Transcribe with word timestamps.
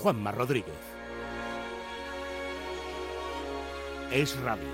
Juanma 0.00 0.32
Rodríguez. 0.32 0.74
Es 4.10 4.34
radio. 4.40 4.64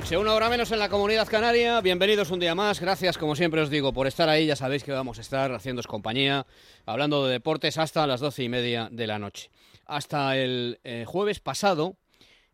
Noche, 0.00 0.16
una 0.16 0.32
hora 0.32 0.48
menos 0.48 0.72
en 0.72 0.78
la 0.78 0.88
comunidad 0.88 1.28
canaria. 1.28 1.78
Bienvenidos 1.82 2.30
un 2.30 2.40
día 2.40 2.54
más. 2.54 2.80
Gracias, 2.80 3.18
como 3.18 3.36
siempre 3.36 3.60
os 3.60 3.68
digo, 3.68 3.92
por 3.92 4.06
estar 4.06 4.30
ahí. 4.30 4.46
Ya 4.46 4.56
sabéis 4.56 4.82
que 4.82 4.92
vamos 4.92 5.18
a 5.18 5.20
estar 5.20 5.52
haciéndoos 5.52 5.86
compañía, 5.86 6.46
hablando 6.86 7.26
de 7.26 7.32
deportes 7.32 7.76
hasta 7.76 8.06
las 8.06 8.20
doce 8.20 8.42
y 8.42 8.48
media 8.48 8.88
de 8.90 9.06
la 9.06 9.18
noche. 9.18 9.50
Hasta 9.84 10.38
el 10.38 10.80
eh, 10.84 11.04
jueves 11.06 11.40
pasado, 11.40 11.98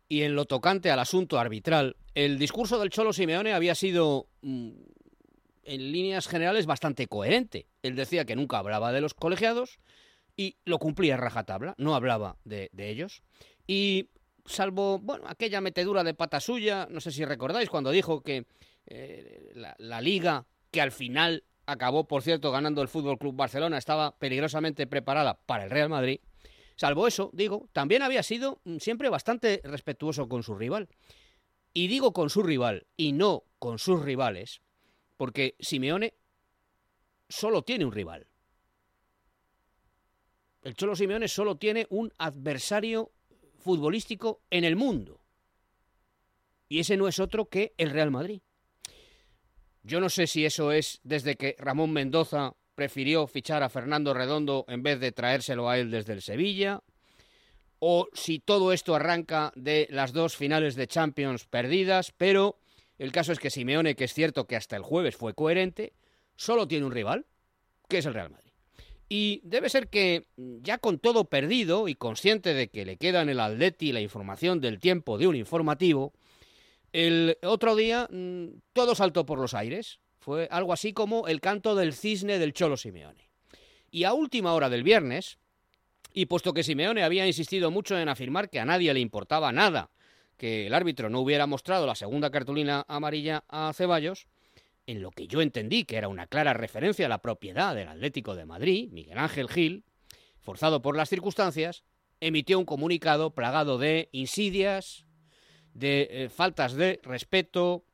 y 0.09 0.23
en 0.23 0.35
lo 0.35 0.43
tocante 0.43 0.91
al 0.91 0.99
asunto 0.99 1.39
arbitral, 1.39 1.95
el 2.15 2.37
discurso 2.37 2.79
del 2.79 2.89
Cholo 2.89 3.13
Simeone 3.13 3.53
había 3.53 3.75
sido, 3.75 4.27
mm, 4.41 4.71
en 5.63 5.91
líneas 5.93 6.27
generales, 6.27 6.65
bastante 6.65 7.07
coherente. 7.07 7.67
Él 7.81 7.95
decía 7.95 8.25
que 8.25 8.35
nunca 8.35 8.57
hablaba 8.57 8.91
de 8.91 8.99
los 8.99 9.13
colegiados 9.13 9.79
y 10.35 10.57
lo 10.65 10.79
cumplía 10.79 11.15
rajatabla, 11.15 11.75
no 11.77 11.95
hablaba 11.95 12.35
de 12.43 12.69
ellos. 12.75 13.21
Y 13.67 14.09
salvo, 14.47 14.99
bueno, 14.99 15.25
aquella 15.27 15.61
metedura 15.61 16.03
de 16.03 16.13
pata 16.13 16.39
suya, 16.39 16.87
no 16.89 16.99
sé 16.99 17.11
si 17.11 17.23
recordáis, 17.25 17.69
cuando 17.69 17.91
dijo 17.91 18.21
que 18.21 18.45
eh, 18.87 19.51
la, 19.53 19.75
la, 19.77 20.01
liga, 20.01 20.45
que 20.71 20.81
al 20.81 20.91
final 20.91 21.43
acabó, 21.65 22.07
por 22.07 22.23
cierto, 22.23 22.51
ganando 22.51 22.81
el 22.81 22.87
Fútbol 22.87 23.19
Club 23.19 23.35
Barcelona, 23.35 23.77
estaba 23.77 24.17
peligrosamente 24.17 24.87
preparada 24.87 25.39
para 25.45 25.65
el 25.65 25.69
Real 25.69 25.89
Madrid. 25.89 26.19
Salvo 26.75 27.07
eso, 27.07 27.31
digo, 27.33 27.69
también 27.73 28.01
había 28.01 28.23
sido 28.23 28.61
siempre 28.79 29.09
bastante 29.09 29.61
respetuoso 29.63 30.29
con 30.29 30.43
su 30.43 30.55
rival. 30.55 30.87
Y 31.73 31.87
digo 31.87 32.13
con 32.13 32.29
su 32.29 32.43
rival 32.43 32.87
y 32.95 33.13
no 33.13 33.43
con 33.59 33.79
sus 33.79 34.01
rivales, 34.03 34.61
porque 35.17 35.55
Simeone 35.59 36.13
solo 37.29 37.63
tiene 37.63 37.85
un 37.85 37.91
rival. 37.91 38.27
El 40.61 40.75
Cholo 40.75 40.95
Simeone 40.95 41.27
solo 41.27 41.57
tiene 41.57 41.87
un 41.89 42.11
adversario 42.17 43.11
futbolístico 43.57 44.41
en 44.49 44.63
el 44.63 44.75
mundo. 44.75 45.21
Y 46.69 46.79
ese 46.79 46.97
no 46.97 47.07
es 47.07 47.19
otro 47.19 47.45
que 47.45 47.73
el 47.77 47.91
Real 47.91 48.11
Madrid. 48.11 48.41
Yo 49.83 50.01
no 50.01 50.09
sé 50.09 50.27
si 50.27 50.45
eso 50.45 50.71
es 50.71 50.99
desde 51.03 51.35
que 51.35 51.55
Ramón 51.59 51.91
Mendoza 51.93 52.55
prefirió 52.75 53.25
fichar 53.25 53.63
a 53.63 53.69
Fernando 53.69 54.13
Redondo 54.13 54.65
en 54.67 54.83
vez 54.83 54.99
de 54.99 55.11
traérselo 55.11 55.69
a 55.69 55.79
él 55.79 55.89
desde 55.89 56.13
el 56.13 56.21
Sevilla, 56.21 56.83
o 57.79 58.07
si 58.13 58.39
todo 58.39 58.73
esto 58.73 58.95
arranca 58.95 59.51
de 59.55 59.87
las 59.89 60.13
dos 60.13 60.35
finales 60.35 60.75
de 60.75 60.87
Champions 60.87 61.45
perdidas, 61.45 62.11
pero 62.17 62.59
el 62.97 63.11
caso 63.11 63.31
es 63.31 63.39
que 63.39 63.49
Simeone, 63.49 63.95
que 63.95 64.05
es 64.05 64.13
cierto 64.13 64.45
que 64.45 64.55
hasta 64.55 64.75
el 64.75 64.83
jueves 64.83 65.15
fue 65.15 65.33
coherente, 65.33 65.93
solo 66.35 66.67
tiene 66.67 66.85
un 66.85 66.91
rival, 66.91 67.25
que 67.87 67.99
es 67.99 68.05
el 68.05 68.13
Real 68.13 68.29
Madrid. 68.29 68.46
Y 69.09 69.41
debe 69.43 69.69
ser 69.69 69.87
que, 69.87 70.27
ya 70.35 70.77
con 70.79 70.99
todo 70.99 71.25
perdido 71.25 71.87
y 71.87 71.95
consciente 71.95 72.53
de 72.53 72.67
que 72.69 72.85
le 72.85 72.97
queda 72.97 73.21
en 73.21 73.29
el 73.29 73.39
Atleti 73.39 73.91
la 73.91 74.01
información 74.01 74.59
del 74.59 74.79
tiempo 74.79 75.17
de 75.17 75.27
un 75.27 75.35
informativo, 75.35 76.13
el 76.91 77.37
otro 77.43 77.75
día 77.75 78.07
mmm, 78.11 78.47
todo 78.73 78.95
saltó 78.95 79.25
por 79.25 79.39
los 79.39 79.53
aires. 79.53 79.99
Fue 80.19 80.47
algo 80.51 80.73
así 80.73 80.91
como 80.91 81.27
el 81.27 81.39
canto 81.39 81.75
del 81.75 81.93
cisne 81.93 82.37
del 82.37 82.53
Cholo 82.53 82.75
Simeone. 82.75 83.29
Y 83.89 84.03
a 84.03 84.13
última 84.13 84.53
hora 84.53 84.69
del 84.69 84.83
viernes, 84.83 85.37
y 86.13 86.25
puesto 86.25 86.53
que 86.53 86.63
Simeone 86.63 87.03
había 87.03 87.25
insistido 87.25 87.71
mucho 87.71 87.97
en 87.97 88.09
afirmar 88.09 88.49
que 88.49 88.59
a 88.59 88.65
nadie 88.65 88.93
le 88.93 88.99
importaba 88.99 89.51
nada 89.53 89.91
que 90.37 90.67
el 90.67 90.73
árbitro 90.73 91.09
no 91.09 91.19
hubiera 91.19 91.47
mostrado 91.47 91.85
la 91.85 91.95
segunda 91.95 92.29
cartulina 92.29 92.85
amarilla 92.87 93.43
a 93.49 93.73
Ceballos, 93.73 94.27
en 94.87 95.01
lo 95.01 95.11
que 95.11 95.27
yo 95.27 95.41
entendí 95.41 95.83
que 95.83 95.97
era 95.97 96.07
una 96.07 96.27
clara 96.27 96.53
referencia 96.53 97.05
a 97.05 97.09
la 97.09 97.21
propiedad 97.21 97.75
del 97.75 97.89
Atlético 97.89 98.35
de 98.35 98.45
Madrid, 98.45 98.89
Miguel 98.91 99.17
Ángel 99.19 99.49
Gil, 99.49 99.83
forzado 100.39 100.81
por 100.81 100.95
las 100.95 101.09
circunstancias, 101.09 101.83
emitió 102.21 102.57
un 102.57 102.65
comunicado 102.65 103.35
plagado 103.35 103.77
de 103.77 104.09
insidias, 104.13 105.05
de 105.73 106.07
eh, 106.09 106.29
faltas 106.29 106.73
de 106.73 106.99
respeto, 107.03 107.85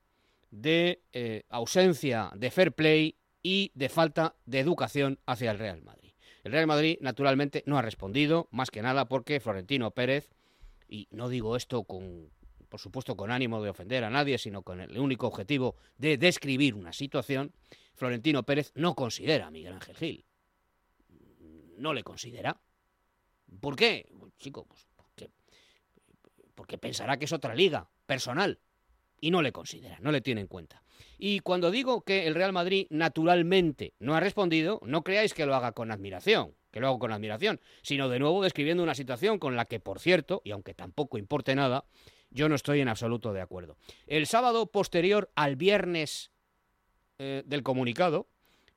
de 0.51 1.01
eh, 1.11 1.43
ausencia 1.49 2.31
de 2.35 2.51
fair 2.51 2.71
play 2.71 3.17
y 3.41 3.71
de 3.73 3.89
falta 3.89 4.35
de 4.45 4.59
educación 4.59 5.19
hacia 5.25 5.51
el 5.51 5.59
Real 5.59 5.81
Madrid. 5.81 6.13
El 6.43 6.51
Real 6.51 6.67
Madrid, 6.67 6.97
naturalmente, 7.01 7.63
no 7.65 7.77
ha 7.77 7.81
respondido, 7.81 8.47
más 8.51 8.69
que 8.69 8.81
nada 8.81 9.05
porque 9.05 9.39
Florentino 9.39 9.91
Pérez, 9.91 10.29
y 10.87 11.07
no 11.09 11.27
digo 11.27 11.55
esto 11.55 11.83
con, 11.83 12.29
por 12.73 12.79
supuesto 12.79 13.15
con 13.15 13.29
ánimo 13.29 13.61
de 13.61 13.69
ofender 13.69 14.03
a 14.03 14.09
nadie, 14.09 14.39
sino 14.39 14.63
con 14.63 14.81
el 14.81 14.97
único 14.97 15.27
objetivo 15.27 15.75
de 15.95 16.17
describir 16.17 16.73
una 16.73 16.91
situación, 16.91 17.53
Florentino 17.93 18.41
Pérez 18.41 18.71
no 18.73 18.95
considera 18.95 19.45
a 19.45 19.51
Miguel 19.51 19.73
Ángel 19.73 19.95
Gil. 19.95 20.25
No 21.77 21.93
le 21.93 22.01
considera. 22.01 22.59
¿Por 23.59 23.75
qué? 23.75 24.07
Chico, 24.39 24.65
pues 24.65 24.87
porque, 26.55 26.79
pensará 26.79 27.17
que 27.17 27.25
es 27.25 27.31
otra 27.31 27.53
liga, 27.53 27.87
personal, 28.07 28.57
y 29.21 29.29
no 29.29 29.43
le 29.43 29.51
considera, 29.51 29.99
no 30.01 30.11
le 30.11 30.21
tiene 30.21 30.41
en 30.41 30.47
cuenta. 30.47 30.81
Y 31.19 31.41
cuando 31.41 31.69
digo 31.69 32.01
que 32.01 32.25
el 32.25 32.33
Real 32.33 32.53
Madrid 32.53 32.87
naturalmente 32.89 33.93
no 33.99 34.15
ha 34.15 34.19
respondido, 34.19 34.79
no 34.83 35.03
creáis 35.03 35.35
que 35.35 35.45
lo 35.45 35.53
haga 35.53 35.73
con 35.73 35.91
admiración, 35.91 36.55
que 36.71 36.79
lo 36.79 36.87
hago 36.87 36.97
con 36.97 37.11
admiración, 37.11 37.61
sino 37.83 38.09
de 38.09 38.17
nuevo 38.17 38.41
describiendo 38.41 38.81
una 38.81 38.95
situación 38.95 39.37
con 39.37 39.55
la 39.55 39.65
que, 39.65 39.79
por 39.79 39.99
cierto, 39.99 40.41
y 40.43 40.49
aunque 40.49 40.73
tampoco 40.73 41.19
importe 41.19 41.53
nada, 41.53 41.85
yo 42.33 42.49
no 42.49 42.55
estoy 42.55 42.81
en 42.81 42.89
absoluto 42.89 43.31
de 43.31 43.41
acuerdo. 43.41 43.77
El 44.07 44.27
sábado 44.27 44.65
posterior 44.65 45.31
al 45.35 45.55
viernes 45.55 46.31
eh, 47.19 47.43
del 47.45 47.63
comunicado 47.63 48.27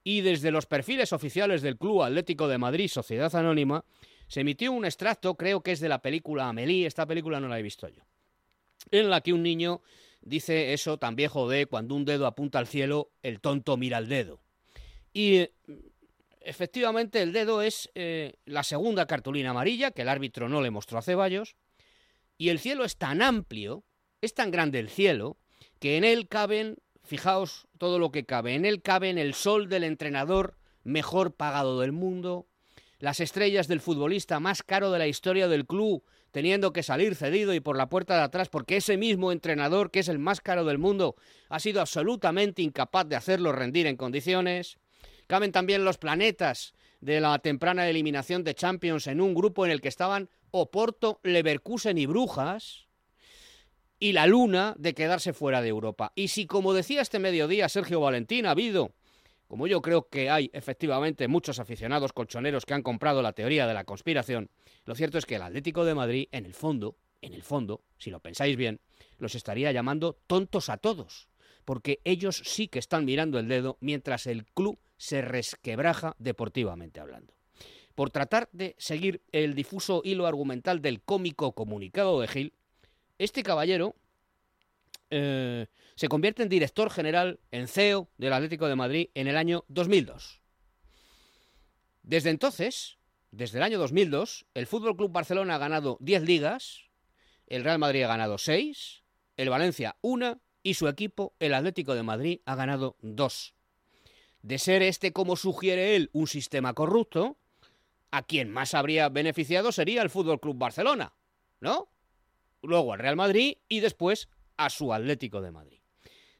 y 0.04 0.20
desde 0.20 0.50
los 0.50 0.66
perfiles 0.66 1.12
oficiales 1.12 1.62
del 1.62 1.78
Club 1.78 2.02
Atlético 2.02 2.48
de 2.48 2.58
Madrid, 2.58 2.88
Sociedad 2.88 3.34
Anónima, 3.34 3.84
se 4.28 4.40
emitió 4.40 4.72
un 4.72 4.84
extracto, 4.84 5.36
creo 5.36 5.62
que 5.62 5.72
es 5.72 5.80
de 5.80 5.88
la 5.88 6.02
película 6.02 6.48
Amelie, 6.48 6.86
esta 6.86 7.06
película 7.06 7.40
no 7.40 7.48
la 7.48 7.58
he 7.58 7.62
visto 7.62 7.88
yo, 7.88 8.02
en 8.90 9.08
la 9.08 9.20
que 9.20 9.32
un 9.32 9.42
niño 9.42 9.82
dice 10.20 10.72
eso 10.72 10.98
tan 10.98 11.16
viejo 11.16 11.48
de 11.48 11.66
cuando 11.66 11.94
un 11.94 12.04
dedo 12.04 12.26
apunta 12.26 12.58
al 12.58 12.66
cielo, 12.66 13.10
el 13.22 13.40
tonto 13.40 13.76
mira 13.76 13.96
al 13.96 14.08
dedo. 14.08 14.40
Y 15.12 15.36
eh, 15.36 15.52
efectivamente 16.40 17.22
el 17.22 17.32
dedo 17.32 17.62
es 17.62 17.90
eh, 17.94 18.34
la 18.44 18.64
segunda 18.64 19.06
cartulina 19.06 19.50
amarilla 19.50 19.92
que 19.92 20.02
el 20.02 20.08
árbitro 20.08 20.48
no 20.48 20.60
le 20.60 20.70
mostró 20.70 20.98
a 20.98 21.02
Ceballos, 21.02 21.56
y 22.38 22.50
el 22.50 22.58
cielo 22.58 22.84
es 22.84 22.96
tan 22.96 23.22
amplio, 23.22 23.84
es 24.20 24.34
tan 24.34 24.50
grande 24.50 24.78
el 24.78 24.88
cielo, 24.88 25.38
que 25.78 25.96
en 25.96 26.04
él 26.04 26.28
caben, 26.28 26.76
fijaos 27.02 27.66
todo 27.78 27.98
lo 27.98 28.10
que 28.10 28.24
cabe, 28.24 28.54
en 28.54 28.64
él 28.64 28.82
caben 28.82 29.18
el 29.18 29.34
sol 29.34 29.68
del 29.68 29.84
entrenador 29.84 30.56
mejor 30.84 31.34
pagado 31.34 31.80
del 31.80 31.92
mundo, 31.92 32.46
las 32.98 33.20
estrellas 33.20 33.68
del 33.68 33.80
futbolista 33.80 34.40
más 34.40 34.62
caro 34.62 34.90
de 34.90 34.98
la 34.98 35.06
historia 35.06 35.48
del 35.48 35.66
club, 35.66 36.04
teniendo 36.30 36.72
que 36.72 36.82
salir 36.82 37.14
cedido 37.14 37.54
y 37.54 37.60
por 37.60 37.76
la 37.76 37.88
puerta 37.88 38.16
de 38.16 38.22
atrás, 38.22 38.48
porque 38.48 38.76
ese 38.76 38.96
mismo 38.96 39.32
entrenador, 39.32 39.90
que 39.90 40.00
es 40.00 40.08
el 40.08 40.18
más 40.18 40.40
caro 40.40 40.64
del 40.64 40.78
mundo, 40.78 41.16
ha 41.48 41.60
sido 41.60 41.80
absolutamente 41.80 42.62
incapaz 42.62 43.06
de 43.08 43.16
hacerlo 43.16 43.52
rendir 43.52 43.86
en 43.86 43.96
condiciones. 43.96 44.78
Caben 45.26 45.52
también 45.52 45.84
los 45.84 45.98
planetas 45.98 46.74
de 47.00 47.20
la 47.20 47.38
temprana 47.38 47.88
eliminación 47.88 48.44
de 48.44 48.54
Champions 48.54 49.06
en 49.06 49.20
un 49.20 49.34
grupo 49.34 49.64
en 49.64 49.72
el 49.72 49.80
que 49.80 49.88
estaban 49.88 50.30
Oporto, 50.56 51.20
Leverkusen 51.22 51.98
y 51.98 52.06
Brujas. 52.06 52.86
y 53.98 54.12
la 54.12 54.26
luna 54.26 54.74
de 54.78 54.94
quedarse 54.94 55.32
fuera 55.32 55.62
de 55.62 55.68
Europa. 55.68 56.12
Y 56.14 56.28
si, 56.28 56.46
como 56.46 56.74
decía 56.74 57.00
este 57.00 57.18
mediodía 57.18 57.68
Sergio 57.68 58.00
Valentín, 58.00 58.46
ha 58.46 58.50
habido, 58.50 58.92
como 59.48 59.66
yo 59.66 59.80
creo 59.80 60.08
que 60.08 60.28
hay 60.28 60.50
efectivamente 60.52 61.28
muchos 61.28 61.58
aficionados 61.60 62.12
colchoneros 62.12 62.66
que 62.66 62.74
han 62.74 62.82
comprado 62.82 63.22
la 63.22 63.32
teoría 63.32 63.66
de 63.66 63.74
la 63.74 63.84
conspiración, 63.84 64.50
lo 64.84 64.94
cierto 64.94 65.18
es 65.18 65.24
que 65.24 65.36
el 65.36 65.42
Atlético 65.42 65.84
de 65.84 65.94
Madrid, 65.94 66.28
en 66.32 66.44
el 66.44 66.52
fondo, 66.52 66.96
en 67.22 67.32
el 67.32 67.42
fondo, 67.42 67.82
si 67.98 68.10
lo 68.10 68.20
pensáis 68.20 68.56
bien, 68.56 68.80
los 69.18 69.34
estaría 69.34 69.72
llamando 69.72 70.18
tontos 70.26 70.68
a 70.68 70.76
todos, 70.76 71.28
porque 71.64 72.00
ellos 72.04 72.42
sí 72.44 72.68
que 72.68 72.78
están 72.78 73.04
mirando 73.04 73.38
el 73.38 73.48
dedo 73.48 73.78
mientras 73.80 74.26
el 74.26 74.44
club 74.44 74.78
se 74.98 75.22
resquebraja 75.22 76.14
deportivamente 76.18 77.00
hablando. 77.00 77.35
Por 77.96 78.10
tratar 78.10 78.50
de 78.52 78.76
seguir 78.78 79.22
el 79.32 79.54
difuso 79.54 80.02
hilo 80.04 80.26
argumental 80.26 80.82
del 80.82 81.00
cómico 81.00 81.52
comunicado 81.52 82.20
de 82.20 82.28
Gil, 82.28 82.52
este 83.18 83.42
caballero 83.42 83.96
eh, 85.08 85.66
se 85.94 86.08
convierte 86.08 86.42
en 86.42 86.50
director 86.50 86.90
general, 86.90 87.40
en 87.50 87.68
CEO 87.68 88.10
del 88.18 88.34
Atlético 88.34 88.68
de 88.68 88.76
Madrid 88.76 89.08
en 89.14 89.28
el 89.28 89.36
año 89.38 89.64
2002. 89.68 90.42
Desde 92.02 92.28
entonces, 92.28 92.98
desde 93.30 93.56
el 93.58 93.64
año 93.64 93.78
2002, 93.78 94.44
el 94.52 94.66
Fútbol 94.66 94.94
Club 94.94 95.10
Barcelona 95.10 95.54
ha 95.54 95.58
ganado 95.58 95.96
10 96.00 96.22
ligas, 96.22 96.82
el 97.46 97.64
Real 97.64 97.78
Madrid 97.78 98.02
ha 98.02 98.08
ganado 98.08 98.36
6, 98.36 99.04
el 99.38 99.48
Valencia 99.48 99.96
1 100.02 100.38
y 100.62 100.74
su 100.74 100.86
equipo, 100.86 101.32
el 101.40 101.54
Atlético 101.54 101.94
de 101.94 102.02
Madrid, 102.02 102.40
ha 102.44 102.56
ganado 102.56 102.98
2. 103.00 103.54
De 104.42 104.58
ser 104.58 104.82
este, 104.82 105.14
como 105.14 105.34
sugiere 105.36 105.96
él, 105.96 106.10
un 106.12 106.26
sistema 106.26 106.74
corrupto, 106.74 107.38
a 108.10 108.22
quien 108.22 108.50
más 108.50 108.74
habría 108.74 109.08
beneficiado 109.08 109.72
sería 109.72 110.02
el 110.02 110.10
Fútbol 110.10 110.40
Club 110.40 110.56
Barcelona, 110.56 111.14
¿no? 111.60 111.88
luego 112.66 112.92
al 112.92 112.98
Real 112.98 113.16
Madrid 113.16 113.58
y 113.68 113.80
después 113.80 114.28
a 114.56 114.70
su 114.70 114.92
Atlético 114.92 115.40
de 115.40 115.50
Madrid. 115.50 115.80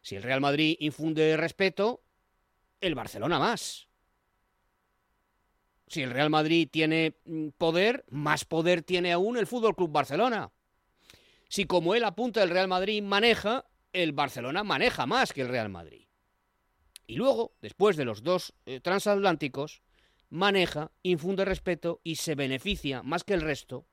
Si 0.03 0.17
el 0.17 0.23
Real 0.23 0.41
Madrid 0.41 0.77
infunde 0.81 1.37
respeto, 1.37 2.03
el 2.81 2.95
Barcelona 2.95 3.39
más. 3.39 3.89
Si 5.89 6.03
el 6.03 6.11
Real 6.11 6.31
Madrid 6.31 6.69
tiene 6.71 7.17
mm, 7.25 7.49
poder, 7.59 8.05
más 8.11 8.45
poder 8.45 8.83
tiene 8.83 9.12
aún 9.12 9.37
el 9.37 9.47
Fútbol 9.47 9.77
Club 9.77 9.91
Barcelona. 9.91 10.53
Si 11.49 11.65
como 11.65 11.95
él 11.95 12.05
apunta 12.05 12.43
el 12.43 12.51
Real 12.51 12.69
Madrid 12.69 13.03
maneja, 13.03 13.67
el 13.93 14.12
Barcelona 14.12 14.65
maneja 14.65 15.07
más 15.07 15.33
que 15.33 15.43
el 15.43 15.49
Real 15.49 15.69
Madrid. 15.69 16.07
Y 17.07 17.15
luego, 17.15 17.55
después 17.62 17.97
de 17.97 18.05
los 18.05 18.25
dos 18.25 18.53
eh, 18.67 18.81
transatlánticos, 18.81 19.83
maneja, 20.28 20.93
infunde 21.02 21.44
respeto 21.44 22.00
y 22.02 22.17
se 22.17 22.34
beneficia 22.34 23.02
más 23.02 23.25
que 23.25 23.34
el 23.34 23.40
resto 23.40 23.87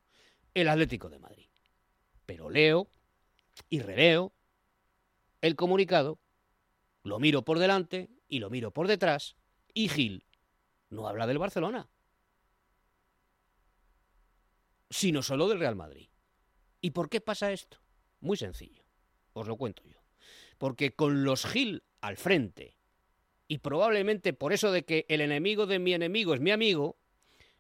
el 0.54 0.68
Atlético 0.68 1.10
de 1.10 1.20
Madrid 1.20 1.48
pero 2.26 2.50
leo 2.50 2.90
y 3.70 3.80
releo 3.80 4.34
el 5.42 5.56
comunicado, 5.56 6.20
lo 7.04 7.20
miro 7.20 7.44
por 7.44 7.60
delante 7.60 8.10
y 8.28 8.40
lo 8.40 8.50
miro 8.50 8.72
por 8.72 8.88
detrás, 8.88 9.36
y 9.74 9.90
Gil 9.90 10.26
no 10.90 11.08
habla 11.08 11.28
del 11.28 11.38
Barcelona, 11.38 11.90
sino 14.90 15.22
solo 15.22 15.50
del 15.50 15.60
Real 15.60 15.76
Madrid. 15.76 16.08
¿Y 16.80 16.92
por 16.92 17.10
qué 17.10 17.20
pasa 17.20 17.52
esto? 17.52 17.78
Muy 18.22 18.38
sencillo, 18.38 18.84
os 19.34 19.48
lo 19.48 19.58
cuento 19.58 19.84
yo. 19.84 20.00
Porque 20.58 20.96
con 20.96 21.24
los 21.24 21.46
Gil 21.46 21.84
al 22.00 22.18
frente, 22.18 22.78
y 23.48 23.60
probablemente 23.60 24.34
por 24.34 24.54
eso 24.54 24.72
de 24.72 24.84
que 24.84 25.06
el 25.10 25.22
enemigo 25.22 25.66
de 25.66 25.80
mi 25.80 25.94
enemigo 25.94 26.34
es 26.34 26.40
mi 26.40 26.52
amigo, 26.52 26.98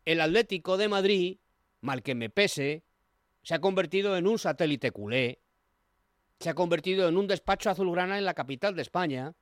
el 0.06 0.22
Atlético 0.22 0.78
de 0.78 0.88
Madrid, 0.90 1.38
mal 1.82 2.04
que 2.04 2.16
me 2.16 2.30
pese, 2.30 2.84
se 3.44 3.56
ha 3.56 3.60
convertido 3.60 4.18
en 4.18 4.28
un 4.28 4.40
satélite 4.40 4.92
culé, 4.92 5.42
se 6.40 6.50
ha 6.50 6.56
convertido 6.56 7.08
en 7.08 7.18
un 7.18 7.28
despacho 7.28 7.70
azulgrana 7.70 8.18
en 8.18 8.26
la 8.26 8.34
capital 8.34 8.76
de 8.76 8.82
España, 8.82 9.36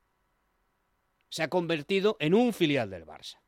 se 1.30 1.44
ha 1.44 1.50
convertido 1.50 2.18
en 2.20 2.34
un 2.34 2.54
filial 2.54 2.90
del 2.90 3.06
Barça. 3.06 3.40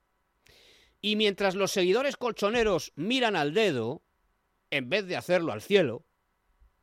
Y 1.02 1.18
mientras 1.18 1.56
los 1.56 1.72
seguidores 1.72 2.16
colchoneros 2.16 2.94
miran 2.96 3.36
al 3.36 3.54
dedo, 3.54 4.04
en 4.72 4.90
vez 4.90 5.06
de 5.06 5.18
hacerlo 5.18 5.52
al 5.52 5.62
cielo, 5.62 6.06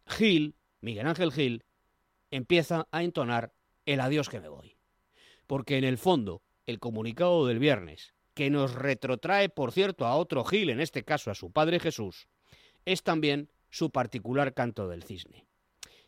Gil, 0.06 0.56
Miguel 0.80 1.06
Ángel 1.06 1.32
Gil, 1.32 1.64
empieza 2.30 2.86
a 2.90 3.02
entonar 3.02 3.54
el 3.86 4.00
adiós 4.00 4.28
que 4.28 4.40
me 4.40 4.48
voy. 4.48 4.76
Porque 5.50 5.78
en 5.78 5.82
el 5.82 5.98
fondo, 5.98 6.44
el 6.64 6.78
comunicado 6.78 7.44
del 7.44 7.58
viernes, 7.58 8.14
que 8.34 8.50
nos 8.50 8.72
retrotrae, 8.72 9.48
por 9.48 9.72
cierto, 9.72 10.06
a 10.06 10.14
otro 10.14 10.44
Gil, 10.44 10.70
en 10.70 10.78
este 10.78 11.02
caso 11.02 11.28
a 11.28 11.34
su 11.34 11.50
padre 11.50 11.80
Jesús, 11.80 12.28
es 12.84 13.02
también 13.02 13.50
su 13.68 13.90
particular 13.90 14.54
canto 14.54 14.86
del 14.86 15.02
cisne. 15.02 15.48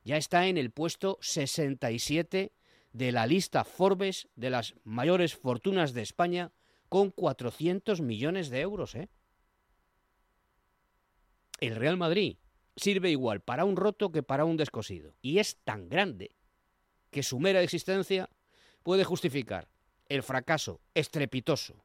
Ya 0.05 0.17
está 0.17 0.47
en 0.47 0.59
el 0.59 0.71
puesto 0.71 1.19
67 1.23 2.53
de 2.93 3.11
la 3.11 3.27
lista 3.27 3.65
Forbes 3.65 4.29
de 4.37 4.51
las 4.51 4.77
mayores 4.85 5.35
fortunas 5.35 5.93
de 5.93 6.03
España 6.03 6.53
con 6.89 7.11
400 7.11 8.01
millones 8.01 8.49
de 8.49 8.61
euros. 8.61 8.95
¿eh? 8.95 9.09
El 11.59 11.75
Real 11.75 11.97
Madrid 11.97 12.37
sirve 12.77 13.11
igual 13.11 13.41
para 13.41 13.65
un 13.65 13.75
roto 13.75 14.13
que 14.13 14.23
para 14.23 14.45
un 14.45 14.57
descosido. 14.57 15.17
Y 15.21 15.39
es 15.41 15.57
tan 15.65 15.89
grande 15.89 16.31
que 17.11 17.25
su 17.25 17.41
mera 17.41 17.61
existencia 17.61 18.31
puede 18.83 19.05
justificar 19.05 19.69
el 20.09 20.23
fracaso 20.23 20.81
estrepitoso, 20.95 21.85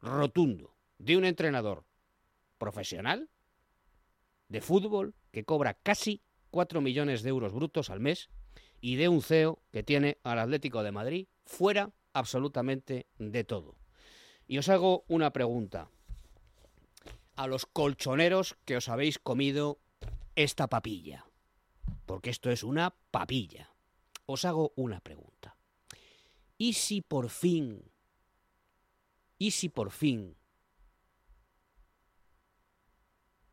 rotundo, 0.00 0.74
de 0.98 1.16
un 1.16 1.24
entrenador 1.24 1.84
profesional 2.58 3.28
de 4.48 4.60
fútbol 4.60 5.14
que 5.32 5.44
cobra 5.44 5.74
casi 5.74 6.22
4 6.50 6.80
millones 6.80 7.22
de 7.22 7.30
euros 7.30 7.52
brutos 7.52 7.90
al 7.90 8.00
mes 8.00 8.30
y 8.80 8.96
de 8.96 9.08
un 9.08 9.22
CEO 9.22 9.60
que 9.72 9.82
tiene 9.82 10.18
al 10.22 10.38
Atlético 10.38 10.82
de 10.82 10.92
Madrid 10.92 11.26
fuera 11.44 11.90
absolutamente 12.12 13.06
de 13.18 13.44
todo. 13.44 13.76
Y 14.46 14.58
os 14.58 14.68
hago 14.68 15.04
una 15.08 15.32
pregunta. 15.32 15.90
A 17.34 17.46
los 17.48 17.66
colchoneros 17.66 18.56
que 18.64 18.76
os 18.76 18.88
habéis 18.88 19.18
comido 19.18 19.80
esta 20.36 20.68
papilla, 20.68 21.26
porque 22.06 22.30
esto 22.30 22.50
es 22.50 22.62
una 22.62 22.94
papilla, 23.10 23.74
os 24.26 24.44
hago 24.44 24.72
una 24.76 25.00
pregunta. 25.00 25.43
¿Y 26.56 26.74
si 26.74 27.00
por 27.00 27.28
fin, 27.30 27.82
y 29.38 29.50
si 29.50 29.68
por 29.68 29.90
fin 29.90 30.36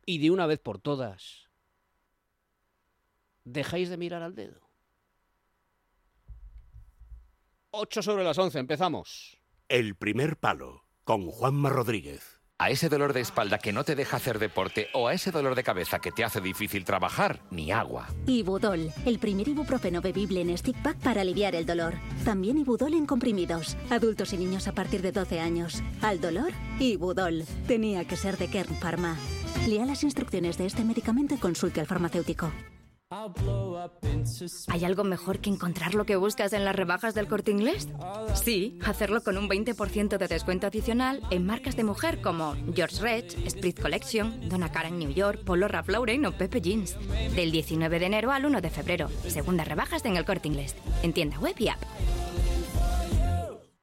y 0.06 0.18
de 0.18 0.31
una 0.31 0.45
vez 0.45 0.59
por 0.59 0.80
todas 0.80 1.50
dejáis 3.44 3.89
de 3.89 3.98
mirar 3.98 4.21
al 4.21 4.35
dedo. 4.35 4.69
8 7.71 8.02
sobre 8.02 8.23
las 8.23 8.37
11, 8.37 8.59
empezamos. 8.59 9.37
El 9.69 9.95
primer 9.95 10.37
palo 10.37 10.85
con 11.06 11.28
Juanma 11.28 11.69
Rodríguez. 11.69 12.41
A 12.61 12.69
ese 12.69 12.89
dolor 12.89 13.13
de 13.13 13.21
espalda 13.21 13.57
que 13.57 13.73
no 13.73 13.83
te 13.83 13.95
deja 13.95 14.18
hacer 14.18 14.37
deporte 14.37 14.89
o 14.94 15.07
a 15.07 15.15
ese 15.15 15.31
dolor 15.31 15.56
de 15.56 15.63
cabeza 15.63 15.97
que 15.97 16.11
te 16.11 16.23
hace 16.23 16.41
difícil 16.41 16.85
trabajar, 16.85 17.39
ni 17.49 17.71
agua. 17.71 18.07
Ibudol, 18.27 18.94
el 19.03 19.18
primer 19.18 19.47
ibuprofeno 19.47 19.99
bebible 19.99 20.41
en 20.41 20.56
stick 20.56 20.80
pack 20.83 20.97
para 20.97 21.21
aliviar 21.21 21.56
el 21.56 21.65
dolor. 21.65 21.95
También 22.23 22.59
Ibudol 22.59 22.94
en 22.94 23.07
comprimidos. 23.07 23.75
Adultos 23.89 24.33
y 24.33 24.37
niños 24.37 24.68
a 24.68 24.73
partir 24.73 25.01
de 25.01 25.11
12 25.11 25.39
años. 25.39 25.81
Al 26.03 26.21
dolor, 26.21 26.51
Ibudol. 26.80 27.45
Tenía 27.68 28.06
que 28.06 28.15
ser 28.15 28.37
de 28.37 28.47
Kern 28.47 28.75
Pharma. 28.75 29.18
Lea 29.68 29.87
las 29.87 30.03
instrucciones 30.03 30.59
de 30.59 30.68
este 30.68 30.85
medicamento 30.85 31.33
y 31.33 31.39
consulte 31.39 31.80
al 31.80 31.87
farmacéutico. 31.87 32.51
¿Hay 34.68 34.85
algo 34.85 35.03
mejor 35.03 35.39
que 35.39 35.49
encontrar 35.49 35.95
lo 35.95 36.06
que 36.06 36.15
buscas 36.15 36.53
en 36.53 36.63
las 36.63 36.73
rebajas 36.73 37.13
del 37.13 37.27
corte 37.27 37.51
inglés? 37.51 37.89
Sí, 38.41 38.80
hacerlo 38.85 39.21
con 39.21 39.37
un 39.37 39.49
20% 39.49 40.18
de 40.18 40.27
descuento 40.30 40.68
adicional 40.68 41.21
en 41.30 41.45
marcas 41.45 41.75
de 41.75 41.83
mujer 41.83 42.21
como 42.21 42.56
George 42.73 43.01
Rech, 43.01 43.49
Sprit 43.49 43.81
Collection, 43.81 44.47
Donna 44.47 44.71
Karan 44.71 44.97
New 44.97 45.11
York, 45.11 45.44
Polo 45.44 45.68
Ralph 45.68 45.89
Lauren 45.89 46.25
o 46.25 46.31
Pepe 46.31 46.61
Jeans. 46.61 46.95
Del 47.35 47.51
19 47.51 47.99
de 47.99 48.06
enero 48.06 48.31
al 48.31 48.45
1 48.45 48.61
de 48.61 48.69
febrero. 48.69 49.09
Segundas 49.27 49.68
rebajas 49.68 50.06
en 50.06 50.15
el 50.15 50.23
corte 50.23 50.47
inglés. 50.47 50.75
En 51.03 51.11
tienda 51.11 51.37
web 51.37 51.56
y 51.59 51.68
app. 51.68 51.81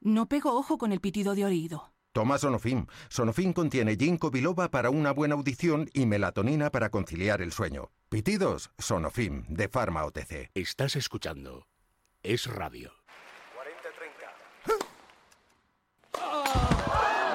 No 0.01 0.27
pego 0.27 0.57
ojo 0.57 0.79
con 0.79 0.91
el 0.91 1.01
pitido 1.01 1.35
de 1.35 1.45
oído. 1.45 1.91
Toma 2.11 2.37
Sonofim. 2.37 2.87
Sonofim 3.09 3.53
contiene 3.53 3.95
ginkgo 3.95 4.31
biloba 4.31 4.69
para 4.69 4.89
una 4.89 5.11
buena 5.11 5.35
audición 5.35 5.89
y 5.93 6.05
melatonina 6.05 6.71
para 6.71 6.89
conciliar 6.89 7.41
el 7.41 7.51
sueño. 7.51 7.91
Pitidos, 8.09 8.71
Sonofim, 8.79 9.45
de 9.47 9.69
Pharma 9.69 10.05
OTC. 10.05 10.49
Estás 10.55 10.95
escuchando. 10.95 11.67
Es 12.23 12.47
radio. 12.47 12.98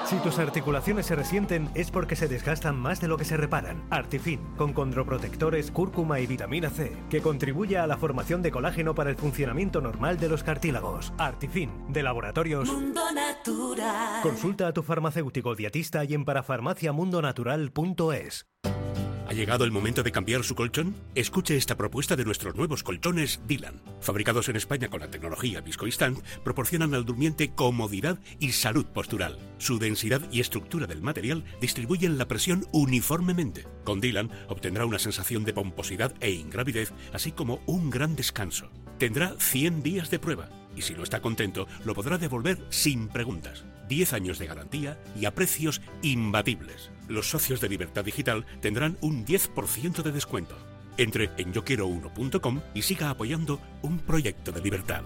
Si 0.07 0.17
tus 0.17 0.39
articulaciones 0.39 1.07
se 1.07 1.15
resienten 1.15 1.69
es 1.73 1.89
porque 1.89 2.15
se 2.15 2.27
desgastan 2.27 2.77
más 2.77 3.01
de 3.01 3.07
lo 3.07 3.17
que 3.17 3.25
se 3.25 3.37
reparan. 3.37 3.83
Artifin, 3.89 4.39
con 4.55 4.71
condroprotectores, 4.73 5.71
cúrcuma 5.71 6.19
y 6.19 6.27
vitamina 6.27 6.69
C, 6.69 6.95
que 7.09 7.21
contribuye 7.21 7.77
a 7.77 7.87
la 7.87 7.97
formación 7.97 8.41
de 8.41 8.51
colágeno 8.51 8.93
para 8.93 9.09
el 9.09 9.15
funcionamiento 9.15 9.81
normal 9.81 10.17
de 10.17 10.29
los 10.29 10.43
cartílagos. 10.43 11.13
Artifin, 11.17 11.71
de 11.89 12.03
laboratorios 12.03 12.71
Mundo 12.71 13.01
Natural. 13.13 14.21
Consulta 14.21 14.67
a 14.67 14.73
tu 14.73 14.83
farmacéutico 14.83 15.55
dietista 15.55 16.05
y 16.05 16.13
en 16.13 16.25
parafarmaciamundonatural.es. 16.25 18.45
¿Ha 19.27 19.33
llegado 19.33 19.65
el 19.65 19.71
momento 19.71 20.03
de 20.03 20.11
cambiar 20.11 20.43
su 20.43 20.53
colchón? 20.53 20.95
Escuche 21.15 21.57
esta 21.57 21.75
propuesta 21.75 22.15
de 22.15 22.25
nuestros 22.25 22.55
nuevos 22.55 22.83
colchones 22.83 23.41
Dylan. 23.47 23.81
Fabricados 23.99 24.49
en 24.49 24.55
España 24.55 24.87
con 24.87 24.99
la 24.99 25.09
tecnología 25.09 25.61
ViscoInstant, 25.61 26.19
proporcionan 26.43 26.93
al 26.93 27.05
durmiente 27.05 27.51
comodidad 27.55 28.19
y 28.39 28.51
salud 28.51 28.85
postural. 28.85 29.39
Su 29.57 29.79
densidad 29.79 30.21
y 30.31 30.41
estructura 30.41 30.85
del 30.85 31.01
material 31.01 31.43
distribuyen 31.59 32.19
la 32.19 32.27
presión 32.27 32.67
uniformemente. 32.71 33.65
Con 33.83 33.99
Dylan 33.99 34.29
obtendrá 34.47 34.85
una 34.85 34.99
sensación 34.99 35.43
de 35.43 35.53
pomposidad 35.53 36.13
e 36.19 36.29
ingravidez, 36.29 36.93
así 37.11 37.31
como 37.31 37.61
un 37.65 37.89
gran 37.89 38.15
descanso. 38.15 38.69
Tendrá 38.99 39.33
100 39.39 39.81
días 39.81 40.11
de 40.11 40.19
prueba 40.19 40.49
y 40.75 40.81
si 40.81 40.93
no 40.93 41.03
está 41.03 41.21
contento, 41.21 41.67
lo 41.83 41.95
podrá 41.95 42.17
devolver 42.17 42.59
sin 42.69 43.07
preguntas. 43.07 43.65
10 43.87 44.13
años 44.13 44.39
de 44.39 44.47
garantía 44.47 44.99
y 45.19 45.25
a 45.25 45.33
precios 45.33 45.81
imbatibles. 46.01 46.91
Los 47.07 47.29
socios 47.29 47.61
de 47.61 47.69
Libertad 47.69 48.03
Digital 48.03 48.45
tendrán 48.61 48.97
un 49.01 49.25
10% 49.25 50.01
de 50.01 50.11
descuento. 50.11 50.55
Entre 50.97 51.29
en 51.37 51.53
yoquiero1.com 51.53 52.61
y 52.73 52.81
siga 52.81 53.09
apoyando 53.09 53.59
un 53.81 53.99
proyecto 53.99 54.51
de 54.51 54.61
libertad. 54.61 55.03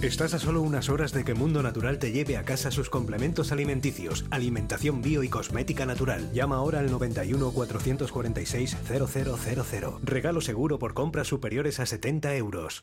Estás 0.00 0.32
a 0.32 0.38
solo 0.38 0.62
unas 0.62 0.90
horas 0.90 1.12
de 1.12 1.24
que 1.24 1.34
Mundo 1.34 1.60
Natural 1.60 1.98
te 1.98 2.12
lleve 2.12 2.36
a 2.36 2.44
casa 2.44 2.70
sus 2.70 2.88
complementos 2.88 3.50
alimenticios, 3.50 4.26
alimentación 4.30 5.02
bio 5.02 5.24
y 5.24 5.28
cosmética 5.28 5.86
natural. 5.86 6.32
Llama 6.32 6.54
ahora 6.54 6.78
al 6.78 6.88
91 6.88 7.50
446 7.50 8.76
0000. 8.86 9.94
Regalo 10.04 10.40
seguro 10.40 10.78
por 10.78 10.94
compras 10.94 11.26
superiores 11.26 11.80
a 11.80 11.86
70 11.86 12.36
euros. 12.36 12.82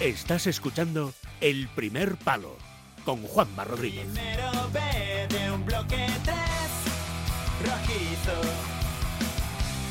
Estás 0.00 0.46
escuchando 0.46 1.12
El 1.40 1.66
Primer 1.66 2.14
Palo 2.18 2.56
con 3.04 3.20
Juanma 3.20 3.64
Rodríguez. 3.64 4.06
Primero 4.06 4.70
B 4.72 4.80
de 5.28 5.50
un 5.50 5.64
bloque 5.64 6.06
3 6.22 6.36
rojizo. 7.66 8.40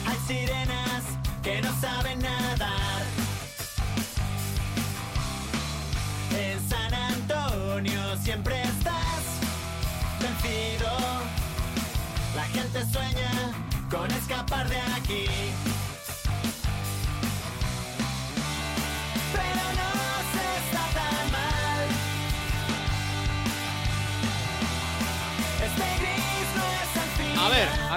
Hay 0.05 0.17
sirenas 0.25 1.03
que 1.43 1.61
no 1.61 1.81
saben 1.81 2.19
nadar. 2.19 3.03
En 6.39 6.69
San 6.69 6.93
Antonio 6.93 8.17
siempre 8.23 8.61
estás 8.61 9.25
vencido. 10.21 10.89
La 12.33 12.43
gente 12.43 12.85
sueña 12.93 13.29
con 13.91 14.09
escapar 14.11 14.69
de 14.69 14.79
aquí. 14.79 15.25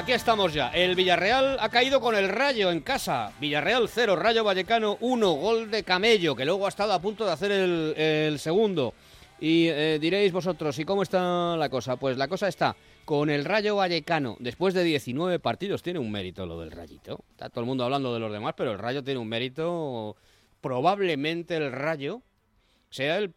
Aquí 0.01 0.13
estamos 0.13 0.55
ya. 0.55 0.71
El 0.71 0.95
Villarreal 0.95 1.59
ha 1.61 1.69
caído 1.69 2.01
con 2.01 2.17
el 2.17 2.31
Rayo 2.31 2.71
en 2.71 2.81
casa. 2.81 3.33
Villarreal 3.39 3.87
0, 3.87 4.17
Rayo 4.17 4.43
Vallecano 4.43 4.97
1, 5.01 5.33
gol 5.33 5.71
de 5.71 5.83
Camello, 5.83 6.35
que 6.35 6.47
luego 6.47 6.65
ha 6.65 6.71
estado 6.71 6.95
a 6.95 7.03
punto 7.03 7.27
de 7.27 7.33
hacer 7.33 7.53
el, 7.53 7.95
el 7.99 8.39
segundo. 8.39 8.95
Y 9.41 9.67
eh, 9.69 9.99
diréis 10.01 10.33
vosotros, 10.33 10.79
¿y 10.79 10.87
cómo 10.87 11.03
está 11.03 11.55
la 11.55 11.69
cosa? 11.69 11.97
Pues 11.97 12.17
la 12.17 12.29
cosa 12.29 12.49
está 12.49 12.75
con 13.05 13.29
el 13.29 13.45
Rayo 13.45 13.77
Vallecano. 13.77 14.37
Después 14.41 14.73
de 14.73 14.85
19 14.85 15.39
partidos, 15.39 15.83
tiene 15.83 15.99
un 15.99 16.11
mérito 16.11 16.47
lo 16.47 16.59
del 16.59 16.71
Rayito. 16.71 17.23
Está 17.33 17.51
todo 17.51 17.61
el 17.61 17.67
mundo 17.67 17.85
hablando 17.85 18.15
de 18.15 18.21
los 18.21 18.33
demás, 18.33 18.55
pero 18.57 18.73
el 18.73 18.79
Rayo 18.79 19.05
tiene 19.05 19.21
un 19.21 19.29
mérito. 19.29 20.17
Probablemente 20.63 21.57
el 21.57 21.73
Rayo 21.73 22.23
sea 22.89 23.19
el 23.19 23.35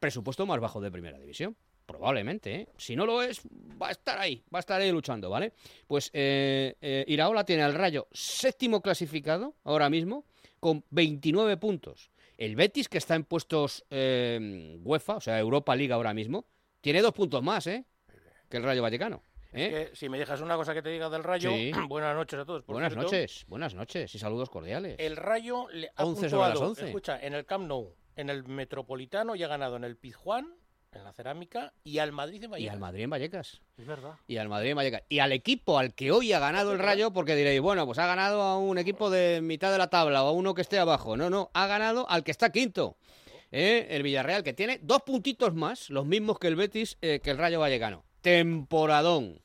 presupuesto 0.00 0.46
más 0.46 0.60
bajo 0.60 0.80
de 0.80 0.90
Primera 0.90 1.18
División. 1.18 1.56
Probablemente, 1.86 2.54
¿eh? 2.54 2.68
Si 2.76 2.96
no 2.96 3.06
lo 3.06 3.22
es, 3.22 3.40
va 3.80 3.88
a 3.88 3.90
estar 3.92 4.18
ahí, 4.18 4.42
va 4.52 4.58
a 4.58 4.60
estar 4.60 4.80
ahí 4.80 4.90
luchando, 4.90 5.30
¿vale? 5.30 5.52
Pues 5.86 6.10
eh, 6.12 6.74
eh, 6.80 7.04
Iraola 7.06 7.44
tiene 7.44 7.62
al 7.62 7.74
Rayo 7.74 8.08
séptimo 8.10 8.82
clasificado 8.82 9.54
ahora 9.64 9.88
mismo 9.88 10.24
con 10.58 10.84
29 10.90 11.56
puntos. 11.58 12.10
El 12.36 12.56
Betis, 12.56 12.88
que 12.88 12.98
está 12.98 13.14
en 13.14 13.24
puestos 13.24 13.84
eh, 13.88 14.78
UEFA, 14.82 15.16
o 15.16 15.20
sea, 15.20 15.38
Europa 15.38 15.76
Liga 15.76 15.94
ahora 15.94 16.12
mismo, 16.12 16.46
tiene 16.80 17.00
dos 17.00 17.12
puntos 17.12 17.42
más, 17.42 17.66
¿eh? 17.68 17.84
Que 18.50 18.56
el 18.58 18.64
Rayo 18.64 18.82
Vallecano. 18.82 19.22
¿eh? 19.52 19.66
Es 19.84 19.90
que 19.90 19.96
si 19.96 20.08
me 20.08 20.18
dejas 20.18 20.40
una 20.40 20.56
cosa 20.56 20.74
que 20.74 20.82
te 20.82 20.88
diga 20.90 21.08
del 21.08 21.22
Rayo, 21.22 21.50
Sí. 21.50 21.70
buenas 21.88 22.16
noches 22.16 22.38
a 22.40 22.44
todos. 22.44 22.64
por 22.64 22.74
Buenas 22.74 22.92
cierto. 22.92 23.04
noches, 23.10 23.44
buenas 23.46 23.74
noches 23.74 24.12
y 24.12 24.18
saludos 24.18 24.50
cordiales. 24.50 24.96
El 24.98 25.16
Rayo 25.16 25.68
le 25.72 25.88
ha 25.94 26.04
11 26.04 26.28
sobre 26.30 26.40
las 26.42 26.50
puntuado, 26.50 26.70
11. 26.70 26.86
escucha, 26.86 27.20
en 27.20 27.34
el 27.34 27.46
Camp 27.46 27.66
Nou, 27.68 27.94
en 28.16 28.28
el 28.28 28.44
Metropolitano 28.44 29.36
y 29.36 29.42
ha 29.44 29.48
ganado 29.48 29.76
en 29.76 29.84
el 29.84 29.96
Pizjuán, 29.96 30.52
en 30.96 31.04
la 31.04 31.12
Cerámica 31.12 31.72
y 31.84 31.98
al 31.98 32.12
Madrid 32.12 32.38
en 32.42 32.44
Y 32.44 32.52
Vallecas. 32.52 32.72
al 32.74 32.80
Madrid 32.80 33.02
en 33.04 33.10
Vallecas. 33.10 33.60
Es 33.78 33.86
verdad. 33.86 34.14
Y 34.26 34.36
al 34.38 34.48
Madrid 34.48 34.70
en 34.70 34.76
Vallecas. 34.76 35.02
Y 35.08 35.18
al 35.20 35.32
equipo 35.32 35.78
al 35.78 35.94
que 35.94 36.10
hoy 36.12 36.32
ha 36.32 36.38
ganado 36.38 36.72
el 36.72 36.78
Rayo, 36.78 37.12
porque 37.12 37.34
diréis, 37.36 37.60
bueno, 37.60 37.86
pues 37.86 37.98
ha 37.98 38.06
ganado 38.06 38.42
a 38.42 38.58
un 38.58 38.78
equipo 38.78 39.10
de 39.10 39.40
mitad 39.42 39.70
de 39.72 39.78
la 39.78 39.88
tabla 39.88 40.22
o 40.24 40.28
a 40.28 40.32
uno 40.32 40.54
que 40.54 40.62
esté 40.62 40.78
abajo. 40.78 41.16
No, 41.16 41.30
no, 41.30 41.50
ha 41.54 41.66
ganado 41.66 42.08
al 42.10 42.24
que 42.24 42.30
está 42.30 42.50
quinto. 42.50 42.96
¿eh? 43.52 43.86
El 43.90 44.02
Villarreal, 44.02 44.42
que 44.42 44.52
tiene 44.52 44.80
dos 44.82 45.02
puntitos 45.02 45.54
más, 45.54 45.88
los 45.90 46.04
mismos 46.06 46.38
que 46.38 46.48
el 46.48 46.56
Betis, 46.56 46.98
eh, 47.00 47.20
que 47.22 47.30
el 47.30 47.38
Rayo 47.38 47.60
Vallecano. 47.60 48.04
Temporadón. 48.22 49.40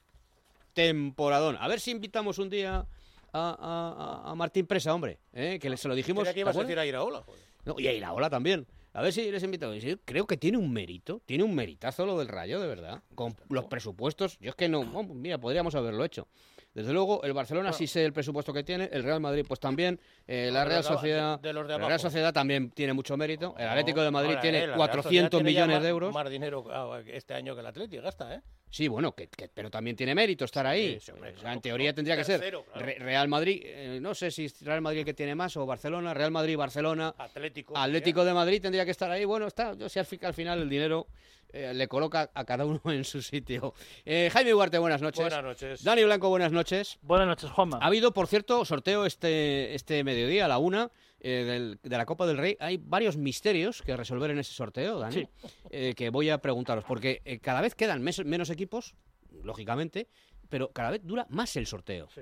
Temporadón. 0.73 1.57
A 1.59 1.67
ver 1.67 1.79
si 1.79 1.91
invitamos 1.91 2.39
un 2.39 2.49
día 2.49 2.85
a, 3.33 4.23
a- 4.23 4.31
a- 4.31 4.35
Martín 4.35 4.65
Presa, 4.65 4.93
hombre. 4.93 5.19
¿eh? 5.33 5.59
Que 5.61 5.75
se 5.77 5.87
lo 5.87 5.95
dijimos. 5.95 6.23
Creía 6.23 6.33
que 6.33 6.35
¿te 6.35 6.39
ibas 6.41 6.57
a 6.57 6.61
decir 6.61 6.79
a 6.79 6.85
Iraola. 6.85 7.21
joder. 7.23 7.39
No, 7.65 7.75
y 7.79 7.87
a 7.87 7.93
Iraola 7.93 8.29
también. 8.29 8.65
A 8.93 9.01
ver 9.01 9.13
si 9.13 9.31
les 9.31 9.43
invito. 9.43 9.71
Creo 10.05 10.27
que 10.27 10.37
tiene 10.37 10.57
un 10.57 10.71
mérito, 10.71 11.21
tiene 11.25 11.43
un 11.43 11.55
meritazo 11.55 12.05
lo 12.05 12.17
del 12.19 12.27
Rayo, 12.27 12.59
de 12.59 12.67
verdad. 12.67 13.01
Con 13.15 13.35
los 13.49 13.65
presupuestos, 13.65 14.37
yo 14.39 14.49
es 14.49 14.55
que 14.55 14.67
no, 14.67 14.81
oh, 14.81 15.03
mira, 15.03 15.37
podríamos 15.37 15.75
haberlo 15.75 16.03
hecho. 16.03 16.27
Desde 16.73 16.93
luego, 16.93 17.21
el 17.23 17.33
Barcelona 17.33 17.73
sí 17.73 17.85
sé 17.85 18.05
el 18.05 18.13
presupuesto 18.13 18.53
que 18.53 18.63
tiene, 18.63 18.89
el 18.93 19.03
Real 19.03 19.19
Madrid 19.19 19.45
pues 19.45 19.59
también, 19.59 19.99
eh, 20.25 20.49
la 20.53 20.63
Real 20.63 20.81
de 20.81 20.87
Sociedad, 20.87 21.39
de 21.39 21.51
los 21.51 21.67
de 21.67 21.77
la 21.77 21.87
Real. 21.87 21.99
Sociedad 21.99 22.33
también 22.33 22.71
tiene 22.71 22.93
mucho 22.93 23.17
mérito, 23.17 23.55
el 23.57 23.67
Atlético 23.67 24.01
de 24.01 24.11
Madrid 24.11 24.29
Ahora, 24.29 24.41
tiene 24.41 24.57
eh, 24.59 24.61
la 24.61 24.67
Real 24.67 24.77
400 24.77 25.03
Sociedad 25.03 25.29
tiene 25.29 25.49
millones 25.49 25.75
más- 25.75 25.83
de 25.83 25.89
euros. 25.89 26.13
Más 26.13 26.29
dinero 26.29 26.65
ah, 26.71 27.01
este 27.07 27.33
año 27.33 27.55
que 27.55 27.59
el 27.61 27.67
Atlético 27.67 28.01
gasta, 28.03 28.35
¿eh? 28.35 28.41
Sí, 28.71 28.87
bueno, 28.87 29.13
que, 29.13 29.27
que- 29.27 29.49
pero 29.49 29.69
también 29.69 29.95
tiene 29.97 30.15
mérito 30.15 30.45
estar 30.45 30.65
ahí. 30.65 30.97
Sí, 31.01 31.11
hombre, 31.11 31.33
claro, 31.33 31.53
en 31.53 31.61
teoría 31.61 31.85
claro. 31.87 31.95
tendría 31.95 32.15
que 32.15 32.23
Tercero, 32.23 32.65
ser 32.73 32.83
claro. 32.85 33.05
Real 33.05 33.27
Madrid, 33.27 33.61
eh, 33.65 33.99
no 34.01 34.15
sé 34.15 34.31
si 34.31 34.45
es 34.45 34.61
Real 34.63 34.79
Madrid 34.81 35.03
que 35.03 35.13
tiene 35.13 35.35
más 35.35 35.57
o 35.57 35.65
Barcelona, 35.65 36.13
Real 36.13 36.31
Madrid, 36.31 36.55
Barcelona, 36.55 37.13
Atlético. 37.17 37.77
Atlético 37.77 38.23
de 38.23 38.33
Madrid 38.33 38.61
tendría 38.61 38.85
que 38.85 38.91
estar 38.91 39.11
ahí. 39.11 39.25
Bueno, 39.25 39.45
está, 39.47 39.73
yo 39.73 39.89
sé 39.89 39.99
al 40.25 40.33
final 40.33 40.61
el 40.61 40.69
dinero 40.69 41.07
eh, 41.53 41.73
le 41.73 41.87
coloca 41.87 42.31
a 42.33 42.45
cada 42.45 42.65
uno 42.65 42.81
en 42.85 43.03
su 43.03 43.21
sitio. 43.21 43.73
Eh, 44.05 44.29
Jaime 44.31 44.53
Ugarte, 44.53 44.77
buenas 44.77 45.01
noches. 45.01 45.21
Buenas 45.21 45.43
noches. 45.43 45.83
Dani 45.83 46.03
Blanco, 46.03 46.29
buenas 46.29 46.51
noches. 46.51 46.97
Buenas 47.01 47.27
noches, 47.27 47.49
Juanma. 47.51 47.77
Ha 47.81 47.85
habido, 47.87 48.13
por 48.13 48.27
cierto, 48.27 48.63
sorteo 48.65 49.05
este, 49.05 49.75
este 49.75 50.03
mediodía 50.03 50.45
a 50.45 50.47
la 50.47 50.57
una 50.57 50.91
eh, 51.19 51.43
del- 51.45 51.79
de 51.83 51.97
la 51.97 52.05
Copa 52.05 52.25
del 52.25 52.37
Rey. 52.37 52.57
Hay 52.59 52.77
varios 52.77 53.15
misterios 53.17 53.81
que 53.83 53.95
resolver 53.95 54.31
en 54.31 54.39
ese 54.39 54.53
sorteo, 54.53 54.97
Dani, 54.99 55.13
Sí. 55.13 55.27
eh, 55.69 55.93
que 55.95 56.09
voy 56.09 56.29
a 56.29 56.39
preguntaros, 56.39 56.83
porque 56.83 57.21
eh, 57.25 57.39
cada 57.39 57.61
vez 57.61 57.75
quedan 57.75 58.01
mes- 58.01 58.25
menos 58.25 58.49
equipos, 58.49 58.95
lógicamente, 59.43 60.07
pero 60.49 60.71
cada 60.71 60.89
vez 60.91 61.01
dura 61.03 61.27
más 61.29 61.55
el 61.57 61.67
sorteo. 61.67 62.09
Sí. 62.13 62.21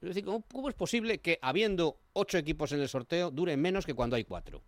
Es 0.00 0.08
decir, 0.08 0.24
¿cómo, 0.24 0.44
cómo 0.52 0.68
es 0.68 0.74
posible 0.74 1.20
que 1.20 1.38
habiendo 1.42 1.98
ocho 2.12 2.36
equipos 2.38 2.72
en 2.72 2.80
el 2.80 2.88
sorteo 2.88 3.30
dure 3.30 3.56
menos 3.56 3.86
que 3.86 3.94
cuando 3.94 4.16
hay 4.16 4.24
cuatro? 4.24 4.62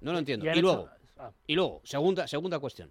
No 0.00 0.12
lo 0.12 0.18
entiendo. 0.18 0.44
Y 0.44 0.48
hecho- 0.50 0.60
luego, 0.60 0.90
ah. 1.18 1.30
y 1.46 1.54
luego, 1.54 1.80
segunda, 1.84 2.26
segunda 2.26 2.58
cuestión. 2.58 2.90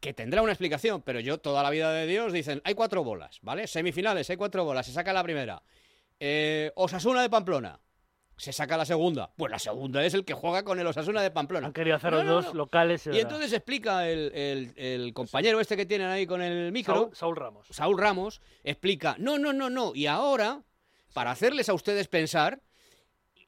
Que 0.00 0.12
tendrá 0.12 0.42
una 0.42 0.52
explicación, 0.52 1.02
pero 1.02 1.20
yo 1.20 1.38
toda 1.38 1.62
la 1.62 1.70
vida 1.70 1.90
de 1.92 2.06
Dios 2.06 2.32
dicen, 2.32 2.60
hay 2.64 2.74
cuatro 2.74 3.02
bolas, 3.02 3.38
¿vale? 3.42 3.66
Semifinales, 3.66 4.28
hay 4.30 4.36
cuatro 4.36 4.64
bolas, 4.64 4.86
se 4.86 4.92
saca 4.92 5.12
la 5.12 5.22
primera. 5.22 5.62
Eh, 6.20 6.70
Osasuna 6.76 7.22
de 7.22 7.30
Pamplona, 7.30 7.80
se 8.36 8.52
saca 8.52 8.76
la 8.76 8.84
segunda. 8.84 9.32
Pues 9.36 9.50
la 9.50 9.58
segunda 9.58 10.04
es 10.04 10.12
el 10.12 10.24
que 10.26 10.34
juega 10.34 10.62
con 10.64 10.78
el 10.78 10.86
Osasuna 10.86 11.22
de 11.22 11.30
Pamplona. 11.30 11.66
Han 11.66 11.72
querido 11.72 11.96
hacer 11.96 12.12
los 12.12 12.24
no, 12.24 12.34
dos 12.34 12.46
no. 12.46 12.54
locales. 12.54 13.06
Y 13.06 13.18
entonces 13.18 13.50
explica 13.54 14.06
el, 14.08 14.30
el- 14.34 14.72
el 14.76 15.14
compañero 15.14 15.58
este 15.60 15.76
que 15.78 15.86
tienen 15.86 16.08
ahí 16.08 16.26
con 16.26 16.42
el 16.42 16.70
micro, 16.72 16.94
Saúl, 16.94 17.16
Saúl 17.16 17.36
Ramos. 17.36 17.66
Saúl 17.70 17.98
Ramos, 17.98 18.40
explica, 18.64 19.16
no, 19.18 19.38
no, 19.38 19.54
no, 19.54 19.70
no, 19.70 19.92
y 19.94 20.06
ahora, 20.06 20.62
para 21.14 21.30
hacerles 21.30 21.70
a 21.70 21.74
ustedes 21.74 22.08
pensar, 22.08 22.60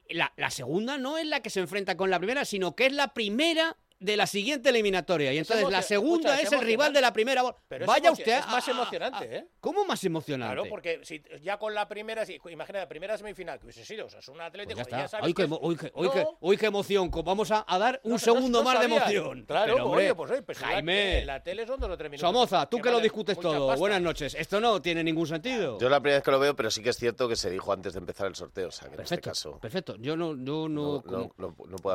la, 0.09 0.33
la 0.35 0.49
segunda 0.49 0.97
no 0.97 1.19
es 1.19 1.27
la 1.27 1.41
que 1.41 1.51
se 1.51 1.59
enfrenta 1.59 1.95
con 1.95 2.09
la 2.09 2.17
primera, 2.17 2.43
sino 2.43 2.75
que 2.75 2.87
es 2.87 2.93
la 2.93 3.13
primera 3.13 3.77
de 3.99 4.15
la 4.17 4.25
siguiente 4.27 4.69
eliminatoria. 4.69 5.33
Y 5.33 5.37
entonces 5.37 5.69
la 5.69 5.81
segunda 5.81 6.29
escucha, 6.35 6.41
es 6.41 6.47
es 6.53 6.59
el 6.59 6.65
rival 6.65 6.93
de 6.93 7.01
la 7.01 7.11
primera. 7.13 7.43
Pero 7.67 7.85
Vaya 7.85 8.11
usted 8.11 8.39
es 8.39 8.47
más 8.47 8.67
a- 8.67 8.71
a- 8.71 8.73
emocionante, 8.73 9.35
¿eh? 9.37 9.45
¿Cómo 9.59 9.83
más 9.85 10.03
emocionante? 10.03 10.53
Claro, 10.55 10.69
porque 10.69 11.01
si 11.03 11.21
ya 11.41 11.57
con 11.57 11.73
la 11.73 11.87
primera, 11.87 12.25
si, 12.25 12.39
imagina 12.49 12.79
la 12.79 12.87
primera 12.87 13.17
semifinal 13.17 13.59
que 13.59 13.65
hubiese 13.65 13.83
sido, 13.85 14.05
o 14.05 14.09
sea, 14.09 14.19
es 14.19 14.27
un 14.29 14.35
Pues 14.35 14.47
Atlético 14.47 14.77
ya 14.79 14.87
y 14.87 14.91
ya 14.91 14.97
está. 15.05 15.07
sabes 15.19 15.33
que 15.35 15.43
qué, 15.43 15.47
No, 15.49 16.67
emoción. 16.69 17.09
co- 17.09 17.23
Vamos 17.23 17.51
a, 17.51 17.65
a 17.67 17.77
dar 17.77 17.99
un 18.03 18.13
no- 18.13 18.19
segundo 18.19 18.59
no 18.59 18.63
más 18.63 18.79
de 18.79 18.85
emoción. 18.85 19.43
Claro, 19.45 19.73
Pero, 19.73 19.85
hombre, 19.85 20.05
oye, 20.05 20.15
pues 20.15 20.31
oye, 20.31 20.41
pues 20.43 20.57
Jaime. 20.59 21.25
la 21.25 21.43
tele 21.43 21.65
son 21.67 21.79
dos 21.79 21.89
o 21.89 21.97
tres 21.97 22.09
minutos. 22.09 22.27
Somoza, 22.29 22.65
tú 22.69 22.79
que, 22.79 22.89
lo 22.91 22.99
discutes 22.99 23.39
todo. 23.39 23.67
pasta. 23.67 23.79
Buenas 23.79 24.01
noches. 24.01 24.35
Esto 24.35 24.59
no 24.59 24.81
tiene 24.81 25.03
ningún 25.03 25.27
sentido. 25.27 25.77
Yo 25.79 25.89
la 25.89 25.99
primera 25.99 26.17
vez 26.17 26.23
que 26.23 26.31
lo 26.31 26.39
veo, 26.39 26.55
pero 26.55 26.71
sí 26.71 26.81
que 26.81 26.89
es 26.91 26.97
cierto 26.97 27.27
que 27.27 27.35
se 27.35 27.49
dijo 27.49 27.71
antes 27.73 27.93
de 27.93 27.99
empezar 27.99 28.27
el 28.27 28.35
sorteo, 28.35 28.69
o 28.69 28.71
sea, 28.71 28.87
que 28.87 28.95
en 28.95 29.01
este 29.01 29.15
Perfecto, 29.15 29.29
caso 29.29 29.59
perfecto. 29.59 29.95
Yo 29.97 30.15
no, 30.15 30.35
yo 30.37 30.69
no, 30.69 31.03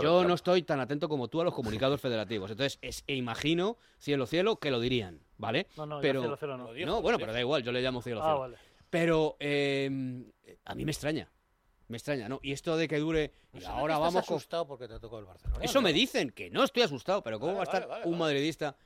yo 0.02 0.24
no 0.24 0.34
estoy 0.34 0.62
tan 0.62 0.80
atento 0.80 1.08
como 1.08 1.28
tú 1.28 1.40
a 1.40 1.44
los 1.44 1.54
comunicados 1.54 1.93
federativos. 2.00 2.50
Entonces, 2.50 2.78
es- 2.82 3.04
e 3.06 3.14
imagino, 3.16 3.76
cielo, 3.98 4.26
cielo, 4.26 4.56
que 4.56 4.70
lo 4.70 4.80
dirían, 4.80 5.20
¿vale? 5.38 5.66
No, 5.76 5.86
no, 5.86 5.96
yo 5.96 6.02
pero, 6.02 6.20
cielo, 6.20 6.36
cielo 6.36 6.56
no. 6.58 6.64
Lo 6.64 6.72
dijo, 6.72 6.86
No, 6.86 7.02
bueno, 7.02 7.18
pero 7.18 7.32
da 7.32 7.40
igual, 7.40 7.62
yo 7.62 7.72
le 7.72 7.80
llamo 7.82 8.02
cielo, 8.02 8.20
Ah, 8.22 8.26
cielo. 8.26 8.38
vale. 8.40 8.56
Pero 8.90 9.36
eh, 9.40 9.90
a 10.64 10.74
mí 10.74 10.84
me 10.84 10.92
extraña. 10.92 11.30
Me 11.88 11.96
extraña, 11.98 12.28
¿no? 12.28 12.40
Y 12.42 12.52
esto 12.52 12.76
de 12.76 12.88
que 12.88 12.98
dure. 12.98 13.24
Y 13.24 13.50
Pues 13.58 13.66
ahora 13.66 13.94
estás 13.94 14.12
vamos 14.14 14.26
con. 14.26 14.36
asustado 14.36 14.66
porque 14.66 14.88
te 14.88 14.98
tocó 14.98 15.18
el 15.18 15.26
Barcelona. 15.26 15.62
Eso 15.62 15.80
¿no? 15.80 15.82
me 15.82 15.92
dicen, 15.92 16.30
que 16.30 16.48
no 16.50 16.64
estoy 16.64 16.82
asustado, 16.84 17.22
pero 17.22 17.38
¿cómo 17.38 17.54
Vale, 17.54 17.56
va 17.58 17.62
a 17.62 17.64
estar 17.64 17.80
vale, 17.82 17.90
vale, 18.00 18.04
un 18.06 18.18
vale. 18.18 18.32
madridista? 18.34 18.76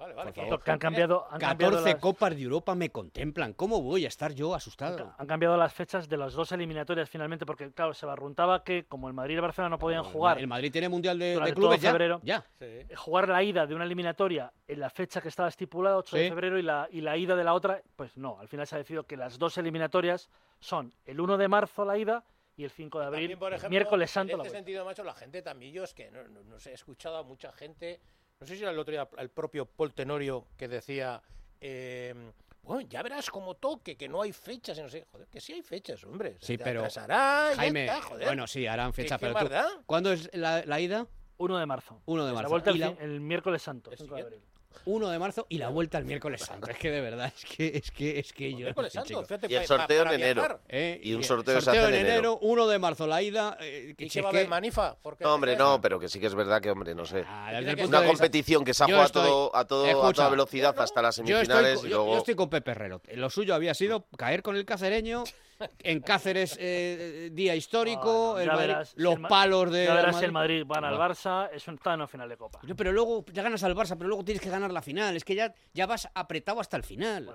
Vale, 0.00 0.14
vale, 0.14 0.24
Por 0.28 0.32
que- 0.32 0.40
favor. 0.48 0.62
Que 0.64 0.70
han 0.70 0.78
cambiado, 0.78 1.26
han 1.30 1.38
cambiado 1.38 1.72
14 1.74 1.92
las- 1.92 2.00
copas 2.00 2.34
de 2.34 2.42
Europa 2.42 2.74
me 2.74 2.88
contemplan. 2.90 3.52
¿Cómo 3.52 3.82
voy 3.82 4.06
a 4.06 4.08
estar 4.08 4.32
yo 4.32 4.54
asustado? 4.54 5.14
Han 5.18 5.26
cambiado 5.26 5.58
las 5.58 5.74
fechas 5.74 6.08
de 6.08 6.16
las 6.16 6.32
dos 6.32 6.50
eliminatorias 6.52 7.10
finalmente, 7.10 7.44
porque 7.44 7.70
claro, 7.72 7.92
se 7.92 8.06
barruntaba 8.06 8.64
que 8.64 8.84
como 8.86 9.08
el 9.08 9.14
Madrid 9.14 9.34
y 9.34 9.36
el 9.36 9.42
Barcelona 9.42 9.68
no 9.68 9.78
podían 9.78 10.02
jugar. 10.04 10.38
El 10.38 10.46
Madrid 10.46 10.72
tiene 10.72 10.88
Mundial 10.88 11.18
de, 11.18 11.38
de 11.38 11.52
clubes 11.52 11.76
todo 11.78 11.84
ya. 11.84 11.90
febrero, 11.90 12.20
ya. 12.22 12.46
eh, 12.60 12.86
Jugar 12.96 13.28
la 13.28 13.42
ida 13.42 13.66
de 13.66 13.74
una 13.74 13.84
eliminatoria 13.84 14.50
en 14.66 14.80
la 14.80 14.88
fecha 14.88 15.20
que 15.20 15.28
estaba 15.28 15.50
estipulada, 15.50 15.98
8 15.98 16.16
de 16.16 16.22
Sí. 16.24 16.28
febrero, 16.30 16.58
y 16.58 16.62
la, 16.62 16.88
y 16.90 17.02
la 17.02 17.18
ida 17.18 17.36
de 17.36 17.44
la 17.44 17.52
otra, 17.52 17.82
pues 17.94 18.16
no. 18.16 18.38
Al 18.40 18.48
final 18.48 18.66
se 18.66 18.76
ha 18.76 18.78
decidido 18.78 19.04
que 19.04 19.18
las 19.18 19.38
dos 19.38 19.58
eliminatorias 19.58 20.30
son 20.60 20.94
el 21.04 21.20
1 21.20 21.36
de 21.36 21.46
marzo 21.48 21.84
la 21.84 21.98
ida 21.98 22.24
y 22.56 22.64
el 22.64 22.70
5 22.70 23.00
de 23.00 23.04
abril, 23.06 23.20
También, 23.20 23.38
por 23.38 23.52
ejemplo, 23.52 23.68
miércoles 23.70 24.10
santo 24.10 24.34
En 24.34 24.40
este 24.40 24.56
sentido, 24.56 24.84
macho, 24.86 25.04
la 25.04 25.14
gente 25.14 25.42
también, 25.42 25.74
yo 25.74 25.84
es 25.84 25.92
que 25.92 26.10
no, 26.10 26.22
no- 26.28 26.42
no 26.42 26.56
he 26.56 26.72
escuchado 26.72 27.18
a 27.18 27.22
mucha 27.22 27.52
gente, 27.52 28.00
no 28.40 28.46
sé 28.46 28.56
si 28.56 28.62
era 28.62 28.70
el 28.72 28.78
otro 28.78 28.90
día 28.92 29.06
el 29.18 29.28
propio 29.28 29.66
Paul 29.66 29.92
Tenorio 29.92 30.46
que 30.56 30.66
decía, 30.66 31.20
eh, 31.60 32.14
bueno, 32.62 32.80
ya 32.88 33.02
verás 33.02 33.28
como 33.30 33.54
toque, 33.54 33.96
que 33.98 34.08
no 34.08 34.22
hay 34.22 34.32
fechas, 34.32 34.78
y 34.78 34.82
no 34.82 34.88
sé, 34.88 35.06
joder, 35.12 35.26
que 35.28 35.40
sí 35.42 35.52
hay 35.52 35.60
fechas, 35.62 36.02
hombre. 36.04 36.38
Sí, 36.40 36.56
se 36.56 36.64
pero. 36.64 36.80
atrasará, 36.80 37.50
ya 37.50 37.56
Jaime, 37.56 37.84
está, 37.84 38.00
joder. 38.00 38.26
bueno, 38.26 38.46
sí, 38.46 38.66
harán 38.66 38.92
¿Qué- 38.92 39.02
fecha, 39.02 39.18
qué 39.18 39.26
pero 39.30 39.46
tú-? 39.46 39.82
¿Cuándo 39.84 40.10
es 40.12 40.30
la, 40.34 40.64
la 40.64 40.80
ida? 40.80 41.06
1 41.36 41.58
de 41.58 41.66
marzo. 41.66 42.00
1 42.06 42.22
de 42.24 42.30
La 42.30 42.34
marzo. 42.34 42.48
vuelta 42.50 42.70
Y 42.70 42.74
el, 42.74 42.80
la- 42.80 42.86
el 43.04 43.20
miércoles 43.20 43.60
santo. 43.60 43.90
5 43.94 44.14
de 44.14 44.22
abril. 44.22 44.42
1 44.84 45.08
de 45.10 45.18
marzo 45.18 45.46
y 45.48 45.58
la 45.58 45.68
vuelta 45.68 45.98
el 45.98 46.04
miércoles 46.04 46.40
santo. 46.42 46.70
Es 46.70 46.78
que 46.78 46.90
de 46.90 47.00
verdad, 47.00 47.32
es 47.36 47.44
que 47.44 47.66
es 47.76 47.90
que 47.90 48.18
es 48.18 48.32
que 48.32 48.50
yo. 48.52 48.58
miércoles 48.58 48.94
no 48.94 49.00
santo, 49.00 49.08
chico. 49.08 49.24
fíjate, 49.24 49.46
Y 49.52 49.54
el 49.56 49.66
sorteo 49.66 50.04
para 50.04 50.14
en 50.14 50.20
enero. 50.22 50.60
Eh, 50.68 51.00
Y 51.02 51.12
un 51.12 51.18
el 51.20 51.24
sorteo 51.24 51.60
se 51.60 51.70
hace 51.70 51.88
en 51.88 51.94
enero. 51.94 52.38
1 52.40 52.66
de 52.68 52.78
marzo 52.78 53.06
la 53.06 53.20
ida. 53.22 53.56
eh, 53.60 53.94
que 53.96 54.04
¿Y 54.04 54.08
si 54.08 54.14
qué 54.14 54.18
es 54.20 54.24
va 54.24 54.28
a 54.28 54.32
haber 54.32 54.48
manifa? 54.48 54.96
No, 55.20 55.34
hombre, 55.34 55.56
no, 55.56 55.80
pero 55.80 55.98
que 56.00 56.08
sí 56.08 56.18
que 56.20 56.26
es 56.26 56.34
verdad 56.34 56.60
que, 56.60 56.70
hombre, 56.70 56.94
no 56.94 57.04
sé. 57.04 57.24
Ah, 57.26 57.52
Una 57.86 58.06
competición 58.06 58.64
que 58.64 58.72
se 58.74 58.84
ha 58.84 58.86
Yo 58.86 58.94
jugado 58.96 59.02
a 59.02 59.06
estoy- 59.06 59.22
todo, 59.24 59.56
a, 59.56 59.64
todo, 59.66 59.84
a 59.84 59.90
Escucha, 59.90 60.12
toda 60.14 60.28
velocidad 60.30 60.74
hasta 60.78 61.02
las 61.02 61.16
Yo 61.16 61.22
estoy, 61.22 61.34
semifinales 61.46 61.80
y 61.84 61.88
yo- 61.88 61.96
luego... 61.96 62.12
yo 62.12 62.18
estoy 62.18 62.34
con 62.34 62.48
Pepe 62.50 62.70
Herrero. 62.70 63.02
Lo 63.14 63.30
suyo 63.30 63.54
había 63.54 63.74
sido 63.74 64.06
caer 64.16 64.42
con 64.42 64.56
el 64.56 64.64
cacereño, 64.64 65.24
en 65.80 66.00
Cáceres 66.00 66.56
eh, 66.60 67.30
día 67.32 67.54
histórico, 67.54 68.38
el 68.38 68.46
Ya 68.46 68.52
Madrid- 68.52 68.66
verás 68.68 68.88
si 68.90 69.00
los 69.00 69.14
el 69.16 69.22
palos 69.22 69.70
de 69.70 69.84
Ya 69.86 69.94
verás 69.94 70.12
Madrid. 70.14 70.26
el 70.26 70.32
Madrid 70.32 70.62
van 70.66 70.84
al. 70.84 70.94
Barça, 70.96 71.48
es 71.52 71.66
un 71.68 71.74
está 71.76 71.90
en 71.94 72.00
una 72.00 72.06
final 72.06 72.28
de 72.28 72.36
Copa. 72.36 72.60
Pero 72.76 72.92
luego 72.92 73.24
ya 73.32 73.42
ganas 73.42 73.62
al 73.64 73.74
Barça, 73.74 73.96
pero 73.96 74.08
luego 74.08 74.24
tienes 74.24 74.42
que 74.42 74.50
ganar 74.50 74.70
la 74.72 74.82
final. 74.82 75.16
Es 75.16 75.24
que 75.24 75.34
ya, 75.34 75.54
ya 75.72 75.86
vas 75.86 76.08
apretado 76.14 76.60
hasta 76.60 76.76
el 76.76 76.82
final. 76.82 77.28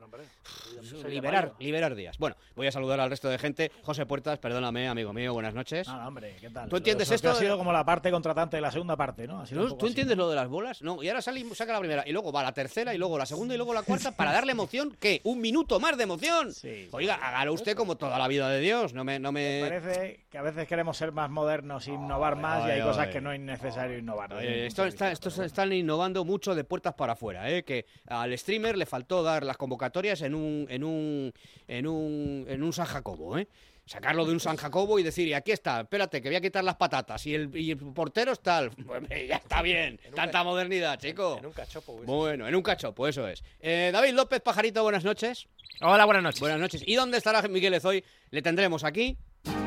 soy 0.84 1.04
de 1.04 1.10
liberar, 1.10 1.54
liberar 1.60 1.96
días. 1.96 2.18
Bueno, 2.18 2.36
voy 2.56 2.68
a 2.68 2.72
saludar 2.72 3.00
al 3.00 3.10
resto 3.10 3.30
de 3.30 3.38
gente. 3.38 3.72
José 3.84 4.06
Puertas, 4.06 4.40
perdóname, 4.40 4.88
amigo 4.88 5.14
mío, 5.14 5.34
buenas 5.34 5.54
noches. 5.54 5.88
No, 5.88 6.00
no, 6.02 6.08
hombre, 6.08 6.36
¿qué 6.40 6.50
tal? 6.50 6.70
¿Tú 6.70 6.78
entiendes 6.78 7.10
esto? 7.12 7.32
Ha 7.32 7.36
sido 7.36 7.58
como 7.58 7.72
la 7.72 7.84
parte 7.86 8.12
contratante 8.12 8.58
de 8.58 8.62
la 8.62 8.72
segunda 8.72 8.96
parte, 8.96 9.28
¿no? 9.28 9.42
Ha 9.42 9.46
sido 9.46 9.62
un 9.62 9.68
¿Tú, 9.68 9.70
poco 9.72 9.80
tú 9.80 9.86
así, 9.86 9.92
entiendes 9.92 10.18
lo 10.18 10.30
de 10.30 10.36
las 10.36 10.48
bolas? 10.48 10.82
No, 10.82 11.02
y 11.02 11.08
ahora 11.10 11.22
sale 11.22 11.40
y 11.40 11.56
saca 11.56 11.74
la 11.74 11.80
primera, 11.80 12.04
y 12.08 12.12
luego 12.12 12.32
va 12.32 12.44
la 12.44 12.52
tercera, 12.54 12.94
y 12.94 12.98
luego 12.98 13.18
la 13.18 13.26
segunda, 13.26 13.54
y 13.54 13.58
luego 13.58 13.74
la 13.74 13.84
cuarta, 13.84 14.12
para 14.12 14.32
darle 14.32 14.52
emoción. 14.52 14.96
¿Qué? 15.00 15.22
¿Un 15.24 15.40
minuto 15.42 15.80
más 15.80 15.98
de 15.98 16.04
emoción? 16.04 16.52
Oiga, 16.92 17.16
hágalo 17.16 17.54
usted 17.54 17.76
como 17.76 17.96
toda 17.96 18.15
la 18.20 18.28
vida 18.28 18.50
de 18.50 18.60
Dios. 18.60 18.94
No 18.94 19.04
me. 19.04 19.20
No 19.20 19.32
me... 19.32 19.62
Parece 19.62 20.26
que 20.30 20.38
a 20.38 20.42
veces 20.42 20.68
queremos 20.68 20.98
ser 20.98 21.12
más 21.12 21.30
modernos, 21.30 21.88
innovar 21.88 22.36
más, 22.36 22.68
y 22.68 22.72
hay 22.72 22.80
ay, 22.80 22.86
cosas 22.86 23.08
que 23.08 23.22
no 23.22 23.32
es 23.32 23.40
necesario 23.40 23.98
innovar. 23.98 24.34
Eh, 24.42 24.66
esto 24.68 24.86
está, 24.86 25.12
están 25.12 25.74
innovando 25.74 26.26
mucho 26.26 26.56
de 26.56 26.64
puertas 26.64 26.94
para 26.94 27.14
afuera, 27.14 27.50
¿eh? 27.50 27.64
que 27.64 27.86
al 28.08 28.38
streamer 28.38 28.78
le 28.78 28.86
faltó 28.86 29.24
dar 29.24 29.44
las 29.44 29.58
convocatorias 29.58 30.22
en 30.22 30.36
un 30.36 30.68
en 30.70 30.84
un 30.84 31.34
en 31.68 31.88
un 31.88 32.46
en 32.48 32.64
un 32.64 32.74
San 32.74 32.86
Jacobo, 32.86 33.38
¿eh? 33.38 33.48
Sacarlo 33.88 34.26
de 34.26 34.32
un 34.32 34.40
San 34.40 34.58
Jacobo 34.58 34.98
y 34.98 35.04
decir, 35.04 35.28
y 35.28 35.34
aquí 35.34 35.52
está, 35.52 35.82
espérate, 35.82 36.20
que 36.20 36.30
voy 36.30 36.36
a 36.36 36.42
quitar 36.42 36.64
las 36.64 36.76
patatas 36.76 37.24
y 37.28 37.36
el, 37.36 37.56
y 37.56 37.70
el 37.70 37.78
portero 37.78 38.32
es 38.32 38.40
tal. 38.40 38.72
Pues, 38.86 39.04
ya 39.28 39.36
está 39.36 39.62
bien, 39.62 40.00
tanta 40.16 40.44
modernidad, 40.44 40.98
chico. 40.98 41.38
En 41.38 41.46
un 41.46 41.54
cachopo. 41.54 41.94
Bueno, 42.04 42.48
en 42.48 42.56
un 42.56 42.64
cachopo, 42.64 43.08
eso 43.08 43.28
es. 43.28 43.44
Eh, 43.60 43.92
David 43.94 44.14
López 44.14 44.42
Pajarito, 44.42 44.82
buenas 44.82 45.04
noches. 45.04 45.48
Hola, 45.82 46.06
buenas 46.06 46.24
noches. 46.24 46.40
Buenas 46.40 46.60
noches. 46.60 46.82
¿Y 46.86 46.96
dónde 46.96 47.18
estará 47.18 47.44
Miguel 47.44 47.80
hoy? 47.84 48.04
Le 48.32 48.42
tendremos 48.42 48.84
aquí, 48.84 49.18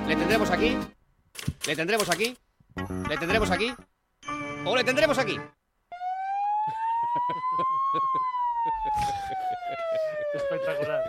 le 0.08 0.16
tendremos 0.16 0.50
aquí, 0.50 0.76
le 1.66 1.76
tendremos 1.76 2.10
aquí, 2.10 2.36
le 3.08 3.16
tendremos 3.18 3.50
aquí, 3.52 3.72
o 4.64 4.74
le 4.74 4.82
tendremos 4.82 5.18
aquí. 5.18 5.38
Espectacular. 10.34 11.02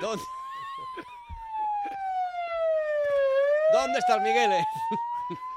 ¿Dónde? 0.00 0.22
¿Dónde 3.74 3.98
estás, 3.98 4.22
Miguel? 4.22 4.50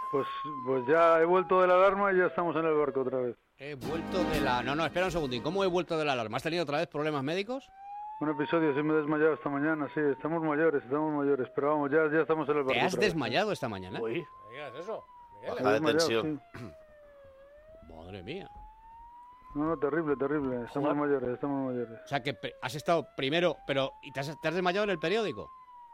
Pues, 0.10 0.26
pues 0.66 0.88
ya 0.88 1.20
he 1.20 1.26
vuelto 1.26 1.60
de 1.60 1.68
la 1.68 1.74
alarma 1.74 2.14
y 2.14 2.18
ya 2.18 2.28
estamos 2.28 2.56
en 2.56 2.64
el 2.64 2.74
barco 2.76 3.02
otra 3.02 3.18
vez. 3.18 3.36
He 3.58 3.76
vuelto 3.76 4.24
de 4.24 4.40
la... 4.40 4.64
No, 4.64 4.74
no, 4.74 4.86
espera 4.86 5.08
un 5.08 5.12
segundín. 5.12 5.44
¿Cómo 5.44 5.66
he 5.66 5.68
vuelto 5.68 5.98
de 5.98 6.06
la 6.06 6.14
alarma? 6.14 6.38
¿Has 6.38 6.44
tenido 6.44 6.64
otra 6.64 6.78
vez 6.78 6.88
problemas 6.88 7.24
médicos? 7.24 7.70
Un 8.22 8.30
episodio, 8.30 8.74
sí 8.74 8.82
me 8.82 8.94
he 8.94 8.98
desmayado 8.98 9.34
esta 9.34 9.50
mañana, 9.50 9.86
sí, 9.94 10.00
estamos 10.00 10.42
mayores, 10.42 10.82
estamos 10.82 11.14
mayores, 11.14 11.50
pero 11.54 11.72
vamos, 11.72 11.92
ya, 11.92 12.10
ya 12.10 12.22
estamos 12.22 12.48
en 12.48 12.58
el 12.58 12.64
barco. 12.64 12.72
¿Te 12.72 12.80
has 12.80 12.94
otra 12.94 13.02
vez. 13.02 13.10
desmayado 13.10 13.52
esta 13.52 13.68
mañana? 13.68 14.00
¿Me 14.00 14.10
digas 14.10 14.76
eso? 14.80 15.04
Desmayado, 15.42 16.00
sí. 16.00 16.40
Madre 17.94 18.24
mía. 18.24 18.50
No, 19.56 19.66
no, 19.66 19.78
terrible, 19.78 20.16
terrible, 20.16 20.64
estamos 20.66 20.96
mayores, 20.96 21.30
estamos 21.30 21.74
mayores. 21.74 22.00
O 22.06 22.08
sea 22.08 22.24
que 22.24 22.34
has 22.62 22.76
estado 22.76 23.06
primero, 23.18 23.58
pero... 23.68 23.92
¿Y 24.02 24.14
te 24.14 24.22
has, 24.22 24.40
te 24.40 24.48
has 24.48 24.54
desmayado 24.54 24.86
en 24.86 24.92
el 24.92 25.00
periódico? 25.00 25.52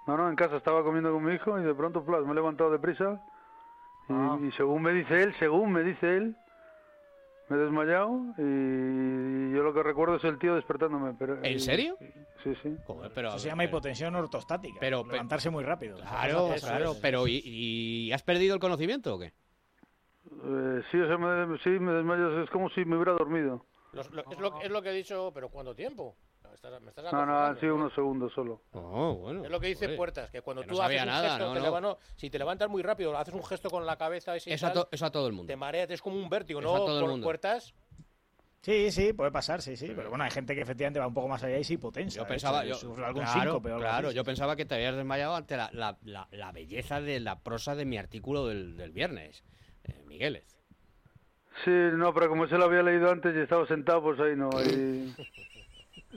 No, 0.08 0.18
no, 0.18 0.30
en 0.30 0.36
casa 0.36 0.58
estaba 0.58 0.84
comiendo 0.84 1.12
con 1.12 1.24
mi 1.24 1.34
hijo 1.34 1.58
y 1.60 1.64
de 1.64 1.74
pronto, 1.74 2.04
plas, 2.04 2.24
me 2.26 2.32
he 2.32 2.36
levantado 2.36 2.70
deprisa 2.72 3.22
y, 4.10 4.14
Ah. 4.14 4.38
y 4.42 4.52
según 4.52 4.82
me 4.82 4.92
dice 4.92 5.24
él, 5.24 5.34
según 5.40 5.72
me 5.72 5.82
dice 5.84 6.18
él, 6.18 6.36
me 7.50 7.56
he 7.58 7.60
desmayado 7.60 8.10
y 8.38 9.54
yo 9.56 9.64
lo 9.64 9.74
que 9.74 9.82
recuerdo 9.84 10.16
es 10.16 10.24
el 10.26 10.38
tío 10.40 10.56
despertándome. 10.56 11.14
Pero, 11.18 11.42
¿En 11.44 11.60
serio? 11.60 11.96
Sí, 12.44 12.54
sí. 12.62 12.76
Joder, 12.86 13.12
pero... 13.16 13.30
Eso 13.30 13.40
se 13.40 13.48
llama 13.50 13.64
hipotensión 13.64 14.14
ortostática. 14.16 14.78
Pero- 14.80 15.06
levantarse 15.06 15.50
muy 15.50 15.64
rápido. 15.64 15.96
Claro, 15.98 16.54
Eso 16.54 16.68
claro, 16.68 16.94
pero 17.02 17.28
¿y, 17.28 17.42
y 17.46 18.12
has 18.12 18.24
perdido 18.24 18.56
el 18.56 18.60
conocimiento 18.60 19.16
o 19.16 19.20
qué? 19.20 19.28
Eh, 20.46 20.82
sí, 20.92 21.00
o 21.00 21.08
sea, 21.08 21.18
me, 21.18 21.58
sí, 21.60 21.70
me 21.70 21.94
desmayo, 21.94 22.42
es 22.44 22.50
como 22.50 22.70
si 22.72 22.84
me 22.84 22.96
hubiera 22.96 23.14
dormido. 23.14 23.66
Los- 23.94 24.10
lo- 24.12 24.24
es, 24.30 24.40
lo, 24.40 24.62
es 24.62 24.72
lo 24.72 24.82
que 24.82 24.90
he 24.90 24.94
dicho, 24.94 25.32
pero 25.34 25.48
¿cuánto 25.50 25.76
tiempo? 25.76 26.16
Me 26.54 26.56
estás- 26.58 26.82
me 26.82 26.90
estás 26.90 27.12
No, 27.12 27.26
no, 27.26 27.40
han 27.40 27.60
sido 27.60 27.74
unos 27.76 27.92
segundos 27.96 28.32
solo. 28.32 28.62
Oh, 28.74 29.16
bueno. 29.16 29.44
Es 29.44 29.50
lo 29.50 29.60
que 29.60 29.68
dice 29.68 29.86
Joder. 29.86 29.98
Puertas, 29.98 30.30
que 30.30 30.42
cuando 30.44 30.62
Que 30.62 30.68
no 30.68 30.74
tú 30.76 30.82
haces 30.84 31.00
sabía 31.00 31.02
un 31.02 31.08
nada, 31.10 31.30
gesto, 31.30 31.46
no, 31.56 31.74
te 31.74 31.82
no. 31.82 31.98
si 32.16 32.30
te 32.30 32.38
levantas 32.38 32.70
muy 32.70 32.84
rápido, 32.84 33.18
haces 33.18 33.34
un 33.34 33.44
gesto 33.44 33.72
con 33.72 33.88
la 33.88 33.98
cabeza 33.98 34.36
ese 34.36 34.54
Eso 34.54 34.68
a, 34.68 34.72
tal, 34.74 34.84
to- 34.84 34.90
eso 34.92 35.06
a 35.08 35.12
todo 35.12 35.26
el 35.26 35.34
mundo. 35.34 35.48
te 35.52 35.56
mareas, 35.56 35.90
es 35.90 36.00
como 36.00 36.16
un 36.18 36.30
vértigo, 36.30 36.60
Eso 36.60 36.70
¿no? 36.70 36.76
a 36.76 36.86
todo 36.86 36.98
el 37.00 37.02
Por 37.06 37.10
mundo. 37.12 37.26
Puertas, 37.26 37.74
Sí, 38.62 38.92
sí, 38.92 39.12
puede 39.14 39.30
pasar, 39.32 39.62
sí, 39.62 39.76
sí. 39.76 39.92
Pero 39.94 40.10
bueno, 40.10 40.24
hay 40.24 40.32
gente 40.32 40.56
que 40.56 40.62
efectivamente 40.62 40.98
va 41.00 41.08
un 41.08 41.14
poco 41.14 41.28
más 41.28 41.44
allá 41.44 41.58
y 41.58 41.64
se 41.66 41.74
hipotensa. 41.74 42.16
Yo 42.16 42.24
de 42.24 42.30
pensaba, 42.30 42.60
hecho, 42.64 42.70
yo, 42.76 42.76
sufre 42.76 43.04
algún 43.04 43.24
claro, 43.24 43.42
síncope 43.42 43.70
o 43.72 43.74
algo 43.74 43.82
claro, 43.86 44.08
así. 44.10 44.16
yo 44.16 44.24
pensaba 44.24 44.56
que 44.56 44.64
te 44.66 44.76
habías 44.76 44.96
desmayado 44.96 45.36
ante 45.36 45.58
la, 45.58 45.70
la- 45.74 45.98
la- 46.04 46.30
la 46.32 46.52
belleza 46.54 47.02
de 47.02 47.20
la 47.20 47.40
prosa 47.40 47.76
de 47.76 47.84
mi 47.86 47.98
artículo 47.98 48.48
del, 48.48 48.78
del 48.78 48.92
viernes, 48.94 49.44
eh, 49.84 50.02
Migueles. 50.06 50.56
Sí, 51.66 51.72
no, 51.72 52.14
pero 52.14 52.30
como 52.30 52.48
se 52.48 52.58
lo 52.58 52.64
había 52.64 52.84
leído 52.84 53.12
antes 53.12 53.36
y 53.36 53.40
estaba 53.40 53.68
sentado, 53.68 54.02
pues 54.02 54.18
ahí 54.22 54.36
no. 54.38 54.50
Ahí, 54.58 55.14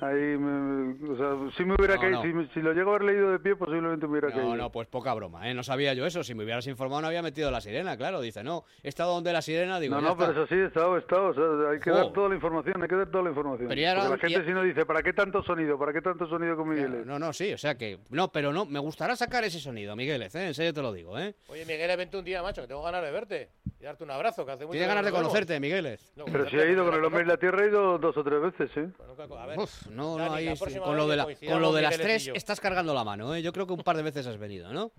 Ahí, 0.01 0.37
me, 0.37 0.93
o 1.11 1.17
sea, 1.17 1.57
si 1.57 1.65
me 1.65 1.75
hubiera 1.75 1.95
No, 1.95 2.01
caído, 2.03 2.17
no. 2.19 2.23
Si, 2.23 2.29
me- 2.35 2.49
si 2.53 2.61
lo 2.61 2.73
llego 2.75 2.93
a 2.93 2.97
haber 2.97 3.15
leído 3.15 3.31
de 3.33 3.39
pie, 3.39 3.57
posiblemente 3.57 4.07
me 4.07 4.13
hubiera 4.13 4.29
caído. 4.31 4.45
No, 4.51 4.57
no, 4.57 4.71
pues 4.71 4.89
poca 4.89 5.15
broma, 5.15 5.49
¿eh? 5.51 5.55
No 5.55 5.63
sabía 5.63 5.95
yo 5.95 6.05
eso. 6.05 6.23
Si 6.23 6.35
me 6.35 6.45
hubieras 6.45 6.67
informado 6.67 7.01
no 7.03 7.09
había 7.09 7.23
metido 7.23 7.51
la 7.51 7.61
sirena, 7.61 7.97
claro. 7.97 8.21
Dice, 8.21 8.43
no, 8.45 8.65
he 8.83 8.89
estado 8.89 9.15
donde 9.15 9.33
la 9.33 9.41
sirena, 9.43 9.81
digo, 9.81 9.95
no, 9.95 10.01
no, 10.03 10.13
está. 10.13 10.27
pero 10.29 10.43
eso 10.45 10.47
sí, 10.55 10.55
he 10.61 10.67
estado, 10.67 10.97
he 10.97 11.01
estado. 11.01 11.29
O 11.29 11.35
sea, 11.35 11.71
hay 11.71 11.81
que 11.81 11.91
dar 11.91 12.13
toda 12.13 12.29
la 12.29 12.35
información, 12.35 12.83
hay 12.83 12.89
que 12.89 12.95
dar 12.97 13.11
toda 13.11 13.25
la 13.25 13.31
información. 13.31 13.69
Pero 13.69 13.81
ya 13.81 13.95
Porque 13.95 14.11
la 14.11 14.19
gente 14.19 14.39
ya- 14.41 14.45
si 14.45 14.51
no 14.53 14.63
dice, 14.63 14.85
¿para 14.85 15.03
qué 15.03 15.13
tanto 15.13 15.43
sonido? 15.43 15.79
¿Para 15.79 15.93
qué 15.93 16.03
tanto 16.03 16.27
sonido 16.29 16.57
con 16.57 16.69
Miguel? 16.69 17.07
No, 17.07 17.19
no, 17.19 17.33
sí, 17.33 17.53
o 17.53 17.59
sea 17.59 17.77
que... 17.77 17.99
No, 18.11 18.31
pero 18.31 18.53
no, 18.53 18.67
me 18.67 18.79
gustará 18.79 19.17
sacar 19.17 19.45
ese 19.45 19.61
sonido, 19.61 19.97
Migueles, 19.97 20.35
¿eh? 20.35 20.49
En 20.49 20.55
serio 20.55 20.75
te 20.75 20.83
lo 20.83 20.93
digo, 20.93 21.19
¿eh? 21.19 21.35
Oye, 21.49 21.65
Miguel, 21.65 21.97
vente 21.97 22.17
un 22.19 22.25
día, 22.25 22.43
macho, 22.43 22.61
que 22.63 22.69
tengo 22.69 22.83
ganas 22.83 23.03
de 23.03 23.11
verte 23.11 23.49
y 23.81 23.85
darte 23.85 24.05
un 24.05 24.11
abrazo, 24.11 24.45
que 24.45 24.53
hace 24.53 24.65
mucho 24.65 24.73
Tienes 24.73 24.89
ganas 24.89 25.05
de 25.05 25.11
conocerte, 25.11 25.59
Migueles. 25.61 26.13
No, 26.17 26.25
Pero 26.27 26.49
si 26.51 26.57
ha 26.59 26.67
ido 26.67 26.85
con 26.85 26.95
el 26.95 27.05
hombre 27.05 27.23
y 27.23 27.27
la 27.27 27.37
tierra, 27.37 27.63
ha 27.63 27.67
ido 27.67 27.99
dos 27.99 28.17
o 28.17 28.25
tres 28.25 28.41
veces, 28.43 28.71
¿eh? 28.77 28.89
conozco. 28.97 29.39
A 29.39 29.47
ver, 29.47 29.59
Uf, 29.59 29.86
no, 29.91 30.17
Dani, 30.17 30.45
no, 30.47 30.57
sí, 30.57 30.61
próxima 30.61 30.85
con 30.85 30.97
lo 30.97 31.09
de, 31.09 31.17
la, 31.17 31.25
coincidamos, 31.25 31.55
con 31.55 31.63
lo 31.63 31.73
de 31.77 31.83
las 31.83 31.97
tres 31.99 32.31
estás 32.35 32.61
cargando 32.61 32.93
la 32.95 33.05
mano, 33.05 33.35
¿eh? 33.35 33.43
Yo 33.43 33.53
creo 33.53 33.67
que 33.67 33.73
un 33.73 33.83
par 33.83 33.97
de 33.97 34.03
veces 34.03 34.27
has 34.27 34.39
venido, 34.39 34.73
¿no? 34.73 34.93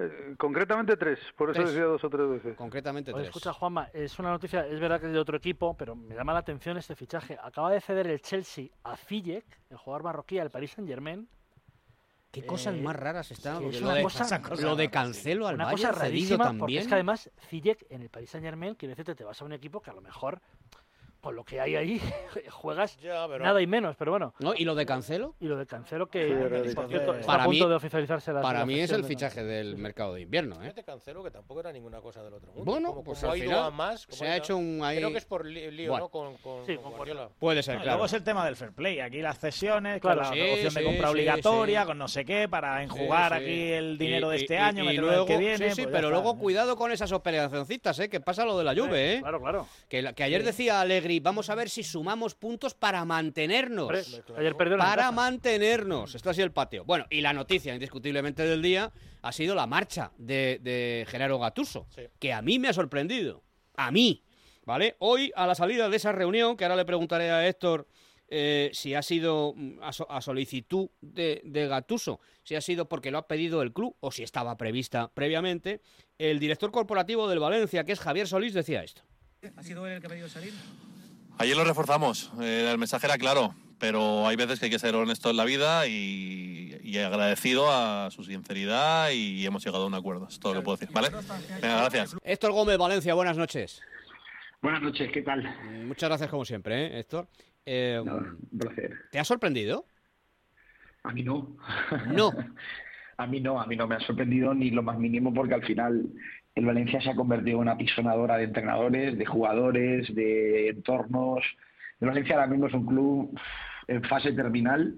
Eh, 0.00 0.34
concretamente 0.38 0.96
tres, 0.96 1.18
por 1.36 1.50
eso 1.50 1.58
Tres. 1.60 1.70
decía 1.72 1.86
dos 1.86 2.04
o 2.04 2.08
tres 2.08 2.28
veces. 2.28 2.56
Concretamente 2.56 3.10
Oye, 3.12 3.22
tres. 3.24 3.28
escucha, 3.30 3.52
Juanma, 3.52 3.88
es 3.92 4.16
una 4.20 4.30
noticia, 4.30 4.64
es 4.66 4.78
verdad 4.78 5.00
que 5.00 5.06
es 5.06 5.12
de 5.12 5.18
otro 5.18 5.36
equipo, 5.36 5.76
pero 5.76 5.96
me 5.96 6.14
llama 6.14 6.32
la 6.32 6.38
atención 6.38 6.76
este 6.76 6.94
fichaje. 6.94 7.36
Acaba 7.42 7.70
de 7.72 7.80
ceder 7.80 8.06
el 8.06 8.20
Chelsea 8.22 8.66
a 8.84 8.96
Ziyech, 8.96 9.44
el 9.70 9.76
jugador 9.76 10.04
marroquí, 10.04 10.38
al 10.38 10.50
Paris 10.50 10.70
Saint-Germain. 10.72 11.28
Qué 12.30 12.44
cosas 12.44 12.74
Eh, 12.76 12.80
más 12.82 12.94
raras 12.94 13.30
están. 13.32 13.64
es 13.64 13.80
lo, 13.80 13.90
de, 13.92 14.02
cosa- 14.02 14.40
lo 14.60 14.76
de 14.76 14.90
Cancelo 14.90 15.48
al 15.48 15.54
Una 15.54 15.64
Bayern 15.64 15.92
cosa 15.94 16.04
cedido 16.06 16.36
porque 16.36 16.58
también. 16.58 16.82
es 16.82 16.86
que 16.86 16.94
además 16.94 17.30
Ziyech 17.48 17.86
en 17.90 18.02
el 18.02 18.10
Paris 18.10 18.30
Saint-Germain, 18.30 18.74
quiere 18.74 18.92
decirte, 18.92 19.14
te 19.16 19.24
vas 19.24 19.40
a 19.40 19.44
un 19.46 19.52
equipo 19.54 19.80
que 19.80 19.90
a 19.90 19.94
lo 19.94 20.02
mejor, 20.02 20.40
por 21.20 21.34
lo 21.34 21.44
que 21.44 21.60
hay 21.60 21.74
ahí, 21.76 22.00
juegas 22.50 22.98
Ya, 23.00 23.26
pero- 23.28 23.44
nada 23.44 23.60
y 23.60 23.66
menos, 23.66 23.96
pero 23.96 24.12
bueno. 24.12 24.34
¿No? 24.38 24.54
¿Y 24.54 24.64
lo 24.64 24.74
de 24.74 24.86
Cancelo? 24.86 25.34
Y 25.40 25.46
lo 25.46 25.56
de 25.56 25.66
Cancelo 25.66 26.06
que, 26.08 26.26
Sí, 26.68 26.74
por 26.74 26.88
cierto, 26.88 27.14
está 27.14 27.26
Para 27.26 27.42
a 27.42 27.46
punto 27.46 27.64
mí- 27.64 27.70
de 27.70 27.76
oficializarse 27.76 28.32
la 28.32 28.40
Para 28.40 28.64
mí 28.64 28.78
es 28.80 28.90
el 28.92 29.02
de- 29.02 29.08
fichaje 29.08 29.42
del 29.44 29.76
mercado 29.76 30.14
de 30.14 30.20
invierno, 30.22 30.62
¿eh? 30.62 30.72
Cancelo, 30.86 31.22
que 31.22 31.30
tampoco 31.30 31.60
era 31.60 31.72
ninguna 31.72 32.00
cosa 32.00 32.22
del 32.22 32.32
otro 32.34 32.52
mundo. 32.52 32.64
Bueno, 32.70 32.88
como, 32.90 33.04
pues 33.04 33.18
como 33.20 33.32
al 33.32 33.34
ha 33.34 33.38
ido 33.38 33.50
final 33.50 33.64
a 33.64 33.70
más, 33.70 34.06
como 34.06 34.16
se 34.16 34.26
ha 34.28 34.36
hecho 34.36 34.56
un 34.56 34.80
ahí- 34.82 34.96
Creo 34.98 35.10
que 35.12 35.18
es 35.18 35.24
por 35.26 35.44
lío, 35.44 35.90
Bueno. 35.90 36.04
¿no? 36.06 36.08
Con, 36.10 36.36
con, 36.38 36.64
Sí, 36.66 36.74
con 36.76 36.84
con 36.84 36.92
Guardiola. 36.94 37.28
Puede 37.38 37.62
ser, 37.62 37.76
No, 37.76 37.82
claro. 37.82 37.96
Luego 37.98 38.06
es 38.06 38.12
el 38.14 38.22
tema 38.24 38.44
del 38.46 38.56
fair 38.56 38.72
play. 38.72 39.00
Aquí 39.00 39.20
las 39.20 39.38
cesiones, 39.38 40.00
Claro. 40.00 40.20
con 40.22 40.28
la 40.30 40.34
Sí, 40.34 40.50
opción 40.52 40.74
de 40.74 40.84
compra 40.84 41.08
sí, 41.08 41.12
obligatoria, 41.12 41.80
sí. 41.82 41.86
con 41.86 41.98
no 41.98 42.08
sé 42.08 42.24
qué, 42.24 42.48
para 42.48 42.82
enjugar 42.82 43.32
Sí, 43.34 43.38
sí. 43.38 43.44
aquí 43.44 43.72
el 43.72 43.98
dinero 43.98 44.30
de 44.30 44.36
este 44.36 44.56
año, 44.58 44.84
meterlo 44.84 45.08
luego, 45.08 45.22
el 45.22 45.28
que 45.28 45.36
viene. 45.38 45.68
Sí, 45.70 45.74
sí, 45.76 45.82
pues 45.82 45.94
pero 45.94 46.10
luego 46.10 46.38
cuidado 46.38 46.76
con 46.76 46.90
esas 46.92 47.12
operacioncitas, 47.12 47.98
¿eh? 47.98 48.08
Que 48.08 48.20
pasa 48.20 48.44
lo 48.44 48.56
de 48.56 48.64
la 48.64 48.74
Juve, 48.74 49.14
¿eh? 49.16 49.20
Claro, 49.20 49.40
claro. 49.40 49.66
Que, 49.88 49.98
ayer 50.22 50.44
decía 50.44 50.84
Allegri, 51.08 51.20
vamos 51.20 51.48
a 51.48 51.54
ver 51.54 51.70
si 51.70 51.82
sumamos 51.82 52.34
puntos 52.34 52.74
para 52.74 53.02
mantenernos. 53.04 53.90
Ayer 54.36 54.54
Para 54.56 54.76
casa. 54.78 55.12
mantenernos. 55.12 56.14
Esto 56.14 56.28
ha 56.30 56.34
sido 56.34 56.44
el 56.44 56.52
patio. 56.52 56.84
Bueno, 56.84 57.06
y 57.08 57.22
la 57.22 57.32
noticia 57.32 57.72
indiscutiblemente 57.72 58.42
del 58.44 58.60
día 58.60 58.92
ha 59.22 59.32
sido 59.32 59.54
la 59.54 59.66
marcha 59.66 60.12
de, 60.18 60.58
de 60.62 61.06
Genaro 61.08 61.38
Gatuso, 61.38 61.86
Sí. 61.94 62.02
que 62.18 62.32
a 62.34 62.42
mí 62.42 62.58
me 62.58 62.68
ha 62.68 62.72
sorprendido. 62.74 63.42
A 63.76 63.90
mí. 63.90 64.22
¿Vale? 64.66 64.96
Hoy, 64.98 65.32
a 65.34 65.46
la 65.46 65.54
salida 65.54 65.88
de 65.88 65.96
esa 65.96 66.12
reunión, 66.12 66.54
que 66.54 66.64
ahora 66.66 66.76
le 66.76 66.84
preguntaré 66.84 67.30
a 67.30 67.48
Héctor 67.48 67.88
eh, 68.28 68.68
si 68.74 68.94
ha 68.94 69.00
sido 69.00 69.54
mm, 69.56 69.82
a, 69.82 69.94
so- 69.94 70.10
a 70.10 70.20
solicitud 70.20 70.90
de, 71.00 71.40
de 71.42 71.66
Gatuso, 71.68 72.20
si 72.44 72.54
ha 72.54 72.60
sido 72.60 72.86
porque 72.86 73.10
lo 73.10 73.16
ha 73.16 73.26
pedido 73.26 73.62
el 73.62 73.72
club 73.72 73.96
o 74.00 74.12
si 74.12 74.22
estaba 74.22 74.58
prevista 74.58 75.10
previamente, 75.14 75.80
el 76.18 76.38
director 76.38 76.70
corporativo 76.70 77.26
del 77.30 77.38
Valencia, 77.38 77.84
que 77.84 77.92
es 77.92 77.98
Javier 78.00 78.28
Solís, 78.28 78.52
decía 78.52 78.82
esto. 78.84 79.00
¿Ha 79.56 79.62
sido 79.62 79.86
él 79.86 79.94
el 79.94 80.00
que 80.02 80.06
ha 80.06 80.10
pedido 80.10 80.28
salir? 80.28 80.52
Ayer 81.38 81.56
lo 81.56 81.64
reforzamos, 81.64 82.32
eh, 82.40 82.68
el 82.70 82.78
mensaje 82.78 83.06
era 83.06 83.16
claro, 83.16 83.54
pero 83.78 84.26
hay 84.26 84.34
veces 84.34 84.58
que 84.58 84.66
hay 84.66 84.70
que 84.72 84.78
ser 84.78 84.94
honesto 84.96 85.30
en 85.30 85.36
la 85.36 85.44
vida 85.44 85.86
y, 85.86 86.76
y 86.82 86.98
agradecido 86.98 87.70
a 87.70 88.10
su 88.10 88.24
sinceridad 88.24 89.10
y 89.10 89.46
hemos 89.46 89.64
llegado 89.64 89.84
a 89.84 89.86
un 89.86 89.94
acuerdo, 89.94 90.26
es 90.28 90.40
todo 90.40 90.54
lo 90.54 90.60
que 90.60 90.64
puedo 90.64 90.76
decir, 90.78 90.92
¿vale? 90.92 91.10
Venga, 91.62 91.78
gracias. 91.82 92.16
Héctor 92.24 92.52
Gómez, 92.52 92.76
Valencia, 92.76 93.14
buenas 93.14 93.36
noches. 93.36 93.80
Buenas 94.60 94.82
noches, 94.82 95.10
¿qué 95.12 95.22
tal? 95.22 95.44
Muchas 95.86 96.08
gracias 96.08 96.28
como 96.28 96.44
siempre, 96.44 96.86
¿eh, 96.86 97.00
Héctor. 97.00 97.28
Eh, 97.64 98.00
Un 98.02 98.58
placer. 98.58 98.92
¿Te 99.12 99.20
ha 99.20 99.24
sorprendido? 99.24 99.86
A 101.04 101.12
mí 101.12 101.22
no. 101.22 101.56
No. 102.08 102.32
a 103.16 103.26
mí 103.28 103.40
no, 103.40 103.60
a 103.60 103.66
mí 103.66 103.76
no 103.76 103.86
me 103.86 103.94
ha 103.94 104.00
sorprendido 104.00 104.54
ni 104.54 104.70
lo 104.70 104.82
más 104.82 104.98
mínimo 104.98 105.32
porque 105.32 105.54
al 105.54 105.64
final 105.64 106.04
el 106.54 106.66
Valencia 106.66 107.00
se 107.00 107.10
ha 107.10 107.14
convertido 107.14 107.56
en 107.56 107.62
una 107.62 107.76
pisonadora 107.76 108.36
de 108.36 108.44
entrenadores, 108.44 109.16
de 109.16 109.26
jugadores, 109.26 110.14
de 110.14 110.70
entornos. 110.70 111.44
El 112.00 112.08
Valencia 112.08 112.34
ahora 112.34 112.48
mismo 112.48 112.66
es 112.66 112.74
un 112.74 112.86
club 112.86 113.38
en 113.86 114.02
fase 114.04 114.32
terminal 114.32 114.96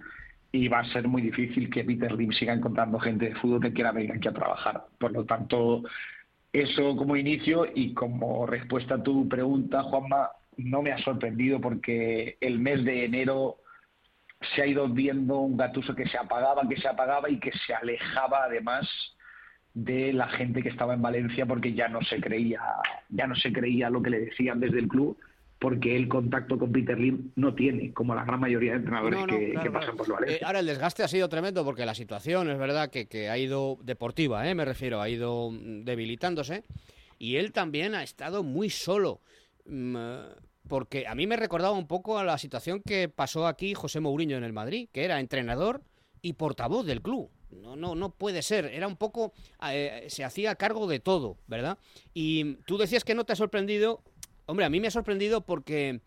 y 0.53 0.69
va 0.69 0.81
a 0.81 0.93
ser 0.93 1.07
muy 1.07 1.23
difícil 1.23 1.71
que 1.71 1.85
Peter 1.85 2.13
Lim 2.13 2.33
siga 2.33 2.53
encontrando 2.53 2.99
gente 2.99 3.27
de 3.27 3.35
fútbol 3.37 3.61
que 3.61 3.73
quiera 3.73 3.93
venir 3.93 4.13
aquí 4.13 4.29
a 4.29 4.33
trabajar. 4.33 4.85
Por 4.99 5.13
lo 5.13 5.25
tanto, 5.25 5.83
eso 6.53 6.97
como 6.97 7.17
inicio 7.17 7.67
y 7.73 7.95
como 7.95 8.47
respuesta 8.47 8.97
a 8.97 9.03
tu 9.03 9.29
pregunta, 9.29 9.83
Juanma, 9.85 10.31
no 10.57 10.83
me 10.83 10.93
ha 10.93 10.99
sorprendido 10.99 11.61
porque 11.61 12.37
el 12.41 12.59
mes 12.59 12.85
de 12.85 13.05
enero 13.05 13.59
se 14.55 14.63
ha 14.63 14.67
ido 14.67 14.89
viendo 14.89 15.39
un 15.39 15.57
gatuso 15.57 15.95
que 15.95 16.09
se 16.09 16.19
apagaba, 16.19 16.69
que 16.69 16.81
se 16.81 16.89
apagaba 16.89 17.31
y 17.31 17.39
que 17.39 17.53
se 17.67 17.75
alejaba 17.75 18.45
además 18.45 18.89
de 19.75 20.13
la 20.13 20.29
gente 20.29 20.63
que 20.63 20.69
estaba 20.69 20.95
en 20.95 21.03
Valencia 21.03 21.47
porque 21.47 21.73
ya 21.75 21.89
no 21.89 22.03
se 22.03 22.21
creía, 22.21 22.61
ya 23.09 23.27
no 23.27 23.35
se 23.37 23.53
creía 23.53 23.89
lo 23.91 24.03
que 24.03 24.11
le 24.11 24.21
decían 24.21 24.61
desde 24.61 24.79
el 24.81 24.89
club 24.89 25.17
porque 25.61 25.95
el 25.95 26.09
contacto 26.09 26.59
con 26.59 26.73
Peter 26.73 26.99
Lim 26.99 27.33
no 27.37 27.55
tiene, 27.55 27.93
como 27.93 28.15
la 28.15 28.25
gran 28.25 28.41
mayoría 28.41 28.73
de 28.73 28.79
entrenadores 28.79 29.19
No, 29.21 29.27
no, 29.27 29.39
que, 29.39 29.51
claro, 29.51 29.63
que 29.63 29.71
claro. 29.71 29.73
pasan 29.73 29.97
por 29.97 30.07
el 30.07 30.13
Valencia. 30.15 30.37
Eh, 30.39 30.45
ahora 30.45 30.59
el 30.61 30.67
desgaste 30.67 31.03
ha 31.03 31.09
sido 31.09 31.29
tremendo 31.29 31.65
porque 31.65 31.85
la 31.85 31.95
situación 31.95 32.51
es 32.51 32.59
verdad 32.59 32.91
que, 32.91 33.07
que 33.09 33.29
ha 33.29 33.37
ido 33.37 33.79
deportiva, 33.83 34.49
¿eh? 34.49 34.55
me 34.55 34.65
refiero, 34.65 35.03
ha 35.03 35.09
ido 35.11 35.51
mm, 35.51 35.85
debilitándose 35.85 36.65
y 37.19 37.37
él 37.37 37.53
también 37.53 37.95
ha 37.95 38.03
estado 38.03 38.43
muy 38.43 38.71
solo. 38.71 39.21
mm, 39.67 39.97
Porque 40.67 41.07
a 41.07 41.15
mí 41.15 41.27
me 41.27 41.37
recordaba 41.37 41.77
un 41.77 41.87
poco 41.87 42.19
a 42.19 42.25
la 42.25 42.39
situación 42.39 42.81
que 42.83 43.11
pasó 43.11 43.47
aquí 43.47 43.75
José 43.75 44.01
Mourinho 44.01 44.39
en 44.39 44.45
el 44.45 44.55
Madrid, 44.55 44.89
que 44.91 45.05
era 45.05 45.21
entrenador 45.21 45.83
y 46.23 46.33
portavoz 46.33 46.87
del 46.87 47.03
club. 47.03 47.31
No, 47.51 47.77
no, 47.77 47.95
no 47.95 48.11
puede 48.11 48.43
ser. 48.43 48.67
Era 48.67 48.87
un 48.87 48.97
poco. 48.97 49.33
eh, 49.71 50.07
se 50.09 50.25
hacía 50.25 50.55
cargo 50.55 50.87
de 50.87 51.01
todo, 51.01 51.37
¿verdad? 51.47 51.79
Y 52.15 52.55
tú 52.67 52.79
decías 52.79 53.05
que 53.05 53.15
no 53.15 53.25
te 53.25 53.33
ha 53.33 53.37
sorprendido. 53.37 54.03
Hombre, 54.47 54.65
a 54.65 54.71
mí 54.71 54.81
me 54.81 54.89
ha 54.89 54.93
sorprendido 54.93 55.43
porque 55.43 56.01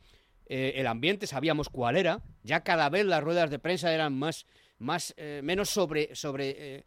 eh, 0.47 0.73
el 0.75 0.87
ambiente 0.87 1.27
sabíamos 1.27 1.69
cuál 1.69 1.97
era. 1.97 2.21
Ya 2.43 2.61
cada 2.61 2.89
vez 2.89 3.05
las 3.05 3.23
ruedas 3.23 3.49
de 3.49 3.59
prensa 3.59 3.93
eran 3.93 4.17
más, 4.17 4.45
más 4.79 5.13
eh, 5.17 5.41
menos 5.43 5.69
sobre, 5.69 6.13
sobre 6.15 6.85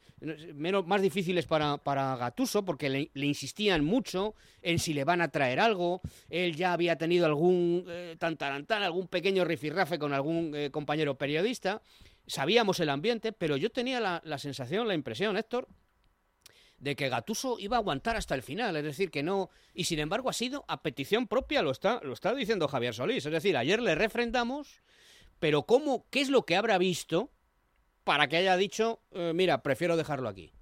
menos, 0.54 0.86
más 0.86 1.00
difíciles 1.00 1.46
para, 1.46 1.78
para 1.78 2.16
Gatuso, 2.16 2.64
porque 2.64 2.90
le, 2.90 3.26
insistían 3.26 3.84
mucho 3.84 4.34
en 4.60 4.78
si 4.78 4.92
le 4.92 5.04
van 5.04 5.22
a 5.22 5.28
traer 5.28 5.60
algo. 5.60 6.02
Él 6.28 6.56
ya 6.56 6.72
había 6.72 6.96
tenido 6.96 7.24
algún 7.26 7.86
tantarantán, 8.18 8.82
algún 8.82 9.08
pequeño 9.08 9.44
rifirrafe 9.44 9.98
con 9.98 10.12
algún 10.12 10.54
compañero 10.70 11.16
periodista. 11.16 11.80
Sabíamos 12.26 12.80
el 12.80 12.88
ambiente, 12.88 13.32
pero 13.32 13.56
yo 13.56 13.70
tenía 13.70 14.00
la, 14.00 14.38
sensación, 14.38 14.88
la 14.88 14.94
impresión, 14.94 15.36
Héctor, 15.36 15.68
de 16.78 16.96
que 16.96 17.08
Gatuso 17.08 17.56
iba 17.58 17.76
a 17.76 17.80
aguantar 17.80 18.16
hasta 18.16 18.34
el 18.34 18.42
final, 18.42 18.76
es 18.76 18.84
decir, 18.84 19.10
que 19.10 19.22
no, 19.22 19.48
y 19.74 19.84
sin 19.84 19.98
embargo 19.98 20.28
ha 20.28 20.32
sido 20.32 20.64
a 20.68 20.82
petición 20.82 21.26
propia, 21.26 21.62
lo 21.62 21.70
está, 21.70 22.00
lo 22.02 22.12
está 22.12 22.34
diciendo 22.34 22.68
Javier 22.68 22.94
Solís, 22.94 23.24
es 23.24 23.32
decir, 23.32 23.56
ayer 23.56 23.80
le 23.80 23.94
refrendamos, 23.94 24.82
pero 25.38 25.62
¿cómo, 25.62 26.06
qué 26.10 26.20
es 26.20 26.28
lo 26.28 26.44
que 26.44 26.56
habrá 26.56 26.78
visto 26.78 27.30
para 28.04 28.28
que 28.28 28.36
haya 28.36 28.56
dicho, 28.56 29.00
eh, 29.12 29.32
mira, 29.34 29.62
prefiero 29.62 29.96
dejarlo 29.96 30.28
aquí? 30.28 30.52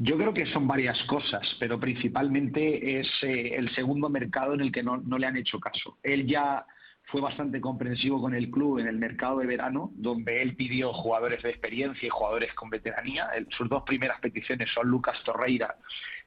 Yo 0.00 0.16
creo 0.16 0.32
que 0.32 0.46
son 0.52 0.68
varias 0.68 0.98
cosas, 1.04 1.56
pero 1.58 1.80
principalmente 1.80 3.00
es 3.00 3.08
eh, 3.22 3.56
el 3.56 3.74
segundo 3.74 4.08
mercado 4.08 4.54
en 4.54 4.60
el 4.60 4.70
que 4.70 4.82
no, 4.82 4.96
no 4.98 5.18
le 5.18 5.26
han 5.26 5.36
hecho 5.36 5.58
caso. 5.58 5.98
Él 6.04 6.24
ya 6.26 6.64
fue 7.10 7.20
bastante 7.20 7.60
comprensivo 7.60 8.20
con 8.20 8.34
el 8.34 8.50
club 8.50 8.78
en 8.78 8.86
el 8.86 8.98
mercado 8.98 9.38
de 9.38 9.46
verano, 9.46 9.90
donde 9.94 10.42
él 10.42 10.56
pidió 10.56 10.92
jugadores 10.92 11.42
de 11.42 11.50
experiencia 11.50 12.06
y 12.06 12.10
jugadores 12.10 12.52
con 12.54 12.68
veteranía. 12.68 13.28
Sus 13.56 13.68
dos 13.68 13.82
primeras 13.84 14.20
peticiones 14.20 14.70
son 14.74 14.88
Lucas 14.88 15.16
Torreira 15.24 15.76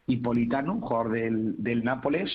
y 0.08 0.17
Politano, 0.17 0.80
jugador 0.82 1.12
del, 1.12 1.56
del 1.62 1.84
Nápoles. 1.84 2.32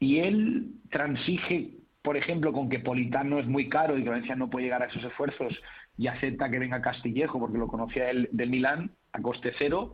Y 0.00 0.20
él 0.20 0.70
transige, 0.90 1.74
por 2.00 2.16
ejemplo, 2.16 2.52
con 2.52 2.70
que 2.70 2.78
Politano 2.78 3.38
es 3.38 3.46
muy 3.46 3.68
caro 3.68 3.98
y 3.98 4.02
que 4.02 4.08
Valencia 4.08 4.34
no 4.34 4.48
puede 4.48 4.64
llegar 4.64 4.82
a 4.82 4.86
esos 4.86 5.04
esfuerzos 5.04 5.52
y 5.98 6.06
acepta 6.06 6.50
que 6.50 6.58
venga 6.58 6.80
Castillejo 6.80 7.38
porque 7.38 7.58
lo 7.58 7.68
conocía 7.68 8.08
él 8.08 8.30
del 8.32 8.48
Milán 8.48 8.92
a 9.12 9.20
coste 9.20 9.52
cero. 9.58 9.92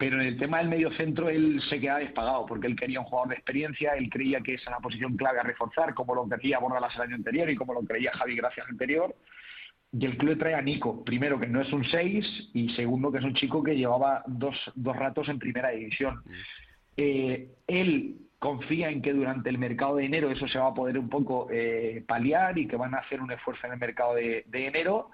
Pero 0.00 0.18
en 0.18 0.28
el 0.28 0.38
tema 0.38 0.56
del 0.58 0.70
medio 0.70 0.90
centro 0.92 1.28
él 1.28 1.60
se 1.68 1.78
queda 1.78 1.98
despagado 1.98 2.46
porque 2.46 2.66
él 2.66 2.74
quería 2.74 3.00
un 3.00 3.04
jugador 3.04 3.28
de 3.28 3.34
experiencia, 3.34 3.92
él 3.92 4.08
creía 4.08 4.40
que 4.40 4.54
esa 4.54 4.70
era 4.70 4.78
la 4.78 4.82
posición 4.82 5.14
clave 5.14 5.40
a 5.40 5.42
reforzar, 5.42 5.92
como 5.92 6.14
lo 6.14 6.26
quería 6.26 6.58
Bordalas 6.58 6.94
el 6.96 7.02
año 7.02 7.16
anterior 7.16 7.50
y 7.50 7.54
como 7.54 7.74
lo 7.74 7.82
creía 7.82 8.10
Javi 8.14 8.34
Gracia 8.34 8.62
el 8.62 8.70
anterior. 8.70 9.14
Y 9.92 10.06
el 10.06 10.16
club 10.16 10.38
trae 10.38 10.54
a 10.54 10.62
Nico, 10.62 11.04
primero 11.04 11.38
que 11.38 11.48
no 11.48 11.60
es 11.60 11.70
un 11.70 11.84
6 11.84 12.50
y 12.54 12.70
segundo 12.70 13.12
que 13.12 13.18
es 13.18 13.24
un 13.24 13.34
chico 13.34 13.62
que 13.62 13.76
llevaba 13.76 14.22
dos, 14.26 14.56
dos 14.74 14.96
ratos 14.96 15.28
en 15.28 15.38
primera 15.38 15.68
división. 15.68 16.22
Eh, 16.96 17.50
él 17.66 18.16
confía 18.38 18.88
en 18.88 19.02
que 19.02 19.12
durante 19.12 19.50
el 19.50 19.58
mercado 19.58 19.96
de 19.96 20.06
enero 20.06 20.30
eso 20.30 20.48
se 20.48 20.58
va 20.58 20.68
a 20.68 20.74
poder 20.74 20.98
un 20.98 21.10
poco 21.10 21.48
eh, 21.50 22.02
paliar 22.08 22.56
y 22.56 22.66
que 22.66 22.76
van 22.76 22.94
a 22.94 23.00
hacer 23.00 23.20
un 23.20 23.32
esfuerzo 23.32 23.66
en 23.66 23.74
el 23.74 23.78
mercado 23.78 24.14
de, 24.14 24.44
de 24.46 24.66
enero. 24.66 25.10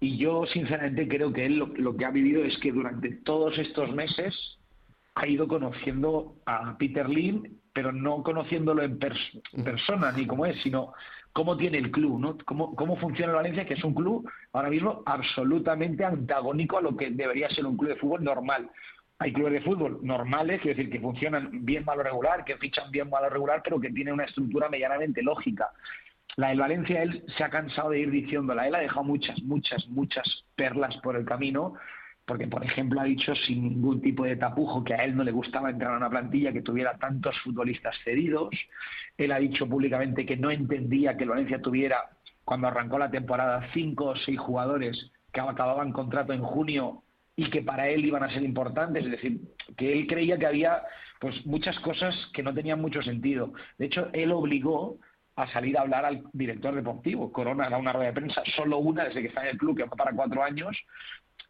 Y 0.00 0.18
yo 0.18 0.46
sinceramente 0.46 1.08
creo 1.08 1.32
que 1.32 1.46
él 1.46 1.58
lo, 1.58 1.66
lo 1.68 1.96
que 1.96 2.04
ha 2.04 2.10
vivido 2.10 2.44
es 2.44 2.56
que 2.58 2.72
durante 2.72 3.10
todos 3.10 3.58
estos 3.58 3.94
meses 3.94 4.58
ha 5.14 5.26
ido 5.26 5.48
conociendo 5.48 6.36
a 6.44 6.76
Peter 6.76 7.08
Lim, 7.08 7.58
pero 7.72 7.92
no 7.92 8.22
conociéndolo 8.22 8.82
en, 8.82 8.98
pers- 8.98 9.42
en 9.52 9.64
persona 9.64 10.12
ni 10.12 10.26
cómo 10.26 10.44
es, 10.46 10.60
sino 10.62 10.92
cómo 11.32 11.56
tiene 11.56 11.78
el 11.78 11.90
club, 11.90 12.18
¿no? 12.18 12.38
Cómo, 12.44 12.74
cómo 12.74 12.96
funciona 12.96 13.32
el 13.32 13.36
Valencia, 13.36 13.66
que 13.66 13.74
es 13.74 13.84
un 13.84 13.94
club 13.94 14.28
ahora 14.52 14.70
mismo 14.70 15.02
absolutamente 15.06 16.04
antagónico 16.04 16.78
a 16.78 16.82
lo 16.82 16.96
que 16.96 17.10
debería 17.10 17.48
ser 17.50 17.66
un 17.66 17.76
club 17.76 17.90
de 17.90 17.96
fútbol 17.96 18.24
normal. 18.24 18.70
Hay 19.18 19.32
clubes 19.32 19.54
de 19.54 19.60
fútbol 19.62 19.98
normales, 20.02 20.60
es 20.60 20.76
decir, 20.76 20.90
que 20.90 21.00
funcionan 21.00 21.64
bien, 21.64 21.84
mal 21.86 21.98
o 22.00 22.02
regular, 22.02 22.44
que 22.44 22.56
fichan 22.58 22.90
bien, 22.90 23.08
mal 23.08 23.24
o 23.24 23.30
regular, 23.30 23.62
pero 23.64 23.80
que 23.80 23.90
tienen 23.90 24.14
una 24.14 24.24
estructura 24.24 24.68
medianamente 24.68 25.22
lógica. 25.22 25.70
La 26.36 26.48
del 26.48 26.60
Valencia, 26.60 27.02
él 27.02 27.24
se 27.36 27.44
ha 27.44 27.48
cansado 27.48 27.90
de 27.90 28.00
ir 28.00 28.10
diciéndola. 28.10 28.68
Él 28.68 28.74
ha 28.74 28.80
dejado 28.80 29.04
muchas, 29.04 29.40
muchas, 29.42 29.88
muchas 29.88 30.44
perlas 30.54 30.94
por 30.98 31.16
el 31.16 31.24
camino, 31.24 31.74
porque, 32.26 32.46
por 32.46 32.62
ejemplo, 32.62 33.00
ha 33.00 33.04
dicho 33.04 33.34
sin 33.34 33.62
ningún 33.62 34.02
tipo 34.02 34.24
de 34.24 34.36
tapujo 34.36 34.84
que 34.84 34.92
a 34.92 35.04
él 35.04 35.16
no 35.16 35.24
le 35.24 35.32
gustaba 35.32 35.70
entrar 35.70 35.94
a 35.94 35.96
una 35.96 36.10
plantilla 36.10 36.52
que 36.52 36.60
tuviera 36.60 36.98
tantos 36.98 37.38
futbolistas 37.40 37.96
cedidos. 38.04 38.50
Él 39.16 39.32
ha 39.32 39.38
dicho 39.38 39.66
públicamente 39.66 40.26
que 40.26 40.36
no 40.36 40.50
entendía 40.50 41.16
que 41.16 41.24
el 41.24 41.30
Valencia 41.30 41.62
tuviera, 41.62 42.10
cuando 42.44 42.68
arrancó 42.68 42.98
la 42.98 43.10
temporada, 43.10 43.70
cinco 43.72 44.06
o 44.06 44.16
seis 44.16 44.38
jugadores 44.38 45.10
que 45.32 45.40
acababan 45.40 45.92
contrato 45.92 46.34
en 46.34 46.42
junio 46.42 47.02
y 47.34 47.48
que 47.48 47.62
para 47.62 47.88
él 47.88 48.04
iban 48.04 48.22
a 48.22 48.30
ser 48.30 48.42
importantes, 48.42 49.04
es 49.04 49.10
decir, 49.10 49.40
que 49.76 49.92
él 49.92 50.06
creía 50.06 50.38
que 50.38 50.46
había 50.46 50.82
pues 51.18 51.46
muchas 51.46 51.78
cosas 51.80 52.14
que 52.34 52.42
no 52.42 52.52
tenían 52.52 52.80
mucho 52.80 53.02
sentido. 53.02 53.52
De 53.78 53.86
hecho, 53.86 54.08
él 54.12 54.32
obligó 54.32 54.98
a 55.36 55.46
salir 55.52 55.76
a 55.76 55.82
hablar 55.82 56.04
al 56.04 56.24
director 56.32 56.74
deportivo. 56.74 57.30
Corona 57.30 57.66
era 57.66 57.78
una 57.78 57.92
rueda 57.92 58.08
de 58.08 58.14
prensa, 58.14 58.42
solo 58.56 58.78
una 58.78 59.04
desde 59.04 59.20
que 59.20 59.28
está 59.28 59.42
en 59.42 59.48
el 59.48 59.58
club, 59.58 59.76
que 59.76 59.84
va 59.84 59.90
para 59.90 60.12
cuatro 60.12 60.42
años, 60.42 60.76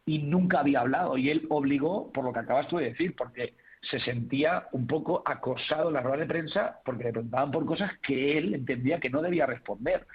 y 0.05 0.19
nunca 0.19 0.59
había 0.59 0.81
hablado. 0.81 1.17
Y 1.17 1.29
él 1.29 1.47
obligó, 1.49 2.11
por 2.11 2.25
lo 2.25 2.33
que 2.33 2.39
acabas 2.39 2.67
tú 2.67 2.77
de 2.77 2.89
decir, 2.89 3.15
porque 3.15 3.55
se 3.81 3.99
sentía 3.99 4.67
un 4.71 4.87
poco 4.87 5.23
acosado 5.25 5.87
en 5.87 5.93
la 5.93 6.01
rueda 6.01 6.17
de 6.17 6.25
prensa 6.25 6.79
porque 6.83 7.05
le 7.05 7.11
preguntaban 7.11 7.51
por 7.51 7.65
cosas 7.65 7.91
que 7.99 8.37
él 8.37 8.53
entendía 8.53 8.99
que 8.99 9.09
no 9.09 9.21
debía 9.21 9.45
responder. 9.45 10.05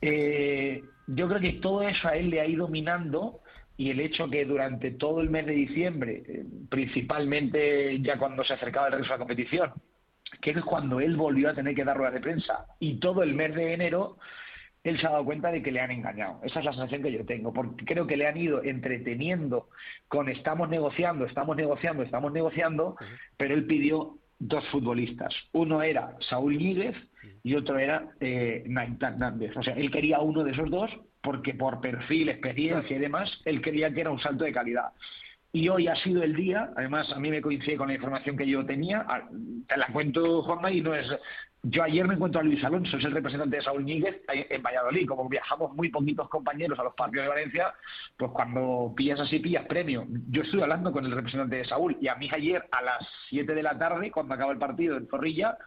Eh, 0.00 0.82
yo 1.06 1.28
creo 1.28 1.40
que 1.40 1.52
todo 1.54 1.82
eso 1.82 2.08
a 2.08 2.16
él 2.16 2.30
le 2.30 2.40
ha 2.40 2.46
ido 2.46 2.68
minando 2.68 3.40
y 3.76 3.90
el 3.90 4.00
hecho 4.00 4.28
que 4.28 4.44
durante 4.44 4.90
todo 4.92 5.20
el 5.20 5.30
mes 5.30 5.46
de 5.46 5.52
diciembre, 5.52 6.22
eh, 6.26 6.44
principalmente 6.68 8.00
ya 8.00 8.18
cuando 8.18 8.42
se 8.42 8.54
acercaba 8.54 8.86
el 8.86 8.92
regreso 8.92 9.12
a 9.12 9.16
la 9.16 9.24
competición, 9.24 9.72
que 10.40 10.50
es 10.50 10.62
cuando 10.62 11.00
él 11.00 11.16
volvió 11.16 11.50
a 11.50 11.54
tener 11.54 11.74
que 11.74 11.84
dar 11.84 11.96
ruedas 11.96 12.14
de 12.14 12.20
prensa, 12.20 12.66
y 12.78 12.98
todo 13.00 13.22
el 13.22 13.34
mes 13.34 13.54
de 13.54 13.72
enero, 13.72 14.18
él 14.84 14.98
se 14.98 15.06
ha 15.06 15.10
dado 15.10 15.24
cuenta 15.24 15.50
de 15.50 15.62
que 15.62 15.72
le 15.72 15.80
han 15.80 15.90
engañado. 15.90 16.40
Esa 16.42 16.60
es 16.60 16.64
la 16.64 16.72
sensación 16.72 17.02
que 17.02 17.12
yo 17.12 17.24
tengo, 17.24 17.52
porque 17.52 17.84
creo 17.84 18.06
que 18.06 18.16
le 18.16 18.26
han 18.26 18.36
ido 18.36 18.62
entreteniendo 18.62 19.68
con 20.08 20.28
estamos 20.28 20.68
negociando, 20.68 21.24
estamos 21.24 21.56
negociando, 21.56 22.02
estamos 22.02 22.32
negociando, 22.32 22.96
pero 23.36 23.54
él 23.54 23.66
pidió 23.66 24.18
dos 24.38 24.66
futbolistas. 24.68 25.34
Uno 25.52 25.82
era 25.82 26.14
Saúl 26.20 26.56
Ñíguez 26.56 26.96
y 27.42 27.54
otro 27.56 27.78
era 27.78 28.08
eh, 28.20 28.62
Naintán 28.66 29.18
Nández. 29.18 29.56
O 29.56 29.62
sea, 29.62 29.74
él 29.74 29.90
quería 29.90 30.20
uno 30.20 30.44
de 30.44 30.52
esos 30.52 30.70
dos 30.70 30.90
porque 31.20 31.54
por 31.54 31.80
perfil, 31.80 32.28
experiencia 32.28 32.96
y 32.96 33.00
demás, 33.00 33.40
él 33.44 33.60
creía 33.60 33.92
que 33.92 34.00
era 34.00 34.10
un 34.10 34.20
salto 34.20 34.44
de 34.44 34.52
calidad. 34.52 34.92
Y 35.52 35.68
hoy 35.68 35.88
ha 35.88 35.96
sido 35.96 36.22
el 36.22 36.36
día, 36.36 36.70
además 36.76 37.10
a 37.10 37.18
mí 37.18 37.30
me 37.30 37.40
coincide 37.40 37.76
con 37.76 37.88
la 37.88 37.94
información 37.94 38.36
que 38.36 38.46
yo 38.46 38.66
tenía, 38.66 39.06
te 39.66 39.76
la 39.78 39.86
cuento 39.86 40.42
Juanma 40.42 40.70
y 40.70 40.82
no 40.82 40.94
es... 40.94 41.06
Yo 41.62 41.82
ayer 41.82 42.06
me 42.06 42.14
encuentro 42.14 42.40
a 42.40 42.44
Luis 42.44 42.62
Alonso, 42.62 42.98
es 42.98 43.04
el 43.04 43.12
representante 43.12 43.56
de 43.56 43.62
Saúl 43.62 43.84
Ñíguez 43.84 44.22
ahí 44.28 44.46
en 44.48 44.62
Valladolid, 44.62 45.08
como 45.08 45.28
viajamos 45.28 45.74
muy 45.74 45.88
poquitos 45.88 46.28
compañeros 46.28 46.78
a 46.78 46.84
los 46.84 46.94
partidos 46.94 47.24
de 47.24 47.30
Valencia, 47.30 47.74
pues 48.16 48.30
cuando 48.30 48.92
pillas 48.96 49.18
así 49.18 49.40
pillas 49.40 49.66
premio. 49.66 50.06
Yo 50.30 50.42
estoy 50.42 50.62
hablando 50.62 50.92
con 50.92 51.04
el 51.04 51.10
representante 51.10 51.56
de 51.56 51.64
Saúl 51.64 51.96
y 52.00 52.06
a 52.06 52.14
mí 52.14 52.30
ayer 52.32 52.64
a 52.70 52.82
las 52.82 53.08
7 53.30 53.54
de 53.54 53.62
la 53.62 53.76
tarde, 53.76 54.12
cuando 54.12 54.34
acaba 54.34 54.52
el 54.52 54.58
partido 54.58 54.96
en 54.96 55.08
Zorrilla, 55.08 55.58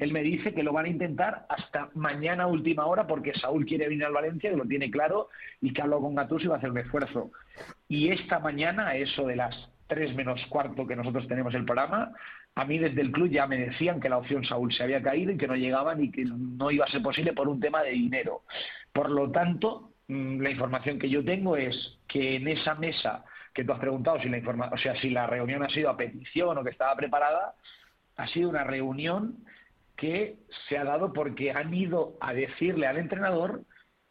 él 0.00 0.12
me 0.12 0.22
dice 0.22 0.54
que 0.54 0.62
lo 0.62 0.72
van 0.72 0.86
a 0.86 0.88
intentar 0.88 1.44
hasta 1.50 1.90
mañana 1.94 2.46
última 2.46 2.86
hora 2.86 3.06
porque 3.06 3.34
Saúl 3.34 3.66
quiere 3.66 3.86
venir 3.86 4.06
al 4.06 4.14
Valencia, 4.14 4.50
que 4.50 4.56
lo 4.56 4.64
tiene 4.64 4.90
claro, 4.90 5.28
y 5.60 5.74
que 5.74 5.82
habló 5.82 6.00
con 6.00 6.14
Gattuso 6.14 6.46
y 6.46 6.48
va 6.48 6.54
a 6.54 6.58
hacer 6.58 6.70
un 6.70 6.78
esfuerzo. 6.78 7.30
Y 7.86 8.08
esta 8.08 8.38
mañana, 8.38 8.94
eso 8.94 9.26
de 9.26 9.36
las 9.36 9.54
3 9.88 10.14
menos 10.14 10.40
cuarto 10.48 10.86
que 10.86 10.96
nosotros 10.96 11.28
tenemos 11.28 11.54
el 11.54 11.66
programa, 11.66 12.12
a 12.54 12.64
mí 12.64 12.78
desde 12.78 13.02
el 13.02 13.12
club 13.12 13.28
ya 13.28 13.46
me 13.46 13.58
decían 13.58 14.00
que 14.00 14.08
la 14.08 14.16
opción 14.16 14.42
Saúl 14.44 14.72
se 14.72 14.82
había 14.82 15.02
caído 15.02 15.32
y 15.32 15.36
que 15.36 15.46
no 15.46 15.54
llegaban 15.54 16.02
y 16.02 16.10
que 16.10 16.24
no 16.24 16.70
iba 16.70 16.86
a 16.86 16.90
ser 16.90 17.02
posible 17.02 17.34
por 17.34 17.48
un 17.48 17.60
tema 17.60 17.82
de 17.82 17.90
dinero. 17.90 18.42
Por 18.94 19.10
lo 19.10 19.30
tanto, 19.30 19.92
mm, 20.08 20.40
la 20.40 20.50
información 20.50 20.98
que 20.98 21.10
yo 21.10 21.22
tengo 21.22 21.58
es 21.58 21.98
que 22.08 22.36
en 22.36 22.48
esa 22.48 22.74
mesa 22.74 23.22
que 23.52 23.64
tú 23.64 23.72
has 23.72 23.80
preguntado 23.80 24.18
si 24.20 24.30
la 24.30 24.38
informa 24.38 24.70
o 24.72 24.78
sea, 24.78 24.94
si 24.96 25.10
la 25.10 25.26
reunión 25.26 25.62
ha 25.62 25.68
sido 25.68 25.90
a 25.90 25.96
petición 25.96 26.56
o 26.56 26.64
que 26.64 26.70
estaba 26.70 26.96
preparada, 26.96 27.54
ha 28.16 28.26
sido 28.28 28.48
una 28.48 28.64
reunión 28.64 29.44
que 30.00 30.36
se 30.68 30.78
ha 30.78 30.84
dado 30.84 31.12
porque 31.12 31.52
han 31.52 31.72
ido 31.74 32.16
a 32.20 32.32
decirle 32.32 32.86
al 32.86 32.96
entrenador 32.96 33.62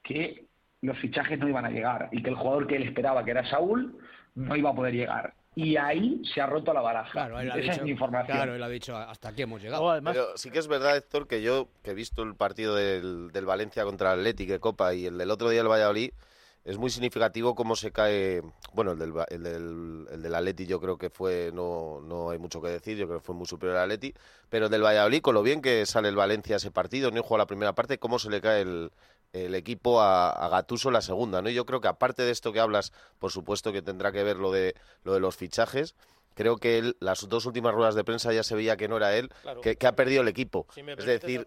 que 0.04 0.46
los 0.82 0.98
fichajes 1.00 1.40
no 1.40 1.50
iban 1.50 1.66
a 1.66 1.70
llegar 1.72 2.10
y 2.12 2.22
que 2.24 2.30
el 2.30 2.36
jugador 2.36 2.68
que 2.68 2.76
él 2.76 2.84
esperaba, 2.84 3.26
que 3.26 3.32
era 3.32 3.50
Saúl, 3.50 3.98
no 4.36 4.56
iba 4.56 4.70
a 4.70 4.76
poder 4.76 4.94
llegar. 4.94 5.34
Y 5.56 5.76
ahí 5.78 6.22
se 6.34 6.40
ha 6.42 6.46
roto 6.46 6.72
la 6.74 6.82
baraja. 6.82 7.12
Claro, 7.12 7.40
él 7.40 7.50
ha 7.52 7.56
Esa 7.56 7.62
dicho- 7.62 7.72
es 7.74 7.82
mi 7.84 7.90
información. 7.90 8.38
Claro, 8.38 8.56
él 8.56 8.62
ha 8.64 8.70
dicho 8.70 8.96
hasta 8.96 9.30
aquí 9.30 9.42
hemos 9.42 9.62
llegado. 9.62 10.00
Pero 10.04 10.38
sí 10.38 10.52
que 10.52 10.60
es 10.60 10.68
verdad, 10.68 10.96
Héctor, 10.96 11.28
que 11.28 11.42
yo 11.42 11.68
que 11.84 11.92
he 11.92 11.96
visto 11.96 12.22
el 12.22 12.36
partido 12.36 12.76
del, 12.76 13.32
del 13.32 13.46
Valencia 13.46 13.84
contra 13.84 14.14
el 14.14 14.20
Atlético 14.20 14.54
de 14.54 14.60
Copa 14.60 14.94
y 14.94 15.08
el 15.08 15.18
del 15.18 15.32
otro 15.32 15.50
día 15.50 15.62
el 15.62 15.68
Valladolid, 15.68 16.12
es 16.64 16.78
muy 16.78 16.90
significativo 16.90 17.56
cómo 17.56 17.76
se 17.76 17.92
cae. 17.92 18.42
Bueno, 18.74 18.92
el 18.92 19.00
del, 19.00 19.14
el 19.30 19.44
del, 19.44 20.08
el 20.12 20.22
del 20.22 20.36
Atleti 20.36 20.66
yo 20.66 20.80
creo 20.80 20.98
que 20.98 21.10
fue. 21.10 21.52
No, 21.54 22.02
no 22.02 22.30
hay 22.30 22.38
mucho 22.38 22.62
que 22.62 22.70
decir, 22.70 22.98
yo 22.98 23.08
creo 23.08 23.20
que 23.20 23.26
fue 23.26 23.36
muy 23.36 23.46
superior 23.46 23.78
al 23.78 23.84
Atleti. 23.84 24.14
Pero 24.50 24.66
el 24.66 24.72
del 24.72 24.84
Valladolid, 24.84 25.22
con 25.22 25.36
lo 25.36 25.42
bien 25.42 25.62
que 25.62 25.86
sale 25.86 26.10
el 26.10 26.16
Valencia 26.16 26.58
ese 26.58 26.72
partido, 26.72 27.12
no 27.12 27.24
juega 27.24 27.44
la 27.44 27.48
primera 27.48 27.74
parte, 27.74 27.98
cómo 27.98 28.20
se 28.20 28.30
le 28.30 28.42
cae 28.42 28.62
el, 28.62 28.92
el 29.34 29.56
equipo 29.56 30.02
a, 30.02 30.32
a 30.32 30.50
Gatuso 30.50 30.92
la 30.92 31.02
segunda, 31.02 31.42
¿no? 31.42 31.50
Y 31.50 31.54
yo 31.54 31.66
creo 31.66 31.82
que 31.82 31.88
aparte 31.88 32.24
de 32.24 32.32
esto 32.32 32.52
que 32.52 32.60
hablas, 32.60 32.92
por 33.20 33.32
supuesto 33.32 33.72
que 33.72 33.82
tendrá 33.82 34.12
que 34.12 34.24
ver 34.24 34.38
lo 34.38 34.52
de, 34.52 34.76
lo 35.04 35.14
de 35.14 35.20
los 35.20 35.36
fichajes. 35.36 35.96
Creo 36.36 36.58
que 36.58 36.78
él, 36.78 36.96
las 37.00 37.28
dos 37.28 37.46
últimas 37.46 37.74
ruedas 37.74 37.96
de 37.96 38.04
prensa 38.04 38.32
ya 38.32 38.44
se 38.44 38.56
veía 38.56 38.78
que 38.78 38.88
no 38.88 38.98
era 38.98 39.16
él, 39.18 39.30
Claro. 39.42 39.62
que, 39.62 39.76
que 39.76 39.88
ha 39.88 39.96
perdido 39.96 40.22
el 40.22 40.28
equipo. 40.30 40.66
Si 40.74 40.82
me 40.84 40.94
es 40.94 41.06
decir, 41.06 41.46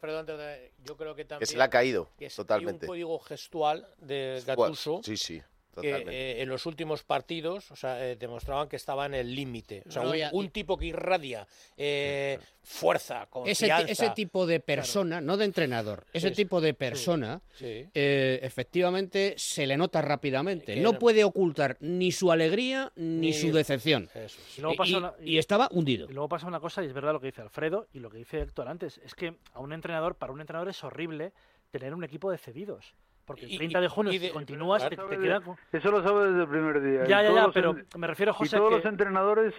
yo 0.84 0.96
creo 0.96 1.14
que 1.14 1.24
también 1.24 1.38
que 1.40 1.46
se 1.46 1.56
le 1.56 1.62
ha 1.62 1.70
caído 1.70 2.08
es- 2.18 2.36
totalmente. 2.36 2.84
Hay 2.86 2.88
un 2.88 2.92
código 2.92 3.18
gestual 3.20 3.86
de 3.98 4.42
Gattuso 4.46 5.00
sí, 5.02 5.16
sí, 5.16 5.42
que 5.80 5.88
totalmente. 5.88 6.12
eh, 6.38 6.42
en 6.42 6.48
los 6.48 6.66
últimos 6.66 7.02
partidos 7.02 7.70
o 7.70 7.76
sea, 7.76 8.04
eh, 8.06 8.16
demostraban 8.16 8.68
que 8.68 8.76
estaba 8.76 9.06
en 9.06 9.14
el 9.14 9.34
límite. 9.34 9.82
O 9.88 9.90
sea, 9.90 10.02
No, 10.02 10.10
un, 10.10 10.16
ya- 10.16 10.30
un 10.32 10.50
tipo 10.50 10.76
que 10.76 10.86
irradia 10.86 11.46
eh, 11.76 12.38
fuerza, 12.62 13.22
Ese, 13.22 13.30
confianza. 13.30 13.86
ti- 13.86 13.92
ese 13.92 14.10
tipo 14.10 14.46
de 14.46 14.60
persona, 14.60 15.20
no 15.20 15.36
de 15.36 15.44
entrenador, 15.46 16.04
ese 16.12 16.28
Sí, 16.30 16.34
tipo 16.36 16.60
de 16.60 16.74
persona, 16.74 17.40
sí. 17.54 17.88
eh, 17.94 18.40
efectivamente 18.42 19.34
se 19.36 19.66
le 19.66 19.76
nota 19.76 20.00
rápidamente. 20.02 20.74
Que 20.74 20.80
No 20.80 20.92
no- 20.92 20.98
puede 20.98 21.24
ocultar 21.24 21.76
ni 21.80 22.12
su 22.12 22.30
alegría 22.30 22.92
ni, 22.96 23.28
Ni- 23.28 23.32
su 23.32 23.52
decepción. 23.52 24.08
Y 24.56 24.60
luego 24.60 24.76
pasa 24.76 24.90
Y- 24.92 24.94
una- 24.94 25.14
y 25.24 25.38
estaba 25.38 25.68
hundido. 25.72 26.08
Y 26.08 26.12
luego 26.12 26.28
pasa 26.28 26.46
una 26.46 26.60
cosa, 26.60 26.82
y 26.84 26.86
es 26.86 26.92
verdad 26.92 27.12
lo 27.12 27.20
que 27.20 27.26
dice 27.26 27.42
Alfredo 27.42 27.86
y 27.92 27.98
lo 28.00 28.10
que 28.10 28.18
dice 28.18 28.40
Héctor 28.40 28.68
antes, 28.68 28.98
es 29.04 29.14
que 29.14 29.34
a 29.54 29.60
un 29.60 29.72
entrenador, 29.72 30.14
para 30.16 30.32
un 30.32 30.40
entrenador 30.40 30.68
es 30.68 30.82
horrible 30.84 31.32
tener 31.70 31.94
un 31.94 32.04
equipo 32.04 32.30
de 32.30 32.38
cedidos. 32.38 32.94
Porque 33.32 33.46
el 33.46 33.52
Y- 33.52 33.56
30 33.58 33.80
de 33.80 33.88
junio, 33.88 34.12
y 34.12 34.18
de- 34.18 34.26
si 34.28 34.32
continúas, 34.32 34.88
te, 34.88 34.94
claro, 34.96 35.08
te 35.10 35.14
Eso 35.16 35.22
quedan... 35.24 35.42
con- 35.42 35.56
Eso 35.72 35.90
lo 35.90 36.02
sabe 36.02 36.26
desde 36.28 36.42
el 36.42 36.48
primer 36.48 36.80
día. 36.82 37.04
Ya, 37.04 37.20
Y 37.20 37.24
ya, 37.24 37.28
todos 37.28 37.34
ya, 37.36 37.42
los 37.46 37.54
pero 37.54 37.70
en- 37.70 37.86
me 38.00 38.06
refiero, 38.06 38.32
José, 38.34 38.56
Y 38.56 38.58
todos 38.58 38.70
que- 38.70 38.76
los 38.76 38.84
entrenadores 38.86 39.54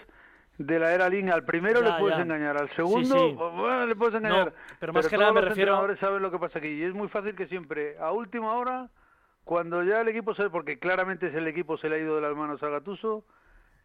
de 0.58 0.80
la 0.80 0.94
era 0.94 1.10
línea, 1.10 1.34
al 1.34 1.46
primero 1.46 1.82
Ya, 1.82 1.94
le 1.96 2.00
puedes 2.00 2.18
ya. 2.18 2.24
engañar, 2.24 2.58
al 2.58 2.70
Sí, 2.70 2.76
segundo 2.76 3.16
sí. 3.30 3.34
bueno, 3.36 3.86
le 3.88 3.96
puedes 3.96 4.14
No, 4.14 4.20
engañar. 4.28 4.54
pero 4.80 4.94
más 4.94 5.08
que 5.08 5.18
nada 5.18 5.26
todos 5.30 5.36
me 5.36 5.42
los 5.42 5.50
refiero- 5.50 5.72
entrenadores 5.72 6.00
saben 6.00 6.22
lo 6.22 6.32
que 6.32 6.38
pasa 6.40 6.60
aquí. 6.60 6.68
Y 6.68 6.84
es 6.84 6.94
muy 6.94 7.08
fácil 7.10 7.36
que 7.36 7.48
siempre, 7.48 7.98
a 8.00 8.12
última 8.12 8.54
hora, 8.56 8.90
cuando 9.44 9.84
ya 9.84 10.02
el 10.02 10.08
equipo 10.08 10.34
se... 10.36 10.50
Porque 10.50 10.78
claramente 10.80 11.28
es 11.28 11.34
el 11.36 11.48
equipo 11.48 11.78
se 11.78 11.90
le 11.90 11.96
ha 11.96 12.00
ido 12.00 12.16
de 12.16 12.22
las 12.22 12.36
manos 12.36 12.62
a 12.64 12.70
Gatuso, 12.70 13.26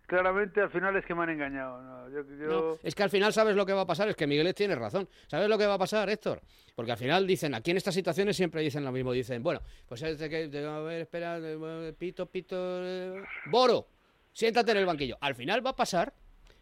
claramente 0.08 0.60
al 0.60 0.70
final 0.70 0.96
es 0.96 1.04
que 1.04 1.14
me 1.14 1.22
han 1.22 1.30
engañado. 1.30 1.80
No, 1.80 2.08
yo- 2.10 2.24
yo- 2.36 2.48
No, 2.72 2.78
es 2.82 2.94
que 2.96 3.02
al 3.04 3.10
final 3.10 3.32
sabes 3.32 3.54
lo 3.54 3.64
que 3.64 3.72
va 3.72 3.82
a 3.82 3.86
pasar, 3.86 4.08
es 4.08 4.16
que 4.16 4.26
Miguel 4.26 4.52
tiene 4.54 4.74
razón. 4.74 5.08
¿Sabes 5.28 5.48
lo 5.48 5.56
que 5.56 5.66
va 5.66 5.74
a 5.74 5.78
pasar, 5.78 6.08
Héctor? 6.10 6.40
Porque 6.74 6.90
al 6.92 6.98
final 6.98 7.26
dicen, 7.26 7.54
aquí 7.54 7.70
en 7.70 7.76
estas 7.76 7.94
situaciones 7.94 8.36
siempre 8.36 8.62
dicen 8.62 8.84
lo 8.84 8.90
mismo, 8.90 9.12
dicen, 9.12 9.42
bueno, 9.42 9.60
pues 9.86 10.02
es 10.02 10.18
de 10.18 10.28
que, 10.28 10.48
de- 10.48 10.66
a 10.66 10.78
ver, 10.80 11.02
espera, 11.02 11.38
de- 11.38 11.92
pito, 11.92 12.26
pito, 12.26 12.56
eh, 12.58 13.22
Boro, 13.50 13.86
siéntate 14.32 14.72
en 14.72 14.78
el 14.78 14.86
banquillo. 14.86 15.16
Al 15.20 15.34
final 15.34 15.64
va 15.64 15.70
a 15.70 15.76
pasar, 15.76 16.12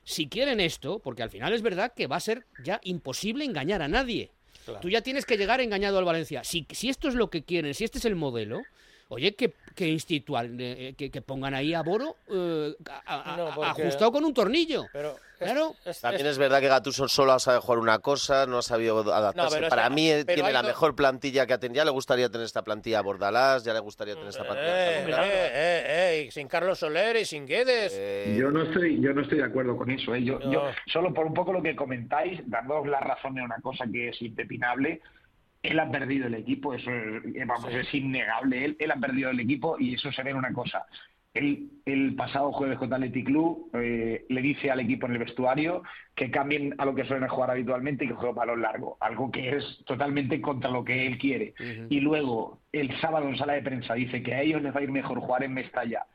si 0.03 0.29
quieren 0.29 0.61
esto, 0.61 0.99
porque 0.99 1.23
al 1.23 1.31
final 1.31 1.53
es 1.55 1.63
verdad 1.63 1.93
que 1.95 2.07
va 2.07 2.17
a 2.17 2.21
ser 2.21 2.47
ya 2.63 2.81
imposible 2.85 3.45
engañar 3.45 3.81
a 3.83 3.89
nadie. 3.89 4.33
Claro. 4.65 4.81
Tú 4.81 4.89
ya 4.89 5.01
tienes 5.03 5.25
que 5.27 5.37
llegar 5.37 5.61
engañado 5.61 5.99
al 5.99 6.05
Valencia. 6.05 6.43
Si, 6.43 6.67
si 6.73 6.89
esto 6.89 7.07
es 7.09 7.15
lo 7.15 7.31
que 7.31 7.45
quieren, 7.45 7.73
si 7.75 7.85
este 7.85 7.99
es 7.99 8.05
el 8.05 8.17
modelo, 8.17 8.63
Oye, 9.09 9.35
que, 9.37 9.53
que 9.77 9.87
institual, 9.87 10.57
eh, 10.59 10.95
que, 10.99 11.11
que 11.13 11.23
pongan 11.23 11.55
ahí 11.55 11.75
a 11.75 11.83
Boro 11.83 12.17
eh, 12.29 12.75
a- 13.07 13.35
a- 13.35 13.37
No, 13.37 13.47
a- 13.49 13.55
porque- 13.55 13.83
ajustado 13.83 14.11
con 14.11 14.25
un 14.25 14.35
tornillo. 14.35 14.85
Pero 14.93 15.17
claro. 15.39 15.77
También 16.01 16.27
es 16.27 16.39
verdad 16.39 16.61
que 16.61 16.67
Gattuso 16.67 17.07
solo 17.07 17.33
ha 17.33 17.39
sabido 17.39 17.61
jugar 17.63 17.79
una 17.79 18.01
cosa, 18.01 18.47
no 18.47 18.59
ha 18.59 18.63
sabido 18.63 18.99
adaptarse. 19.15 19.63
Para 19.69 19.89
que- 19.89 19.95
mí 19.95 20.11
eh, 20.11 20.25
tiene 20.25 20.51
la 20.53 20.65
mejor 20.65 20.97
plantilla 20.97 21.47
que 21.47 21.53
ha 21.53 21.59
tenido. 21.61 21.77
Ya 21.77 21.85
le 21.85 21.93
gustaría 21.93 22.29
tener 22.29 22.45
esta 22.47 22.63
plantilla 22.63 22.99
a 22.99 23.03
Bordalás, 23.03 23.63
ya 23.63 23.73
le 23.75 23.79
gustaría 23.81 24.15
tener 24.15 24.29
esta 24.31 24.43
plantilla 24.43 24.73
a 24.73 24.91
Eh, 24.91 25.05
eh, 25.07 25.51
eh, 25.55 25.85
eh, 25.87 26.25
y 26.27 26.31
sin 26.33 26.49
Carlos 26.49 26.79
Soler 26.81 27.15
y 27.17 27.25
sin 27.25 27.47
Guedes. 27.47 27.93
Eh, 27.95 28.37
Yo 28.37 28.51
no 28.51 28.63
estoy, 28.63 29.01
yo 29.01 29.13
no 29.13 29.23
estoy 29.23 29.39
de 29.39 29.45
acuerdo 29.45 29.77
con 29.77 29.89
eso. 29.89 30.15
¿eh? 30.17 30.25
Yo, 30.25 30.41
No. 30.41 30.53
yo, 30.53 30.63
solo 30.93 31.15
por 31.15 31.27
un 31.27 31.35
poco 31.35 31.53
lo 31.53 31.63
que 31.63 31.77
comentáis, 31.77 32.41
dándoos 32.47 32.89
la 32.89 32.99
razón 32.99 33.39
en 33.39 33.45
una 33.45 33.61
cosa 33.61 33.85
que 33.93 34.09
es 34.09 34.21
impepinable, 34.21 35.01
él 35.69 35.81
ha 35.81 35.91
perdido 35.91 36.27
el 36.27 36.35
equipo, 36.35 36.75
eso 36.75 36.91
es, 36.91 37.25
eh, 37.35 37.45
vamos, 37.47 37.71
Sí. 37.71 37.77
es 37.79 37.95
innegable. 37.95 38.65
Él, 38.65 38.77
él 38.79 38.91
ha 38.91 38.97
perdido 38.97 39.31
el 39.31 39.41
equipo 39.41 39.77
y 39.79 39.95
eso 39.95 40.11
se 40.13 40.23
ve 40.23 40.31
en 40.31 40.37
una 40.37 40.53
cosa. 40.53 40.87
Él, 41.35 41.69
el 41.85 42.15
pasado 42.15 42.51
jueves 42.53 42.79
contra 42.79 42.97
Athletic 42.97 43.27
Club 43.27 43.69
eh, 43.75 44.25
le 44.27 44.41
dice 44.41 44.71
al 44.71 44.81
equipo 44.81 45.07
en 45.07 45.13
el 45.13 45.19
vestuario 45.19 45.83
que 46.15 46.31
cambien 46.31 46.75
a 46.79 46.87
lo 46.87 46.95
que 46.95 47.05
suelen 47.05 47.29
jugar 47.29 47.51
habitualmente 47.51 48.05
y 48.05 48.09
que 48.09 48.15
jueguen 48.15 48.37
balón 48.37 48.63
largo, 48.63 48.97
algo 49.01 49.31
que 49.31 49.55
es 49.55 49.83
totalmente 49.85 50.41
contra 50.41 50.71
lo 50.71 50.83
que 50.83 51.07
él 51.07 51.19
quiere. 51.19 51.53
Y 51.91 52.01
luego, 52.01 52.63
el 52.73 52.91
sábado 53.01 53.29
en 53.29 53.37
sala 53.37 53.53
de 53.53 53.61
prensa 53.63 53.93
dice 53.93 54.23
que 54.23 54.35
a 54.35 54.41
ellos 54.41 54.63
les 54.63 54.75
va 54.75 54.81
a 54.81 54.83
ir 54.85 54.91
mejor 54.91 55.21
jugar 55.21 55.43
en 55.43 55.53
Mestalla 55.53 56.07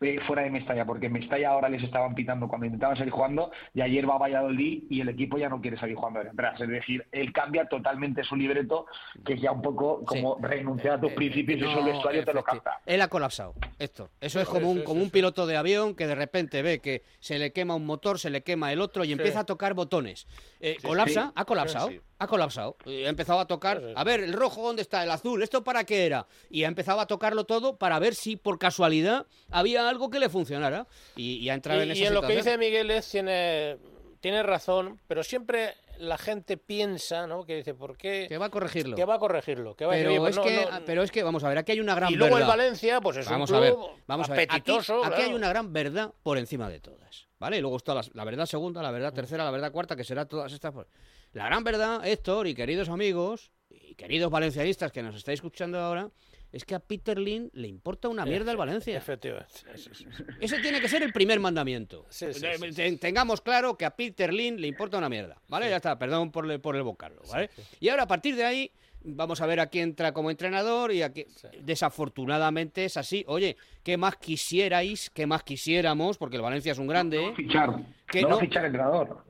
eh, 0.00 0.18
fuera 0.26 0.42
de 0.42 0.50
Mestalla, 0.50 0.84
porque 0.84 1.06
en 1.06 1.12
Mestalla 1.12 1.50
ahora 1.50 1.68
les 1.68 1.82
estaban 1.82 2.14
pitando 2.14 2.48
cuando 2.48 2.66
intentaban 2.66 2.96
salir 2.96 3.12
jugando 3.12 3.50
y 3.74 3.80
ayer 3.82 4.08
va 4.08 4.14
a 4.14 4.18
Valladolid 4.18 4.84
y 4.88 5.00
el 5.00 5.08
equipo 5.10 5.36
ya 5.38 5.48
no 5.48 5.60
quiere 5.60 5.78
salir 5.78 5.96
jugando 5.96 6.20
atrás. 6.20 6.60
Es 6.60 6.68
decir, 6.68 7.06
él 7.12 7.32
cambia 7.32 7.68
totalmente 7.68 8.24
su 8.24 8.36
libreto, 8.36 8.86
que 9.24 9.34
es 9.34 9.40
ya 9.42 9.52
un 9.52 9.60
poco 9.62 10.04
como 10.04 10.36
renunciar 10.40 10.94
a 10.94 11.00
tus 11.00 11.12
principios 11.12 11.58
y 11.60 11.62
No, 11.62 11.84
vestuario 11.84 12.24
te 12.24 12.32
lo 12.32 12.42
capta. 12.42 12.80
Él 12.86 13.00
ha 13.02 13.08
colapsado, 13.08 13.54
Héctor. 13.78 14.10
Eso 14.20 14.40
es 14.40 14.48
Sí, 14.48 14.54
como 14.54 14.70
un, 14.70 14.78
sí, 14.78 14.84
como 14.84 15.00
sí, 15.00 15.04
un 15.04 15.10
piloto 15.10 15.46
de 15.46 15.56
avión 15.56 15.94
que 15.94 16.06
de 16.06 16.14
repente 16.14 16.62
ve 16.62 16.80
que 16.80 17.02
se 17.20 17.38
le 17.38 17.52
quema 17.52 17.74
un 17.74 17.84
motor, 17.86 18.18
se 18.18 18.30
le 18.30 18.42
quema 18.42 18.72
el 18.72 18.80
otro 18.80 19.04
y 19.04 19.12
empieza 19.12 19.40
a 19.40 19.44
tocar 19.44 19.74
botones. 19.74 20.26
Eh, 20.60 20.76
Sí, 20.80 20.86
¿Colapsa? 20.86 21.26
sí. 21.26 21.32
Ha 21.34 21.44
colapsado. 21.44 21.88
Sí, 21.88 21.94
sí. 21.96 22.00
Ha 22.18 22.26
colapsado. 22.26 22.76
Ha 22.86 23.08
empezado 23.08 23.40
a 23.40 23.46
tocar, 23.46 23.80
a 23.96 24.04
ver, 24.04 24.20
el 24.20 24.32
rojo, 24.34 24.62
¿dónde 24.62 24.82
está? 24.82 25.02
El 25.02 25.10
azul, 25.10 25.42
¿esto 25.42 25.64
para 25.64 25.84
qué 25.84 26.04
era? 26.04 26.26
Y 26.50 26.64
ha 26.64 26.68
empezado 26.68 27.00
a 27.00 27.06
tocarlo 27.06 27.44
todo 27.44 27.76
para 27.78 27.98
ver 27.98 28.14
si 28.14 28.36
por 28.36 28.58
casualidad 28.58 29.26
había 29.50 29.89
algo 29.90 30.08
que 30.10 30.18
le 30.18 30.28
funcionara. 30.28 30.86
Y, 31.16 31.34
y 31.36 31.50
ha 31.50 31.54
entrado 31.54 31.82
en 31.82 31.88
Y, 31.88 31.92
esa 31.92 32.00
y 32.02 32.06
en 32.06 32.14
lo 32.14 32.20
que 32.22 32.28
situación. 32.28 32.58
dice 32.60 32.70
Miguel 32.70 32.90
es, 32.90 33.10
tiene, 33.10 33.76
tiene 34.20 34.42
razón, 34.42 34.98
pero 35.06 35.22
siempre 35.22 35.74
la 35.98 36.16
gente 36.16 36.56
piensa, 36.56 37.26
¿no? 37.26 37.44
Que 37.44 37.56
dice, 37.56 37.74
¿por 37.74 37.96
qué? 37.98 38.24
Que 38.26 38.38
va 38.38 38.46
a 38.46 38.50
corregirlo. 38.50 38.96
Que 38.96 39.04
va 39.04 39.16
a 39.16 39.18
corregirlo. 39.18 39.76
Que 39.76 39.84
va 39.84 39.92
a 39.92 39.96
decir, 39.96 40.08
Pero 40.08 40.22
"Oye, 40.22 40.30
es, 40.30 40.36
pues 40.36 40.54
no, 40.54 40.64
que, 40.64 40.70
no". 40.78 40.84
pero 40.86 41.02
es 41.02 41.10
que, 41.10 41.22
vamos 41.22 41.44
a 41.44 41.48
ver, 41.50 41.58
aquí 41.58 41.72
hay 41.72 41.80
una 41.80 41.94
gran 41.94 42.10
Y 42.10 42.16
luego 42.16 42.36
el 42.38 42.44
verdad. 42.44 42.56
Valencia, 42.56 43.00
pues 43.02 43.18
es 43.18 43.26
un 43.26 43.32
vamos 43.32 43.52
a 43.52 43.60
ver, 43.60 43.74
club 43.74 43.90
vamos 44.06 44.30
a 44.30 44.32
ver. 44.32 44.40
Aquí, 44.40 44.50
apetitoso, 44.56 45.00
aquí 45.04 45.08
claro. 45.16 45.24
hay 45.24 45.34
una 45.34 45.48
gran 45.50 45.72
verdad 45.74 46.10
por 46.22 46.38
encima 46.38 46.70
de 46.70 46.80
todas. 46.80 47.28
¿Vale? 47.38 47.58
Y 47.58 47.60
luego 47.60 47.76
está 47.76 47.94
la, 47.94 48.02
la 48.14 48.24
verdad 48.24 48.46
segunda, 48.46 48.82
la 48.82 48.90
verdad 48.90 49.12
tercera, 49.12 49.44
la 49.44 49.50
verdad 49.50 49.72
cuarta, 49.72 49.94
que 49.96 50.04
será 50.04 50.24
todas 50.26 50.52
estas. 50.52 50.72
pues. 50.72 50.86
La 51.32 51.44
gran 51.46 51.64
verdad, 51.64 52.06
Héctor 52.06 52.46
y 52.46 52.54
queridos 52.54 52.88
amigos, 52.88 53.50
y 53.68 53.94
queridos 53.94 54.30
valencianistas 54.30 54.92
que 54.92 55.02
nos 55.02 55.14
estáis 55.16 55.38
escuchando 55.38 55.78
ahora, 55.78 56.10
es 56.52 56.64
que 56.64 56.74
a 56.74 56.80
Peter 56.80 57.18
Lin 57.18 57.50
le 57.54 57.68
importa 57.68 58.08
una 58.08 58.24
mierda 58.24 58.50
el 58.50 58.56
Valencia. 58.56 58.96
Efectivamente. 58.96 59.52
sí, 59.76 59.90
sí, 59.94 60.04
sí. 60.16 60.22
Ese 60.40 60.58
tiene 60.60 60.80
que 60.80 60.88
ser 60.88 61.02
el 61.02 61.12
primer 61.12 61.38
mandamiento. 61.40 62.06
Sí, 62.10 62.26
sí, 62.32 62.40
sí, 62.40 62.72
ten- 62.74 62.98
Tengamos 62.98 63.40
claro 63.40 63.76
que 63.76 63.84
a 63.84 63.90
Peter 63.94 64.32
Lin 64.32 64.60
le 64.60 64.66
importa 64.66 64.98
una 64.98 65.08
mierda. 65.08 65.40
¿Vale? 65.48 65.68
Ya 65.70 65.76
está, 65.76 65.98
perdón 65.98 66.30
por, 66.32 66.60
por 66.60 66.76
el 66.76 66.82
vocablo. 66.82 67.22
¿vale? 67.30 67.50
Y 67.78 67.88
ahora 67.88 68.02
a 68.04 68.08
partir 68.08 68.34
de 68.36 68.44
ahí 68.44 68.72
vamos 69.02 69.40
a 69.40 69.46
ver 69.46 69.60
a 69.60 69.66
quién 69.68 69.90
entra 69.90 70.12
como 70.12 70.30
entrenador 70.30 70.92
y 70.92 71.02
a 71.02 71.10
quién... 71.12 71.26
Desafortunadamente 71.62 72.84
es 72.84 72.96
así. 72.96 73.24
Oye, 73.28 73.56
¿qué 73.82 73.96
más 73.96 74.16
quisierais? 74.16 75.10
¿Qué 75.10 75.26
más 75.26 75.42
quisiéramos? 75.42 76.18
Porque 76.18 76.36
el 76.36 76.42
Valencia 76.42 76.72
es 76.72 76.78
un 76.78 76.86
grande. 76.86 77.26
¿eh? 77.28 77.32
Fichar. 77.34 77.70
Que 78.06 78.22
no, 78.22 78.30
no- 78.30 78.38
fichar 78.40 78.64
entrenador. 78.64 79.24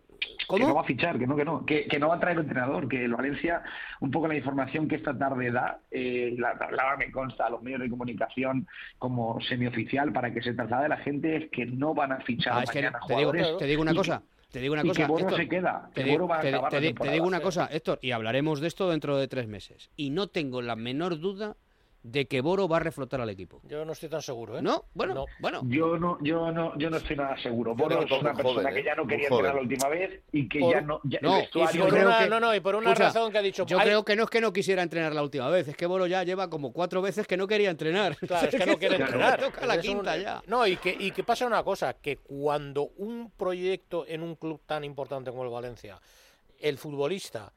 ¿Cómo? 0.47 0.59
Que 0.59 0.69
no 0.69 0.75
va 0.75 0.81
a 0.81 0.85
fichar, 0.85 1.19
que 1.19 1.27
no, 1.27 1.37
que 1.37 1.45
no. 1.45 1.65
Que, 1.65 1.87
que 1.87 1.99
no 1.99 2.09
va 2.09 2.17
a 2.17 2.21
traer 2.21 2.39
entrenador. 2.39 2.89
Que 2.89 3.05
el 3.05 3.13
Valencia, 3.13 3.63
un 4.01 4.11
poco 4.11 4.27
la 4.29 4.37
información 4.37 4.89
que 4.89 4.97
esta 4.97 5.17
tarde 5.17 5.51
da, 5.51 5.81
eh, 5.91 6.35
la 6.39 6.57
traslada, 6.59 6.97
me 6.97 7.11
consta, 7.11 7.47
a 7.47 7.51
los 7.51 7.63
medios 7.63 7.81
de 7.81 7.91
comunicación 7.91 8.67
como 8.99 9.41
semioficial 9.43 10.13
para 10.13 10.33
que 10.33 10.43
se 10.43 10.55
traslade 10.55 10.87
a 10.87 10.89
la 10.89 10.97
gente, 10.99 11.37
es 11.37 11.51
que 11.51 11.67
no 11.67 11.95
van 11.95 12.13
a 12.13 12.21
fichar 12.21 12.55
Ah, 12.57 12.63
es 12.65 12.71
que 12.71 12.81
te 12.81 12.87
digo, 12.87 12.99
jugadores. 13.01 13.57
te 13.59 13.67
digo 13.67 13.83
una 13.83 13.93
y 13.93 13.97
cosa. 13.97 14.23
Te 14.51 14.59
digo 14.61 14.73
una 14.73 14.83
y 14.85 14.89
cosa. 14.89 15.01
que 15.03 15.07
Bono 15.07 15.21
Héctor, 15.21 15.39
se 15.39 15.49
queda, 15.49 15.91
Te, 15.95 16.03
que 16.05 16.19
va 16.19 16.41
te 16.69 16.93
te 16.93 17.11
digo 17.13 17.27
una 17.27 17.41
cosa, 17.41 17.69
Héctor, 17.71 18.01
y 18.03 18.11
hablaremos 18.11 18.61
de 18.61 18.67
esto 18.67 18.91
dentro 18.91 19.17
de 19.17 19.29
tres 19.29 19.47
meses. 19.47 19.91
Y 19.97 20.11
no 20.11 20.27
tengo 20.27 20.61
la 20.61 20.75
menor 20.75 21.21
duda 21.21 21.57
de 22.03 22.27
que 22.27 22.41
Boro 22.41 22.67
va 22.67 22.79
a 22.79 22.81
reflotar 22.81 23.21
al 23.21 23.29
equipo. 23.29 23.61
Yo 23.65 23.85
no 23.85 23.93
estoy 23.93 24.09
tan 24.09 24.23
seguro, 24.23 24.57
¿eh? 24.59 24.63
No, 24.63 24.87
bueno, 24.95 25.27
bueno. 25.39 25.61
Yo 25.67 25.99
no, 25.99 26.17
yo 26.23 26.51
no, 26.51 26.77
yo 26.79 26.89
no 26.89 26.97
estoy 26.97 27.15
nada 27.17 27.37
seguro. 27.43 27.75
Bono 27.75 27.99
creo 27.99 28.05
es 28.17 28.23
una 28.23 28.33
persona 28.33 28.61
joven, 28.63 28.75
que 28.75 28.83
ya 28.85 28.95
no 28.95 29.03
¿eh? 29.03 29.07
quería 29.07 29.29
entrenar 29.29 29.55
la 29.55 29.61
última 29.61 29.89
vez 29.89 30.21
y 30.33 30.49
que 30.49 30.61
Por- 30.61 30.73
ya 30.73 30.81
no, 30.81 31.01
ya 31.05 31.19
No, 31.21 31.33
el 31.35 31.39
y 31.39 31.41
vestuario 31.43 31.81
por 31.83 31.91
creo 31.93 32.07
una- 32.07 32.19
que- 32.21 32.29
no, 32.31 32.41
no, 32.41 32.55
y 32.55 32.61
por 32.61 32.75
una 32.77 32.93
Escucha, 32.93 33.07
razón 33.09 33.31
que 33.33 33.39
ha 33.39 33.43
dicho... 33.43 33.67
Yo 33.67 33.79
"Ay, 33.79 33.85
creo 33.87 34.05
que 34.05 34.17
no 34.17 34.23
es 34.25 34.31
que 34.31 34.41
no 34.41 34.53
quisiera 34.53 34.83
entrenar 34.83 35.15
la 35.15 35.23
última 35.23 35.49
vez, 35.51 35.69
es 35.69 35.77
que 35.77 35.85
Boro 35.85 36.07
ya 36.07 36.25
lleva 36.25 36.49
como 36.49 36.73
cuatro 36.73 37.03
veces 37.03 37.27
que 37.27 37.37
no 37.37 37.47
quería 37.47 37.69
entrenar. 37.71 38.17
Claro, 38.17 38.49
es 38.49 38.55
que 38.55 38.67
no 38.67 38.79
quiere 38.79 38.97
entrenar. 38.97 39.39
Toca 39.41 39.67
la 39.67 39.75
Es 39.75 39.87
un- 39.87 39.97
quinta 39.97 40.17
ya. 40.17 40.43
No, 40.47 40.67
y 40.67 40.79
que, 40.79 40.97
y 40.99 41.11
que 41.11 41.23
pasa 41.23 41.47
una 41.47 41.63
cosa, 41.63 41.93
que 41.95 42.17
cuando 42.17 42.85
un 42.97 43.31
proyecto 43.37 44.07
en 44.07 44.23
un 44.23 44.37
club 44.37 44.63
tan 44.65 44.85
importante 44.85 45.31
como 45.31 45.45
el 45.45 45.51
Valencia, 45.51 46.01
el 46.59 46.79
futbolista, 46.79 47.53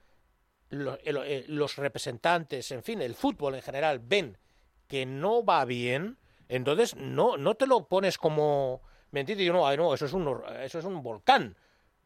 eh, 1.03 1.45
los 1.47 1.75
representantes, 1.77 2.71
en 2.71 2.83
fin, 2.83 3.01
el 3.01 3.15
fútbol 3.15 3.55
en 3.55 3.61
general, 3.61 3.99
ven 3.99 4.37
que 4.87 5.05
no 5.05 5.43
va 5.43 5.65
bien, 5.65 6.17
entonces 6.49 6.95
no, 6.95 7.37
no 7.37 7.55
te 7.55 7.65
lo 7.67 7.87
pones 7.87 8.17
como... 8.17 8.81
¿Me 9.11 9.19
entiendes? 9.21 9.45
Yo 9.47 9.53
no, 9.53 9.67
ay, 9.67 9.77
no, 9.77 9.93
eso 9.93 10.05
es 10.05 10.13
un, 10.13 10.41
eso 10.61 10.79
es 10.79 10.85
un 10.85 11.01
volcán. 11.03 11.55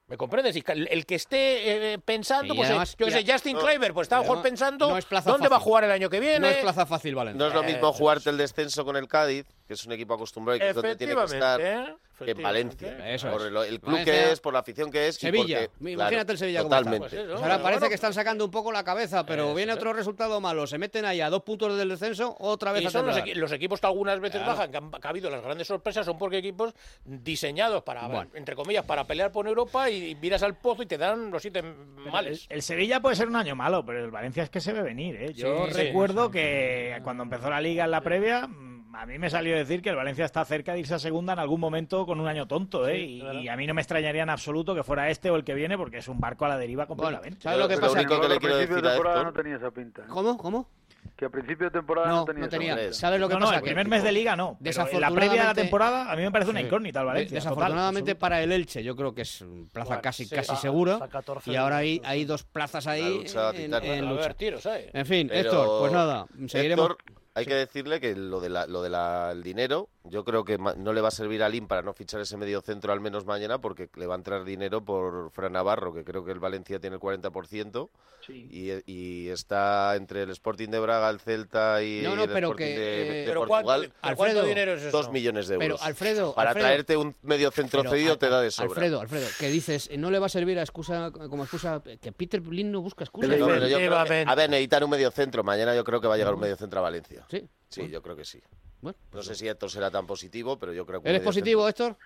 ¿Me 0.08 0.16
comprendes? 0.16 0.56
Y 0.56 0.64
el, 0.68 1.06
que 1.06 1.16
esté 1.16 1.94
eh, 1.94 2.00
pensando, 2.00 2.54
Y 2.54 2.58
pues, 2.58 2.70
eh, 2.70 2.72
además- 2.72 2.96
yo 2.98 3.10
sé, 3.10 3.22
y 3.22 3.30
Justin 3.30 3.56
no, 3.58 3.60
Kluivert, 3.62 3.94
pues 3.94 4.06
está 4.06 4.18
a 4.18 4.20
lo 4.20 4.24
mejor 4.26 4.42
pensando 4.42 4.90
no 4.90 4.98
es 4.98 5.06
plaza 5.06 5.32
dónde 5.32 5.50
va 5.50 5.58
a 5.58 5.60
jugar 5.60 5.84
el 5.84 5.92
año 5.92 6.10
que 6.10 6.20
viene. 6.22 6.40
No 6.40 6.48
es 6.48 6.58
plaza 6.58 6.86
fácil, 6.86 7.16
Valencia. 7.16 7.38
No 7.40 7.48
es 7.48 7.54
lo 7.54 7.64
Eh, 7.64 7.74
mismo 7.74 7.92
jugarte 7.92 8.30
el 8.30 8.38
descenso 8.38 8.86
con 8.86 8.96
el 8.96 9.08
Cádiz, 9.10 9.46
que 9.68 9.74
es 9.74 9.86
un 9.86 9.92
equipo 9.92 10.14
acostumbrado 10.14 10.56
y 10.56 10.60
que 10.62 10.70
es 10.70 10.76
donde 10.76 10.96
tiene 10.96 11.14
que 11.16 11.24
estar, 11.24 11.60
¿eh? 11.62 11.96
que 12.24 12.32
en 12.32 12.42
Valencia. 12.42 13.14
Eso 13.14 13.30
por 13.30 13.42
es. 13.42 13.48
el, 13.48 13.58
el 13.58 13.80
club 13.80 13.92
Valencia- 13.94 14.14
que 14.14 14.32
es, 14.32 14.40
por 14.40 14.54
la 14.54 14.60
afición 14.60 14.90
que 14.90 15.08
es. 15.10 15.18
y 15.18 15.20
Sevilla, 15.28 15.68
porque- 15.70 15.92
imagínate 15.92 16.16
claro, 16.16 16.32
el 16.32 16.38
Sevilla 16.38 16.60
como 16.64 16.70
Totalmente. 16.76 17.10
Pues 17.10 17.14
eso, 17.14 17.34
Ahora 17.36 17.62
parece 17.62 17.80
bueno. 17.80 17.90
que 17.90 17.96
están 17.96 18.14
sacando 18.14 18.46
un 18.46 18.52
poco 18.52 18.72
la 18.72 18.84
cabeza, 18.84 19.26
pero 19.26 19.54
viene 19.54 19.74
otro 19.74 19.92
resultado 19.94 20.40
malo, 20.42 20.66
se 20.68 20.78
meten 20.78 21.06
ahí 21.06 21.22
a 21.22 21.30
dos 21.30 21.44
puntos 21.44 21.78
del 21.78 21.90
descenso, 21.90 22.36
otra 22.40 22.72
vez 22.72 22.82
Y 22.84 22.86
a 22.88 22.90
son 22.90 23.06
los, 23.06 23.18
equi- 23.18 23.36
los 23.36 23.52
equipos 23.52 23.80
que 23.82 23.88
algunas 23.88 24.20
veces 24.20 24.40
Claro. 24.42 24.54
bajan, 24.54 24.72
que, 24.72 24.78
han, 24.78 24.90
que 24.92 25.06
ha 25.08 25.10
habido 25.10 25.30
las 25.30 25.44
grandes 25.44 25.68
sorpresas, 25.68 26.06
son 26.06 26.18
porque 26.18 26.38
equipos 26.38 26.74
diseñados 27.06 27.84
para, 27.84 28.08
Bueno. 28.08 28.32
entre 28.34 28.56
comillas, 28.56 28.86
para 28.86 29.06
pelear 29.06 29.32
por 29.32 29.48
Europa 29.48 29.90
y, 29.90 30.16
miras 30.16 30.44
al 30.44 30.56
pozo 30.58 30.84
y 30.84 30.86
te 30.86 30.98
dan 30.98 31.30
los 31.30 31.42
siete 31.42 31.62
males. 32.10 32.46
El 32.50 32.62
Sevilla 32.62 33.00
puede 33.02 33.16
ser 33.16 33.28
un 33.28 33.36
año 33.36 33.56
malo, 33.56 33.86
pero 33.86 34.04
el 34.04 34.12
Valencia 34.12 34.44
es 34.44 34.50
que 34.50 34.62
se 34.62 34.74
ve 34.74 34.82
venir. 34.82 35.16
¿eh? 35.18 35.34
Yo 35.34 35.68
Sí, 35.68 35.74
recuerdo 35.74 36.32
que 36.32 37.00
cuando 37.04 37.24
empezó 37.24 37.50
la 37.50 37.62
liga 37.62 37.86
en 37.86 37.92
la 37.92 38.02
previa, 38.02 38.50
a 38.94 39.06
mí 39.06 39.18
me 39.20 39.30
salió 39.30 39.56
decir 39.56 39.82
que 39.82 39.90
el 39.90 39.96
Valencia 39.96 40.26
está 40.26 40.44
cerca 40.46 40.74
de 40.74 40.80
irse 40.80 40.94
a 40.96 41.00
segunda 41.00 41.34
en 41.34 41.40
algún 41.40 41.60
momento 41.60 42.06
con 42.06 42.20
un 42.20 42.28
año 42.28 42.48
tonto. 42.48 42.88
¿eh? 42.88 42.96
Sí, 42.96 43.18
y, 43.18 43.20
claro. 43.22 43.40
y 43.40 43.48
a 43.48 43.56
mí 43.58 43.68
no 43.68 43.74
me 43.74 43.82
extrañaría 43.82 44.24
en 44.24 44.30
absoluto 44.30 44.74
que 44.76 44.84
fuera 44.84 45.10
este 45.10 45.30
o 45.30 45.36
el 45.36 45.44
que 45.44 45.54
viene, 45.54 45.78
porque 45.78 45.98
es 45.98 46.08
un 46.08 46.20
barco 46.20 46.46
a 46.46 46.50
la 46.50 46.58
deriva 46.58 46.86
completamente. 46.88 47.42
¿sabes 47.42 47.60
lo 47.60 47.68
que 47.68 47.76
Lo 47.76 47.82
pasa? 47.82 47.94
único 48.00 48.20
que 48.22 48.28
le 48.30 48.38
quiero 48.40 48.56
principio 48.56 48.76
decir 48.76 48.84
de 48.84 48.90
a 48.90 48.92
temporada 48.94 49.24
no 49.24 49.34
tenía 49.34 49.56
esa 49.58 49.72
pinta. 49.72 50.02
¿eh? 50.04 50.06
¿Cómo? 50.08 50.38
¿Cómo? 50.38 50.70
Que 51.16 51.26
a 51.26 51.30
principio 51.30 51.66
de 51.68 51.72
temporada 51.72 52.08
no, 52.10 52.16
No, 52.18 52.26
tenía 52.26 52.44
no 52.44 52.50
tenía. 52.50 52.94
¿Sabes 52.94 53.20
lo 53.20 53.28
que 53.28 53.34
no, 53.36 53.40
no, 53.40 53.46
pasa? 53.48 53.58
el 53.58 53.62
Que- 53.64 53.70
primer 53.70 53.88
mes 53.88 54.04
de 54.04 54.12
liga 54.12 54.36
no. 54.36 54.58
Pero 54.62 54.82
en 54.92 55.02
la 55.02 55.10
previa 55.10 55.32
de 55.32 55.38
la 55.38 55.54
Desafortunadamente- 55.54 55.62
temporada 55.62 56.12
a 56.12 56.16
mí 56.16 56.22
me 56.22 56.32
parece 56.32 56.52
una 56.52 56.62
incógnita 56.62 57.00
el 57.00 57.06
Valencia. 57.08 57.36
Desafortunadamente 57.36 58.12
total, 58.12 58.20
para 58.20 58.44
el 58.44 58.52
Elche, 58.52 58.84
yo 58.84 58.96
creo 58.96 59.14
que 59.16 59.22
es 59.22 59.44
plaza 59.74 59.88
Bueno, 59.88 60.02
casi 60.02 60.26
sí. 60.26 60.30
casi 60.36 60.42
Está- 60.52 60.56
segura. 60.58 60.94
está 60.94 61.08
14 61.08 61.52
y 61.52 61.56
ahora 61.56 61.78
hay, 61.78 62.02
hay 62.04 62.26
dos 62.26 62.44
plazas 62.44 62.86
ahí 62.88 63.20
lucha 63.20 63.50
en, 63.52 63.74
en 63.74 64.06
a 64.06 64.10
lucha. 64.12 64.22
ver, 64.28 64.34
tiros. 64.36 64.66
En 64.66 65.06
fin, 65.06 65.28
Pero, 65.30 65.40
Héctor, 65.50 65.80
pues 65.80 65.92
nada, 65.94 66.26
seguiremos. 66.48 66.90
Héctor, 66.92 66.98
hay 67.38 67.46
que 67.46 67.54
decirle 67.56 68.00
que 68.00 68.16
lo 68.16 68.40
del 68.40 68.54
de 68.54 68.68
lo 68.68 68.82
de 68.82 68.90
la- 68.90 69.32
el 69.32 69.44
dinero, 69.44 69.90
yo 70.04 70.24
creo 70.24 70.44
que 70.46 70.58
ma- 70.58 70.74
no 70.76 70.94
le 70.94 71.02
va 71.02 71.10
a 71.10 71.12
servir 71.12 71.44
a 71.44 71.50
Lim 71.50 71.68
para 71.68 71.82
no 71.82 71.94
fichar 71.94 72.20
ese 72.22 72.38
medio 72.38 72.62
centro 72.62 72.92
al 72.94 73.00
menos 73.02 73.26
mañana, 73.26 73.60
porque 73.60 73.90
le 73.96 74.06
va 74.08 74.16
a 74.16 74.18
entrar 74.18 74.44
dinero 74.44 74.84
por 74.84 75.32
Fran 75.32 75.54
Navarro, 75.54 75.94
que 75.94 76.04
creo 76.04 76.24
que 76.26 76.32
el 76.32 76.40
Valencia 76.40 76.80
tiene 76.80 76.96
el 76.96 77.00
40%, 77.02 77.90
y, 78.30 78.72
y 78.92 79.30
está 79.30 79.96
entre 79.96 80.24
el 80.24 80.32
Sporting 80.32 80.68
de 80.68 80.80
Braga, 80.80 81.10
el 81.10 81.20
Celta 81.22 81.82
y 81.82 82.02
No, 82.04 82.14
no, 82.16 82.24
el 82.24 82.30
pero 82.30 82.48
Sporting 82.50 82.66
que, 82.66 82.78
de, 82.80 83.02
eh, 83.02 83.22
de 83.22 83.26
Pero 83.28 83.40
Portugal. 83.46 83.64
¿cuánto, 83.64 83.82
pero 84.02 84.10
Alfredo, 84.12 84.34
¿cuánto 84.34 84.46
dinero 84.50 84.74
es 84.74 84.82
eso? 84.82 84.98
Dos 84.98 85.12
millones 85.12 85.48
de 85.48 85.54
euros. 85.56 85.68
Pero, 85.80 85.82
Alfredo, 85.88 86.34
Para 86.36 86.50
Alfredo- 86.50 86.66
traerte 86.68 86.98
un 86.98 87.16
medio 87.22 87.52
centro 87.52 87.82
Pero, 87.84 87.92
cedido 87.92 88.14
Al- 88.14 88.20
te 88.20 88.30
da 88.30 88.42
de 88.42 88.52
sobra. 88.52 88.70
Alfredo, 88.70 89.00
Alfredo, 89.02 89.28
que 89.40 89.48
dices, 89.50 89.88
eh, 89.92 89.98
no 89.98 90.12
le 90.12 90.20
va 90.20 90.26
a 90.26 90.30
servir 90.30 90.60
a 90.60 90.62
excusa, 90.62 91.12
como 91.12 91.44
excusa, 91.44 91.82
que 92.02 92.12
Peter 92.12 92.46
Lin 92.46 92.70
no 92.72 92.82
busca 92.82 93.06
excusa. 93.06 93.28
No, 93.28 93.34
pero 93.34 93.40
yo 93.40 93.46
creo 93.46 93.60
que- 93.60 93.86
Efectivamente. 93.86 94.32
a 94.32 94.36
ver, 94.36 94.50
necesitan 94.50 94.84
un 94.84 94.90
medio 94.90 95.12
centro. 95.12 95.44
Mañana 95.46 95.74
yo 95.76 95.84
creo 95.86 96.02
que 96.02 96.08
va 96.08 96.16
a 96.16 96.18
llegar 96.18 96.34
un 96.34 96.42
medio 96.42 96.58
centro 96.58 96.80
a 96.80 96.84
Valencia. 96.84 97.26
Sí. 97.30 97.48
Sí, 97.70 97.90
yo 97.90 98.02
creo 98.02 98.16
que 98.16 98.26
sí. 98.26 98.42
Bueno, 98.82 98.98
No 99.14 99.22
sé 99.24 99.36
si 99.36 99.48
Héctor 99.48 99.70
será 99.70 99.90
tan 99.92 100.06
positivo, 100.06 100.58
pero 100.60 100.72
yo 100.74 100.86
creo 100.86 101.02
que... 101.02 101.10
¿Eres 101.10 101.22
positivo, 101.22 101.68
Héctor? 101.68 101.98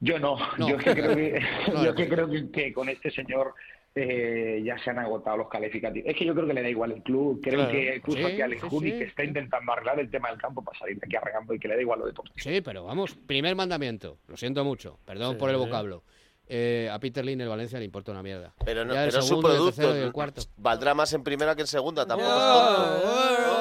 Yo 0.00 0.18
no, 0.18 0.36
No. 0.56 0.68
yo 0.68 0.76
es 0.76 0.84
que 0.84 0.94
creo 0.94 1.14
que, 1.16 1.40
No 1.74 1.84
yo 1.84 1.94
que, 1.94 2.08
creo 2.08 2.30
que, 2.30 2.50
que 2.50 2.72
con 2.72 2.88
este 2.88 3.10
señor 3.10 3.54
eh, 3.94 4.62
ya 4.64 4.78
se 4.78 4.90
han 4.90 4.98
agotado 5.00 5.38
los 5.38 5.48
calificativos. 5.48 6.08
Es 6.08 6.16
que 6.16 6.24
yo 6.24 6.32
creo 6.34 6.46
que 6.46 6.54
le 6.54 6.62
da 6.62 6.68
igual 6.68 6.92
el 6.92 7.02
club. 7.02 7.40
Creo 7.42 7.56
Claro. 7.56 7.72
que 7.72 7.96
incluso 7.96 8.18
Sí, 8.20 8.24
aquí 8.26 8.40
Alex 8.42 8.60
sí, 8.62 8.68
Juni, 8.70 8.90
sí, 8.92 8.98
que 8.98 9.04
está 9.04 9.24
intentando 9.24 9.72
arreglar 9.72 9.98
el 9.98 10.08
tema 10.10 10.30
del 10.30 10.38
campo 10.38 10.62
para 10.62 10.78
salir 10.78 10.98
de 11.00 11.06
aquí 11.06 11.16
arreglando 11.16 11.52
y 11.54 11.58
que 11.58 11.66
le 11.66 11.74
da 11.74 11.80
igual 11.82 11.98
lo 11.98 12.06
deportivo. 12.06 12.34
Sí, 12.38 12.60
pero 12.60 12.84
vamos, 12.84 13.16
primer 13.26 13.56
mandamiento. 13.56 14.18
Lo 14.28 14.36
siento 14.36 14.62
mucho, 14.64 15.00
perdón 15.04 15.36
por 15.36 15.50
el 15.50 15.56
Sí. 15.56 15.62
vocablo. 15.62 16.04
Eh, 16.50 16.88
a 16.90 16.98
Peter 16.98 17.22
Lin 17.24 17.40
el 17.42 17.48
Valencia 17.48 17.78
le 17.78 17.84
importa 17.84 18.12
una 18.12 18.22
mierda. 18.22 18.54
Pero, 18.64 18.82
no, 18.84 18.94
pero 18.94 19.08
es 19.08 19.14
su 19.16 19.22
segundo, 19.22 19.48
el 19.50 19.56
producto. 19.56 19.82
tercero 19.82 20.06
el 20.06 20.12
cuarto. 20.12 20.42
Valdrá 20.56 20.94
más 20.94 21.12
en 21.12 21.22
primera 21.24 21.54
que 21.54 21.60
en 21.62 21.66
segunda, 21.66 22.06
tampoco 22.06 22.30
es. 22.30 23.57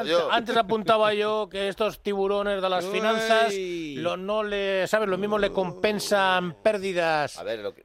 Antes, 0.00 0.16
antes 0.30 0.56
apuntaba 0.56 1.14
yo 1.14 1.48
que 1.50 1.68
estos 1.68 2.00
tiburones 2.02 2.60
de 2.62 2.68
las 2.68 2.84
finanzas 2.86 3.52
lo, 3.54 4.16
no 4.16 4.42
le, 4.42 4.86
¿sabes? 4.86 5.08
Lo 5.08 5.18
mismo 5.18 5.38
le 5.38 5.50
compensan 5.50 6.54
pérdidas. 6.62 7.42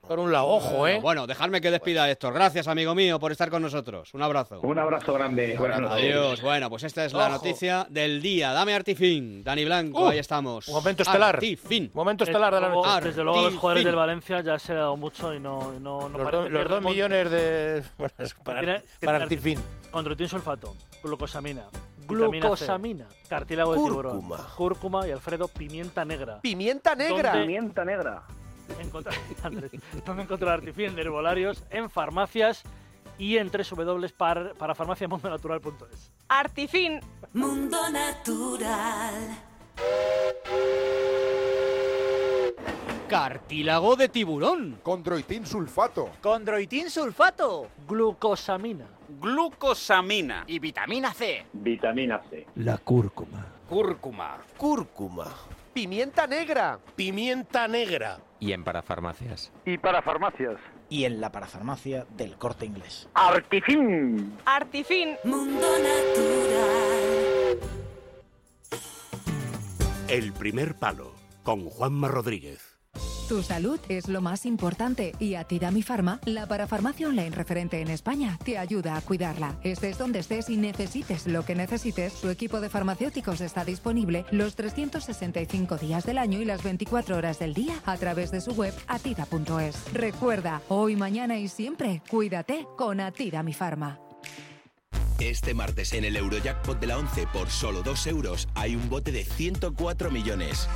Por 0.08 0.20
un 0.20 0.32
lado, 0.32 0.48
ojo, 0.48 0.88
¿eh? 0.88 1.00
Bueno, 1.02 1.28
dejadme 1.28 1.62
que 1.62 1.72
despida 1.72 2.04
a 2.04 2.12
Héctor. 2.12 2.34
Gracias, 2.34 2.68
amigo 2.68 2.94
mío, 2.96 3.20
por 3.20 3.32
estar 3.32 3.50
con 3.50 3.62
nosotros. 3.62 4.14
Un 4.14 4.22
abrazo. 4.22 4.60
Un 4.62 4.78
abrazo 4.80 5.14
grande. 5.14 5.56
Buenas 5.58 5.80
noches. 5.82 6.04
Adiós. 6.04 6.42
Bueno, 6.42 6.70
pues 6.70 6.84
esta 6.84 7.06
es 7.06 7.14
la 7.14 7.24
Ojo. 7.26 7.30
noticia 7.34 7.88
del 7.90 8.22
día. 8.22 8.52
Dame 8.54 8.74
Artifin. 8.74 9.44
Dani 9.44 9.66
Blanco, 9.66 10.04
Uh, 10.06 10.10
ahí 10.10 10.20
estamos. 10.20 10.68
momento 10.70 11.04
estelar. 11.04 11.36
Artifin. 11.36 11.92
Momento 11.94 12.24
estelar 12.24 12.54
de 12.54 12.62
la 12.62 12.70
noche. 12.70 13.02
Desde 13.08 13.24
luego, 13.24 13.40
a 13.40 13.44
los 13.44 13.56
jugadores 13.56 13.86
del 13.86 13.96
Valencia 13.96 14.42
ya 14.42 14.60
se 14.60 14.74
ha 14.74 14.76
dado 14.76 14.98
mucho 14.98 15.34
y 15.34 15.40
no. 15.40 15.74
y 15.78 15.80
no, 15.80 16.10
no 16.10 16.18
Los, 16.18 16.32
dos- 16.32 16.50
los 16.52 16.64
que 16.64 16.70
dos 16.70 16.84
millones 16.84 17.32
de. 17.32 17.84
bueno, 17.98 18.14
es 18.18 18.34
para, 18.36 18.62
que 18.62 19.06
para 19.06 19.18
Artifin. 19.20 19.60
Condroitin 19.92 20.28
sulfato, 20.28 20.76
glucosamina, 21.04 21.66
Glucosamina. 22.08 23.08
cartílago 23.30 23.74
de 23.74 23.80
tiburón, 23.84 24.12
Cúrcuma. 24.22 24.48
cúrcuma 24.56 25.08
y 25.08 25.12
Alfredo 25.12 25.48
pimienta 25.48 26.04
negra. 26.06 26.40
Pimienta 26.42 26.96
negra. 26.96 27.32
¿Dónde- 27.32 27.46
Pimienta 27.48 27.84
negra. 27.86 28.24
Encontrar, 28.80 29.16
Andrés, 29.44 29.72
¿dónde 30.06 30.24
encontrar 30.24 30.54
Artifin 30.60 30.96
de 30.96 31.02
herbolarios 31.02 31.64
en 31.70 31.90
farmacias 31.90 32.64
y 33.18 33.36
en 33.38 33.52
www.parafarmaciamundonatural.es. 33.52 36.12
Artifin. 36.30 37.00
Mundo 37.34 37.78
natural. 37.90 39.38
Cartílago 43.08 43.96
de 43.96 44.10
tiburón. 44.10 44.80
Condroitin 44.82 45.46
sulfato. 45.46 46.10
Condroitin 46.22 46.90
sulfato. 46.90 47.68
Glucosamina. 47.88 48.88
Glucosamina. 49.20 50.44
Y 50.48 50.60
vitamina 50.60 51.14
C. 51.14 51.46
Vitamina 51.54 52.22
C. 52.30 52.46
La 52.56 52.78
cúrcuma. 52.78 53.46
Cúrcuma. 53.70 54.38
Cúrcuma. 54.58 55.28
Pimienta 55.74 56.28
negra. 56.28 56.80
Pimienta 56.96 57.68
negra. 57.68 58.20
¿Y 58.40 58.52
en 58.52 58.64
parafarmacias? 58.64 59.52
Y 59.66 59.78
para 59.78 60.02
farmacias. 60.02 60.58
Y 60.90 61.06
en 61.06 61.20
la 61.22 61.32
parafarmacia 61.32 62.06
del 62.16 62.38
corte 62.38 62.66
inglés. 62.66 63.10
Artifin. 63.14 64.38
Artifin. 64.46 65.16
Mundo 65.24 65.68
natural. 65.80 67.60
El 70.10 70.34
primer 70.34 70.76
palo 70.76 71.14
con 71.42 71.66
Juanma 71.70 72.08
Rodríguez. 72.08 72.73
Tu 73.28 73.42
salud 73.42 73.80
es 73.88 74.10
lo 74.10 74.22
más 74.22 74.46
importante 74.46 75.14
y 75.18 75.36
a 75.36 75.46
Tidami 75.46 75.82
Pharma, 75.82 76.20
la 76.26 76.46
parafarmacia 76.46 77.08
online 77.08 77.32
referente 77.32 77.80
en 77.80 77.90
España, 77.90 78.38
te 78.44 78.58
ayuda 78.58 78.98
a 78.98 79.02
cuidarla. 79.02 79.56
Estés 79.64 79.98
donde 79.98 80.20
estés 80.20 80.50
y 80.50 80.58
necesites 80.58 81.26
lo 81.26 81.46
que 81.46 81.56
necesites, 81.56 82.14
su 82.14 82.30
equipo 82.30 82.60
de 82.60 82.70
farmacéuticos 82.70 83.40
está 83.40 83.64
disponible 83.64 84.26
los 84.32 84.56
365 84.56 85.78
días 85.78 86.06
del 86.06 86.18
año 86.18 86.42
y 86.42 86.46
las 86.46 86.64
24 86.64 87.18
horas 87.18 87.40
del 87.40 87.54
día 87.54 87.76
a 87.86 87.96
través 87.98 88.30
de 88.32 88.42
su 88.42 88.52
web 88.52 88.74
atida.es. 88.88 89.94
Recuerda, 89.94 90.62
hoy, 90.68 90.96
mañana 90.98 91.38
y 91.40 91.48
siempre, 91.48 92.02
cuídate 92.10 92.68
con 92.78 93.00
Atidami 93.00 93.54
Pharma. 93.54 94.03
Este 95.24 95.54
martes 95.54 95.94
en 95.94 96.04
el 96.04 96.18
Eurojackpot 96.18 96.78
de 96.82 96.88
la 96.88 96.98
11 96.98 97.28
por 97.28 97.50
solo 97.50 97.82
2 97.82 98.08
euros 98.08 98.50
hay 98.56 98.76
un 98.76 98.90
bote 98.90 99.14
de 99.14 99.24
104 99.24 100.12
millones. 100.12 100.68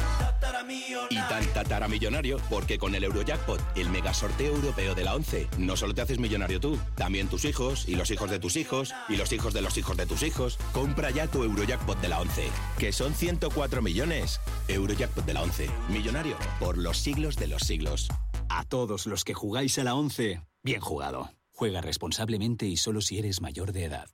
Y 1.10 1.16
tan 1.16 1.45
tataramillonario 1.48 2.38
porque 2.50 2.78
con 2.78 2.95
el 2.95 3.04
Eurojackpot, 3.04 3.60
el 3.76 3.89
mega 3.89 4.14
sorteo 4.14 4.56
europeo 4.56 4.95
de 4.95 5.04
la 5.04 5.16
11, 5.16 5.50
no 5.58 5.76
solo 5.76 5.93
te 5.93 6.02
haces 6.02 6.20
millonario 6.20 6.62
tú, 6.62 6.80
también 6.95 7.28
tus 7.28 7.43
hijos 7.43 7.89
y 7.89 7.95
los 7.95 8.10
hijos 8.10 8.32
de 8.32 8.39
tus 8.39 8.56
hijos 8.56 8.95
y 9.10 9.18
los 9.18 9.34
hijos 9.34 9.54
de 9.54 9.62
los 9.62 9.78
hijos 9.78 9.98
de 9.98 10.06
tus 10.06 10.24
hijos. 10.24 10.58
Compra 10.72 11.12
ya 11.12 11.28
tu 11.28 11.43
Eurojackpot 11.43 12.00
de 12.00 12.08
la 12.08 12.22
11, 12.22 12.48
que 12.80 12.93
son 12.93 13.14
104 13.14 13.82
millones. 13.82 14.39
Eurojackpot 14.70 15.26
de 15.26 15.34
la 15.34 15.43
11, 15.43 15.70
millonario 15.89 16.38
por 16.58 16.78
los 16.78 16.98
siglos 17.00 17.36
de 17.36 17.48
los 17.48 17.64
siglos. 17.64 18.08
A 18.48 18.64
todos 18.64 19.08
los 19.08 19.26
que 19.26 19.34
jugáis 19.34 19.78
a 19.78 19.84
la 19.84 19.93
11, 19.93 20.39
bien 20.64 20.80
jugado. 20.80 21.32
Juega 21.52 21.82
responsablemente 21.82 22.66
y 22.66 22.78
solo 22.78 23.02
si 23.02 23.18
eres 23.18 23.41
mayor 23.41 23.74
de 23.74 23.86
edad. 23.86 24.08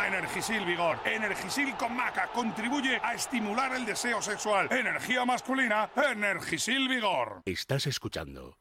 Toma 0.00 0.16
Energisil 0.16 0.64
Vigor. 0.64 0.96
Energisil 1.04 1.76
con 1.76 1.94
maca 1.94 2.30
contribuye 2.32 2.98
a 3.02 3.12
estimular 3.14 3.74
el 3.74 3.84
deseo 3.84 4.22
sexual. 4.22 4.72
Energía 4.72 5.26
masculina, 5.26 5.90
Energisil 5.94 6.88
Vigor. 6.88 7.42
Estás 7.44 7.86
escuchando 7.86 8.56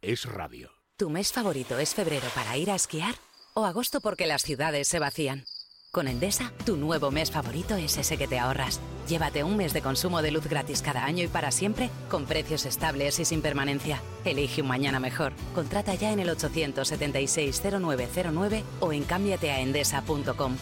Es 0.00 0.24
Radio. 0.24 0.70
¿Tu 0.96 1.10
mes 1.10 1.30
favorito 1.32 1.78
es 1.78 1.94
febrero 1.94 2.26
para 2.34 2.56
ir 2.56 2.70
a 2.70 2.74
esquiar? 2.74 3.14
¿O 3.52 3.66
agosto 3.66 4.00
porque 4.00 4.26
las 4.26 4.40
ciudades 4.42 4.88
se 4.88 4.98
vacían? 4.98 5.44
Con 5.90 6.08
Endesa, 6.08 6.52
tu 6.64 6.78
nuevo 6.78 7.10
mes 7.10 7.30
favorito 7.30 7.76
es 7.76 7.98
ese 7.98 8.16
que 8.16 8.28
te 8.28 8.38
ahorras. 8.38 8.80
Llévate 9.08 9.44
un 9.44 9.58
mes 9.58 9.74
de 9.74 9.82
consumo 9.82 10.22
de 10.22 10.30
luz 10.30 10.46
gratis 10.46 10.80
cada 10.80 11.04
año 11.04 11.22
y 11.24 11.28
para 11.28 11.50
siempre, 11.50 11.90
con 12.08 12.24
precios 12.24 12.64
estables 12.64 13.18
y 13.18 13.26
sin 13.26 13.42
permanencia. 13.42 14.00
Elige 14.24 14.62
un 14.62 14.68
mañana 14.68 15.00
mejor. 15.00 15.34
Contrata 15.54 15.94
ya 15.94 16.12
en 16.12 16.20
el 16.20 16.30
876-0909 16.30 18.62
o 18.80 18.94
en 18.94 19.04
cámbiateaendesa.com. 19.04 20.56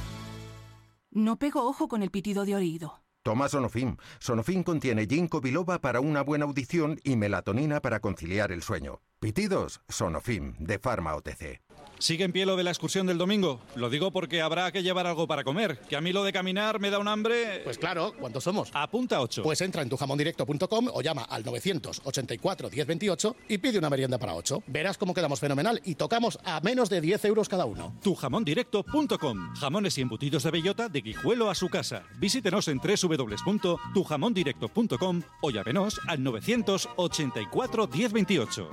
No 1.17 1.39
pego 1.39 1.67
ojo 1.67 1.89
con 1.89 2.03
el 2.03 2.11
pitido 2.11 2.45
de 2.45 2.57
oído. 2.57 3.01
Toma 3.23 3.49
Sonofim. 3.49 3.97
Sonofim 4.19 4.63
contiene 4.63 5.07
ginkgo 5.07 5.41
biloba 5.41 5.81
para 5.81 6.01
una 6.01 6.21
buena 6.21 6.45
audición 6.45 7.01
y 7.05 7.17
melatonina 7.17 7.81
para 7.81 8.01
conciliar 8.01 8.53
el 8.53 8.63
sueño. 8.63 9.01
Pitidos, 9.19 9.81
Sonofim, 9.89 10.55
de 10.59 10.79
Pharma 10.79 11.17
OTC. 11.17 11.66
¿Sigue 11.99 12.25
en 12.25 12.33
pie 12.33 12.45
lo 12.45 12.57
de 12.57 12.63
la 12.63 12.71
excursión 12.71 13.07
del 13.07 13.17
domingo? 13.17 13.61
Lo 13.75 13.89
digo 13.89 14.11
porque 14.11 14.43
habrá 14.43 14.71
que 14.71 14.83
llevar 14.83 15.07
algo 15.07 15.27
para 15.27 15.45
comer. 15.45 15.79
Que 15.89 15.97
a 15.97 16.01
mí 16.01 16.13
lo 16.13 16.25
de 16.25 16.33
caminar 16.33 16.79
me 16.79 16.91
da 16.91 16.99
un 16.99 17.09
hambre. 17.09 17.63
Pues 17.65 17.79
claro, 17.79 18.13
¿cuántos 18.19 18.45
somos? 18.45 18.71
Apunta 18.75 19.21
8. 19.21 19.43
Pues 19.43 19.61
entra 19.63 19.83
en 19.83 19.89
tujamondirecto.com 19.89 20.89
o 20.93 21.01
llama 21.01 21.23
al 21.23 21.45
984 21.45 22.71
1028 22.71 23.37
y 23.49 23.59
pide 23.59 23.79
una 23.79 23.89
merienda 23.89 24.19
para 24.19 24.35
8. 24.35 24.65
Verás 24.67 24.99
cómo 24.99 25.15
quedamos 25.15 25.39
fenomenal 25.41 25.81
y 25.85 25.95
tocamos 25.95 26.39
a 26.45 26.61
menos 26.61 26.91
de 26.91 27.01
10 27.01 27.25
euros 27.25 27.49
cada 27.49 27.65
uno. 27.65 27.95
Tujamondirecto.com. 28.03 29.55
Jamones 29.55 29.97
y 29.99 30.03
embutidos 30.03 30.43
de 30.43 30.51
bellota 30.51 30.89
de 30.89 31.01
Guijuelo 31.01 31.49
a 31.51 31.55
su 31.55 31.69
casa. 31.69 32.03
Visítenos 32.19 32.67
en 32.69 32.79
www.tujamondirecto.com 32.79 35.23
o 35.41 35.51
llámenos 35.51 36.01
al 36.07 36.23
984 36.23 37.89
1028. 37.89 38.71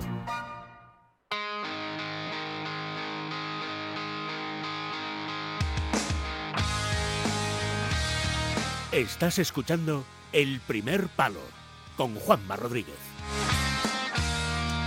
Estás 8.94 9.38
escuchando 9.40 10.04
El 10.32 10.60
primer 10.60 11.08
palo 11.08 11.40
con 11.96 12.14
Juanma 12.14 12.54
Rodríguez. 12.56 12.94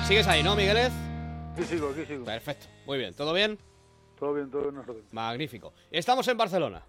¿Sigues 0.07 0.25
ahí, 0.27 0.41
no, 0.43 0.55
Miguelez? 0.55 0.91
Aquí 1.53 1.65
sigo, 1.65 1.89
aquí 1.89 2.05
sigo. 2.05 2.23
Perfecto. 2.23 2.67
Muy 2.85 2.97
bien. 2.97 3.13
¿Todo 3.13 3.33
bien? 3.33 3.59
Todo 4.17 4.33
bien, 4.33 4.49
todo 4.49 4.69
en 4.69 4.77
orden. 4.77 5.03
Magnífico. 5.11 5.73
Estamos 5.91 6.25
en 6.29 6.37
Barcelona. 6.37 6.83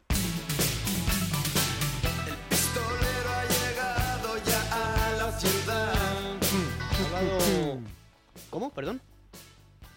Hablado- 7.04 7.80
¿Cómo? 8.50 8.70
¿Perdón? 8.70 9.00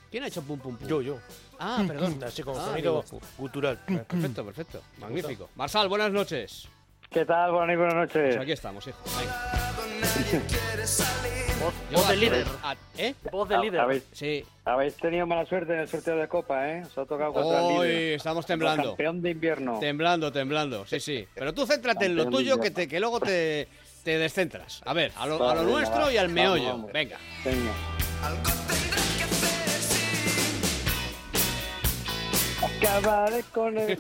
¿Quién 0.10 0.24
ha 0.24 0.28
hecho 0.28 0.42
pum 0.42 0.60
pum 0.60 0.76
pum? 0.76 0.88
Yo, 0.88 1.02
yo. 1.02 1.20
Ah, 1.60 1.84
perdón. 1.88 2.22
Así 2.24 2.44
como 2.44 2.60
Ah, 2.60 2.66
sonido 2.66 3.04
digo, 3.04 3.20
cultural. 3.38 3.80
Perfecto, 3.86 4.46
perfecto. 4.46 4.82
Magnífico. 5.00 5.50
Marsal, 5.56 5.88
buenas 5.88 6.12
noches. 6.12 6.68
¿Qué 7.12 7.26
tal? 7.26 7.52
Buenas, 7.52 7.78
buenas 7.78 7.96
noches. 7.96 8.36
Pues 8.36 8.38
aquí 8.38 8.52
estamos, 8.54 8.88
hijo. 8.88 8.98
Voz 11.92 12.08
del 12.08 12.18
a- 12.18 12.22
líder. 12.22 12.46
a- 12.64 12.76
¿Eh? 12.98 13.14
Voz 13.32 13.50
del 13.50 13.62
líder. 13.62 13.82
Habéis, 13.82 14.04
sí. 14.14 14.46
habéis 14.64 14.96
tenido 14.96 15.28
mala 15.28 15.46
suerte 15.46 15.74
en 15.74 15.80
el 15.80 15.88
sorteo 15.90 16.16
de 16.16 16.28
Copa, 16.30 16.70
¿eh? 16.70 16.84
Os 16.86 16.98
ha 16.98 17.06
tocado 17.06 17.34
contra 17.34 17.60
el 17.60 17.66
Hoy 17.66 17.88
líder. 17.90 18.14
estamos 18.16 18.46
el 18.46 18.48
temblando. 18.48 18.84
Campeón 18.92 19.22
de 19.22 19.30
invierno. 19.32 19.78
Temblando, 19.80 20.32
temblando. 20.32 20.86
Sí, 20.86 21.00
sí. 21.02 21.28
Pero 21.36 21.54
tú 21.54 21.66
céntrate 21.66 22.06
en 22.06 22.16
lo 22.16 22.28
tuyo 22.30 22.56
de 22.56 22.62
que, 22.64 22.72
te, 22.72 22.88
que 22.88 23.00
luego 23.02 23.20
te, 23.20 23.68
te 24.06 24.18
descentras. 24.18 24.82
A 24.86 24.94
ver, 24.94 25.12
a 25.18 25.28
lo, 25.28 25.50
a 25.50 25.54
lo 25.56 25.64
nuestro 25.64 26.10
y 26.12 26.18
al 26.18 26.30
meollo. 26.30 26.88
Venga. 26.94 27.18
Venga. 27.44 27.72
Acabaré 32.88 33.44
con 33.54 33.78
él. 33.78 34.00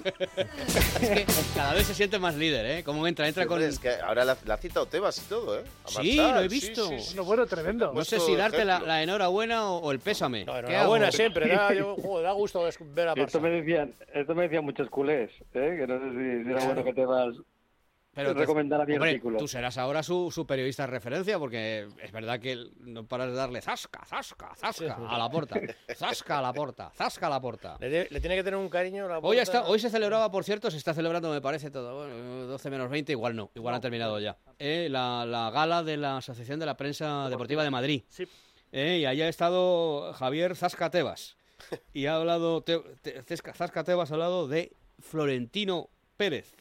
Es 1.01 1.09
que 1.09 1.25
cada 1.55 1.73
vez 1.73 1.87
se 1.87 1.93
siente 1.93 2.19
más 2.19 2.35
líder, 2.35 2.65
¿eh? 2.65 2.83
Como 2.83 3.05
entra, 3.07 3.27
entra 3.27 3.43
Sí, 3.43 3.49
con... 3.49 3.61
Es 3.61 3.79
que 3.79 3.89
ahora 3.95 4.25
la, 4.25 4.37
la 4.45 4.53
ha 4.55 4.57
citado 4.57 4.85
Tebas 4.85 5.17
y 5.19 5.21
todo, 5.29 5.59
¿eh? 5.59 5.63
A 5.85 5.89
Sí, 5.89 6.15
lo 6.17 6.39
he 6.41 6.47
visto. 6.47 6.87
sí, 6.87 6.99
sí. 6.99 7.15
No, 7.15 7.23
bueno, 7.23 7.45
tremendo. 7.45 7.91
No 7.93 8.03
sé 8.03 8.19
si 8.19 8.35
darte 8.35 8.65
la, 8.65 9.03
enhorabuena 9.03 9.69
o, 9.69 9.77
o 9.79 9.91
el 9.91 9.99
pésame. 9.99 10.45
No, 10.45 10.53
¿Qué 10.53 10.59
enhorabuena 10.59 11.07
hago? 11.07 11.15
siempre, 11.15 11.47
da, 11.49 11.73
yo, 11.73 11.95
joder, 12.01 12.23
da 12.25 12.31
gusto 12.33 12.61
ver 12.79 13.07
a 13.07 13.13
Esto 13.13 13.39
Barça. 13.39 13.41
me 13.41 13.49
decían, 13.49 13.93
esto 14.13 14.35
me 14.35 14.43
decían 14.43 14.63
muchos 14.65 14.89
culés, 14.89 15.29
¿eh? 15.53 15.75
que 15.79 15.87
no 15.87 15.99
sé 15.99 16.09
si, 16.11 16.43
si 16.45 16.51
era 16.51 16.65
bueno 16.65 16.83
que 16.83 16.93
te 16.93 17.05
vas 17.05 17.35
Pero 18.13 18.33
te- 18.33 18.39
recomendara 18.41 18.85
mi 18.85 18.93
hombre, 18.93 19.11
artículo. 19.11 19.37
tú 19.39 19.47
serás 19.47 19.77
ahora 19.77 20.03
su, 20.03 20.29
su 20.31 20.45
periodista 20.45 20.83
de 20.83 20.87
referencia, 20.87 21.39
porque 21.39 21.87
es 22.03 22.11
verdad 22.11 22.39
que 22.41 22.57
no 22.81 23.05
paras 23.05 23.27
de 23.29 23.35
darle 23.35 23.61
zasca, 23.61 24.03
zasca, 24.05 24.53
zasca 24.55 24.97
a 25.07 25.17
la 25.17 25.29
porta. 25.29 25.59
Zasca 25.95 26.39
a 26.39 26.41
la 26.41 26.51
porta, 26.51 26.91
zasca 26.93 27.27
a 27.27 27.29
la 27.29 27.39
porta. 27.39 27.77
Le, 27.79 28.05
tiene 28.19 28.35
que 28.35 28.43
tener 28.43 28.55
un 28.57 28.67
cariño. 28.67 29.07
La 29.07 29.19
Hoy, 29.19 29.37
está, 29.37 29.63
hoy 29.65 29.79
se 29.79 29.89
celebraba, 29.89 30.29
por 30.29 30.43
cierto, 30.43 30.69
se 30.69 30.75
está 30.77 30.93
celebrando, 30.93 31.31
me 31.31 31.39
parece, 31.41 31.71
todo. 31.71 31.95
Bueno, 32.05 32.47
12 32.47 32.69
menos 32.69 32.89
20, 32.89 33.13
igual 33.13 33.33
no, 33.35 33.49
igual 33.55 33.75
han 33.75 33.81
terminado 33.81 34.19
ya. 34.19 34.35
Eh, 34.59 34.87
la, 34.91 35.25
la 35.25 35.49
gala 35.51 35.81
de 35.81 35.95
la 35.95 36.17
Asociación 36.17 36.59
de 36.59 36.65
la 36.65 36.75
Prensa 36.75 37.29
Deportiva 37.29 37.63
de 37.63 37.69
Madrid. 37.69 38.03
Sí. 38.09 38.27
Eh, 38.73 38.99
y 39.01 39.05
ahí 39.05 39.21
ha 39.21 39.29
estado 39.29 40.11
Javier 40.13 40.55
Zasca 40.57 40.89
Tebas. 40.89 41.37
Y 41.93 42.07
ha 42.07 42.15
hablado, 42.15 42.61
Te- 42.61 42.81
Zasca 43.53 43.83
Tebas 43.85 44.11
ha 44.11 44.15
hablado 44.15 44.47
de 44.49 44.73
Florentino 44.99 45.89
Pérez. 46.17 46.55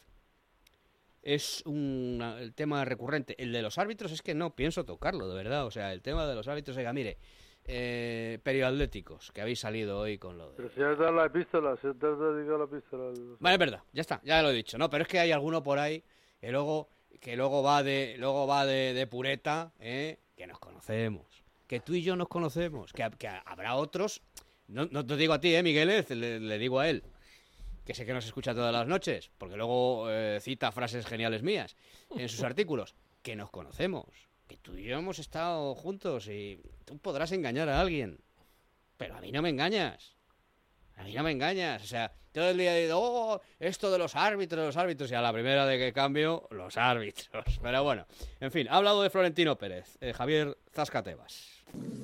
Es 1.21 1.61
un 1.65 2.19
el 2.39 2.53
tema 2.53 2.83
recurrente. 2.85 3.35
El 3.41 3.51
de 3.51 3.61
los 3.61 3.77
árbitros 3.77 4.11
es 4.11 4.21
que 4.21 4.33
no 4.33 4.55
pienso 4.55 4.85
tocarlo, 4.85 5.27
de 5.29 5.35
verdad. 5.35 5.65
O 5.65 5.71
sea, 5.71 5.93
el 5.93 6.01
tema 6.01 6.25
de 6.25 6.35
los 6.35 6.47
árbitros, 6.47 6.75
oiga, 6.77 6.93
mire, 6.93 7.17
eh, 7.65 8.39
periodéticos, 8.43 9.31
que 9.31 9.41
habéis 9.41 9.59
salido 9.59 9.99
hoy 9.99 10.17
con 10.17 10.37
lo 10.37 10.49
de... 10.51 10.57
Pero 10.57 10.69
si 10.73 10.81
has 10.81 10.97
dado 10.97 11.11
la 11.13 11.25
epístola, 11.25 11.77
si 11.79 11.87
has 11.87 11.99
dedicado 11.99 12.57
la 12.57 12.63
epístola. 12.65 13.09
al- 13.09 13.37
Vale, 13.39 13.53
es 13.53 13.59
verdad, 13.59 13.83
ya 13.93 14.01
está, 14.01 14.19
ya 14.23 14.41
lo 14.41 14.49
he 14.49 14.53
dicho, 14.53 14.77
¿no? 14.79 14.89
Pero 14.89 15.03
es 15.03 15.07
que 15.07 15.19
hay 15.19 15.31
alguno 15.31 15.61
por 15.61 15.77
ahí 15.77 16.03
que 16.39 16.51
luego, 16.51 16.89
que 17.19 17.35
luego 17.35 17.61
va 17.61 17.83
de, 17.83 18.15
luego 18.17 18.47
va 18.47 18.65
de, 18.65 18.93
de 18.95 19.05
pureta, 19.05 19.73
¿eh? 19.79 20.17
que 20.35 20.47
nos 20.47 20.57
conocemos, 20.57 21.43
que 21.67 21.79
tú 21.81 21.93
y 21.93 22.01
yo 22.01 22.15
nos 22.15 22.29
conocemos, 22.29 22.93
que, 22.93 23.07
que 23.19 23.27
habrá 23.27 23.75
otros, 23.75 24.23
no, 24.67 24.87
no 24.87 25.05
te 25.05 25.15
digo 25.17 25.33
a 25.33 25.39
ti, 25.39 25.53
¿eh, 25.53 25.61
Migueles? 25.61 26.09
Le, 26.09 26.39
le 26.39 26.57
digo 26.57 26.79
a 26.79 26.89
él, 26.89 27.03
que 27.85 27.93
sé 27.93 28.05
que 28.05 28.13
nos 28.13 28.25
escucha 28.25 28.53
todas 28.53 28.73
las 28.73 28.87
noches, 28.87 29.31
porque 29.37 29.57
luego 29.57 30.09
eh, 30.09 30.39
cita 30.41 30.71
frases 30.71 31.05
geniales 31.05 31.43
mías 31.43 31.75
en 32.15 32.29
sus 32.29 32.43
artículos, 32.43 32.95
que 33.21 33.35
nos 33.35 33.49
conocemos, 33.49 34.07
que 34.47 34.57
tú 34.57 34.75
y 34.75 34.83
yo 34.83 34.97
hemos 34.97 35.19
estado 35.19 35.75
juntos 35.75 36.27
y 36.27 36.61
tú 36.85 36.97
podrás 36.97 37.31
engañar 37.31 37.69
a 37.69 37.79
alguien, 37.79 38.19
pero 38.97 39.15
a 39.15 39.21
mí 39.21 39.31
no 39.31 39.41
me 39.41 39.49
engañas. 39.49 40.15
A 41.01 41.17
no 41.17 41.23
me 41.23 41.31
engañas. 41.31 41.83
O 41.83 41.87
sea, 41.87 42.11
todo 42.31 42.49
el 42.49 42.57
día 42.57 42.75
digo, 42.75 42.95
oh, 42.95 43.41
esto 43.59 43.91
de 43.91 43.97
los 43.97 44.15
árbitros, 44.15 44.65
los 44.65 44.77
árbitros. 44.77 45.11
Y 45.11 45.15
a 45.15 45.21
la 45.21 45.33
primera 45.33 45.65
de 45.65 45.77
que 45.77 45.93
cambio, 45.93 46.47
los 46.51 46.77
árbitros. 46.77 47.59
Pero 47.61 47.83
bueno, 47.83 48.05
en 48.39 48.51
fin, 48.51 48.67
ha 48.69 48.77
hablado 48.77 49.01
de 49.01 49.09
Florentino 49.09 49.57
Pérez. 49.57 49.97
Eh, 49.99 50.13
Javier 50.13 50.57
Zascatebas. 50.73 51.61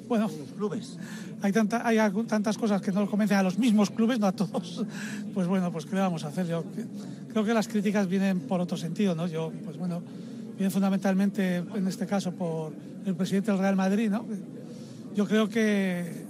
Bueno, 0.08 0.30
clubes. 0.56 0.98
Hay, 1.42 1.52
tanta, 1.52 1.86
hay 1.86 1.98
tantas 2.28 2.58
cosas 2.58 2.82
que 2.82 2.92
no 2.92 3.02
lo 3.02 3.10
convencen 3.10 3.38
a 3.38 3.44
los 3.44 3.58
mismos 3.58 3.90
clubes, 3.90 4.20
no 4.20 4.28
a 4.28 4.32
todos. 4.32 4.86
Pues 5.34 5.48
bueno, 5.48 5.72
pues 5.72 5.86
¿qué 5.86 5.94
le 5.94 6.02
vamos 6.02 6.24
a 6.24 6.30
hacer? 6.30 6.48
Yo 6.48 6.64
creo 7.32 7.46
que 7.46 7.54
las 7.54 7.68
críticas 7.68 8.08
vienen 8.08 8.40
por 8.40 8.60
otro 8.60 8.76
sentido, 8.76 9.14
¿no? 9.14 9.28
Yo, 9.28 9.52
pues 9.64 9.78
bueno, 9.78 10.02
vienen 10.56 10.72
fundamentalmente, 10.72 11.58
en 11.58 11.88
este 11.88 12.08
caso, 12.08 12.32
por 12.32 12.74
el 13.06 13.14
presidente 13.14 13.52
del 13.52 13.60
Real 13.60 13.76
Madrid, 13.76 14.10
¿no? 14.10 14.26
Yo 15.14 15.28
creo 15.28 15.48
que 15.48 16.26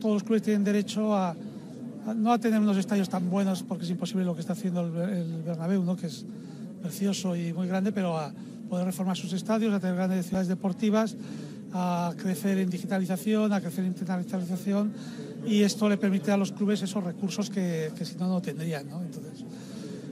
todos 0.00 0.14
los 0.14 0.22
clubes 0.22 0.42
tienen 0.42 0.62
derecho 0.62 1.16
a 1.16 1.34
no 2.14 2.32
a 2.32 2.38
tener 2.38 2.60
unos 2.60 2.76
estadios 2.76 3.08
tan 3.08 3.30
buenos, 3.30 3.62
porque 3.62 3.84
es 3.84 3.90
imposible 3.90 4.24
lo 4.24 4.34
que 4.34 4.40
está 4.40 4.52
haciendo 4.52 4.82
el, 4.82 5.10
el 5.10 5.42
Bernabéu, 5.42 5.82
¿no? 5.82 5.96
Que 5.96 6.06
es 6.06 6.24
precioso 6.82 7.34
y 7.34 7.52
muy 7.52 7.66
grande, 7.66 7.92
pero 7.92 8.18
a 8.18 8.32
poder 8.68 8.86
reformar 8.86 9.16
sus 9.16 9.32
estadios, 9.32 9.72
a 9.74 9.80
tener 9.80 9.96
grandes 9.96 10.26
ciudades 10.26 10.48
deportivas, 10.48 11.16
a 11.72 12.14
crecer 12.16 12.58
en 12.58 12.70
digitalización, 12.70 13.52
a 13.52 13.60
crecer 13.60 13.84
en 13.84 13.90
internacionalización 13.90 14.92
y 15.46 15.62
esto 15.62 15.88
le 15.88 15.96
permite 15.96 16.32
a 16.32 16.36
los 16.36 16.52
clubes 16.52 16.82
esos 16.82 17.02
recursos 17.02 17.50
que, 17.50 17.92
que 17.96 18.04
si 18.04 18.16
no, 18.16 18.28
no 18.28 18.40
tendrían. 18.40 18.88
¿no? 18.88 19.02
Entonces, 19.02 19.44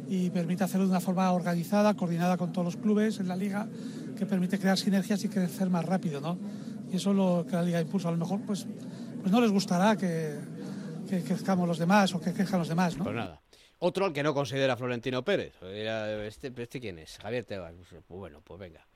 y 0.09 0.31
permite 0.31 0.65
hacerlo 0.65 0.87
de 0.87 0.91
una 0.91 1.01
forma 1.01 1.31
organizada, 1.33 1.95
coordinada 1.95 2.37
con 2.37 2.53
todos 2.53 2.65
los 2.65 2.77
clubes 2.77 3.19
en 3.21 3.29
la 3.29 3.37
liga, 3.37 3.67
que 4.17 4.27
permite 4.27 4.59
crear 4.59 4.79
sinergias 4.79 5.25
y 5.25 5.29
crecer 5.29 5.71
más 5.71 5.85
rápido. 5.85 6.21
¿no? 6.21 6.37
Y 6.93 6.97
eso 6.97 7.11
es 7.11 7.17
lo 7.17 7.47
que 7.49 7.57
la 7.57 7.63
liga 7.63 7.81
impulsa. 7.81 8.09
A 8.09 8.13
lo 8.13 8.19
mejor 8.19 8.41
pues, 8.41 8.67
pues 9.21 9.33
no 9.33 9.41
les 9.41 9.51
gustará 9.51 9.97
que, 9.97 10.39
que 11.19 11.29
crezcamos 11.29 11.69
los 11.69 11.79
demás 11.79 12.15
o 12.15 12.21
que 12.21 12.33
quejan 12.33 12.59
los 12.59 12.69
demás. 12.69 12.97
¿no? 12.97 13.05
Pues 13.05 13.17
nada. 13.17 13.41
Otro 13.79 14.07
al 14.07 14.13
que 14.13 14.23
no 14.23 14.35
considera 14.35 14.77
Florentino 14.77 15.25
Pérez. 15.25 15.55
¿Este, 15.63 16.53
este 16.57 16.81
quién 16.81 16.99
es? 16.99 17.19
Javier 17.19 17.45
Tebas. 17.45 17.75
Pues 17.89 18.03
bueno, 18.09 18.41
pues 18.43 18.59
venga. 18.61 18.87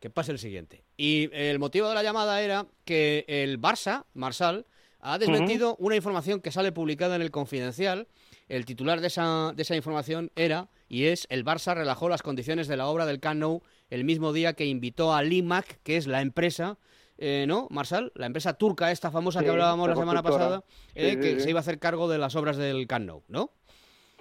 Que 0.00 0.10
pase 0.10 0.32
el 0.32 0.38
siguiente. 0.38 0.84
Y 0.96 1.30
el 1.32 1.58
motivo 1.58 1.88
de 1.88 1.94
la 1.94 2.02
llamada 2.02 2.40
era 2.42 2.66
que 2.84 3.24
el 3.28 3.60
Barça, 3.60 4.04
Marsal, 4.12 4.66
ha 5.00 5.18
desmentido 5.18 5.76
una 5.78 5.96
información 5.96 6.40
que 6.40 6.50
sale 6.50 6.72
publicada 6.72 7.16
en 7.16 7.22
el 7.22 7.30
Confidencial. 7.30 8.08
El 8.48 8.64
titular 8.64 9.00
de 9.00 9.06
esa, 9.06 9.52
de 9.54 9.62
esa 9.62 9.76
información 9.76 10.30
era, 10.34 10.68
y 10.88 11.04
es, 11.04 11.26
el 11.30 11.44
Barça 11.44 11.74
relajó 11.74 12.08
las 12.08 12.22
condiciones 12.22 12.68
de 12.68 12.76
la 12.76 12.86
obra 12.86 13.06
del 13.06 13.20
Camp 13.20 13.40
Nou 13.40 13.62
el 13.88 14.04
mismo 14.04 14.32
día 14.32 14.54
que 14.54 14.66
invitó 14.66 15.14
a 15.14 15.22
Limac, 15.22 15.78
que 15.82 15.96
es 15.96 16.06
la 16.06 16.20
empresa, 16.20 16.78
eh, 17.18 17.44
¿no, 17.46 17.68
Marsal? 17.70 18.12
La 18.14 18.26
empresa 18.26 18.54
turca 18.54 18.90
esta 18.90 19.10
famosa 19.10 19.42
que 19.42 19.50
hablábamos 19.50 19.88
la 19.88 19.94
la 19.94 20.00
semana 20.00 20.22
pasada, 20.22 20.62
eh, 20.94 21.10
Sí, 21.12 21.16
que 21.20 21.30
sí. 21.34 21.40
se 21.40 21.50
iba 21.50 21.58
a 21.58 21.62
hacer 21.62 21.78
cargo 21.78 22.08
de 22.08 22.18
las 22.18 22.34
obras 22.36 22.56
del 22.56 22.86
Camp 22.86 23.06
Nou, 23.06 23.22
¿no? 23.28 23.50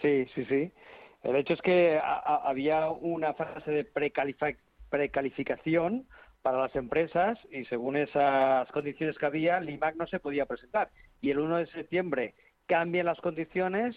Sí, 0.01 0.25
sí, 0.35 0.45
sí. 0.45 0.71
El 1.23 1.35
hecho 1.37 1.53
es 1.53 1.61
que 1.61 1.97
a- 1.97 2.19
a- 2.19 2.49
había 2.49 2.89
una 2.89 3.33
fase 3.33 3.71
de 3.71 3.85
precalificación 4.89 6.05
para 6.41 6.59
las 6.59 6.75
empresas 6.75 7.39
y 7.51 7.63
según 7.65 7.95
esas 7.97 8.69
condiciones 8.71 9.17
que 9.17 9.25
había, 9.25 9.59
Limac 9.61 9.95
no 9.95 10.05
se 10.07 10.19
podía 10.19 10.45
presentar. 10.45 10.89
Y 11.21 11.31
el 11.31 11.39
1 11.39 11.57
de 11.57 11.67
septiembre 11.67 12.33
cambian 12.67 13.05
las 13.05 13.19
condiciones 13.21 13.95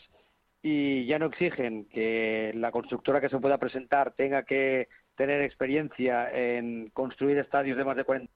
y 0.62 1.06
ya 1.06 1.18
no 1.18 1.26
exigen 1.26 1.86
que 1.86 2.52
la 2.54 2.70
constructora 2.70 3.20
que 3.20 3.28
se 3.28 3.38
pueda 3.38 3.58
presentar 3.58 4.12
tenga 4.12 4.44
que 4.44 4.88
tener 5.16 5.42
experiencia 5.42 6.30
en 6.30 6.90
construir 6.90 7.38
estadios 7.38 7.76
de 7.76 7.84
más 7.84 7.96
de 7.96 8.04
40 8.04 8.32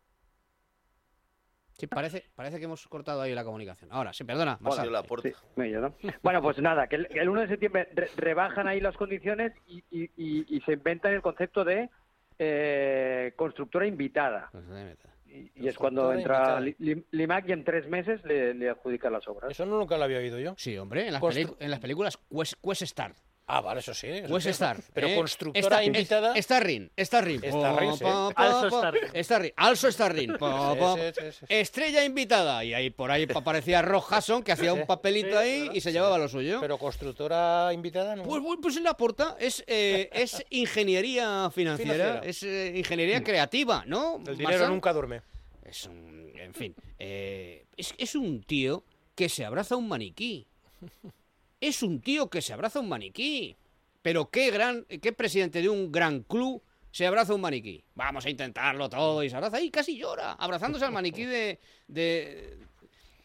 Sí, 1.81 1.87
parece, 1.87 2.24
parece 2.35 2.59
que 2.59 2.64
hemos 2.66 2.87
cortado 2.89 3.22
ahí 3.22 3.35
la 3.35 3.43
comunicación. 3.45 3.91
Ahora, 3.93 4.12
sí, 4.12 4.22
perdona, 4.24 4.59
Marsal. 4.61 4.85
Sí, 5.22 5.33
me 5.57 5.64
oye, 5.64 5.76
¿no? 5.81 5.95
Bueno, 6.22 6.41
pues 6.43 6.59
nada, 6.61 6.87
que 6.87 6.97
el, 6.97 7.09
que 7.09 7.18
el 7.20 7.28
1 7.28 7.41
de 7.43 7.49
septiembre 7.49 7.89
re- 7.95 8.11
rebajan 8.16 8.68
ahí 8.68 8.81
las 8.81 8.97
condiciones 8.97 9.53
y, 9.66 9.83
y- 9.91 10.11
y- 10.16 10.57
y 10.57 10.61
se 10.61 10.72
inventan 10.74 11.12
el 11.14 11.22
concepto 11.22 11.64
de 11.64 11.89
eh, 12.39 13.33
constructora 13.37 13.87
invitada. 13.87 14.51
Y, 15.26 15.51
y 15.55 15.68
es 15.68 15.76
cuando 15.78 16.12
entra 16.12 16.61
Lim- 16.61 17.05
Limac 17.12 17.49
y 17.49 17.53
en 17.53 17.64
tres 17.64 17.87
meses 17.89 18.20
le, 18.24 18.53
le 18.55 18.68
adjudica 18.70 19.09
las 19.11 19.26
obras. 19.28 19.51
Eso 19.51 19.64
nunca 19.66 19.97
lo 19.97 20.05
había 20.05 20.18
oído 20.18 20.39
yo. 20.41 20.55
Sí, 20.57 20.76
hombre, 20.76 21.07
en 21.07 21.12
las, 21.12 21.22
Constru- 21.22 21.57
en 21.61 21.70
las 21.70 21.78
películas 21.81 22.16
Quest, 22.16 22.55
Quest 22.62 22.83
Star. 22.83 23.12
Ah, 23.53 23.61
vale, 23.61 23.80
eso 23.80 23.92
sí. 23.94 24.07
eso 24.07 24.32
Quest 24.32 24.44
sí. 24.44 24.51
Star. 24.51 24.76
Pero 24.94 25.09
¿eh? 25.09 25.16
constructora 25.16 25.82
invitada. 25.84 26.34
es- 26.36 26.44
Starring, 26.44 26.90
Starring. 26.98 27.38
Starring, 27.40 27.96
sí. 27.96 28.05
Also. 28.36 28.68
Starring. 28.68 29.24
Starring, 29.24 29.53
Also 29.57 29.90
Starring. 29.90 30.32
Sí. 30.38 31.44
Estrella 31.48 32.05
invitada. 32.05 32.64
Y 32.64 32.74
ahí 32.74 32.90
por 32.90 33.11
ahí 33.11 33.26
aparecía 33.34 33.82
Rock 33.82 34.12
Hudson, 34.12 34.42
que 34.42 34.53
hacía 34.53 34.72
un 34.72 34.86
papelito 34.86 35.36
ahí 35.38 35.68
y 35.72 35.80
se 35.80 35.90
llevaba 35.92 36.16
lo 36.18 36.28
suyo. 36.28 36.61
Pero 36.61 36.78
constructora 36.78 37.72
invitada 37.72 38.14
no. 38.14 38.22
Pues, 38.22 38.42
pues 38.62 38.76
en 38.76 38.84
la 38.84 38.94
porta 38.96 39.36
es, 39.40 39.64
eh, 39.66 40.09
es 40.12 40.44
ingeniería 40.51 41.51
financiera, 41.51 42.20
Financiera. 42.20 42.20
es 42.28 42.42
eh, 42.44 42.72
ingeniería 42.76 43.22
creativa, 43.24 43.82
¿no? 43.86 44.22
El 44.26 44.36
dinero 44.38 44.68
nunca 44.68 44.92
duerme. 44.92 45.22
Es 45.64 45.86
un, 45.86 46.32
en 46.36 46.55
fin, 46.55 46.74
eh, 46.98 47.64
es, 47.76 47.94
es 47.98 48.14
un 48.14 48.42
tío 48.42 48.84
que 49.14 49.28
se 49.28 49.44
abraza 49.44 49.74
a 49.74 49.78
un 49.78 49.88
maniquí. 49.88 50.46
Es 51.61 51.82
un 51.82 52.00
tío 52.00 52.28
que 52.30 52.40
se 52.42 52.52
abraza 52.52 52.78
a 52.78 52.82
un 52.82 52.88
maniquí. 52.88 53.56
Pero 54.02 54.30
qué 54.30 54.50
gran, 54.50 54.84
qué 54.84 55.12
presidente 55.12 55.61
de 55.61 55.68
un 55.68 55.92
gran 55.92 56.22
club 56.22 56.62
se 56.90 57.06
abraza 57.06 57.32
a 57.32 57.34
un 57.34 57.42
maniquí. 57.42 57.84
Vamos 57.94 58.24
a 58.24 58.30
intentarlo 58.30 58.88
todo 58.88 59.22
y 59.22 59.28
se 59.28 59.36
abraza 59.36 59.61
y 59.61 59.70
casi 59.70 59.98
llora, 59.98 60.32
abrazándose 60.32 60.86
al 60.86 60.92
maniquí 60.92 61.24
de, 61.26 61.58
de 61.86 62.58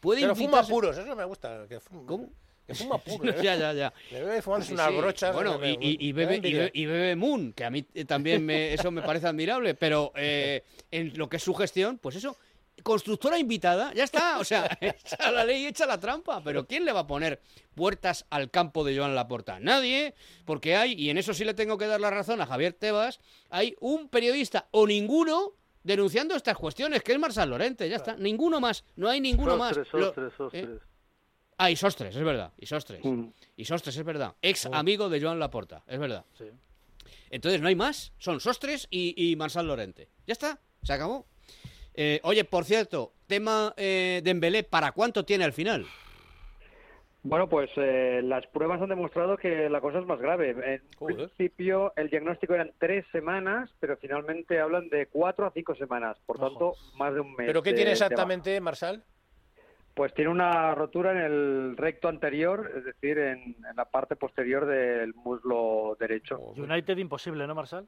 puede 0.01 0.21
Pero 0.21 0.35
fuma 0.35 0.63
puros, 0.67 0.97
eso 0.97 1.15
me 1.15 1.23
gusta. 1.23 1.65
Que 1.69 1.79
fuma, 1.79 2.05
¿Cómo? 2.05 2.29
Que 2.67 2.75
fuma 2.75 2.97
puros. 3.03 3.35
¿eh? 3.35 3.39
ya, 3.41 3.55
ya, 3.55 3.71
ya. 3.73 3.93
Le 4.11 4.21
bebe 4.21 4.41
fumándose 4.41 4.67
Sí, 4.69 4.73
unas 4.73 4.89
sí. 4.89 4.97
brochas. 4.97 5.33
Bueno, 5.33 5.57
me- 5.57 5.77
y, 5.79 6.11
bebe, 6.11 6.35
y, 6.37 6.41
bebe, 6.53 6.71
y 6.73 6.85
bebe 6.85 7.15
Moon, 7.15 7.53
que 7.53 7.63
a 7.63 7.69
mí 7.69 7.83
también 8.05 8.45
me, 8.45 8.73
eso 8.73 8.91
me 8.91 9.01
parece 9.01 9.27
admirable, 9.27 9.75
pero 9.75 10.11
eh, 10.15 10.61
en 10.91 11.17
lo 11.17 11.29
que 11.29 11.37
es 11.37 11.43
su 11.43 11.53
gestión, 11.53 11.99
pues 11.99 12.17
eso, 12.17 12.35
constructora 12.83 13.39
invitada, 13.39 13.93
ya 13.93 14.03
está, 14.03 14.39
o 14.39 14.43
sea, 14.43 14.69
echa 14.81 15.31
la 15.31 15.43
ley, 15.43 15.65
echa 15.65 15.85
la 15.85 15.99
trampa, 15.99 16.41
pero 16.43 16.67
¿quién 16.67 16.85
le 16.85 16.91
va 16.91 17.01
a 17.01 17.07
poner 17.07 17.41
puertas 17.73 18.25
al 18.29 18.51
campo 18.51 18.83
de 18.83 18.97
Joan 18.97 19.15
Laporta? 19.15 19.59
Nadie, 19.59 20.13
porque 20.45 20.75
hay, 20.75 20.93
y 20.93 21.09
en 21.09 21.17
eso 21.17 21.33
sí 21.33 21.43
le 21.45 21.53
tengo 21.53 21.77
que 21.77 21.87
dar 21.87 21.99
la 22.01 22.11
razón 22.11 22.41
a 22.41 22.45
Javier 22.45 22.73
Tebas, 22.73 23.19
hay 23.49 23.75
un 23.79 24.09
periodista 24.09 24.67
o 24.71 24.85
ninguno 24.87 25.53
denunciando 25.83 26.35
estas 26.35 26.57
cuestiones, 26.57 27.01
que 27.03 27.13
es 27.13 27.19
Marsal 27.19 27.49
Lorente, 27.49 27.87
ya 27.89 27.95
está, 27.97 28.15
ninguno 28.15 28.59
más, 28.59 28.83
no 28.95 29.09
hay 29.09 29.21
ninguno 29.21 29.57
más. 29.57 29.77
Ostres, 29.77 29.93
Lo- 29.93 30.09
ostres, 30.09 30.33
¿eh? 30.53 30.79
Ah, 31.57 31.71
y 31.71 31.77
Sostres, 31.77 32.13
es 32.13 32.23
verdad. 32.23 32.51
Y 32.57 32.65
Sostres. 32.65 32.99
Mm. 33.05 33.27
Y 33.55 33.63
Sostres, 33.63 33.95
es 33.95 34.03
verdad. 34.03 34.35
Ex 34.41 34.65
amigo 34.65 35.07
de 35.07 35.21
Joan 35.21 35.39
Laporta, 35.39 35.83
es 35.87 35.97
verdad. 35.97 36.25
Entonces 37.29 37.61
no 37.61 37.69
hay 37.69 37.75
más. 37.75 38.11
Son 38.17 38.39
Sostres 38.41 38.87
y, 38.89 39.31
y 39.31 39.35
Marsal 39.37 39.67
Lorente. 39.67 40.09
Ya 40.27 40.33
está, 40.33 40.59
se 40.83 40.91
acabó. 40.91 41.27
Eh, 41.97 42.19
oye, 42.23 42.43
por 42.43 42.65
cierto, 42.65 43.13
tema 43.27 43.73
eh, 43.77 44.21
Dembélé, 44.23 44.63
¿para 44.63 44.91
cuánto 44.91 45.23
tiene 45.23 45.45
al 45.45 45.53
final? 45.53 45.85
Bueno, 47.23 47.49
pues 47.49 47.71
eh, 47.77 48.21
las 48.23 48.45
pruebas 48.47 48.79
han 48.81 48.89
demostrado 48.89 49.35
que 49.37 49.67
la 49.67 49.81
cosa 49.81 49.97
es 49.97 50.05
más 50.05 50.19
grave. 50.19 50.51
En 50.75 50.81
principio, 50.99 51.91
el 51.95 52.09
diagnóstico 52.09 52.53
eran 52.53 52.71
tres 52.77 53.03
semanas, 53.11 53.71
pero 53.79 53.97
finalmente 53.97 54.59
hablan 54.59 54.89
de 54.89 55.07
cuatro 55.07 55.47
a 55.47 55.51
cinco 55.51 55.73
semanas. 55.73 56.17
Por 56.27 56.37
tanto, 56.37 56.73
más 56.97 57.15
de 57.15 57.21
un 57.21 57.33
mes. 57.33 57.47
¿Pero 57.47 57.63
qué 57.63 57.71
de 57.71 57.77
tiene 57.77 57.91
exactamente, 57.93 58.61
Marsal? 58.61 59.03
Pues 59.95 60.13
tiene 60.13 60.29
una 60.29 60.75
rotura 60.75 61.13
en 61.13 61.17
el 61.17 61.77
recto 61.77 62.09
anterior, 62.09 62.69
es 62.77 62.83
decir, 62.83 63.17
en, 63.17 63.55
en 63.69 63.75
la 63.75 63.85
parte 63.85 64.15
posterior 64.17 64.67
del 64.67 65.15
muslo 65.15 65.97
derecho. 65.99 66.37
United 66.57 66.97
imposible, 66.97 67.47
¿no, 67.47 67.55
Marsal? 67.55 67.87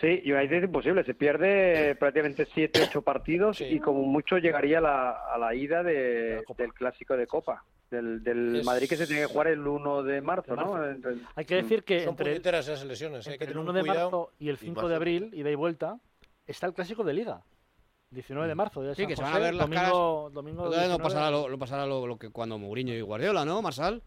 Sí, 0.00 0.22
United 0.30 0.52
es 0.58 0.64
imposible. 0.64 1.04
Se 1.04 1.14
pierde 1.14 1.94
prácticamente 1.96 2.46
7-8 2.46 3.02
partidos 3.02 3.60
y 3.60 3.78
como 3.80 4.02
mucho 4.02 4.38
llegaría 4.38 4.78
a 4.78 4.80
la, 4.80 5.10
a 5.34 5.38
la 5.38 5.54
ida 5.54 5.82
de- 5.82 6.42
del 6.56 6.72
clásico 6.74 7.16
de 7.16 7.26
Copa. 7.26 7.64
Del, 7.90 8.22
del 8.22 8.56
Es- 8.56 8.64
Madrid 8.66 8.88
que 8.88 8.96
se 8.96 9.06
tiene 9.06 9.22
que 9.22 9.26
jugar 9.32 9.48
el 9.48 9.66
1 9.66 10.02
de 10.04 10.20
marzo, 10.20 10.54
¿no? 10.54 10.76
Hay 11.34 11.44
que 11.44 11.56
decir 11.56 11.82
que 11.82 12.04
Son 12.04 12.10
entre, 12.20 12.36
esas 12.58 12.84
lesiones, 12.84 13.26
¿eh? 13.26 13.32
hay 13.32 13.38
que 13.38 13.44
entre 13.44 13.46
el 13.46 13.52
tener 13.52 13.58
1 13.58 13.70
un 13.70 13.74
de 13.76 13.82
marzo 13.82 14.32
y 14.38 14.48
el 14.48 14.58
5 14.58 14.88
de 14.88 14.94
abril, 14.94 15.30
ida 15.34 15.50
y 15.50 15.54
vuelta, 15.56 15.98
está 16.46 16.66
el 16.68 16.72
clásico 16.72 17.02
de 17.02 17.14
Liga. 17.14 17.42
19 18.12 18.48
de 18.48 18.54
marzo. 18.54 18.82
de 18.82 18.94
Sí, 18.94 19.02
San 19.02 19.08
que 19.08 19.16
se 19.16 19.22
van 19.22 19.30
a 19.32 19.34
José, 19.34 19.44
ver 19.44 19.54
las 19.54 19.66
domingo, 19.66 20.22
caras. 20.24 20.34
Domingo 20.34 20.64
no 20.64 20.70
19. 20.70 21.02
pasará, 21.02 21.30
lo, 21.30 21.48
no 21.48 21.58
pasará 21.58 21.86
lo, 21.86 22.06
lo 22.06 22.16
que 22.18 22.30
cuando 22.30 22.58
Mourinho 22.58 22.94
y 22.94 23.00
Guardiola, 23.00 23.44
¿no, 23.44 23.60
Marsal? 23.60 24.02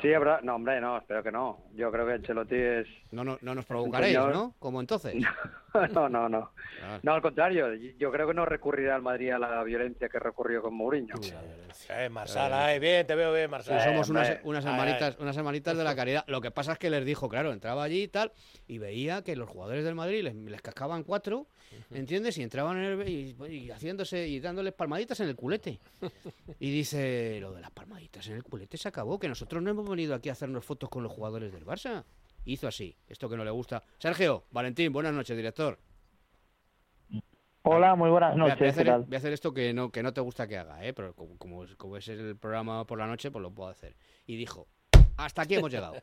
Sí, 0.00 0.14
habrá. 0.14 0.40
No, 0.42 0.54
hombre, 0.54 0.80
no, 0.80 0.96
espero 0.96 1.22
que 1.22 1.30
no. 1.30 1.58
Yo 1.74 1.90
creo 1.92 2.06
que 2.06 2.12
Ancelotti 2.14 2.54
es. 2.56 2.86
No, 3.10 3.22
no, 3.22 3.36
no 3.42 3.54
nos 3.54 3.66
provocaréis, 3.66 4.14
señor. 4.14 4.32
¿no? 4.32 4.54
Como 4.58 4.80
entonces. 4.80 5.14
no, 5.92 6.08
no, 6.08 6.26
no. 6.28 6.52
No, 7.02 7.12
al 7.12 7.20
contrario. 7.20 7.74
Yo 7.98 8.10
creo 8.10 8.26
que 8.26 8.32
no 8.32 8.46
recurrirá 8.46 8.94
al 8.94 9.02
Madrid 9.02 9.30
a 9.30 9.38
la 9.38 9.62
violencia 9.62 10.08
que 10.08 10.18
recurrió 10.18 10.62
con 10.62 10.72
Mourinho. 10.74 11.14
Eh, 11.90 12.08
Marsal, 12.08 12.52
ay, 12.54 12.78
bien, 12.78 13.06
te 13.06 13.14
veo 13.14 13.32
bien, 13.34 13.50
Marsal. 13.50 13.78
Sí, 13.80 13.88
somos 13.88 14.08
Eh, 14.08 14.12
unas, 14.12 14.38
unas 14.44 14.64
hermanitas, 14.64 15.18
unas 15.18 15.36
hermanitas 15.36 15.76
de 15.76 15.84
la 15.84 15.94
caridad. 15.94 16.24
Lo 16.28 16.40
que 16.40 16.50
pasa 16.50 16.72
es 16.72 16.78
que 16.78 16.88
les 16.88 17.04
dijo, 17.04 17.28
claro, 17.28 17.52
entraba 17.52 17.82
allí 17.84 18.04
y 18.04 18.08
tal, 18.08 18.32
y 18.66 18.78
veía 18.78 19.22
que 19.22 19.36
los 19.36 19.50
jugadores 19.50 19.84
del 19.84 19.94
Madrid 19.94 20.22
les, 20.22 20.34
les 20.34 20.62
cascaban 20.62 21.02
cuatro, 21.04 21.46
¿entiendes? 21.90 22.36
Y 22.38 22.42
entraban 22.42 22.78
en 22.78 23.00
el, 23.00 23.08
y, 23.08 23.36
y 23.48 23.70
haciéndose 23.70 24.26
y 24.26 24.40
dándoles 24.40 24.72
palmaditas 24.72 25.20
en 25.20 25.28
el 25.28 25.36
culete. 25.36 25.80
Y 26.58 26.70
dice, 26.70 27.38
lo 27.40 27.52
de 27.52 27.60
las 27.60 27.70
palmaditas 27.70 28.26
en 28.28 28.36
el 28.36 28.44
culete 28.44 28.76
se 28.76 28.88
acabó, 28.88 29.18
que 29.18 29.28
nosotros 29.28 29.62
no 29.62 29.70
hemos 29.70 29.88
venido 29.88 30.14
aquí 30.14 30.28
a 30.28 30.32
hacernos 30.32 30.64
fotos 30.64 30.88
con 30.88 31.02
los 31.02 31.12
jugadores 31.12 31.52
del 31.52 31.64
Barça. 31.64 32.04
Hizo 32.44 32.68
así, 32.68 32.96
esto 33.08 33.28
que 33.28 33.36
no 33.36 33.44
le 33.44 33.50
gusta. 33.50 33.82
Sergio, 33.98 34.44
Valentín, 34.50 34.92
buenas 34.92 35.12
noches, 35.12 35.36
director. 35.36 35.78
Hola, 37.62 37.94
muy 37.94 38.08
buenas 38.08 38.34
noches. 38.36 38.58
Voy 38.58 38.68
a, 38.68 38.70
¿qué 38.70 38.70
hacer, 38.70 38.86
tal? 38.86 39.02
voy 39.04 39.14
a 39.14 39.18
hacer 39.18 39.32
esto 39.34 39.52
que 39.52 39.74
no, 39.74 39.90
que 39.90 40.02
no 40.02 40.14
te 40.14 40.20
gusta 40.22 40.48
que 40.48 40.56
haga, 40.56 40.84
¿eh? 40.84 40.94
pero 40.94 41.14
como, 41.14 41.36
como, 41.36 41.64
es, 41.64 41.76
como 41.76 41.96
es 41.98 42.08
el 42.08 42.36
programa 42.36 42.86
por 42.86 42.98
la 42.98 43.06
noche, 43.06 43.30
pues 43.30 43.42
lo 43.42 43.52
puedo 43.52 43.68
hacer. 43.68 43.96
Y 44.26 44.36
dijo, 44.36 44.66
hasta 45.18 45.42
aquí 45.42 45.56
hemos 45.56 45.70
llegado. 45.70 45.94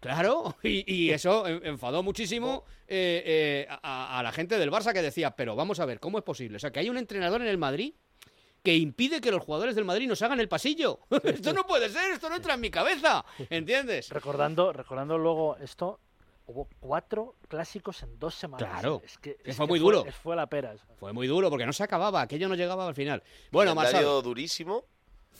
Claro, 0.00 0.56
y, 0.62 0.84
y 0.92 1.10
eso 1.10 1.46
en- 1.46 1.64
enfadó 1.66 2.02
muchísimo 2.02 2.64
eh, 2.86 3.22
eh, 3.24 3.78
a, 3.82 4.18
a 4.18 4.22
la 4.22 4.32
gente 4.32 4.58
del 4.58 4.70
Barça 4.70 4.92
que 4.92 5.00
decía, 5.02 5.30
pero 5.34 5.56
vamos 5.56 5.80
a 5.80 5.86
ver, 5.86 5.98
¿cómo 6.00 6.18
es 6.18 6.24
posible? 6.24 6.56
O 6.56 6.60
sea, 6.60 6.70
que 6.70 6.80
hay 6.80 6.90
un 6.90 6.98
entrenador 6.98 7.40
en 7.40 7.48
el 7.48 7.56
Madrid 7.58 7.94
que 8.62 8.74
impide 8.76 9.20
que 9.20 9.30
los 9.30 9.42
jugadores 9.42 9.74
del 9.74 9.84
Madrid 9.84 10.06
nos 10.08 10.20
hagan 10.22 10.40
el 10.40 10.48
pasillo. 10.48 11.00
esto 11.24 11.52
no 11.52 11.66
puede 11.66 11.88
ser, 11.88 12.12
esto 12.12 12.28
no 12.28 12.36
entra 12.36 12.54
en 12.54 12.60
mi 12.60 12.70
cabeza, 12.70 13.24
¿entiendes? 13.50 14.10
Recordando, 14.10 14.72
recordando 14.72 15.16
luego 15.18 15.56
esto, 15.56 16.00
hubo 16.46 16.68
cuatro 16.80 17.36
clásicos 17.48 18.02
en 18.02 18.18
dos 18.18 18.34
semanas. 18.34 18.68
Claro, 18.70 19.00
es 19.04 19.16
que, 19.18 19.38
es 19.44 19.56
fue 19.56 19.66
que 19.66 19.70
muy 19.70 19.78
duro. 19.78 20.04
Fue 20.22 20.36
la 20.36 20.46
pera. 20.46 20.74
Fue 20.98 21.12
muy 21.14 21.26
duro 21.26 21.48
porque 21.50 21.66
no 21.66 21.72
se 21.72 21.82
acababa, 21.82 22.20
aquello 22.22 22.48
no 22.48 22.54
llegaba 22.54 22.86
al 22.86 22.94
final. 22.94 23.22
Bueno, 23.50 23.74
Marsal. 23.74 24.04
durísimo. 24.22 24.84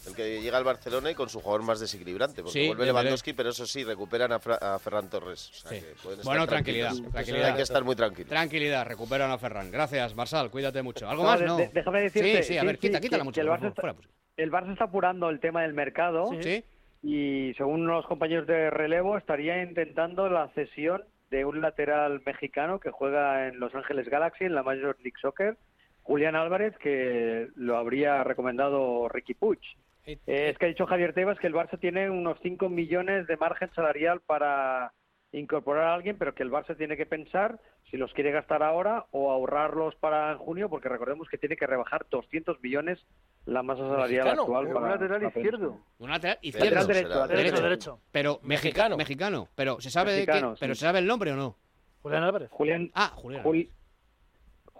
El 0.06 0.14
que 0.14 0.42
llega 0.42 0.58
al 0.58 0.64
Barcelona 0.64 1.10
y 1.10 1.14
con 1.14 1.28
su 1.28 1.40
jugador 1.40 1.62
más 1.64 1.80
desequilibrante. 1.80 2.42
Porque 2.42 2.60
Sí, 2.60 2.66
vuelve. 2.68 2.86
Lewandowski, 2.86 3.32
pero 3.32 3.50
eso 3.50 3.64
sí, 3.66 3.84
recuperan 3.84 4.32
a, 4.32 4.38
Fra- 4.38 4.56
a 4.60 4.78
Ferran 4.78 5.08
Torres. 5.08 5.50
O 5.50 5.54
sea 5.54 5.70
Sí. 5.70 5.76
que 5.80 5.92
pueden 6.02 6.18
estar 6.20 6.24
Bueno, 6.24 6.46
tranquilidad. 6.46 6.92
Hay 7.14 7.54
que 7.56 7.62
estar 7.62 7.82
muy 7.84 7.96
tranquilos. 7.96 8.28
Tranquilidad, 8.28 8.86
recuperan 8.86 9.30
a 9.30 9.38
Ferran. 9.38 9.70
Gracias, 9.70 10.14
Marsal, 10.14 10.50
cuídate 10.50 10.82
mucho. 10.82 11.08
¿Algo 11.08 11.22
No, 11.22 11.28
más? 11.30 11.40
de- 11.40 11.46
No. 11.46 11.56
déjame 11.72 12.02
decirte. 12.02 12.42
Sí, 12.42 12.52
sí, 12.52 12.58
a 12.58 12.64
ver, 12.64 12.78
quita, 12.78 13.00
quita 13.00 13.16
la 13.16 13.22
que- 13.22 13.24
música. 13.28 13.42
que 13.42 13.48
el 13.48 13.52
Barça 13.54 13.68
está- 13.68 13.80
fuera 13.80 13.92
música. 13.94 14.12
El 14.36 14.50
Barça 14.52 14.72
está 14.72 14.84
apurando 14.84 15.30
el 15.30 15.40
tema 15.40 15.62
del 15.62 15.72
mercado. 15.74 16.30
Sí. 16.42 16.64
Y 17.02 17.54
según 17.54 17.86
los 17.86 18.06
compañeros 18.06 18.46
de 18.46 18.70
relevo, 18.70 19.16
estaría 19.16 19.62
intentando 19.62 20.28
la 20.28 20.48
cesión 20.54 21.04
de 21.30 21.44
un 21.44 21.60
lateral 21.60 22.20
mexicano 22.24 22.78
que 22.80 22.90
juega 22.90 23.48
en 23.48 23.58
Los 23.58 23.74
Ángeles 23.74 24.08
Galaxy 24.08 24.44
en 24.44 24.54
la 24.54 24.62
Major 24.62 24.96
League 25.02 25.16
Soccer, 25.20 25.56
Julián 26.02 26.36
Álvarez, 26.36 26.76
que 26.78 27.48
lo 27.56 27.76
habría 27.78 28.22
recomendado 28.24 29.08
Ricky 29.08 29.34
Puig. 29.34 29.58
Eh, 30.06 30.18
es 30.26 30.58
que 30.58 30.66
ha 30.66 30.68
dicho 30.68 30.86
Javier 30.86 31.14
Tebas 31.14 31.38
que 31.38 31.46
el 31.46 31.54
Barça 31.54 31.78
tiene 31.78 32.10
unos 32.10 32.38
5 32.42 32.68
millones 32.68 33.26
de 33.26 33.36
margen 33.36 33.70
salarial 33.74 34.20
para 34.20 34.92
incorporar 35.32 35.84
a 35.86 35.94
alguien, 35.94 36.16
pero 36.18 36.34
que 36.34 36.42
el 36.44 36.50
Barça 36.50 36.76
tiene 36.76 36.96
que 36.96 37.06
pensar 37.06 37.58
si 37.90 37.96
los 37.96 38.12
quiere 38.12 38.30
gastar 38.30 38.62
ahora 38.62 39.06
o 39.10 39.30
ahorrarlos 39.32 39.94
para 39.96 40.32
en 40.32 40.38
junio, 40.38 40.68
porque 40.68 40.88
recordemos 40.88 41.28
que 41.28 41.38
tiene 41.38 41.56
que 41.56 41.66
rebajar 41.66 42.06
200 42.10 42.60
millones 42.62 43.04
la 43.44 43.62
masa 43.62 43.82
salarial 43.82 44.24
Mexicano, 44.24 44.42
actual. 44.42 44.66
un 44.66 44.72
para- 44.74 44.88
lateral 44.90 45.20
para 45.22 45.28
izquierdo. 45.28 45.80
Un 45.98 46.10
lateral 46.10 46.38
Lateral 46.42 46.42
izquierdo. 46.42 46.86
derecho, 46.86 47.08
lateral 47.08 47.36
derecho, 47.44 47.62
derecho. 47.62 48.00
Pero 48.12 48.38
mexicano. 48.42 48.96
Mexicano. 48.96 49.48
Pero 49.56 49.80
¿se 49.80 49.90
sabe 49.90 50.12
de 50.12 50.26
qué? 50.26 50.40
¿Pero 50.60 50.74
se 50.74 50.80
sabe 50.86 51.00
el 51.00 51.06
nombre 51.06 51.32
o 51.32 51.36
no? 51.36 51.56
Julián 52.02 52.22
Álvarez. 52.22 52.50
Julián, 52.52 52.90
Ah, 52.94 53.10
Julián. 53.14 53.42
Jul- 53.42 53.68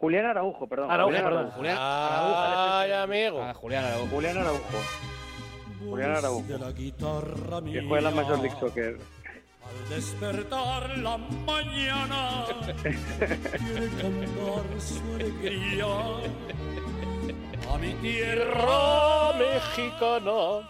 Julián 0.04 0.26
Araujo, 0.26 0.66
perdón. 0.66 0.90
Araujo, 0.90 1.08
Julián 1.08 1.24
perdón. 1.24 1.38
Araujo. 1.40 1.56
Julián 1.56 1.78
Ay, 1.80 2.92
amigo. 2.92 3.42
Ah, 3.42 3.54
Julián 3.54 3.84
Araujo. 3.86 4.06
Julián 4.08 4.36
Araujo. 4.36 4.62
Julián 5.82 6.10
Araujo. 6.16 6.46
Que 6.46 7.80
juega 7.80 7.96
en 7.96 8.04
la 8.04 8.10
Major 8.10 8.38
League 8.38 8.56
Soccer. 8.60 8.98
Al 9.64 9.88
despertar 9.88 10.98
la 10.98 11.16
mañana 11.16 12.44
quiere 12.82 13.88
cantar 13.96 14.64
su 14.78 15.14
alegría 15.14 15.86
a 17.72 17.78
mi 17.78 17.94
tierra 17.94 19.32
mexicana. 19.38 20.68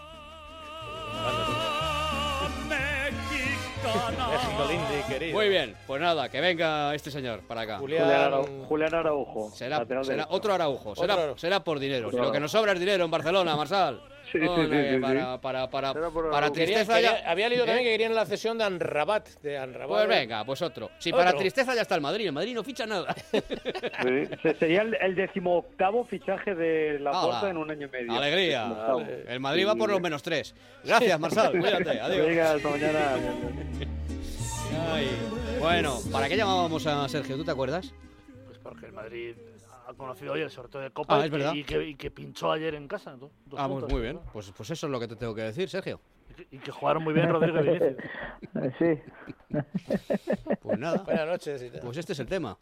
México 3.85 4.65
lindo 4.69 4.87
y 4.99 5.11
querido. 5.11 5.33
Muy 5.37 5.49
bien, 5.49 5.75
pues 5.87 6.01
nada, 6.01 6.29
que 6.29 6.41
venga 6.41 6.93
este 6.95 7.11
señor 7.11 7.41
para 7.41 7.61
acá. 7.61 7.77
Julián 7.79 8.09
Araujo. 8.09 8.65
Julián 8.67 8.93
Araujo. 8.95 9.51
Será, 9.51 9.79
lateral 9.79 10.05
será 10.05 10.15
derecho. 10.17 10.35
otro 10.35 10.53
Araujo, 10.53 10.95
será, 10.95 11.15
Otro. 11.15 11.37
será 11.37 11.63
por 11.63 11.79
dinero. 11.79 12.11
Si 12.11 12.17
lo 12.17 12.31
que 12.31 12.39
nos 12.39 12.51
sobra 12.51 12.73
es 12.73 12.79
dinero 12.79 13.05
en 13.05 13.11
Barcelona, 13.11 13.55
Marsal. 13.55 14.01
Sí, 14.39 14.45
sí, 14.45 14.47
Ole, 14.47 14.81
sí, 14.83 14.87
sí, 14.89 14.95
sí. 14.95 14.99
para, 15.01 15.39
para, 15.41 15.69
para, 15.69 16.51
tristeza 16.51 16.93
quería- 16.95 17.21
ya. 17.23 17.31
había 17.31 17.49
leído 17.49 17.63
¿Eh? 17.63 17.67
también 17.67 17.85
que 17.85 17.91
querían 17.91 18.15
la 18.15 18.25
cesión 18.25 18.57
de 18.57 18.63
Anrabat. 18.65 19.27
De 19.41 19.57
Anrabat. 19.57 19.87
Pues 20.05 20.07
venga, 20.07 20.43
pues 20.45 20.61
otro. 20.61 20.89
Si 20.99 21.09
Otro. 21.09 21.23
para 21.25 21.37
tristeza 21.37 21.73
ya 21.75 21.81
está 21.81 21.95
el 21.95 22.01
Madrid, 22.01 22.25
el 22.27 22.33
Madrid 22.33 22.53
no 22.53 22.63
ficha 22.63 22.85
nada. 22.85 23.15
Sería 24.59 24.81
el, 24.81 24.95
el 25.01 25.15
decimoctavo 25.15 26.05
fichaje 26.05 26.53
de 26.55 26.99
la. 26.99 27.11
Porta 27.11 27.49
en 27.49 27.57
un 27.57 27.71
año 27.71 27.87
y 27.87 27.89
medio. 27.89 28.11
Alegría. 28.13 28.71
El 29.27 29.39
Madrid 29.39 29.67
va 29.67 29.75
por 29.75 29.89
los 29.89 30.01
menos 30.01 30.21
tres. 30.23 30.53
Gracias, 30.83 31.19
Marsal. 31.19 31.51
Cuídate. 31.59 31.99
Adiós. 31.99 32.27
Venga, 32.27 32.51
hasta 32.53 32.69
mañana. 32.69 32.99
Ay, 34.93 35.07
Bueno, 35.59 35.99
¿para 36.11 36.27
qué 36.27 36.35
llamábamos 36.37 36.85
a 36.87 37.07
Sergio? 37.07 37.37
¿Tú 37.37 37.45
te 37.45 37.51
acuerdas? 37.51 37.93
Pues 38.45 38.57
porque 38.61 38.87
el 38.87 38.93
Madrid 38.93 39.35
conocido 39.93 40.33
hoy 40.33 40.41
el 40.41 40.49
sorteo 40.49 40.81
de 40.81 40.89
Copa 40.91 41.21
Ah, 41.21 41.27
y, 41.27 41.29
que, 41.29 41.51
y 41.59 41.63
que, 41.63 41.83
y 41.89 41.95
que 41.95 42.11
pinchó 42.11 42.51
ayer 42.51 42.73
en 42.75 42.87
casa. 42.87 43.15
Dos 43.15 43.31
Ah, 43.55 43.67
muy, 43.67 43.81
puntos, 43.81 43.91
muy 43.91 43.99
¿no? 43.99 44.03
bien. 44.03 44.19
Pues, 44.33 44.51
pues 44.51 44.69
eso 44.71 44.87
es 44.87 44.91
lo 44.91 44.99
que 44.99 45.07
te 45.07 45.15
tengo 45.15 45.35
que 45.35 45.43
decir, 45.43 45.69
Sergio. 45.69 45.99
Y 46.29 46.33
que, 46.33 46.47
y 46.55 46.59
que 46.59 46.71
jugaron 46.71 47.03
muy 47.03 47.13
bien 47.13 47.29
Rodrigo 47.29 47.59
y. 47.61 47.95
Sí. 48.79 48.99
Pues 50.61 50.79
nada. 50.79 51.03
Buenas 51.03 51.27
noches. 51.27 51.61
y. 51.63 51.69
Pues 51.79 51.97
este 51.97 52.13
es 52.13 52.19
el 52.19 52.27
tema. 52.27 52.57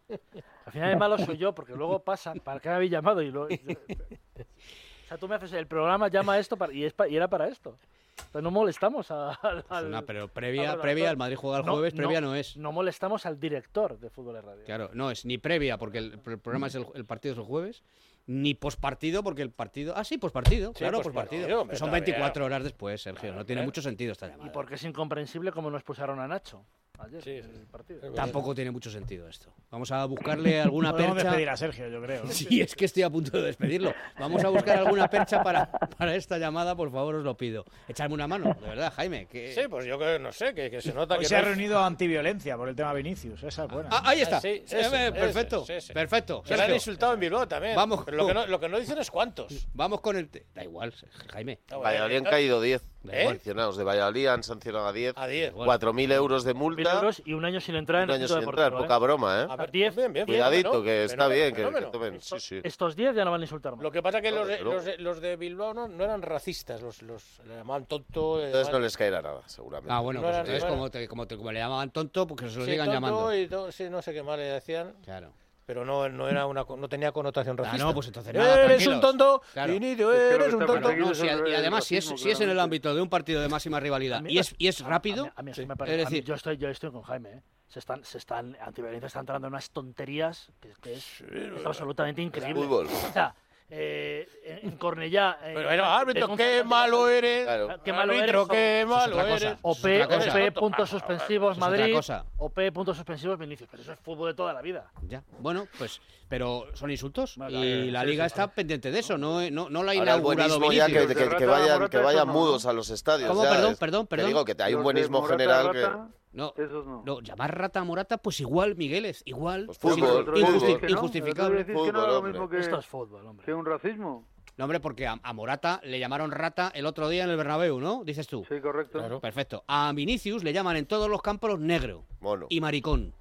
Al 0.65 0.71
final 0.71 0.91
el 0.91 0.97
malo 0.97 1.17
soy 1.17 1.37
yo, 1.37 1.53
porque 1.55 1.73
luego 1.75 1.99
pasa, 2.03 2.33
¿para 2.43 2.59
qué 2.59 2.69
me 2.69 2.75
habéis 2.75 2.91
llamado? 2.91 3.21
Y 3.21 3.31
lo, 3.31 3.49
y- 3.49 3.55
o 3.55 5.07
sea, 5.07 5.17
tú 5.17 5.27
me 5.27 5.35
haces 5.35 5.53
el 5.53 5.67
programa, 5.67 6.07
llama 6.07 6.37
esto 6.39 6.57
para- 6.57 6.73
y, 6.73 6.83
es 6.83 6.93
pa- 6.93 7.07
y 7.07 7.15
era 7.15 7.27
para 7.29 7.47
esto. 7.47 7.77
Entonces 8.17 8.43
no 8.43 8.51
molestamos 8.51 9.09
a- 9.11 9.31
al... 9.69 10.03
pero 10.05 10.27
previa, 10.27 10.79
previa, 10.79 11.09
el 11.09 11.17
Madrid 11.17 11.35
juega 11.35 11.57
el 11.59 11.63
jueves, 11.63 11.93
previa 11.93 12.21
no 12.21 12.35
es. 12.35 12.57
No 12.57 12.71
molestamos 12.71 13.25
al 13.25 13.39
director 13.39 13.99
de 13.99 14.09
Fútbol 14.09 14.35
de 14.35 14.41
Radio. 14.41 14.63
Claro, 14.65 14.89
no 14.93 15.11
es 15.11 15.25
ni 15.25 15.37
previa, 15.37 15.77
porque 15.77 15.97
el, 15.99 16.19
el 16.25 16.39
programa 16.39 16.67
es 16.67 16.75
el, 16.75 16.85
el 16.95 17.05
partido 17.05 17.33
es 17.33 17.39
el 17.39 17.45
jueves, 17.45 17.83
ni 18.25 18.53
pospartido, 18.53 19.23
porque 19.23 19.41
el 19.41 19.51
partido. 19.51 19.93
Ah, 19.97 20.03
sí, 20.03 20.17
pospartido, 20.17 20.69
Sí, 20.73 20.79
claro, 20.79 21.01
pospartido, 21.01 21.45
Que 21.67 21.75
son 21.75 21.89
todavía. 21.89 22.05
24 22.05 22.45
horas 22.45 22.63
después, 22.63 23.01
Sergio. 23.01 23.33
No 23.33 23.45
tiene 23.45 23.61
¿Eh? 23.63 23.65
mucho 23.65 23.81
sentido 23.81 24.11
esta 24.11 24.27
llamada. 24.27 24.47
Y 24.47 24.51
porque 24.51 24.75
es 24.75 24.83
incomprensible 24.83 25.51
cómo 25.51 25.69
nos 25.69 25.83
pusieron 25.83 26.19
a 26.19 26.27
Nacho. 26.27 26.63
Ayer, 26.99 27.43
el 27.45 27.65
partido. 27.71 28.11
Tampoco 28.13 28.53
tiene 28.55 28.71
mucho 28.71 28.89
sentido 28.89 29.27
esto. 29.27 29.51
Vamos 29.71 29.91
a 29.91 30.05
buscarle 30.05 30.61
alguna 30.61 30.95
percha. 30.95 31.13
despedir 31.15 31.49
a 31.49 31.57
Sergio, 31.57 31.87
yo 31.89 32.01
creo. 32.01 32.23
Sí, 32.31 32.61
es 32.61 32.75
que 32.75 32.85
estoy 32.85 33.03
a 33.03 33.09
punto 33.09 33.37
de 33.37 33.43
despedirlo. 33.43 33.93
Vamos 34.19 34.43
a 34.43 34.49
buscar 34.49 34.77
alguna 34.79 35.09
percha 35.09 35.41
para, 35.43 35.69
para 35.71 36.15
esta 36.15 36.37
llamada, 36.37 36.75
por 36.75 36.91
favor, 36.91 37.15
os 37.15 37.23
lo 37.23 37.35
pido. 37.35 37.65
Echadme 37.87 38.13
una 38.15 38.27
mano, 38.27 38.55
de 38.61 38.67
verdad, 38.67 38.93
Jaime. 38.95 39.25
Que... 39.27 39.53
Sí, 39.53 39.61
pues 39.69 39.85
yo 39.85 39.97
que 39.99 40.19
no 40.19 40.31
sé, 40.31 40.53
que, 40.53 40.69
que 40.69 40.81
se 40.81 40.93
nota 40.93 41.15
Hoy 41.15 41.21
que 41.21 41.25
se 41.27 41.35
ha 41.35 41.39
es- 41.39 41.45
reunido 41.45 41.83
antiviolencia 41.83 42.55
por 42.57 42.69
el 42.69 42.75
tema 42.75 42.93
Vinicius. 42.93 43.43
Esa 43.43 43.65
es 43.65 43.71
buena. 43.71 43.89
Ah, 43.91 44.01
ahí 44.05 44.21
está. 44.21 44.39
sí, 44.39 44.47
Eh, 44.49 44.63
ese, 44.67 45.07
eh, 45.07 45.11
perfecto, 45.11 45.63
ese, 45.63 45.77
ese. 45.77 45.93
perfecto. 45.93 46.43
Que 46.43 46.55
le 46.55 46.63
han 46.63 46.73
insultado 46.73 47.13
en 47.13 47.19
Bilbao 47.19 47.47
también. 47.47 47.75
Vamos 47.75 48.03
Pero 48.05 48.17
lo 48.17 48.27
que, 48.27 48.33
no, 48.33 48.45
lo 48.47 48.59
que 48.59 48.69
no 48.69 48.79
dicen 48.79 48.97
es 48.97 49.09
cuántos. 49.11 49.67
Vamos 49.73 50.01
con 50.01 50.15
el... 50.15 50.29
Da 50.53 50.63
igual, 50.63 50.93
Jaime. 51.31 51.59
Valladolid 51.71 52.17
han 52.17 52.23
caído 52.23 52.61
10 52.61 52.81
¿Eh? 53.11 53.27
sancionados. 53.27 53.77
De 53.77 53.83
Valladolid 53.83 54.27
han 54.27 54.43
sancionado 54.43 54.87
a 54.87 54.93
10. 54.93 55.13
A 55.17 55.27
10. 55.27 55.53
4.000 55.53 56.11
euros 56.13 56.43
de 56.43 56.53
multa. 56.53 56.93
euros 56.95 57.21
y 57.25 57.33
un 57.33 57.43
año 57.45 57.59
sin 57.59 57.75
entrar 57.75 58.03
en 58.03 58.09
Un 58.09 58.15
año 58.15 58.27
sin 58.27 58.37
entrar, 58.37 58.71
Deportivo, 58.71 58.81
poca 58.83 58.95
¿eh? 58.95 58.99
broma, 58.99 59.41
¿eh? 59.41 59.47
A 59.49 59.55
ver, 59.55 59.71
10, 59.71 59.95
bien, 59.95 60.13
bien, 60.13 60.25
Cuidadito, 60.25 60.69
fenómeno, 60.71 60.83
que 60.85 61.03
está 61.03 61.27
bien, 61.27 61.53
que, 61.55 61.63
que 61.69 61.81
tomen. 61.91 62.21
Sí, 62.21 62.39
sí. 62.39 62.61
Estos 62.63 62.95
10 62.95 63.15
ya 63.15 63.25
no 63.25 63.31
van 63.31 63.41
a 63.41 63.43
insultar 63.43 63.73
más. 63.75 63.83
Lo 63.83 63.91
que 63.91 64.01
pasa 64.01 64.19
es 64.19 64.23
que 64.23 64.31
los 64.31 64.47
los 64.61 64.85
de, 64.85 64.97
los 64.97 65.19
de 65.21 65.35
Bilbao 65.35 65.73
no, 65.73 65.87
no 65.87 66.03
eran 66.03 66.21
racistas, 66.21 66.81
los, 66.81 67.01
los 67.01 67.39
le 67.47 67.55
llamaban 67.55 67.85
tonto. 67.85 68.37
le 68.39 68.45
Entonces 68.47 68.71
no 68.71 68.79
les 68.79 68.95
caerá 68.97 69.21
nada, 69.21 69.41
seguramente. 69.47 69.93
Ah, 69.93 69.99
bueno, 69.99 70.21
No 70.21 70.27
pues 70.27 70.37
entonces 70.39 70.63
como, 70.65 70.89
te- 70.89 71.07
como, 71.07 71.27
te- 71.27 71.37
como 71.37 71.51
le 71.51 71.59
llamaban 71.59 71.91
tonto, 71.91 72.25
porque 72.27 72.49
se 72.49 72.57
lo 72.59 72.65
Sí, 72.65 72.71
sigan 72.71 72.85
tonto 72.87 72.93
llamando. 73.01 73.35
y 73.35 73.47
todo, 73.47 73.71
sí, 73.71 73.89
no 73.89 74.01
sé 74.01 74.13
qué 74.13 74.23
más 74.23 74.37
le 74.37 74.45
decían. 74.45 74.93
Claro. 75.03 75.31
Pero 75.65 75.85
no, 75.85 76.09
no, 76.09 76.27
era 76.27 76.45
una, 76.45 76.63
no 76.63 76.89
tenía 76.89 77.11
connotación 77.13 77.55
Ah, 77.59 77.63
racista. 77.63 77.85
no, 77.85 77.93
pues 77.93 78.07
entonces 78.07 78.33
nada, 78.33 78.63
Eres 78.65 78.85
un 78.87 78.99
tonto, 78.99 79.41
Claro. 79.53 79.71
Es 79.73 79.81
eres 79.81 80.53
un 80.53 80.65
tonto. 80.65 80.91
No, 80.93 81.11
es 81.11 81.17
si- 81.17 81.25
y 81.25 81.53
además, 81.55 81.85
si 81.85 81.97
es, 81.97 82.05
si 82.05 82.29
es 82.31 82.39
en 82.41 82.49
el 82.49 82.59
ámbito 82.59 82.93
de 82.93 83.01
un 83.01 83.09
partido 83.09 83.41
de 83.41 83.47
máxima 83.47 83.79
rivalidad 83.79 84.21
y 84.25 84.39
es, 84.39 84.53
y 84.57 84.67
es 84.67 84.81
rápido, 84.81 85.23
A 85.23 85.25
mí, 85.27 85.31
a 85.37 85.41
mí 85.43 85.51
eso 85.51 85.61
sí. 85.61 85.67
me 85.67 85.73
es 85.73 85.77
parece. 85.77 85.95
a 85.95 85.97
mí- 85.97 86.11
decir, 86.11 86.23
yo, 86.25 86.33
estoy, 86.35 86.57
yo 86.57 86.67
estoy 86.69 86.91
con 86.91 87.01
Jaime. 87.03 87.29
¿eh? 87.29 87.41
Se 87.69 87.79
están, 87.79 88.03
se 88.03 88.17
están, 88.19 88.55
antiviolencia 88.61 89.07
está 89.07 89.19
entrando 89.21 89.47
en 89.47 89.53
unas 89.53 89.71
tonterías 89.71 90.51
que, 90.59 90.73
que 90.81 90.93
es, 90.93 91.21
es 91.21 91.65
absolutamente 91.65 92.21
increíble. 92.21 92.61
fútbol. 92.63 92.85
O 92.87 93.13
sea, 93.13 93.33
eh, 93.75 94.27
en, 94.45 94.69
en 94.69 94.77
Cornellá. 94.77 95.39
eh, 95.43 95.51
Pero 95.55 95.71
era 95.71 95.97
árbitro, 95.97 96.35
qué 96.35 96.63
malo 96.63 97.09
eres. 97.09 97.45
Claro. 97.45 97.67
Qué 97.83 97.91
malo 97.91 98.13
árbitro, 98.13 98.41
eres. 98.41 98.51
qué 98.51 98.81
es 98.81 98.87
malo 98.87 99.21
eres. 99.25 99.55
OP. 99.63 99.85
OP 99.85 100.53
puntos 100.53 100.89
suspensivos 100.89 101.57
Madrid. 101.57 101.97
OP 102.37 102.59
puntos 102.71 102.95
suspensivos 102.97 103.39
Vinicius. 103.39 103.67
Pero 103.71 103.81
eso 103.81 103.93
es 103.93 103.99
fútbol 103.99 104.29
de 104.29 104.35
toda 104.35 104.53
la 104.53 104.61
vida. 104.61 104.91
Ya, 105.07 105.23
bueno, 105.39 105.67
pues, 105.77 105.99
pero 106.33 106.65
son 106.73 106.89
insultos 106.89 107.37
Vale, 107.37 107.59
y 107.59 107.91
la 107.91 108.01
sí, 108.01 108.07
liga 108.07 108.23
sí. 108.23 108.33
está 108.33 108.47
pendiente 108.47 108.89
de 108.89 108.97
eso, 108.97 109.19
no, 109.19 109.47
no, 109.51 109.69
no 109.69 109.83
la 109.83 109.91
ha 109.91 109.95
inaugurado 109.95 110.57
buenismo 110.59 110.71
ya 110.71 110.87
que, 110.87 111.01
Vinicius. 111.05 111.29
que- 111.29 111.35
que 111.37 111.45
vayan, 111.45 111.87
que 111.89 111.97
vayan 111.99 112.25
no, 112.25 112.33
mudos 112.33 112.63
¿no? 112.63 112.71
a 112.71 112.73
los 112.73 112.89
estadios. 112.89 113.29
¿Cómo? 113.29 113.43
ya, 113.43 113.51
Perdón, 113.51 113.71
es- 113.73 113.77
perdón, 113.77 114.05
Te 114.05 114.09
perdón. 114.09 114.27
digo 114.29 114.43
que 114.45 114.55
hay 114.57 114.73
un 114.73 114.81
buenismo 114.81 115.21
general 115.25 115.67
Rata, 115.75 116.07
No, 116.31 116.51
Esos 116.57 116.87
no. 116.87 117.03
no, 117.05 117.21
llamar 117.21 117.55
rata 117.55 117.81
a 117.81 117.83
Morata, 117.83 118.17
pues 118.17 118.39
igual, 118.39 118.75
Migueles, 118.75 119.21
igual. 119.25 119.67
Pues 119.67 119.77
pues 119.77 119.93
fútbol, 119.93 120.25
fútbol. 120.25 120.39
injusti- 120.41 120.79
que 120.79 120.87
no, 120.87 120.91
injustificable. 120.93 121.65
que 121.67 121.73
Fútbol, 121.73 121.93
lo 121.93 122.17
hombre. 122.17 122.31
mismo 122.31 122.49
que, 122.49 122.57
Esto 122.57 122.79
es 122.79 122.85
fútbol, 122.87 123.27
hombre. 123.27 123.45
que 123.45 123.53
un 123.53 123.63
racismo. 123.67 124.27
No, 124.57 124.65
hombre, 124.65 124.79
porque 124.79 125.05
a, 125.07 125.19
a 125.21 125.33
Morata 125.33 125.79
le 125.83 125.99
llamaron 125.99 126.31
rata 126.31 126.71
el 126.73 126.87
otro 126.87 127.09
día 127.09 127.23
en 127.25 127.29
el 127.29 127.37
Bernabéu, 127.37 127.79
¿no? 127.79 128.03
Dices 128.03 128.25
tú. 128.27 128.43
Sí, 128.49 128.59
correcto. 128.61 129.19
Perfecto. 129.19 129.63
A 129.67 129.91
Vinicius 129.93 130.43
le 130.43 130.53
llaman 130.53 130.75
en 130.77 130.85
todos 130.87 131.09
los 131.09 131.21
campos 131.21 131.59
negro 131.59 132.05
Mono. 132.19 132.47
y 132.49 132.61
maricón. 132.61 133.13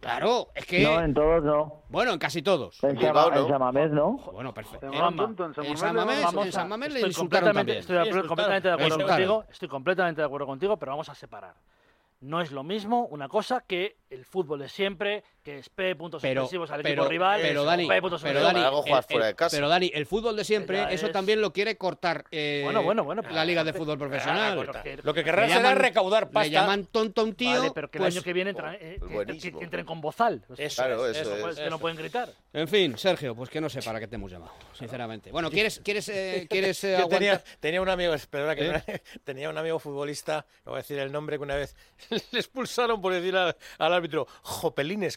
Claro, 0.00 0.48
es 0.54 0.66
que... 0.66 0.82
No, 0.82 1.00
en 1.00 1.14
todos 1.14 1.42
no. 1.42 1.82
Bueno, 1.88 2.12
en 2.12 2.18
casi 2.18 2.42
todos. 2.42 2.82
En, 2.82 2.96
Bilbao, 2.96 3.28
en 3.32 3.34
¿no? 3.42 3.48
Samamés, 3.48 3.90
¿no? 3.90 4.16
Bueno, 4.32 4.52
perfecto. 4.54 4.86
En, 4.86 4.92
llamaban 4.92 5.16
tonto 5.16 5.44
en 5.46 5.54
San 5.54 5.64
en 5.64 5.96
Mamés, 5.96 6.20
San 6.52 6.70
le 6.92 7.00
insultaron 7.00 7.14
completamente, 7.14 7.52
también. 7.52 7.78
Estoy 7.78 7.96
de 7.96 8.02
Sí, 8.04 8.08
acuerdo- 8.10 8.28
completamente 8.28 8.68
de 8.68 8.74
acuerdo 8.74 9.06
contigo. 9.06 9.44
Estoy 9.50 9.68
completamente 9.68 10.20
de 10.20 10.26
acuerdo 10.26 10.46
contigo, 10.46 10.76
pero 10.78 10.92
vamos 10.92 11.08
a 11.08 11.14
separar. 11.14 11.54
No 12.20 12.40
es 12.40 12.50
lo 12.50 12.62
mismo 12.62 13.06
una 13.06 13.28
cosa 13.28 13.64
que 13.66 13.98
el 14.10 14.24
fútbol 14.24 14.60
de 14.60 14.68
siempre, 14.68 15.22
que 15.46 15.58
es 15.60 15.68
P 15.68 15.94
puntos 15.94 16.20
Pero, 16.20 16.40
suspensivos 16.42 16.72
al 16.72 16.82
pero, 16.82 17.02
equipo 17.02 17.08
rival, 17.08 17.40
pero 17.40 17.62
Dani, 17.62 17.86
P 17.86 18.00
puntos 18.02 18.20
pero. 18.20 18.42
Dani, 18.42 18.60
el- 18.60 19.02
fuera 19.04 19.26
de 19.26 19.34
casa. 19.36 19.56
pero 19.56 19.68
Dani, 19.68 19.92
el 19.94 20.04
fútbol 20.04 20.34
de 20.34 20.42
siempre, 20.42 20.78
Ya 20.78 20.90
eso 20.90 21.06
es- 21.06 21.12
también 21.12 21.40
lo 21.40 21.52
quiere 21.52 21.76
cortar 21.76 22.24
eh, 22.32 22.62
Bueno, 22.64 22.82
bueno, 22.82 23.04
bueno, 23.04 23.22
la 23.30 23.44
liga 23.44 23.62
de 23.62 23.72
fútbol 23.72 23.96
profesional. 23.96 24.56
corta. 24.56 24.72
Porque- 24.82 24.98
Lo 25.04 25.14
que 25.14 25.20
Le 25.20 25.24
querrás 25.24 25.52
será 25.52 25.72
recaudar 25.76 26.30
pasta. 26.30 26.46
Le 26.48 26.50
llaman 26.50 26.86
tonto 26.86 27.20
a 27.20 27.24
un 27.24 27.34
tío. 27.34 27.60
Vale, 27.60 27.70
pero 27.72 27.88
que 27.88 27.98
pues- 28.00 28.12
el 28.12 28.18
año 28.18 28.24
que 28.24 28.32
viene 28.32 28.50
entran- 28.54 28.76
eh, 28.80 28.96
que- 28.98 29.06
buenísimo. 29.06 29.52
que, 29.52 29.58
que 29.60 29.64
entren 29.66 29.86
con 29.86 30.00
bozal. 30.00 30.42
Pues 30.48 30.58
Eso 30.58 30.82
Claro, 30.82 31.06
es, 31.06 31.16
eso 31.16 31.36
eso 31.36 31.48
es. 31.50 31.58
que 31.60 31.70
no 31.70 31.78
pueden 31.78 31.96
gritar. 31.96 32.28
En 32.52 32.66
fin, 32.66 32.98
Sergio, 32.98 33.36
pues 33.36 33.48
que 33.48 33.60
no 33.60 33.68
sé 33.68 33.82
para 33.82 34.00
qué 34.00 34.08
te 34.08 34.16
hemos 34.16 34.32
llamado, 34.32 34.52
sinceramente. 34.72 35.30
Bueno, 35.30 35.48
¿quieres, 35.48 35.80
quieres, 35.84 36.08
eh, 36.08 36.46
quieres 36.50 36.82
eh, 36.82 36.96
Yo 36.98 37.06
tenía, 37.06 37.34
aguantar? 37.34 37.56
tenía 37.60 37.80
un 37.82 37.88
amigo, 37.88 38.14
perdona, 38.28 38.56
que 38.56 38.66
¿Eh? 38.68 39.02
tenía 39.24 39.48
un 39.48 39.58
amigo 39.58 39.78
futbolista, 39.78 40.44
no 40.64 40.72
voy 40.72 40.78
a 40.78 40.82
decir 40.82 40.98
el 40.98 41.12
nombre, 41.12 41.36
que 41.36 41.44
una 41.44 41.54
vez 41.54 41.76
le 42.32 42.40
expulsaron 42.40 43.00
por 43.00 43.12
decir 43.12 43.36
al, 43.36 43.54
al 43.78 43.92
árbitro, 43.92 44.26
Jopelines, 44.42 45.16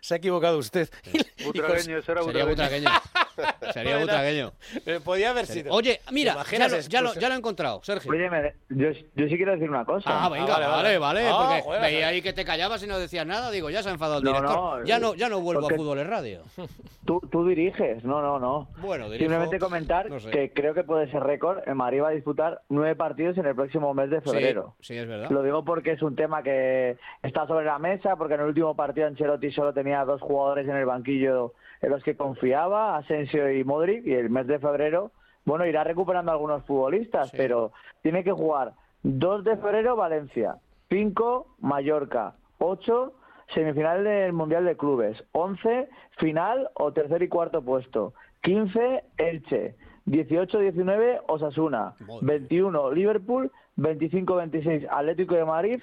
se 0.00 0.14
ha 0.14 0.16
equivocado 0.16 0.58
usted. 0.58 0.88
Butragueño, 1.44 2.02
Sería 2.02 2.44
butragueño. 2.44 2.90
Sería 3.72 3.98
butragueño. 3.98 4.52
Eh, 4.86 5.00
Podía 5.04 5.30
haber 5.30 5.46
sido. 5.46 5.72
Oye, 5.72 6.00
mira, 6.12 6.42
¿Te 6.48 6.56
ya 6.58 6.68
lo, 6.68 6.68
ya, 6.68 6.68
lo, 6.68 6.76
expulsión? 6.76 7.20
ya 7.20 7.28
lo 7.28 7.34
he 7.34 7.38
encontrado, 7.38 7.80
Sergio. 7.82 8.10
Oye, 8.12 8.30
me- 8.30 8.54
yo, 8.70 8.90
yo 9.14 9.28
sí 9.28 9.36
quiero 9.36 9.52
decir 9.52 9.68
una 9.68 9.84
cosa. 9.84 10.08
Ah, 10.24 10.28
venga, 10.28 10.46
vale, 10.46 10.66
vale, 10.66 10.98
vale. 10.98 10.98
vale, 10.98 11.28
Ah, 11.28 11.36
porque 11.46 11.62
joder, 11.62 11.80
veía 11.82 11.96
joder. 11.98 12.04
ahí 12.14 12.22
que 12.22 12.32
te 12.32 12.44
callabas 12.44 12.82
y 12.82 12.86
no 12.86 12.98
decías 12.98 13.26
nada, 13.26 13.50
digo, 13.50 13.70
ya 13.70 13.82
se 13.82 13.88
ha 13.88 13.92
enfadado 13.92 14.18
el 14.18 14.24
No, 14.24 14.30
director. 14.32 14.56
no, 14.56 14.84
ya 14.84 14.96
eh, 14.96 15.00
no, 15.00 15.14
ya 15.14 15.28
no 15.28 15.40
vuelvo 15.40 15.66
a 15.66 15.70
Fútbol 15.70 15.98
en 15.98 16.08
Radio. 16.08 16.42
Tú, 17.04 17.20
tú 17.30 17.46
diriges, 17.46 18.02
no, 18.02 18.22
no, 18.22 18.38
no. 18.38 18.68
Bueno, 18.78 19.10
dirijo, 19.10 19.24
Simplemente 19.30 19.58
comentar 19.58 20.08
no 20.08 20.18
sé. 20.20 20.30
que 20.30 20.52
creo 20.54 20.72
que 20.72 20.84
puede 20.84 21.10
ser 21.10 21.22
récord. 21.22 21.58
El 21.66 21.74
Madrid 21.74 22.00
va 22.00 22.08
a 22.08 22.12
disputar 22.12 22.62
nueve 22.70 22.96
partidos 22.96 23.36
en 23.36 23.44
el 23.44 23.54
próximo 23.54 23.92
mes 23.92 24.08
de 24.08 24.22
Sí, 24.22 24.30
febrero. 24.30 24.74
sí, 24.80 24.96
es 24.96 25.06
verdad. 25.06 25.28
Lo 25.28 25.42
digo 25.42 25.66
porque 25.66 25.92
es 25.92 26.00
un 26.02 26.16
tema 26.16 26.42
que 26.42 26.96
está 27.22 27.46
sobre 27.46 27.66
la 27.66 27.78
mesa, 27.78 28.16
porque 28.16 28.34
en 28.34 28.40
el 28.40 28.46
último 28.46 28.74
partido 28.74 29.06
Ancelotti 29.06 29.52
solo 29.52 29.74
tenía 29.74 30.02
dos 30.06 30.22
jugadores 30.22 30.66
en 30.66 30.76
el 30.76 30.86
banquillo 30.86 31.52
en 31.82 31.90
los 31.90 32.02
que 32.02 32.16
confiaba, 32.16 32.96
Asensio 32.96 33.50
y 33.52 33.64
Modric, 33.64 34.06
y 34.06 34.14
el 34.14 34.30
mes 34.30 34.46
de 34.46 34.58
febrero, 34.58 35.10
bueno, 35.44 35.66
irá 35.66 35.84
recuperando 35.84 36.32
algunos 36.32 36.64
futbolistas, 36.64 37.30
Sí. 37.30 37.36
pero 37.36 37.72
tiene 38.02 38.24
que 38.24 38.32
jugar 38.32 38.72
2 39.02 39.44
de 39.44 39.56
febrero 39.56 39.96
Valencia, 39.96 40.56
5 40.88 41.46
Mallorca, 41.60 42.34
8 42.58 43.12
semifinal 43.54 44.04
del 44.04 44.32
Mundial 44.32 44.64
de 44.64 44.76
Clubes, 44.76 45.22
11 45.32 45.88
final 46.18 46.70
o 46.74 46.92
tercer 46.92 47.22
y 47.22 47.28
cuarto 47.28 47.62
puesto, 47.62 48.14
15 48.42 49.04
Elche, 49.18 49.74
18-19 50.06 51.20
Osasuna, 51.28 51.94
Madre. 52.00 52.18
21 52.22 52.90
Liverpool, 52.92 53.50
25-26 53.76 54.86
Atlético 54.90 55.34
de 55.34 55.44
Madrid 55.44 55.80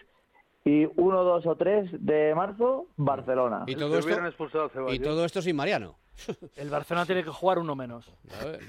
y 0.63 0.85
1, 0.85 1.23
2 1.23 1.45
o 1.45 1.55
3 1.55 2.05
de 2.05 2.35
marzo 2.35 2.87
Barcelona. 2.97 3.63
Y 3.67 3.75
todo, 3.75 3.97
esto, 3.97 4.07
hubieran 4.07 4.27
expulsado 4.27 4.65
a 4.65 4.69
Ceballos. 4.69 4.95
y 4.95 4.99
todo 4.99 5.25
esto 5.25 5.41
sin 5.41 5.55
Mariano. 5.55 5.97
El 6.55 6.69
Barcelona 6.69 7.05
tiene 7.05 7.23
que 7.23 7.31
jugar 7.31 7.57
uno 7.57 7.75
menos. 7.75 8.11
A 8.39 8.45
ver, 8.45 8.59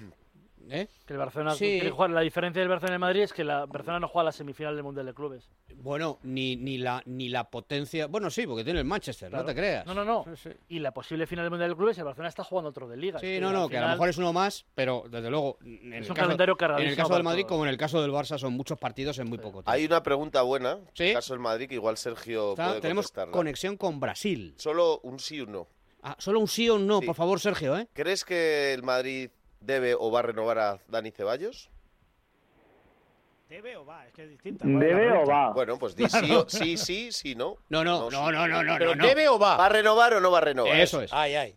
¿Eh? 0.70 0.88
Que 1.06 1.12
el 1.14 1.18
Barcelona 1.18 1.54
Sí. 1.54 1.80
que 1.80 1.90
jugar. 1.90 2.10
La 2.10 2.20
diferencia 2.20 2.60
del 2.60 2.68
Barcelona 2.68 2.94
y 2.94 2.96
el 2.96 3.00
Madrid 3.00 3.20
es 3.22 3.32
que 3.32 3.44
la 3.44 3.66
Barcelona 3.66 4.00
no 4.00 4.08
juega 4.08 4.24
la 4.26 4.32
semifinal 4.32 4.74
del 4.74 4.84
Mundial 4.84 5.06
de 5.06 5.14
Clubes. 5.14 5.48
Bueno, 5.76 6.18
ni, 6.22 6.56
ni, 6.56 6.78
la, 6.78 7.02
ni 7.06 7.28
la 7.28 7.44
potencia. 7.50 8.06
Bueno, 8.06 8.30
sí, 8.30 8.46
porque 8.46 8.64
tiene 8.64 8.78
el 8.80 8.84
Manchester, 8.84 9.30
no 9.32 9.44
te 9.44 9.54
creas. 9.54 9.86
No, 9.86 9.94
no, 9.94 10.04
no. 10.04 10.24
Sí, 10.36 10.50
sí. 10.50 10.56
Y 10.68 10.78
la 10.78 10.92
posible 10.92 11.26
final 11.26 11.44
del 11.44 11.50
Mundial 11.50 11.70
de 11.70 11.76
Clubes, 11.76 11.98
el 11.98 12.04
Barcelona 12.04 12.28
está 12.28 12.44
jugando 12.44 12.70
otro 12.70 12.88
de 12.88 12.96
Liga. 12.96 13.18
Sí, 13.18 13.26
Es 13.26 13.40
no, 13.40 13.52
no, 13.52 13.68
que 13.68 13.78
a 13.78 13.82
lo 13.82 13.88
mejor 13.88 14.08
es 14.08 14.18
uno 14.18 14.32
más, 14.32 14.64
pero 14.74 15.04
desde 15.10 15.30
luego, 15.30 15.58
en 15.62 15.92
el, 15.92 16.02
un 16.02 16.08
caso, 16.08 16.14
calendario 16.14 16.56
en 16.78 16.86
el 16.88 16.96
caso 16.96 17.14
del 17.14 17.22
Madrid 17.22 17.42
todos. 17.42 17.50
como 17.52 17.64
en 17.64 17.70
el 17.70 17.76
caso 17.76 18.00
del 18.02 18.10
Barça 18.12 18.38
son 18.38 18.52
muchos 18.52 18.78
partidos 18.78 19.18
en 19.18 19.28
muy 19.28 19.38
poco 19.38 19.58
tiempo. 19.62 19.70
Hay 19.70 19.84
una 19.84 20.02
pregunta 20.02 20.42
buena, 20.42 20.78
Sí. 20.94 21.04
en 21.04 21.08
el 21.10 21.14
caso 21.14 21.34
del 21.34 21.40
Madrid, 21.40 21.68
que 21.68 21.74
igual 21.74 21.96
Sergio 21.96 22.50
Está- 22.50 22.68
puede 22.68 22.80
tenemos 22.80 23.06
contestarla. 23.06 23.32
conexión 23.32 23.76
con 23.76 23.98
Brasil. 24.00 24.54
Solo 24.58 25.00
un 25.02 25.18
sí 25.18 25.40
o 25.40 25.44
un 25.44 25.52
no. 25.52 25.68
Ah, 26.04 26.16
solo 26.18 26.40
un 26.40 26.48
sí 26.48 26.68
o 26.68 26.74
un 26.74 26.86
no, 26.86 26.98
Sí. 27.00 27.06
por 27.06 27.14
favor, 27.14 27.38
Sergio, 27.38 27.76
¿eh? 27.78 27.86
¿Crees 27.92 28.24
que 28.24 28.72
el 28.74 28.82
Madrid 28.82 29.30
debe 29.64 29.94
o 29.94 30.10
va 30.10 30.20
a 30.20 30.22
renovar 30.22 30.58
a 30.58 30.78
Dani 30.88 31.10
Ceballos? 31.10 31.70
¿Debe 33.48 33.76
o 33.76 33.84
va? 33.84 34.06
Es 34.06 34.12
que 34.14 34.22
es 34.24 34.30
distinta. 34.30 34.64
¿Cuál 34.64 34.82
es 34.82 34.92
la 34.92 34.98
¿Debe 34.98 35.12
o 35.18 35.26
va? 35.26 35.52
Bueno, 35.52 35.78
pues 35.78 35.94
di 35.94 36.08
sí, 36.08 36.32
o- 36.34 36.48
sí, 36.48 36.76
sí, 36.78 37.12
sí, 37.12 37.34
no. 37.34 37.56
No, 37.68 37.84
no, 37.84 38.10
sí. 38.10 38.16
no, 38.16 38.32
no, 38.32 38.48
no, 38.48 38.62
no, 38.62 38.74
¿Pero 38.78 38.94
no, 38.94 39.02
no. 39.02 39.06
debe 39.06 39.28
o 39.28 39.38
va? 39.38 39.56
¿Va 39.58 39.66
a 39.66 39.68
renovar 39.68 40.14
o 40.14 40.20
no 40.20 40.30
va 40.30 40.38
a 40.38 40.40
renovar? 40.42 40.80
Eso 40.80 41.02
es. 41.02 41.12
Ay, 41.12 41.34
ay. 41.34 41.54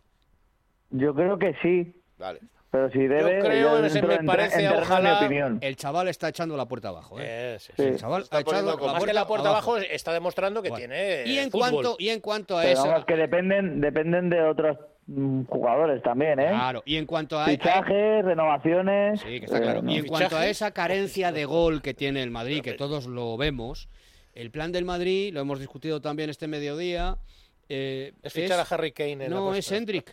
Yo 0.90 1.14
creo 1.14 1.38
que 1.38 1.54
sí, 1.62 2.00
Vale. 2.18 2.40
pero 2.70 2.90
si 2.90 2.98
debe, 2.98 3.40
creo, 3.40 3.82
entro 3.84 4.08
me 4.08 4.14
en- 4.14 4.26
parece, 4.26 4.56
en 4.56 4.60
terreno 4.68 4.76
de 4.76 4.82
ojalá- 4.82 5.20
mi 5.20 5.26
opinión. 5.26 5.58
El 5.62 5.76
chaval 5.76 6.08
está 6.08 6.28
echando 6.28 6.54
la 6.56 6.66
puerta 6.66 6.88
abajo, 6.88 7.18
¿eh? 7.18 7.24
Eh, 7.26 7.56
sí, 7.58 7.72
sí. 7.76 7.82
Sí. 7.82 7.88
El 7.88 7.98
chaval 7.98 8.22
Está 8.22 8.36
ha 8.36 8.40
echado 8.40 8.50
poniendo 8.52 8.70
la 8.72 8.76
como- 8.78 8.92
Más 8.92 8.98
puerta 9.00 9.10
que 9.10 9.14
la 9.14 9.26
puerta 9.26 9.48
abajo, 9.48 9.76
está 9.78 10.12
demostrando 10.12 10.62
que 10.62 10.68
Bueno. 10.68 10.86
tiene 10.86 11.24
Y 11.26 11.38
en 11.38 11.50
fútbol. 11.50 11.70
cuanto 11.70 11.96
y 11.98 12.08
en 12.10 12.20
cuanto 12.20 12.58
a 12.58 12.60
Pero 12.62 12.72
eso, 12.74 12.86
vamos, 12.88 13.04
que 13.06 13.16
dependen, 13.16 13.80
dependen 13.80 14.28
de 14.30 14.42
otros 14.42 14.76
jugadores 15.06 16.02
también, 16.02 16.40
¿eh? 16.40 16.48
claro, 16.48 16.82
y 16.84 16.96
en 16.96 17.06
cuanto 17.06 17.38
a, 17.38 17.46
Fichajes, 17.46 18.24
renovaciones. 18.24 19.20
Sí, 19.20 19.38
que 19.38 19.44
está 19.44 19.58
eh, 19.58 19.62
claro. 19.62 19.82
no. 19.82 19.90
Y 19.90 19.98
en 19.98 20.06
cuanto 20.06 20.36
a 20.36 20.46
esa 20.46 20.72
carencia 20.72 21.30
de 21.30 21.44
gol 21.44 21.80
que 21.80 21.94
tiene 21.94 22.22
el 22.22 22.30
Madrid, 22.30 22.62
que 22.62 22.72
todos 22.72 23.06
lo 23.06 23.36
vemos, 23.36 23.88
el 24.34 24.50
plan 24.50 24.72
del 24.72 24.84
Madrid, 24.84 25.32
lo 25.32 25.40
hemos 25.40 25.60
discutido 25.60 26.00
también 26.00 26.28
este 26.28 26.48
mediodía, 26.48 27.18
eh, 27.68 28.12
Es 28.22 28.32
fichar 28.32 28.60
a 28.60 28.62
Harry 28.62 28.92
Kane 28.92 29.24
en 29.26 29.30
No, 29.30 29.54
es 29.54 29.70
Hendrik. 29.72 30.12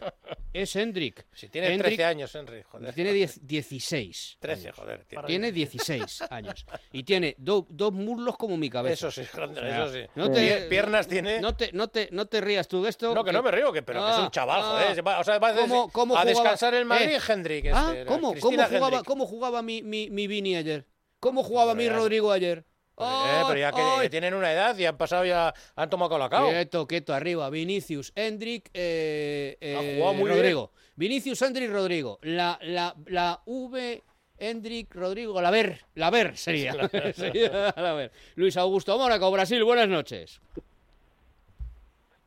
Es 0.51 0.75
Hendrik. 0.75 1.25
Si 1.33 1.49
tiene 1.49 1.77
13 1.77 2.03
años, 2.05 2.33
Henry, 2.35 2.63
joder. 2.63 2.93
Tiene 2.93 3.11
10 3.13 3.45
16. 3.47 4.37
13, 4.39 4.67
años. 4.67 4.75
joder, 4.77 5.05
tiene. 5.05 5.25
Tiene 5.27 5.51
16 5.51 6.21
años. 6.29 6.65
Y 6.91 7.03
tiene 7.03 7.35
do- 7.37 7.65
dos 7.69 7.91
muslos 7.93 8.37
como 8.37 8.57
mi 8.57 8.69
cabeza. 8.69 9.07
Eso 9.07 9.11
sí, 9.11 9.27
O 9.31 9.53
sea, 9.53 9.85
eso 9.85 9.93
sí. 9.93 10.01
No 10.15 10.31
te, 10.31 10.39
Pie- 10.41 10.69
piernas 10.69 11.07
tiene. 11.07 11.41
No 11.41 11.55
te, 11.55 11.71
no, 11.73 11.87
te, 11.89 12.09
no 12.11 12.25
te 12.27 12.41
rías 12.41 12.67
tú 12.67 12.83
de 12.83 12.89
esto. 12.89 13.13
No, 13.13 13.23
que 13.23 13.31
no 13.31 13.41
me 13.43 13.51
río, 13.51 13.71
que, 13.71 13.81
pero 13.83 14.05
que 14.05 14.11
es 14.11 14.17
un 14.19 14.31
chaval, 14.31 14.61
ah. 14.63 14.69
joder. 14.71 14.95
Se 14.95 15.01
va- 15.01 15.19
O 15.19 15.23
sea, 15.23 15.39
va 15.39 15.49
a, 15.49 15.55
¿Cómo- 15.55 15.89
cómo 15.91 16.15
a 16.15 16.21
jugaba- 16.21 16.29
descansar 16.29 16.73
el 16.75 16.85
Madrid, 16.85 17.15
eh, 17.15 17.19
Hendrik. 17.27 17.65
ah, 17.73 17.85
este, 17.89 17.99
la 17.99 18.05
¿Cómo, 18.05 18.33
jugaba, 18.35 19.03
cómo 19.03 19.25
jugaba 19.27 19.61
mi, 19.61 19.81
mi, 19.83 20.09
mi 20.09 20.27
Vini 20.27 20.55
ayer? 20.55 20.85
¿Cómo 21.19 21.43
jugaba 21.43 21.73
mi 21.75 21.87
Rodrigo 21.89 22.31
ayer? 22.31 22.65
Eh, 22.99 23.43
pero 23.47 23.59
ya 23.59 23.71
que 23.71 23.81
Ay, 23.81 24.09
tienen 24.09 24.33
una 24.35 24.51
edad 24.53 24.77
y 24.77 24.85
han 24.85 24.97
pasado 24.97 25.25
ya, 25.25 25.53
han 25.75 25.89
tomado 25.89 26.09
colacao. 26.11 26.49
Quieto, 26.49 26.87
quieto, 26.87 27.13
arriba. 27.13 27.49
Vinicius, 27.49 28.11
Hendrik, 28.15 28.69
eh, 28.73 29.57
eh, 29.59 29.95
jugado 29.97 30.13
muy 30.13 30.29
Rodrigo. 30.29 30.71
Vinicius, 30.95 31.41
Hendrik, 31.41 31.71
Rodrigo. 31.71 32.19
La, 32.21 32.59
la, 32.61 32.95
la 33.07 33.41
V, 33.45 34.03
Hendrik, 34.37 34.93
Rodrigo, 34.93 35.41
la 35.41 35.49
ver, 35.49 35.85
la 35.95 36.11
ver 36.11 36.37
sería. 36.37 36.73
Sería 37.15 37.73
la 37.75 37.93
ver. 37.93 38.11
Luis 38.35 38.55
Augusto 38.57 38.95
Mónaco, 38.97 39.31
Brasil, 39.31 39.63
buenas 39.63 39.87
noches. 39.89 40.39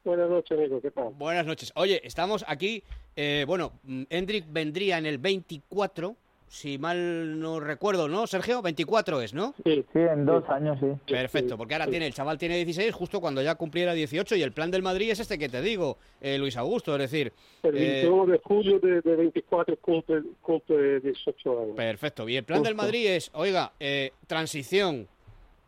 Buenas 0.04 0.28
noches, 0.30 0.56
amigo. 0.56 0.80
¿Qué 0.80 0.90
tal? 0.90 1.10
Buenas 1.14 1.46
noches. 1.46 1.72
Oye, 1.74 2.00
estamos 2.04 2.44
aquí. 2.46 2.82
eh, 3.16 3.44
bueno, 3.46 3.72
Hendrik 4.08 4.44
vendría 4.48 4.98
en 4.98 5.06
el 5.06 5.18
24, 5.18 6.16
si 6.48 6.78
mal 6.78 7.40
no 7.40 7.58
recuerdo, 7.60 8.08
¿no, 8.08 8.26
Sergio? 8.26 8.62
24 8.62 9.20
es, 9.22 9.34
¿no? 9.34 9.54
Sí, 9.64 9.84
Sí, 9.92 9.98
en 9.98 10.24
dos 10.24 10.48
años, 10.48 10.78
sí. 10.80 10.86
Perfecto, 11.12 11.58
porque 11.58 11.74
ahora 11.74 11.86
tiene 11.86 12.06
el 12.06 12.14
chaval 12.14 12.38
tiene 12.38 12.56
16 12.56 12.94
justo 12.94 13.20
cuando 13.20 13.42
ya 13.42 13.56
cumpliera 13.56 13.92
18 13.94 14.36
y 14.36 14.42
el 14.42 14.52
plan 14.52 14.70
del 14.70 14.82
Madrid 14.82 15.10
es 15.10 15.20
este 15.20 15.38
que 15.38 15.48
te 15.48 15.60
digo, 15.60 15.98
eh, 16.20 16.38
Luis 16.38 16.56
Augusto, 16.56 16.94
es 16.94 17.10
decir, 17.10 17.32
El 17.62 17.76
eh, 17.76 17.92
21 18.02 18.26
de 18.26 18.38
julio 18.44 18.78
de, 18.78 19.00
de 19.00 19.16
24 19.16 19.76
cumple, 19.78 20.22
cumple 20.40 21.00
18 21.00 21.60
años. 21.60 21.76
perfecto. 21.76 22.28
Y 22.28 22.36
el 22.36 22.44
plan 22.44 22.62
del. 22.62 22.76
Madrid 22.76 23.06
es, 23.08 23.30
oiga, 23.34 23.72
eh, 23.80 24.12
transición, 24.26 25.08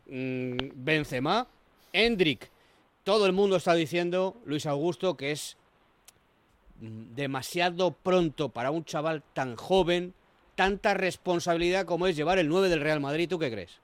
mm, 0.07 0.57
Benzema, 0.75 1.47
Hendrik. 1.91 2.49
Todo 3.03 3.25
el 3.25 3.33
mundo 3.33 3.55
está 3.55 3.73
diciendo, 3.73 4.37
Luis 4.45 4.65
Augusto, 4.65 5.17
que 5.17 5.31
es 5.31 5.57
mm, 6.79 7.15
demasiado 7.15 7.91
pronto 7.91 8.49
para 8.49 8.71
un 8.71 8.85
chaval 8.85 9.23
tan 9.33 9.55
joven, 9.55 10.13
tanta 10.59 10.93
responsabilidad 10.93 11.85
como 11.85 12.05
es 12.05 12.17
llevar 12.17 12.37
el 12.37 12.49
9 12.49 12.67
del 12.67 12.81
Real 12.81 12.99
Madrid. 12.99 13.29
¿Tú 13.29 13.39
qué 13.39 13.49
crees? 13.49 13.79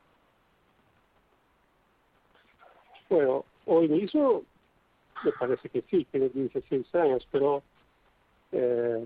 Bueno, 3.09 3.45
hoy 3.65 3.87
mismo 3.87 4.43
me 5.23 5.31
parece 5.31 5.69
que 5.69 5.81
sí, 5.89 6.05
tiene 6.11 6.27
16 6.27 6.93
años, 6.95 7.25
pero 7.31 7.63
eh, 8.51 9.01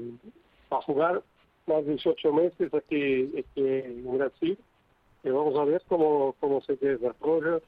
va 0.73 0.79
a 0.79 0.81
jugar 0.81 1.21
más 1.67 1.85
de 1.85 1.91
18 1.91 2.33
meses 2.33 2.73
aquí, 2.73 3.45
en 3.55 4.17
Brasil 4.17 4.57
y 5.23 5.29
vamos 5.29 5.55
a 5.59 5.65
ver 5.65 5.83
cómo, 5.87 6.33
cómo 6.39 6.61
se 6.61 6.75
desarrolla 6.75 7.59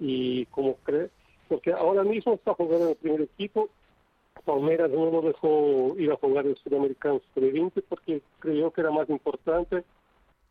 y 0.00 0.44
cómo 0.46 0.74
cree, 0.82 1.08
porque 1.48 1.72
ahora 1.72 2.02
mismo 2.02 2.34
está 2.34 2.52
jugando 2.54 2.86
en 2.86 2.90
el 2.90 2.96
primer 2.96 3.20
equipo. 3.20 3.68
Palmeiras 4.42 4.90
no 4.90 5.10
lo 5.10 5.22
dejó 5.22 5.94
ir 5.98 6.10
a 6.10 6.16
jugar 6.16 6.46
el 6.46 6.56
Sudamericano 6.56 7.20
Sub-20 7.34 7.82
porque 7.88 8.22
creyó 8.38 8.70
que 8.70 8.80
era 8.80 8.90
más 8.90 9.08
importante 9.10 9.84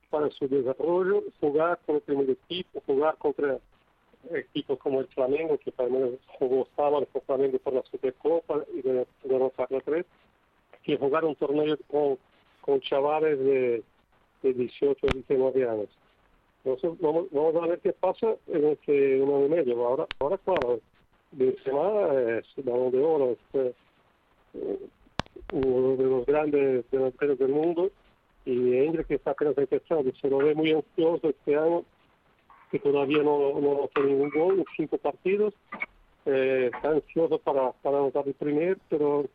para 0.09 0.29
su 0.31 0.47
desarrollo 0.47 1.23
jugar 1.39 1.79
con 1.85 1.95
el 1.95 2.01
primer 2.01 2.29
equipo, 2.29 2.81
jugar 2.85 3.17
contra 3.17 3.59
equipos 4.31 4.77
como 4.79 4.99
el 4.99 5.07
Flamengo, 5.07 5.57
que 5.57 5.71
Palmeiras 5.71 6.11
jugó 6.37 6.67
sábado 6.75 7.07
con 7.11 7.21
Flamengo 7.21 7.57
por 7.59 7.73
la 7.73 7.83
Supercopa 7.83 8.63
y 8.73 8.81
ganó 8.81 9.51
4-3, 9.51 10.05
que 10.83 10.97
jugar 10.97 11.25
un 11.25 11.35
torneo 11.35 11.77
con, 11.87 12.17
con 12.61 12.81
chavales 12.81 13.39
de, 13.39 13.83
de 14.43 14.53
18 14.53 15.07
o 15.07 15.13
19 15.13 15.69
años. 15.69 15.89
Entonces, 16.63 16.99
vamos, 16.99 17.27
vamos 17.31 17.55
a 17.55 17.67
ver 17.67 17.79
qué 17.79 17.93
pasa 17.93 18.35
en 18.47 18.65
este 18.65 19.21
un 19.21 19.29
año 19.29 19.45
y 19.45 19.49
medio. 19.49 19.87
Ahora, 19.87 20.07
ahora 20.19 20.37
claro, 20.39 20.79
Benzema 21.31 22.13
es 22.39 22.65
balón 22.65 22.91
de 22.91 22.99
oro, 22.99 23.37
es 23.53 23.73
eh, 24.55 24.79
uno 25.53 25.95
de 25.95 26.03
los 26.03 26.25
grandes 26.25 26.85
delanteros 26.91 27.37
del 27.37 27.49
mundo 27.49 27.91
y 28.45 28.77
Hendrik 28.77 29.07
que 29.07 29.15
está 29.15 29.31
apenas 29.31 29.57
empezando. 29.57 30.11
Se 30.19 30.29
lo 30.29 30.39
ve 30.39 30.55
muy 30.55 30.71
ansioso 30.71 31.29
este 31.29 31.55
año, 31.55 31.83
que 32.71 32.79
todavía 32.79 33.23
no, 33.23 33.59
no 33.59 33.71
anotó 33.71 34.03
ningún 34.03 34.29
gol 34.29 34.65
cinco 34.75 34.97
partidos. 34.97 35.53
Eh, 36.25 36.69
está 36.73 36.89
ansioso 36.89 37.37
para, 37.39 37.71
para 37.73 37.97
anotar 37.99 38.27
el 38.27 38.33
primer, 38.33 38.77
pero 38.89 39.25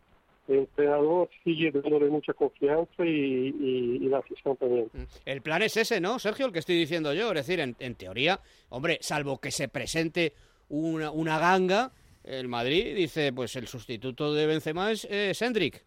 el 0.47 0.59
entrenador 0.59 1.29
sigue 1.43 1.71
dándole 1.71 2.09
mucha 2.11 2.35
confianza 2.35 3.05
y, 3.05 3.09
y, 3.09 3.97
y 4.03 4.09
la 4.09 4.19
afición 4.19 4.57
también. 4.57 4.91
El 5.25 5.41
plan 5.43 5.63
es 5.63 5.77
ese, 5.77 6.01
¿no, 6.01 6.19
Sergio? 6.19 6.47
El 6.47 6.53
que 6.53 6.59
estoy 6.59 6.77
diciendo 6.77 7.15
yo. 7.15 7.29
Es 7.29 7.47
decir, 7.47 7.61
en, 7.61 7.75
en 7.79 7.95
teoría, 7.95 8.41
hombre, 8.69 8.99
salvo 9.01 9.39
que 9.39 9.51
se 9.51 9.69
presente 9.69 10.33
una, 10.69 11.11
una 11.11 11.39
ganga, 11.39 11.91
el 12.23 12.49
Madrid 12.49 12.95
dice, 12.97 13.33
pues 13.33 13.55
el 13.57 13.67
sustituto 13.69 14.33
de 14.35 14.47
Benzema 14.47 14.91
es, 14.91 15.05
es 15.11 15.41
Hendrik. 15.43 15.85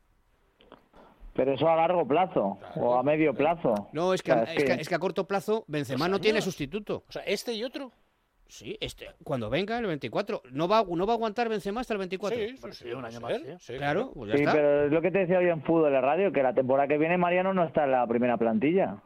Pero 1.34 1.54
eso 1.54 1.70
a 1.70 1.76
largo 1.76 2.08
plazo 2.08 2.58
o 2.76 2.96
a 2.96 3.04
medio 3.04 3.34
plazo. 3.34 3.90
No, 3.94 4.14
es 4.14 4.24
que, 4.24 4.32
O 4.32 4.36
sea, 4.36 4.44
a- 4.44 4.54
es, 4.54 4.64
que, 4.64 4.74
es 4.74 4.90
que 4.90 4.96
a 4.96 5.00
corto 5.00 5.28
plazo 5.28 5.66
Benzema 5.68 6.08
no 6.08 6.20
tiene 6.20 6.42
sustituto. 6.42 7.04
O 7.08 7.12
sea, 7.12 7.22
este 7.24 7.54
y 7.54 7.64
otro. 7.64 7.92
Sí, 8.50 8.78
este, 8.80 9.08
cuando 9.24 9.50
venga 9.50 9.78
el 9.78 9.86
24. 9.86 10.42
¿No 10.52 10.68
va, 10.70 10.84
no 10.88 11.06
va 11.06 11.14
a 11.14 11.16
aguantar 11.16 11.50
Benzema 11.50 11.82
hasta 11.82 11.94
el 11.94 12.00
24? 12.00 12.40
Sí, 12.40 12.56
sí, 12.58 12.72
sí, 12.72 12.92
un 12.92 13.04
año 13.06 13.20
más. 13.20 13.34
Claro, 13.68 14.12
pues 14.16 14.32
ya 14.32 14.38
Sí, 14.38 14.44
está. 14.44 14.54
pero 14.54 14.86
es 14.86 14.92
lo 14.92 15.02
que 15.02 15.12
te 15.12 15.20
decía 15.20 15.38
hoy 15.40 15.50
en 15.50 15.62
fútbol 15.64 15.92
de 15.92 16.00
radio, 16.02 16.32
que 16.32 16.42
la 16.42 16.54
temporada 16.54 16.88
que 16.88 16.98
viene 16.98 17.18
Mariano 17.18 17.54
no 17.54 17.66
está 17.66 17.84
en 17.84 17.92
la 17.92 18.08
primera 18.08 18.38
plantilla. 18.38 19.04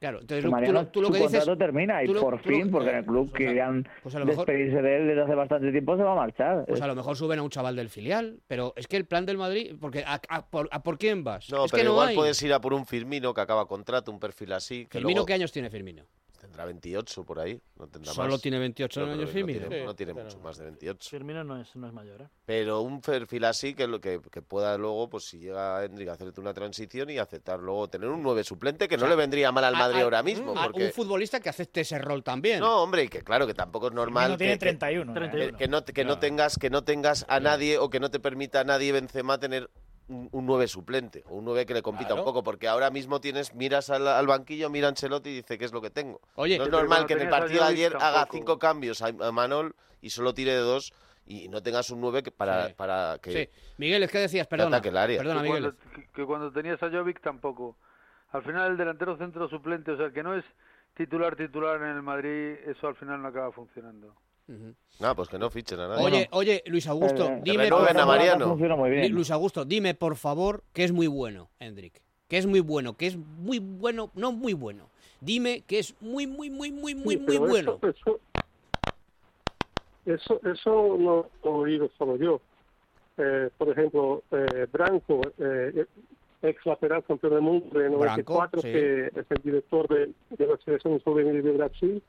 Claro, 0.00 0.20
entonces 0.22 0.44
tú, 0.46 0.50
Mariano, 0.50 0.86
tú 0.88 1.02
lo 1.02 1.08
su 1.08 1.12
que 1.12 1.18
dices... 1.18 1.32
contrato 1.44 1.58
termina 1.58 2.02
y 2.02 2.06
lo- 2.06 2.20
por 2.22 2.32
lo- 2.32 2.38
fin, 2.38 2.70
porque 2.70 2.88
en 2.88 2.96
el 2.96 3.04
club 3.04 3.32
querían 3.34 3.86
pues 4.02 4.14
a 4.14 4.18
lo 4.18 4.24
mejor- 4.24 4.46
despedirse 4.46 4.80
de 4.80 4.96
él 4.96 5.06
desde 5.08 5.22
hace 5.22 5.34
bastante 5.34 5.70
tiempo, 5.70 5.94
se 5.98 6.02
va 6.02 6.12
a 6.12 6.16
marchar. 6.16 6.64
Pues 6.66 6.80
a 6.80 6.86
lo 6.86 6.94
mejor 6.94 7.16
suben 7.18 7.38
a 7.38 7.42
un 7.42 7.50
chaval 7.50 7.76
del 7.76 7.90
filial, 7.90 8.40
pero 8.46 8.72
es 8.76 8.86
que 8.86 8.96
el 8.96 9.04
plan 9.04 9.26
del 9.26 9.36
Madrid, 9.36 9.74
porque 9.78 10.02
¿a, 10.06 10.18
a 10.30 10.46
por, 10.46 10.70
a 10.72 10.82
por 10.82 10.96
quién 10.96 11.22
vas? 11.22 11.50
No, 11.50 11.66
es 11.66 11.70
pero 11.70 11.80
que 11.82 11.84
no 11.84 11.90
igual 11.92 12.08
hay. 12.08 12.16
puedes 12.16 12.42
ir 12.42 12.52
a 12.54 12.60
por 12.62 12.72
un 12.72 12.86
Firmino 12.86 13.34
que 13.34 13.42
acaba 13.42 13.66
contrato, 13.66 14.10
un 14.10 14.18
perfil 14.18 14.52
así. 14.54 14.86
Que 14.86 14.98
Firmino, 15.00 15.18
luego 15.18 15.26
¿qué 15.26 15.34
años 15.34 15.52
tiene 15.52 15.68
Firmino? 15.68 16.04
Tendrá 16.40 16.64
28 16.64 17.22
por 17.24 17.38
ahí, 17.38 17.60
no 17.76 17.86
tendrá 17.86 18.12
Solo 18.14 18.30
más. 18.32 18.40
tiene 18.40 18.58
28 18.58 19.00
No, 19.00 19.06
pero 19.06 19.14
años 19.14 19.26
no 19.28 19.32
Firmino. 19.32 19.68
tiene- 19.68 19.84
no 19.84 19.94
tiene 19.94 20.14
mucho 20.14 20.38
más 20.40 20.56
de 20.56 20.64
28. 20.64 21.10
Firmino 21.10 21.44
no 21.44 21.60
es, 21.60 21.76
no 21.76 21.86
es 21.86 21.92
mayor, 21.92 22.22
¿eh? 22.22 22.28
Pero 22.46 22.80
un 22.80 23.02
perfil 23.02 23.44
así 23.44 23.74
que, 23.74 23.86
lo 23.86 24.00
que, 24.00 24.20
que 24.32 24.40
pueda 24.40 24.78
luego, 24.78 25.10
pues 25.10 25.24
si 25.24 25.38
llega 25.38 25.84
Hendrik 25.84 26.08
a 26.08 26.12
hacerte 26.14 26.40
una 26.40 26.54
transición 26.54 27.10
y 27.10 27.18
aceptar 27.18 27.60
luego 27.60 27.88
tener 27.88 28.08
un 28.08 28.22
9 28.22 28.42
suplente 28.42 28.88
que 28.88 28.94
O 28.94 28.98
sea, 28.98 29.06
no 29.06 29.10
le 29.14 29.16
vendría 29.16 29.52
mal 29.52 29.64
al 29.64 29.74
Madrid 29.74 30.00
a- 30.00 30.04
ahora 30.04 30.22
mismo. 30.22 30.58
a 30.58 30.64
porque... 30.68 30.86
Un 30.86 30.92
futbolista 30.92 31.40
que 31.40 31.50
acepte 31.50 31.82
ese 31.82 31.98
rol 31.98 32.24
también. 32.24 32.60
No, 32.60 32.82
hombre, 32.82 33.04
y 33.04 33.08
que 33.08 33.20
claro, 33.22 33.46
que 33.46 33.54
tampoco 33.54 33.88
es 33.88 33.92
normal 33.92 34.36
Firmino 34.36 34.38
tiene 34.38 34.52
que, 34.54 34.58
que- 34.58 34.66
31, 34.78 35.04
¿no? 35.14 35.30
que- 35.30 35.52
que 35.58 35.68
no, 35.68 35.84
que 35.84 36.04
no 36.04 36.18
tengas 36.18 36.56
que 36.58 36.70
no 36.70 36.84
tengas 36.84 37.26
a 37.28 37.38
nadie 37.38 37.76
o 37.78 37.90
que 37.90 38.00
no 38.00 38.10
te 38.10 38.18
permita 38.18 38.60
a 38.60 38.64
nadie 38.64 38.92
Benzema 38.92 39.38
tener 39.38 39.68
un, 40.10 40.28
un 40.32 40.44
9 40.46 40.66
suplente 40.68 41.24
o 41.28 41.36
un 41.36 41.44
9 41.44 41.64
que 41.66 41.74
le 41.74 41.82
compita 41.82 42.08
Claro. 42.08 42.22
un 42.22 42.26
poco, 42.26 42.42
porque 42.42 42.68
ahora 42.68 42.90
mismo 42.90 43.20
tienes 43.20 43.54
miras 43.54 43.88
al, 43.90 44.06
al 44.08 44.26
banquillo, 44.26 44.68
mira 44.68 44.88
a 44.88 44.90
Ancelotti 44.90 45.30
y 45.30 45.34
dice 45.36 45.56
qué 45.56 45.64
es 45.64 45.72
lo 45.72 45.80
que 45.80 45.90
tengo. 45.90 46.20
Oye, 46.34 46.58
no 46.58 46.64
es 46.64 46.70
normal 46.70 47.06
que 47.06 47.14
en 47.14 47.20
el 47.20 47.28
partido 47.28 47.62
de 47.64 47.70
ayer 47.70 47.96
haga 47.96 48.26
cinco 48.30 48.58
cambios 48.58 49.00
a, 49.02 49.06
a 49.08 49.32
Manol 49.32 49.74
y 50.02 50.10
solo 50.10 50.34
tire 50.34 50.52
de 50.52 50.58
dos 50.58 50.92
y 51.26 51.48
no 51.48 51.62
tengas 51.62 51.90
un 51.90 52.00
9 52.00 52.22
que 52.24 52.32
para, 52.32 52.66
Sí. 52.68 52.74
para 52.74 53.18
que 53.22 53.30
Sí. 53.32 53.48
Miguel, 53.78 54.02
es 54.02 54.10
que 54.10 54.18
decías, 54.18 54.46
perdona. 54.48 54.76
ataque 54.78 54.88
el 54.88 54.96
área. 54.96 55.18
Perdona, 55.18 55.42
que, 55.42 55.48
Miguel. 55.48 55.62
cuando, 55.74 55.92
que- 55.94 56.12
que 56.12 56.24
cuando 56.26 56.52
tenías 56.52 56.82
a 56.82 56.90
Jovic 56.90 57.20
tampoco. 57.20 57.76
Al 58.32 58.42
final 58.42 58.72
el 58.72 58.76
delantero 58.76 59.16
centro 59.16 59.48
suplente, 59.48 59.92
o 59.92 59.96
sea, 59.96 60.10
que 60.10 60.22
no 60.22 60.34
es 60.34 60.44
titular 60.94 61.36
titular 61.36 61.76
en 61.82 61.88
el 61.96 62.02
Madrid, 62.02 62.56
eso 62.66 62.88
al 62.88 62.96
final 62.96 63.22
no 63.22 63.28
acaba 63.28 63.52
funcionando. 63.52 64.14
No, 65.00 65.16
pues 65.16 65.28
que 65.28 65.38
no 65.38 65.50
fichen 65.50 65.80
a 65.80 65.88
nadie. 65.88 66.04
Oye, 66.04 66.28
oye, 66.32 66.62
Luis 66.66 66.86
Augusto, 66.86 67.24
Eh, 67.26 67.40
dime 67.42 67.68
por 67.68 67.88
a 67.88 67.94
favor, 67.94 69.10
Luis 69.10 69.30
Augusto, 69.30 69.64
dime 69.64 69.94
por 69.94 70.16
favor 70.16 70.62
que 70.72 70.84
es 70.84 70.92
muy 70.92 71.06
bueno, 71.06 71.48
Hendrik. 71.58 72.02
Que 72.28 72.36
es 72.36 72.46
muy 72.46 72.60
bueno, 72.60 72.96
que 72.96 73.06
es 73.06 73.16
muy 73.16 73.58
bueno, 73.58 74.10
no 74.14 74.32
muy 74.32 74.52
bueno. 74.52 74.88
Dime 75.20 75.62
que 75.66 75.78
es 75.78 75.94
muy, 76.00 76.26
muy, 76.26 76.50
muy, 76.50 76.70
muy, 76.70 76.94
muy, 76.94 77.16
Sí, 77.16 77.22
muy 77.26 77.38
bueno. 77.38 77.78
Eso, 77.82 78.18
eso, 80.06 80.40
eso, 80.44 80.96
lo 80.98 81.30
he 81.44 81.48
oído 81.48 81.90
solo 81.98 82.16
yo. 82.16 82.40
Eh, 83.18 83.50
por 83.56 83.68
ejemplo, 83.70 84.22
eh, 84.30 84.66
Branco, 84.72 85.20
eh, 85.38 85.84
ex 86.42 86.64
lateral 86.66 87.04
campeón 87.04 87.32
del 87.34 87.42
mundo 87.42 87.78
de 87.78 87.90
94, 87.90 88.62
sí. 88.62 88.72
que 88.72 89.06
es 89.08 89.26
el 89.30 89.42
director 89.42 89.88
de, 89.88 90.12
de 90.30 90.46
la 90.46 90.56
selección 90.64 90.98
juvenil 91.00 91.42
de 91.42 91.50
Brasil, 91.52 92.02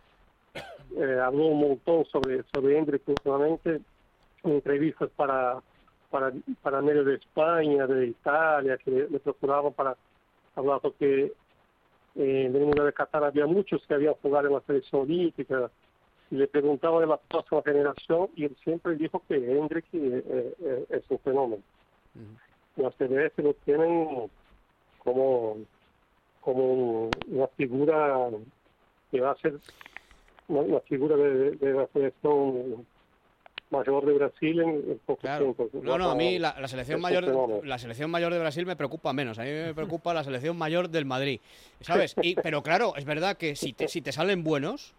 eh, 0.53 1.19
habló 1.23 1.47
un 1.47 1.59
montón 1.59 2.05
sobre, 2.05 2.43
sobre 2.53 2.77
Hendrik 2.77 3.07
últimamente 3.07 3.81
en 4.43 4.51
entrevistas 4.51 5.09
para, 5.15 5.61
para, 6.09 6.31
para 6.61 6.81
medios 6.81 7.05
de 7.05 7.15
España, 7.15 7.87
de 7.87 8.07
Italia, 8.07 8.77
que 8.77 8.91
le, 8.91 9.09
le 9.09 9.19
procuraban 9.19 9.73
para 9.73 9.95
hablar 10.55 10.79
porque 10.81 11.33
eh, 12.15 12.45
en 12.45 12.55
el 12.55 12.61
mundo 12.61 12.83
de 12.83 12.93
Qatar 12.93 13.23
había 13.23 13.45
muchos 13.45 13.85
que 13.87 13.93
habían 13.93 14.15
jugado 14.15 14.47
en 14.47 14.53
la 14.53 14.61
selección 14.61 15.03
olímpica 15.03 15.71
le 16.31 16.47
preguntaba 16.47 17.01
de 17.01 17.07
la 17.07 17.17
próxima 17.17 17.61
generación 17.61 18.29
y 18.35 18.45
él 18.45 18.55
siempre 18.63 18.95
dijo 18.95 19.21
que 19.27 19.35
Hendrik 19.35 19.85
eh, 19.93 20.23
eh, 20.59 20.85
es 20.89 21.03
un 21.09 21.19
fenómeno. 21.19 21.61
Las 22.77 22.95
CDF 22.95 23.37
lo 23.39 23.53
tienen 23.65 24.29
como, 24.99 25.57
como 26.39 27.09
una 27.27 27.47
figura 27.57 28.29
que 29.11 29.19
va 29.19 29.31
a 29.31 29.35
ser 29.35 29.59
una, 30.47 30.61
una 30.61 30.79
figura 30.81 31.15
de, 31.15 31.51
de 31.51 31.73
la 31.73 31.87
selección 31.93 32.85
mayor 33.69 34.05
de 34.05 34.13
Brasil 34.13 34.59
en, 34.59 34.69
en 34.69 34.99
poco 35.05 35.21
tiempo. 35.21 35.69
No, 35.81 35.97
no, 35.97 36.11
a 36.11 36.15
mí 36.15 36.37
la, 36.39 36.55
la 36.59 36.67
selección 36.67 36.97
Es 36.97 37.01
mayor 37.01 37.65
la 37.65 37.77
selección 37.77 38.11
mayor 38.11 38.33
de 38.33 38.39
Brasil 38.39 38.65
me 38.65 38.75
preocupa 38.75 39.13
menos. 39.13 39.39
A 39.39 39.43
mí 39.43 39.49
me 39.49 39.73
preocupa 39.73 40.13
la 40.13 40.23
selección 40.23 40.57
mayor 40.57 40.89
del 40.89 41.05
Madrid, 41.05 41.39
¿sabes? 41.79 42.15
Y, 42.21 42.35
pero 42.35 42.61
claro, 42.63 42.93
es 42.97 43.05
verdad 43.05 43.37
que 43.37 43.55
si 43.55 43.71
te, 43.73 43.87
si 43.87 44.01
te 44.01 44.11
salen 44.11 44.43
buenos 44.43 44.93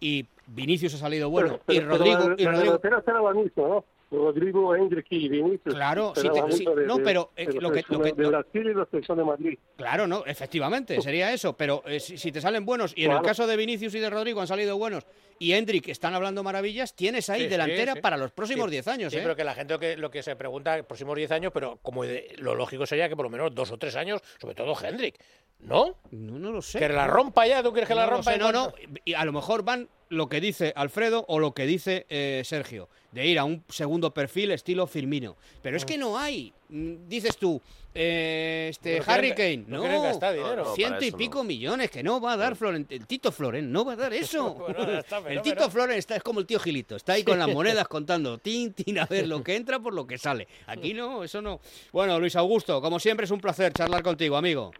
y 0.00 0.26
Vinicius 0.46 0.94
ha 0.94 0.98
salido 0.98 1.30
bueno 1.30 1.58
Pero- 1.66 1.78
y 1.78 1.80
pero 1.80 1.90
Rodrigo 1.96 2.18
la, 2.18 2.34
y 2.36 2.44
la 2.44 2.52
Rodrigo 2.52 2.80
la 3.22 3.32
misma, 3.34 3.68
¿no? 3.68 3.84
Rodrigo, 4.10 4.74
Hendrik 4.74 5.06
y 5.10 5.28
Vinicius. 5.28 5.74
Claro, 5.74 6.12
sí, 6.16 6.28
te- 6.28 6.52
sí, 6.52 6.64
de- 6.64 6.86
no, 6.86 6.98
pero, 6.98 7.30
eh, 7.36 7.46
de 7.46 7.60
lo 7.60 7.70
que- 7.70 7.84
lo 7.88 8.00
que- 8.00 8.12
de 8.12 8.26
Brasil 8.28 8.66
y 8.66 8.74
la 8.74 8.84
selección 8.86 9.18
de 9.18 9.24
Madrid. 9.24 9.58
Claro, 9.76 10.06
no, 10.06 10.24
efectivamente, 10.26 11.00
sería 11.00 11.32
eso. 11.32 11.52
Pero 11.56 11.82
eh, 11.86 12.00
si, 12.00 12.18
si 12.18 12.32
te 12.32 12.40
salen 12.40 12.64
buenos, 12.64 12.92
y 12.96 13.04
en 13.04 13.12
el 13.12 13.22
caso 13.22 13.46
de 13.46 13.56
Vinicius 13.56 13.94
y 13.94 14.00
de 14.00 14.10
Rodrigo 14.10 14.40
han 14.40 14.46
salido 14.48 14.76
buenos, 14.76 15.06
y 15.38 15.52
Hendrik 15.52 15.88
están 15.88 16.14
hablando 16.14 16.42
maravillas, 16.42 16.94
tienes 16.94 17.30
ahí 17.30 17.42
Sí, 17.42 17.46
delantera 17.48 17.94
sí. 17.94 18.00
para 18.00 18.16
los 18.16 18.32
próximos 18.32 18.66
Sí, 18.66 18.72
10 18.72 18.88
años, 18.88 19.12
Sí, 19.12 19.18
¿eh? 19.18 19.22
pero 19.22 19.36
que 19.36 19.44
la 19.44 19.54
gente 19.54 19.74
lo 19.74 19.78
que, 19.80 19.96
lo 19.96 20.10
que 20.10 20.22
se 20.22 20.34
pregunta, 20.36 20.82
próximos 20.82 21.16
10 21.16 21.30
años, 21.30 21.52
pero 21.54 21.78
como 21.82 22.02
de- 22.04 22.34
lo 22.38 22.54
lógico 22.54 22.86
sería 22.86 23.08
que 23.08 23.16
por 23.16 23.24
lo 23.26 23.30
menos 23.30 23.54
dos 23.54 23.70
o 23.70 23.78
tres 23.78 23.94
años, 23.96 24.20
sobre 24.40 24.54
todo 24.54 24.74
Hendrik, 24.82 25.14
¿no? 25.60 25.96
No, 26.10 26.38
no 26.38 26.50
lo 26.50 26.60
sé. 26.62 26.78
Que 26.78 26.88
la 26.88 27.06
rompa 27.06 27.46
ya, 27.46 27.62
¿tú 27.62 27.72
quieres 27.72 27.88
que 27.88 27.94
la 27.94 28.06
No 28.06 28.10
rompa? 28.12 28.32
sé, 28.32 28.38
no, 28.38 28.50
no. 28.50 28.72
Y 29.04 29.14
a 29.14 29.24
lo 29.24 29.32
mejor 29.32 29.62
van 29.62 29.88
lo 30.10 30.28
que 30.28 30.40
dice 30.40 30.72
Alfredo 30.76 31.24
o 31.28 31.38
lo 31.38 31.52
que 31.54 31.64
dice 31.66 32.04
eh, 32.10 32.42
Sergio, 32.44 32.88
de 33.12 33.26
ir 33.26 33.38
a 33.38 33.44
un 33.44 33.64
segundo 33.68 34.12
perfil 34.12 34.50
estilo 34.50 34.86
Firmino. 34.86 35.36
Pero 35.62 35.76
es 35.76 35.84
que 35.84 35.96
no 35.96 36.18
hay. 36.18 36.52
Mm, 36.68 37.08
Dices 37.08 37.36
tú, 37.36 37.60
eh, 37.94 38.68
este 38.70 38.98
No 38.98 39.04
Harry 39.06 39.30
Kane, 39.34 39.64
no 39.66 39.76
no, 39.78 39.82
quieren 39.82 40.02
gastar 40.02 40.34
dinero. 40.34 40.56
No, 40.64 40.64
no, 40.70 40.74
ciento 40.74 41.04
y 41.04 41.10
pico 41.12 41.42
millones 41.42 41.90
que 41.90 42.02
no 42.02 42.20
va 42.20 42.32
a 42.32 42.36
dar 42.36 42.54
Florent, 42.56 42.90
el 42.92 43.06
Tito 43.06 43.32
Floren, 43.32 43.70
no 43.72 43.84
va 43.84 43.92
a 43.94 43.96
dar 43.96 44.12
eso. 44.14 44.54
Bueno, 44.54 44.84
el 45.28 45.42
Tito 45.42 45.54
pero- 45.56 45.70
Floren 45.70 45.96
está 45.98 46.16
es 46.16 46.22
como 46.22 46.40
el 46.40 46.46
tío 46.46 46.58
Gilito, 46.60 46.96
está 46.96 47.14
ahí 47.14 47.24
con 47.24 47.38
las 47.38 47.48
monedas 47.48 47.86
contando, 47.88 48.38
tin, 48.38 48.72
tin, 48.72 48.98
a 48.98 49.06
ver 49.06 49.26
lo 49.28 49.42
que 49.42 49.56
entra 49.56 49.78
por 49.80 49.94
lo 49.94 50.06
que 50.06 50.18
sale. 50.18 50.46
Aquí 50.66 50.92
no, 50.94 51.22
eso 51.24 51.40
no. 51.40 51.60
Bueno, 51.92 52.18
Luis 52.18 52.36
Augusto, 52.36 52.80
como 52.80 52.98
siempre 53.00 53.24
es 53.24 53.30
un 53.30 53.40
placer 53.40 53.72
charlar 53.72 54.02
contigo, 54.02 54.36
amigo. 54.36 54.72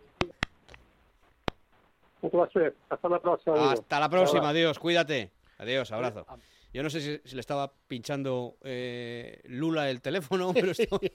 Un 2.23 2.31
placer. 2.31 2.77
Hasta 2.89 3.09
la 3.09 3.21
próxima. 3.21 3.55
amigo. 3.57 3.71
Hasta 3.73 4.01
la 4.01 4.09
próxima, 4.09 4.41
Hola. 4.41 4.49
adiós, 4.51 4.79
cuídate. 4.79 5.31
Adiós, 5.59 5.91
abrazo. 5.93 6.27
Yo 6.73 6.83
no 6.83 6.91
sé 6.91 7.01
si, 7.01 7.21
si 7.29 7.35
le 7.35 7.41
estaba 7.41 7.73
pinchando 7.89 8.57
eh, 8.63 9.41
Lula 9.45 9.91
el 9.91 10.01
teléfono, 10.01 10.53
pero 10.55 10.71
esto... 10.73 11.01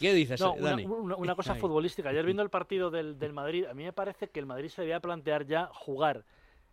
¿Qué 0.00 0.12
dices, 0.12 0.40
No, 0.40 0.54
eh, 0.54 0.58
una, 0.60 0.70
Dani? 0.70 0.84
una- 0.84 1.16
una 1.16 1.34
cosa 1.34 1.54
Ay. 1.54 1.60
futbolística. 1.60 2.10
Ayer 2.10 2.24
viendo 2.24 2.42
el 2.42 2.50
partido 2.50 2.90
del, 2.90 3.18
del 3.18 3.32
Madrid, 3.32 3.64
a 3.66 3.74
mí 3.74 3.84
me 3.84 3.92
parece 3.92 4.28
que 4.28 4.38
el 4.40 4.46
Madrid 4.46 4.68
se 4.68 4.82
debía 4.82 5.00
plantear 5.00 5.46
ya 5.46 5.70
jugar 5.72 6.24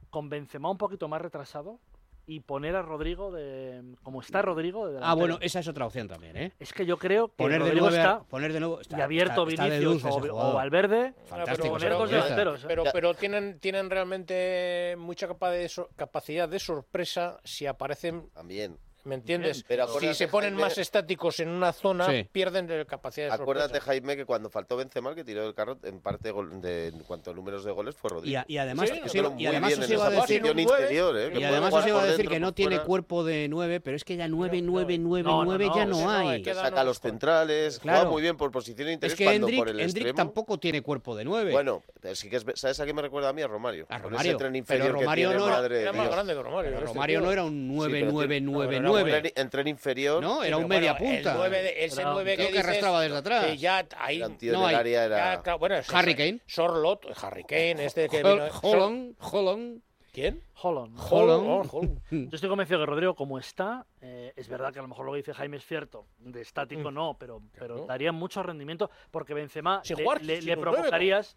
con 0.09 0.30
Benzema 0.30 0.69
un 0.69 0.78
poquito 0.78 1.07
más 1.07 1.21
retrasado 1.21 1.80
y 2.26 2.39
poner 2.39 2.76
a 2.76 2.82
Rodrigo 2.82 3.32
de 3.32 3.95
como 4.01 4.21
está 4.21 4.41
Rodrigo 4.41 4.88
de 4.89 4.99
Ah, 5.01 5.13
bueno, 5.13 5.38
esa 5.41 5.59
es 5.59 5.67
otra 5.67 5.86
opción 5.86 6.07
también, 6.07 6.38
¿eh? 6.38 6.53
Es 6.59 6.71
que 6.71 6.86
yo 6.86 6.97
creo 6.97 7.28
que 7.28 7.36
Poner 7.36 7.61
de 7.61 7.69
Rodrigo 7.69 7.88
a- 7.88 7.89
está 7.89 8.24
poner 8.24 8.53
de 8.53 8.59
nuevo, 8.59 8.80
está- 8.82 8.97
y 8.97 9.01
abierto 9.01 9.47
está- 9.47 9.65
Vinicius 9.65 10.03
o, 10.05 10.53
Valverde, 10.53 11.13
Fantástico, 11.26 11.74
poner 11.74 11.89
ese 11.89 11.89
dos 11.89 11.97
futbolista. 12.09 12.24
delanteros. 12.24 12.63
¿eh? 12.63 12.67
Pero, 12.67 12.84
pero 12.93 13.13
tienen, 13.13 13.59
tienen 13.59 13.89
realmente 13.89 14.95
mucha 14.97 15.28
capa 15.28 15.51
de 15.51 15.67
so- 15.67 15.89
capacidad 15.95 16.47
de 16.47 16.59
sorpresa 16.59 17.39
si 17.43 17.65
aparecen. 17.65 18.30
También. 18.34 18.78
¿Me 19.06 19.16
entiendes? 19.16 19.66
Pero 19.68 19.88
si 19.99 20.14
se 20.14 20.30
ponen 20.30 20.51
Jaime- 20.51 20.62
más 20.62 20.78
estáticos 20.78 21.39
en 21.41 21.49
una 21.49 21.74
zona, 21.74 22.08
Sí. 22.10 22.28
pierden 22.32 22.68
de 22.68 22.86
capacidad 22.86 23.28
de 23.28 23.34
Acuérdate, 23.34 23.76
sorpresa. 23.80 23.86
Jaime, 23.86 24.16
que 24.16 24.26
cuando 24.26 24.49
faltó 24.49 24.78
Benzema, 24.78 25.10
el 25.10 25.16
que 25.18 25.26
tiró 25.26 25.43
del 25.43 25.54
carro, 25.54 25.78
en 25.84 25.99
parte 25.99 26.32
gol- 26.32 26.62
de, 26.62 26.88
en 26.88 26.99
cuanto 26.99 27.32
a 27.32 27.34
números 27.34 27.66
de 27.66 27.72
goles, 27.74 27.95
fue 27.95 28.12
Rodrigo. 28.12 28.32
Y, 28.32 28.36
a- 28.38 28.45
y 28.47 28.58
además, 28.58 28.88
Sí, 28.88 28.91
os 28.93 28.97
iba- 28.97 29.06
haciendo 29.08 29.30
y 29.32 29.34
muy 29.34 29.45
además 29.47 29.68
bien 29.72 29.80
os 29.80 29.86
en 29.86 29.93
iba 29.93 30.04
a 30.06 30.08
esa 30.08 30.22
decir 30.22 30.41
posición 30.41 30.60
interior, 30.60 31.18
¿eh? 31.18 31.32
y 31.39 31.43
además 31.43 31.74
os 31.74 31.88
iba 31.88 31.99
a 32.01 32.04
decir 32.06 32.18
dentro, 32.18 32.32
que 32.34 32.39
no 32.39 32.54
tiene 32.54 32.76
fuera. 32.76 32.86
cuerpo 32.86 33.24
de 33.26 33.47
9, 33.49 33.80
pero 33.82 33.97
es 33.97 34.04
que 34.06 34.16
ya 34.16 34.28
9, 34.30 34.62
9, 34.62 34.97
9, 34.97 35.24
No, 35.30 35.43
9 35.43 35.70
ya 35.76 35.86
no, 35.86 36.10
hay. 36.10 36.41
Que 36.41 36.54
saca 36.54 36.80
a 36.80 36.84
los 36.86 36.99
centrales, 37.01 37.80
Claro. 37.80 37.97
juega 37.99 38.12
muy 38.12 38.22
bien 38.22 38.38
por 38.38 38.51
posición 38.51 38.88
de 38.88 38.93
interés 38.93 39.12
Es 39.14 39.18
que 39.18 39.26
cuando 39.26 39.47
Hendrik, 39.47 39.60
por 39.60 39.70
el 39.70 39.80
Hendrik 39.82 39.97
extremo. 39.97 40.16
tampoco 40.16 40.58
tiene 40.60 40.82
cuerpo 40.82 41.14
de 41.18 41.26
9. 41.26 41.51
Bueno, 41.51 41.84
pero 41.99 42.16
sí 42.16 42.30
que 42.30 42.38
es, 42.38 42.45
¿sabes 42.56 42.80
a 42.80 42.86
qué 42.86 42.93
me 42.93 43.01
recuerda 43.01 43.28
a 43.30 43.34
mí? 43.34 43.41
A 43.41 43.47
Romario. 43.47 43.86
A 43.89 43.97
Romario, 43.97 44.38
pero 44.38 44.56
inferior 44.56 44.91
Romario 44.93 45.34
no 45.34 45.45
era- 45.66 45.91
más 45.91 46.10
grande 46.10 46.34
que 46.34 46.39
este 46.39 46.84
Romario 46.86 47.20
no 47.22 47.32
era 47.32 47.43
un 47.43 47.68
9, 47.68 47.99
pero 47.99 48.12
9, 48.14 48.28
tiene- 48.39 48.51
9, 48.51 48.80
no, 48.80 48.93
9. 49.02 49.12
En 49.16 49.22
tren, 49.22 49.34
en 49.36 49.50
tren 49.50 49.68
inferior. 49.68 50.22
No, 50.24 50.44
era 50.44 50.58
Sí, 50.58 50.64
un 50.64 50.70
media 50.70 50.94
bueno, 50.94 51.14
punta. 51.16 51.32
El 51.32 51.38
9 51.38 51.62
de, 51.64 51.86
ese 51.86 52.02
Era 52.02 52.10
un 52.10 52.14
9 52.16 52.38
tío 52.38 52.52
que, 52.52 52.60
arrastraba 52.60 53.02
desde 53.02 53.18
atrás. 53.18 53.46
que 53.46 53.58
ya 53.58 53.86
ahí 53.98 54.20
No 54.52 54.66
área 54.68 55.04
era... 55.06 55.18
ya, 55.36 55.41
claro, 55.41 55.60
bueno, 55.60 55.76
ese- 55.76 55.96
Harry 55.96 56.16
Kane. 56.16 56.39
Sorlot, 56.48 57.06
Harry 57.22 57.44
Kane, 57.44 57.86
este 57.86 58.10
que 58.10 58.18
vino- 58.24 58.48
Holland, 58.62 59.16
Holland. 59.20 59.82
¿Quién? 60.14 60.41
Holland. 60.61 60.95
Holland. 61.09 61.43
Oh, 61.47 61.64
Holland. 61.72 61.99
Yo 62.30 62.36
estoy 62.36 62.47
convencido 62.47 62.80
que 62.80 62.86
Rodrigo, 62.86 63.16
como 63.16 63.39
está, 63.39 63.88
eh, 63.99 64.32
es 64.36 64.47
verdad 64.47 64.72
que 64.72 64.78
a 64.78 64.84
lo 64.84 64.88
mejor 64.88 65.07
lo 65.07 65.11
que 65.11 65.18
dice 65.18 65.34
Jaime 65.34 65.57
es 65.57 65.66
cierto. 65.66 66.05
De 66.20 66.39
estático 66.41 66.91
Mm. 66.91 66.93
no, 66.93 67.18
pero, 67.20 67.41
pero 67.53 67.74
Claro. 67.76 67.86
daría 67.88 68.11
mucho 68.11 68.43
rendimiento 68.43 68.91
porque 69.09 69.34
Benzema 69.34 69.82
le, 69.89 69.95
jugar, 70.03 70.22
le- 70.24 70.41
le 70.43 70.55
provocarías 70.55 71.36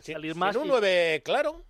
salir 0.00 0.34
más. 0.34 0.56
un 0.56 0.64
y- 0.66 0.68
9 0.68 1.22
claro. 1.24 1.62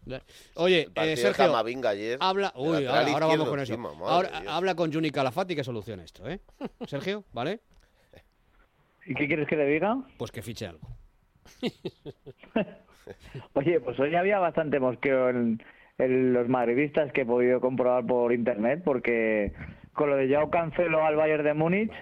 Oye, 0.55 0.89
eh, 0.95 1.17
Sergio, 1.19 1.55
ayer, 1.87 2.17
habla, 2.23 2.53
uy, 2.57 2.87
ahora, 2.87 3.07
ahora 3.13 3.27
vamos 3.27 3.49
con 3.51 3.61
eso. 3.61 3.75
encima, 3.75 3.91
Ahora 4.09 4.43
habla 4.49 4.75
con 4.75 4.91
Juni 4.91 5.11
Calafati 5.11 5.55
que 5.55 5.63
solucione 5.63 6.05
esto, 6.05 6.27
¿eh? 6.27 6.41
Sergio, 6.87 7.23
¿vale? 7.35 7.61
¿Y 9.05 9.15
qué 9.15 9.27
quieres 9.27 9.47
que 9.47 9.57
le 9.57 9.67
diga? 9.67 9.95
Pues 10.17 10.33
que 10.33 10.41
fiche 10.41 10.67
algo. 10.67 10.89
Oye, 13.55 13.79
pues 13.81 13.99
hoy 14.01 14.15
había 14.17 14.39
bastante 14.39 14.81
mosqueo 14.81 15.29
en, 15.29 15.63
en 15.99 16.33
los 16.33 16.49
madridistas 16.49 17.13
que 17.13 17.23
he 17.23 17.27
podido 17.27 17.61
comprobar 17.61 18.05
por 18.05 18.33
internet, 18.33 18.83
porque 18.85 19.53
con 19.95 20.11
lo 20.11 20.17
de 20.17 20.29
Yao 20.29 20.51
Cancelo 20.51 21.05
al 21.05 21.17
Bayern 21.17 21.45
de 21.45 21.55
Múnich, 21.55 21.93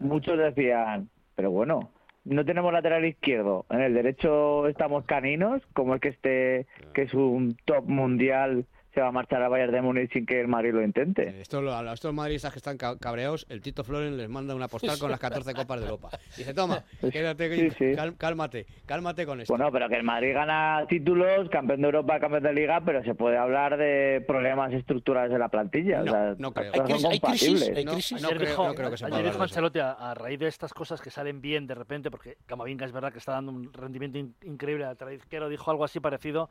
muchos 0.00 0.38
decían, 0.38 1.08
pero 1.34 1.50
bueno, 1.50 1.90
no 2.24 2.44
tenemos 2.44 2.72
lateral 2.72 3.04
izquierdo, 3.04 3.66
en 3.70 3.82
el 3.82 3.94
derecho 3.94 4.66
estamos 4.68 5.04
caninos, 5.04 5.62
como 5.74 5.94
es 5.94 6.00
que 6.00 6.08
este, 6.08 6.66
que 6.94 7.02
es 7.02 7.14
un 7.14 7.56
top 7.66 7.86
mundial, 7.86 8.64
se 8.96 9.02
va 9.02 9.08
a 9.08 9.12
marchar 9.12 9.42
al 9.42 9.50
Bayern 9.50 9.72
de 9.72 9.82
Múnich 9.82 10.10
sin 10.10 10.24
que 10.24 10.40
el 10.40 10.48
Madrid 10.48 10.72
lo 10.72 10.82
intente. 10.82 11.38
Esto, 11.42 11.60
lo- 11.60 11.74
a 11.76 11.92
estos 11.92 12.14
madridistas 12.14 12.50
que 12.50 12.60
están 12.60 12.78
ca- 12.78 12.96
cabreados, 12.98 13.44
el 13.50 13.60
Tito 13.60 13.84
Floren 13.84 14.16
les 14.16 14.26
manda 14.30 14.54
una 14.54 14.68
postal 14.68 14.98
con 14.98 15.10
las 15.10 15.20
14 15.20 15.52
copas 15.52 15.80
de 15.80 15.84
Europa. 15.84 16.08
Dice, 16.34 16.54
toma, 16.54 16.82
quédate, 17.12 17.70
Sí, 17.70 17.76
sí. 17.78 17.92
cálmate, 18.16 18.64
cálmate 18.86 19.26
con 19.26 19.42
esto. 19.42 19.52
Bueno, 19.52 19.70
pero 19.70 19.90
que 19.90 19.96
el 19.96 20.02
Madrid 20.02 20.32
gana 20.32 20.86
títulos, 20.88 21.50
campeón 21.50 21.82
de 21.82 21.88
Europa, 21.88 22.18
campeón 22.20 22.44
de 22.44 22.54
Liga, 22.54 22.80
pero 22.86 23.04
se 23.04 23.14
puede 23.14 23.36
hablar 23.36 23.76
de 23.76 24.24
problemas 24.26 24.72
estructurales 24.72 25.30
de 25.30 25.38
la 25.38 25.50
plantilla. 25.50 26.00
o 26.00 26.04
sea, 26.06 26.34
no 26.38 26.52
creo. 26.54 26.72
las 26.72 26.80
cosas 26.80 27.00
son 27.02 27.10
compatibles. 27.10 27.84
No, 27.84 27.92
Ayer 27.92 28.22
no 28.22 28.28
creo, 28.30 28.40
dijo, 28.48 28.66
no 28.68 28.74
creo 28.74 28.90
que 28.90 28.96
se 28.96 29.04
pueda 29.04 29.18
ayer 29.18 29.30
dijo. 29.30 29.42
Ancelotti 29.42 29.78
a, 29.80 29.92
a 29.92 30.14
raíz 30.14 30.38
de 30.38 30.46
estas 30.48 30.72
cosas 30.72 31.02
que 31.02 31.10
salen 31.10 31.42
bien 31.42 31.66
de 31.66 31.74
repente, 31.74 32.10
porque 32.10 32.38
Camavinga 32.46 32.86
es 32.86 32.92
verdad 32.92 33.12
que 33.12 33.18
está 33.18 33.32
dando 33.32 33.52
un 33.52 33.70
rendimiento 33.74 34.16
in- 34.16 34.34
increíble 34.44 34.84
al 34.84 34.92
lateral 34.92 35.12
izquierdo, 35.12 35.50
dijo 35.50 35.70
algo 35.70 35.84
así 35.84 36.00
parecido 36.00 36.48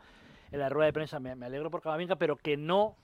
en 0.56 0.62
la 0.62 0.70
rueda 0.70 0.88
de 0.88 0.94
prensa. 0.94 1.20
Me, 1.20 1.36
me 1.36 1.46
alegro 1.46 1.70
por 1.70 1.82
Camavinga, 1.82 2.16
pero 2.16 2.36
que 2.38 2.58
no 2.58 2.96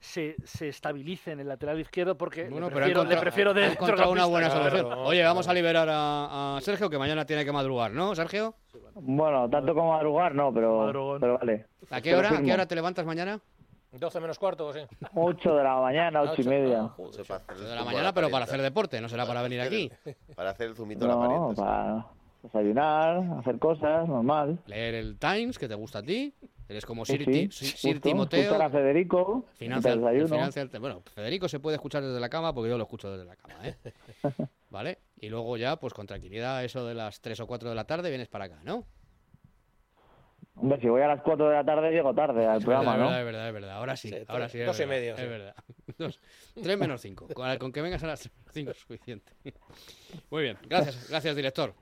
se, 0.00 0.36
se 0.44 0.68
estabilice 0.68 1.32
en 1.32 1.40
el 1.40 1.48
lateral 1.48 1.78
izquierdo 1.80 2.16
porque 2.16 2.48
Bueno, 2.48 2.68
le, 2.68 2.74
pero 2.74 2.84
prefiero, 2.86 3.04
le 3.04 3.16
prefiero 3.16 3.54
de 3.54 3.66
encontrado 3.66 4.10
una 4.10 4.26
buena 4.26 4.50
solución. 4.50 4.86
Oye, 4.92 5.22
vamos 5.22 5.48
a 5.48 5.54
liberar 5.54 5.88
a, 5.90 6.56
a 6.56 6.60
Sergio, 6.60 6.90
que 6.90 6.98
mañana 6.98 7.24
tiene 7.24 7.44
que 7.44 7.52
madrugar, 7.52 7.92
¿no, 7.92 8.14
Sergio? 8.14 8.54
Bueno, 8.94 9.48
tanto 9.48 9.74
como 9.74 9.92
madrugar 9.92 10.34
no, 10.34 10.52
pero, 10.52 11.18
pero 11.20 11.38
vale. 11.38 11.66
¿A 11.90 12.00
qué 12.00 12.14
hora, 12.14 12.30
¿A 12.30 12.42
qué 12.42 12.52
hora 12.52 12.66
te 12.66 12.74
levantas 12.74 13.06
mañana? 13.06 13.40
12 13.92 14.20
menos 14.20 14.38
cuarto, 14.38 14.72
sí. 14.74 14.80
8 15.14 15.56
de 15.56 15.64
la 15.64 15.76
mañana, 15.80 16.20
8 16.22 16.42
y 16.42 16.44
media. 16.44 16.90
De 17.58 17.74
la 17.74 17.84
mañana, 17.84 18.12
pero 18.12 18.28
para 18.28 18.44
hacer 18.44 18.60
deporte, 18.60 19.00
no 19.00 19.08
será 19.08 19.24
para 19.26 19.40
venir 19.40 19.60
aquí. 19.62 19.90
Para 20.34 20.50
hacer 20.50 20.68
el 20.68 20.76
zumito 20.76 21.06
a 21.06 21.08
la 21.08 21.14
No, 21.14 21.20
parienta. 21.20 21.62
para 21.62 22.06
desayunar, 22.46 23.38
hacer 23.40 23.58
cosas, 23.58 24.08
normal. 24.08 24.58
Leer 24.66 24.94
el 24.94 25.18
Times, 25.18 25.58
que 25.58 25.68
te 25.68 25.74
gusta 25.74 25.98
a 26.00 26.02
ti. 26.02 26.34
Eres 26.68 26.84
como 26.84 27.04
Sí, 27.04 27.12
Sir, 27.12 27.24
sí, 27.24 27.30
Ti- 27.30 27.50
Sir- 27.52 27.92
justo, 27.92 28.08
Timoteo. 28.08 28.40
escuchar 28.42 28.62
a 28.62 28.70
Federico, 28.70 29.44
Financia, 29.54 29.90
mientras 29.92 30.12
desayuno. 30.14 30.34
financia 30.36 30.62
el- 30.62 30.80
bueno, 30.80 31.02
Federico 31.14 31.48
se 31.48 31.60
puede 31.60 31.76
escuchar 31.76 32.02
desde 32.02 32.18
la 32.18 32.28
cama 32.28 32.52
porque 32.52 32.70
yo 32.70 32.76
lo 32.76 32.82
escucho 32.84 33.10
desde 33.10 33.24
la 33.24 33.36
cama, 33.36 33.54
¿eh? 33.68 33.76
¿Vale? 34.70 34.98
Y 35.20 35.28
luego 35.28 35.56
ya, 35.56 35.76
pues 35.76 35.94
con 35.94 36.06
tranquilidad, 36.08 36.64
eso 36.64 36.84
de 36.84 36.94
las 36.94 37.20
3 37.20 37.38
o 37.40 37.46
4 37.46 37.68
de 37.68 37.74
la 37.76 37.84
tarde, 37.84 38.08
vienes 38.10 38.26
para 38.28 38.46
acá, 38.46 38.58
¿no? 38.64 38.84
Hombre, 40.56 40.80
si 40.80 40.88
voy 40.88 41.02
a 41.02 41.06
las 41.08 41.20
4 41.22 41.48
de 41.50 41.54
la 41.54 41.64
tarde, 41.64 41.90
llego 41.92 42.14
tarde 42.14 42.46
al 42.46 42.58
Es 42.58 42.64
programa, 42.64 42.96
verdad, 42.96 43.10
¿no? 43.12 43.16
es 43.18 43.24
verdad, 43.26 43.46
es 43.48 43.52
verdad. 43.54 43.70
Ahora 43.76 43.94
sí, 43.96 44.08
Sí, 44.08 44.16
ahora 44.26 44.48
tres- 44.48 44.52
sí. 44.52 44.58
dos 44.66 44.80
y 44.80 44.86
medio, 44.86 45.14
Es 45.14 45.20
sí. 45.20 45.26
verdad. 45.26 45.54
Dos, 45.98 46.20
tres 46.62 46.78
menos 46.78 47.00
cinco. 47.00 47.28
Con, 47.32 47.56
con 47.58 47.70
que 47.72 47.80
vengas 47.82 48.02
a 48.02 48.06
las 48.08 48.28
cinco 48.50 48.70
es 48.72 48.78
suficiente. 48.78 49.32
Muy 50.30 50.42
bien, 50.42 50.58
gracias, 50.68 51.08
gracias, 51.10 51.36
director. 51.36 51.74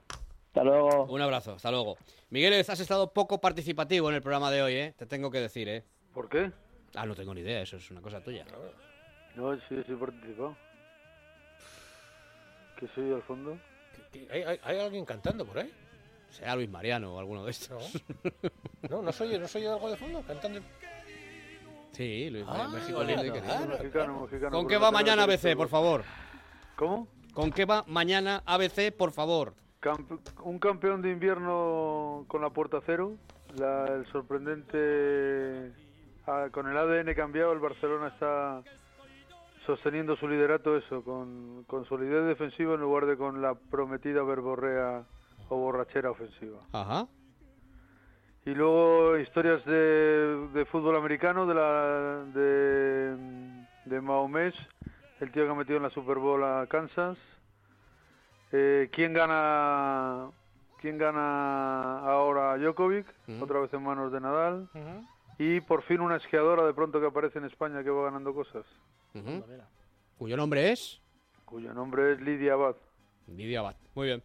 Hasta 0.54 0.62
luego. 0.62 1.04
Un 1.06 1.20
abrazo, 1.20 1.54
hasta 1.54 1.68
luego. 1.72 1.96
Miguel, 2.30 2.54
has 2.68 2.78
estado 2.78 3.12
poco 3.12 3.40
participativo 3.40 4.08
en 4.08 4.14
el 4.14 4.22
programa 4.22 4.52
de 4.52 4.62
hoy, 4.62 4.74
¿eh? 4.74 4.94
Te 4.96 5.04
tengo 5.04 5.28
que 5.28 5.40
decir, 5.40 5.68
¿eh? 5.68 5.82
¿Por 6.12 6.28
qué? 6.28 6.52
Ah, 6.94 7.04
no 7.06 7.16
tengo 7.16 7.34
ni 7.34 7.40
idea, 7.40 7.60
eso 7.62 7.76
es 7.76 7.90
una 7.90 8.00
cosa 8.00 8.20
tuya. 8.22 8.44
No, 9.34 9.52
sí, 9.68 9.82
sí 9.84 9.92
participado. 9.94 10.56
¿Qué 12.78 12.86
soy 12.94 13.12
al 13.12 13.22
fondo? 13.22 13.58
¿Hay, 14.30 14.42
hay- 14.42 14.60
hay 14.62 14.78
alguien 14.78 15.04
cantando 15.04 15.44
por 15.44 15.58
ahí? 15.58 15.72
Será 16.30 16.54
Luis 16.54 16.70
Mariano 16.70 17.14
o 17.16 17.18
alguno 17.18 17.44
de 17.44 17.50
estos. 17.50 17.92
No, 18.88 19.02
no 19.02 19.10
soy 19.12 19.30
yo, 19.32 19.40
no 19.40 19.48
soy 19.48 19.62
yo 19.62 19.72
algo 19.74 19.90
de 19.90 19.96
fondo 19.96 20.22
cantando. 20.22 20.60
Sí, 21.90 22.30
Luis 22.30 22.44
Ah, 22.46 22.68
México 22.72 23.02
lindo 23.02 23.24
y 23.24 23.30
querido. 23.32 23.44
claro. 23.44 23.66
Mexicano, 23.66 24.20
mexicano. 24.20 24.50
¿Con 24.56 24.68
qué 24.68 24.74
no 24.74 24.80
va 24.82 24.90
mañana 24.92 25.24
ABC, 25.24 25.56
por 25.56 25.68
favor? 25.68 26.04
¿Cómo? 26.76 27.08
¿Con 27.32 27.50
qué 27.50 27.64
va 27.64 27.82
mañana 27.88 28.42
ABC, 28.46 28.92
por 28.96 29.10
favor? 29.10 29.54
Campe- 29.84 30.18
un 30.42 30.58
campeón 30.58 31.02
de 31.02 31.10
invierno 31.10 32.24
con 32.28 32.40
la 32.40 32.48
puerta 32.50 32.80
cero. 32.86 33.12
La- 33.56 33.86
el 33.86 34.06
sorprendente. 34.06 35.72
ah, 36.26 36.48
con 36.50 36.66
el 36.68 36.76
ADN 36.76 37.14
cambiado, 37.14 37.52
el 37.52 37.58
Barcelona 37.58 38.08
está 38.08 38.62
sosteniendo 39.66 40.16
su 40.16 40.26
liderato, 40.28 40.76
eso, 40.76 41.02
con, 41.04 41.64
con 41.64 41.84
solidez 41.86 42.24
defensiva 42.26 42.74
en 42.74 42.80
lugar 42.80 43.06
de 43.06 43.16
con 43.16 43.40
la 43.42 43.54
prometida 43.54 44.22
verborrea 44.22 45.04
o 45.50 45.56
borrachera 45.56 46.10
ofensiva. 46.10 46.58
Ajá. 46.72 47.06
Y 48.46 48.54
luego 48.54 49.16
historias 49.18 49.64
de, 49.64 50.48
de 50.52 50.64
fútbol 50.66 50.96
americano, 50.96 51.46
de 51.46 51.54
la 51.54 52.24
de, 52.34 53.16
de 53.86 54.00
Mahomes, 54.00 54.54
el 55.20 55.30
tío 55.32 55.44
que 55.44 55.50
ha 55.50 55.54
metido 55.54 55.76
en 55.78 55.82
la 55.84 55.90
Super 55.90 56.18
Bowl 56.18 56.42
a 56.44 56.66
Kansas. 56.68 57.16
Eh, 58.56 58.88
¿Quién 58.92 59.12
gana 59.12 60.30
quién 60.80 60.96
gana 60.96 61.98
ahora 61.98 62.56
Djokovic? 62.56 63.04
Otra 63.40 63.58
vez 63.58 63.74
en 63.74 63.82
manos 63.82 64.12
de 64.12 64.20
Nadal. 64.20 64.70
Y 65.38 65.60
por 65.60 65.82
fin 65.82 66.00
una 66.00 66.16
esquiadora 66.16 66.64
de 66.64 66.72
pronto 66.72 67.00
que 67.00 67.06
aparece 67.06 67.38
en 67.38 67.46
España 67.46 67.82
que 67.82 67.90
va 67.90 68.04
ganando 68.04 68.32
cosas. 68.32 68.64
¿Cuyo 70.16 70.36
nombre 70.36 70.70
es? 70.70 71.00
Cuyo 71.44 71.74
nombre 71.74 72.12
es 72.12 72.20
Lidia 72.20 72.52
Abad. 72.52 72.76
Lidia 73.26 73.58
Abad. 73.58 73.74
Muy 73.96 74.06
bien. 74.06 74.22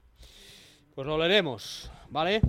Pues 0.93 1.07
lo 1.07 1.17
leeremos, 1.17 1.91
¿vale? 2.09 2.39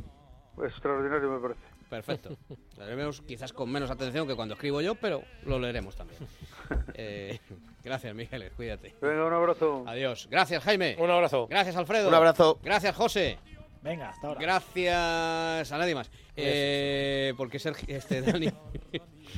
Extraordinario 0.62 1.31
me 1.31 1.41
parece. 1.41 1.61
Perfecto. 1.89 2.37
Lo 2.76 2.85
leeremos 2.85 3.22
quizás 3.22 3.55
con 3.55 3.72
menos 3.72 3.91
atención 3.91 4.28
que 4.28 4.37
cuando 4.37 4.53
escribo 4.53 4.83
yo, 4.83 4.97
pero 4.97 5.22
lo 5.45 5.59
leeremos 5.59 5.97
también. 5.97 6.20
Eh, 6.95 7.39
gracias, 7.83 8.14
Miguel, 8.14 8.51
cuídate. 8.57 8.95
Venga, 9.01 9.25
un 9.27 9.33
abrazo. 9.33 9.85
Adiós. 9.87 10.29
Gracias, 10.31 10.62
Jaime. 10.62 10.97
Un 10.99 11.11
abrazo. 11.11 11.47
Gracias, 11.49 11.77
Alfredo. 11.77 12.09
Un 12.09 12.14
abrazo. 12.14 12.59
Gracias, 12.62 12.95
José. 12.97 13.39
Venga, 13.83 14.11
hasta 14.11 14.27
ahora. 14.27 14.41
Gracias 14.41 15.73
a 15.73 15.79
nadie 15.79 15.95
más. 15.95 16.11
Eh, 16.37 17.33
porque 17.37 17.59
Sergio, 17.59 17.87
este, 17.97 18.21
Dani. 18.21 18.51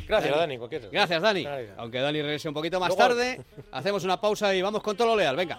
Gracias, 0.08 0.36
Dani, 0.36 0.58
Gracias, 0.90 1.22
Dani. 1.22 1.44
Dani. 1.44 1.66
Aunque 1.76 2.00
Dani 2.00 2.22
regrese 2.22 2.48
un 2.48 2.54
poquito 2.54 2.80
más 2.80 2.88
Luego- 2.88 3.02
tarde, 3.02 3.40
hacemos 3.70 4.02
una 4.04 4.20
pausa 4.20 4.52
y 4.54 4.60
vamos 4.62 4.82
con 4.82 4.96
todo 4.96 5.08
lo 5.08 5.16
leal. 5.16 5.36
Venga. 5.36 5.58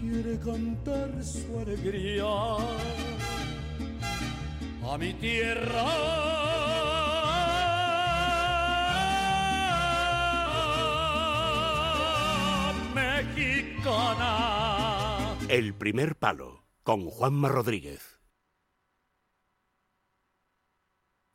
quiere 0.00 0.38
cantar 0.40 1.22
su 1.22 1.58
alegría 1.60 2.24
a 4.92 4.98
mi 4.98 5.14
tierra 5.14 5.84
mexicana. 13.22 14.70
El 15.48 15.74
primer 15.74 16.16
palo 16.16 16.64
con 16.82 17.06
Juanma 17.06 17.48
Rodríguez. 17.48 18.20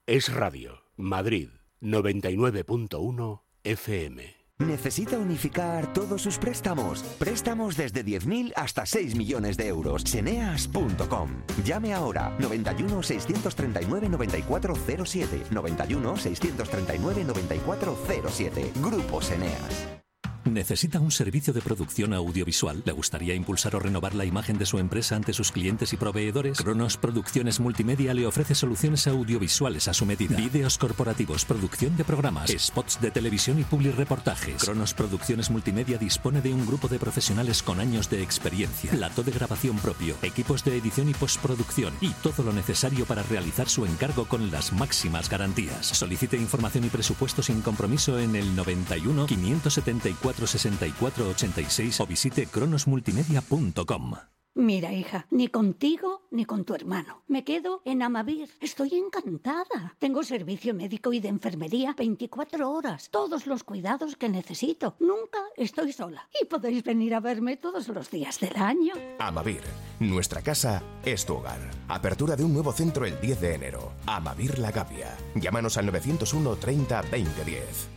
Es 0.08 0.32
Radio, 0.32 0.84
Madrid, 0.96 1.50
99.1 1.82 3.42
FM. 3.64 4.36
¿Necesita 4.60 5.18
unificar 5.18 5.92
todos 5.92 6.22
sus 6.22 6.38
préstamos? 6.38 7.04
Préstamos 7.20 7.76
desde 7.76 8.06
10.000 8.06 8.54
hasta 8.56 8.86
6 8.86 9.16
millones 9.16 9.58
de 9.58 9.68
euros. 9.68 10.04
Seneas.com. 10.04 11.30
Llame 11.66 11.94
ahora 11.94 12.34
91 12.40 13.04
639 13.04 14.08
9407. 14.10 15.48
91 15.52 16.18
639 16.18 17.24
9407. 17.26 18.72
Grupo 18.80 19.22
Seneas. 19.22 20.05
¿Necesita 20.46 21.00
un 21.00 21.10
servicio 21.10 21.54
de 21.54 21.62
producción 21.62 22.14
audiovisual? 22.14 22.84
¿Le 22.86 22.92
gustaría 22.92 23.34
impulsar 23.34 23.76
o 23.76 23.80
renovar 23.80 24.14
la 24.14 24.26
imagen 24.26 24.60
de 24.60 24.68
su 24.68 24.78
empresa 24.78 25.16
ante 25.16 25.34
sus 25.34 25.52
clientes 25.52 25.92
y 25.92 25.98
proveedores? 25.98 26.60
Cronos 26.60 26.98
Producciones 26.98 27.60
Multimedia 27.60 28.14
le 28.14 28.28
ofrece 28.28 28.54
soluciones 28.54 29.08
audiovisuales 29.08 29.88
a 29.88 29.94
su 29.96 30.06
medida. 30.06 30.38
Vídeos 30.38 30.78
corporativos, 30.78 31.46
producción 31.46 31.98
de 31.98 32.04
programas, 32.04 32.52
spots 32.52 33.02
de 33.02 33.10
televisión 33.10 33.60
y 33.60 33.64
publireportajes. 33.64 34.64
Cronos 34.64 34.94
Producciones 34.94 35.50
Multimedia 35.50 35.98
dispone 35.98 36.42
de 36.42 36.54
un 36.54 36.64
grupo 36.68 36.88
de 36.88 37.00
profesionales 37.00 37.64
con 37.64 37.80
años 37.80 38.12
de 38.12 38.22
experiencia, 38.22 38.92
plato 38.92 39.24
de 39.24 39.32
grabación 39.32 39.78
propio, 39.78 40.16
equipos 40.22 40.64
de 40.64 40.78
edición 40.78 41.10
y 41.10 41.16
postproducción 41.16 41.92
y 42.02 42.10
todo 42.22 42.44
lo 42.44 42.54
necesario 42.54 43.08
para 43.08 43.24
realizar 43.24 43.68
su 43.68 43.84
encargo 43.88 44.26
con 44.26 44.52
las 44.52 44.74
máximas 44.74 45.28
garantías. 45.28 45.88
Solicite 45.88 46.38
información 46.38 46.86
y 46.86 46.90
presupuesto 46.90 47.42
sin 47.42 47.62
compromiso 47.62 48.20
en 48.20 48.36
el 48.36 48.56
91 48.56 49.26
574 49.26 50.35
64 50.36 51.30
86 51.30 52.00
o 52.02 52.08
visite 52.08 52.48
cronosmultimedia.com. 52.48 54.14
Mira, 54.58 54.94
hija, 54.94 55.28
ni 55.32 55.50
contigo 55.50 56.22
ni 56.32 56.46
con 56.46 56.64
tu 56.64 56.76
hermano. 56.76 57.24
Me 57.28 57.44
quedo 57.44 57.82
en 57.84 58.02
Amavir. 58.02 58.50
Estoy 58.62 58.94
encantada. 58.94 59.98
Tengo 60.00 60.24
servicio 60.24 60.74
médico 60.74 61.12
y 61.12 61.20
de 61.20 61.28
enfermería 61.28 61.94
24 61.98 62.72
horas. 62.72 63.10
Todos 63.12 63.48
los 63.48 63.66
cuidados 63.66 64.16
que 64.16 64.30
necesito. 64.30 64.96
Nunca 65.02 65.40
estoy 65.58 65.92
sola. 65.92 66.30
Y 66.42 66.46
podéis 66.46 66.86
venir 66.86 67.16
a 67.16 67.20
verme 67.20 67.58
todos 67.58 67.90
los 67.90 68.10
días 68.10 68.40
del 68.40 68.56
año. 68.56 68.94
Amavir, 69.20 69.62
nuestra 70.00 70.42
casa 70.42 70.82
es 71.04 71.26
tu 71.26 71.34
hogar. 71.34 71.60
Apertura 71.90 72.38
de 72.38 72.46
un 72.46 72.54
nuevo 72.54 72.72
centro 72.72 73.06
el 73.06 73.20
10 73.20 73.42
de 73.42 73.56
enero. 73.56 73.92
Amavir 74.06 74.58
La 74.58 74.72
Gavia. 74.72 75.18
Llámanos 75.36 75.78
al 75.78 75.88
901 75.88 76.56
30 76.56 77.02
2010. 77.02 77.95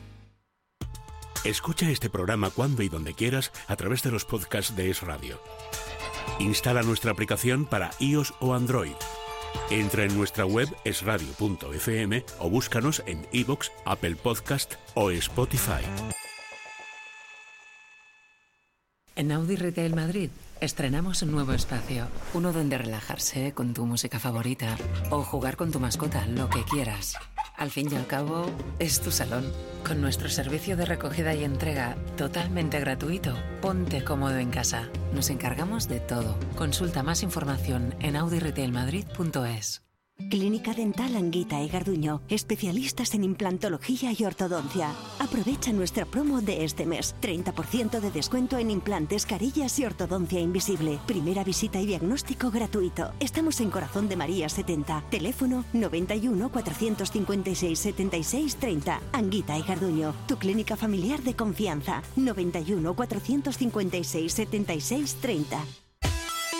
Escucha 1.45 1.89
este 1.91 2.11
programa 2.11 2.51
cuando 2.51 2.82
y 2.82 2.89
donde 2.89 3.14
quieras 3.14 3.53
a 3.68 3.76
través 3.76 4.03
de 4.03 4.11
los 4.11 4.24
podcasts 4.24 4.74
de 4.74 4.91
Es 4.91 5.03
Radio. 5.03 5.41
Instala 6.41 6.82
nuestra 6.82 7.12
aplicación 7.12 7.64
para 7.64 7.91
iOS 8.01 8.34
o 8.41 8.55
Android. 8.55 8.95
Entra 9.70 10.05
en 10.05 10.16
nuestra 10.16 10.45
web 10.45 10.68
esradio.fm 10.84 12.24
o 12.41 12.51
búscanos 12.51 13.03
en 13.07 13.26
iVoox, 13.32 13.70
Apple 13.86 14.16
Podcast 14.16 14.74
o 14.95 15.11
Spotify. 15.11 15.84
En 19.14 19.32
Audi 19.32 19.57
Retail 19.57 19.95
Madrid 19.95 20.30
estrenamos 20.61 21.23
un 21.23 21.33
nuevo 21.33 21.53
espacio, 21.53 22.09
uno 22.35 22.53
donde 22.53 22.79
relajarse 22.79 23.53
con 23.53 23.75
tu 23.75 23.87
música 23.87 24.19
favorita 24.19 24.77
o 25.11 25.23
jugar 25.23 25.57
con 25.57 25.71
tu 25.71 25.81
mascota, 25.81 26.27
lo 26.27 26.49
que 26.49 26.65
quieras. 26.65 27.17
Al 27.57 27.71
fin 27.71 27.89
y 27.93 27.97
al 27.97 28.07
cabo, 28.07 28.47
es 28.79 29.01
tu 29.01 29.11
salón. 29.11 29.53
Con 29.87 30.01
nuestro 30.01 30.29
servicio 30.29 30.77
de 30.77 30.85
recogida 30.85 31.35
y 31.35 31.45
entrega 31.45 31.97
totalmente 32.17 32.79
gratuito, 32.79 33.35
ponte 33.61 34.05
cómodo 34.05 34.37
en 34.37 34.51
casa. 34.51 34.89
Nos 35.13 35.31
encargamos 35.31 35.89
de 35.89 36.01
todo. 36.01 36.39
Consulta 36.57 37.03
más 37.03 37.23
información 37.23 37.95
en 38.01 38.17
audiretailmadrid.es. 38.17 39.88
Clínica 40.29 40.75
Dental 40.75 41.16
Anguita 41.16 41.62
y 41.62 41.69
Garduño, 41.69 42.21
especialistas 42.29 43.14
en 43.14 43.25
implantología 43.25 44.12
y 44.16 44.25
ortodoncia. 44.25 44.93
Aprovecha 45.19 45.73
nuestra 45.73 46.05
promo 46.05 46.43
de 46.43 46.64
este 46.64 46.85
mes. 46.85 47.14
30% 47.23 48.01
de 48.01 48.11
descuento 48.11 48.59
en 48.59 48.71
implantes, 48.71 49.25
carillas 49.25 49.79
y 49.79 49.87
ortodoncia 49.87 50.39
invisible. 50.39 50.99
Primera 51.07 51.45
visita 51.45 51.81
y 51.81 51.87
diagnóstico 51.87 52.51
gratuito. 52.51 53.12
Estamos 53.21 53.61
en 53.61 53.71
Corazón 53.71 54.09
de 54.09 54.16
María 54.16 54.49
70. 54.51 55.05
Teléfono 55.11 55.64
91 55.73 56.51
456 56.51 57.79
76 57.79 58.57
30. 58.57 59.01
Anguita 59.12 59.57
y 59.57 59.62
Garduño, 59.62 60.14
tu 60.27 60.37
clínica 60.37 60.77
familiar 60.77 61.23
de 61.23 61.35
confianza. 61.35 62.03
91 62.16 62.95
456 62.95 64.33
76 64.33 65.14
30. 65.23 65.64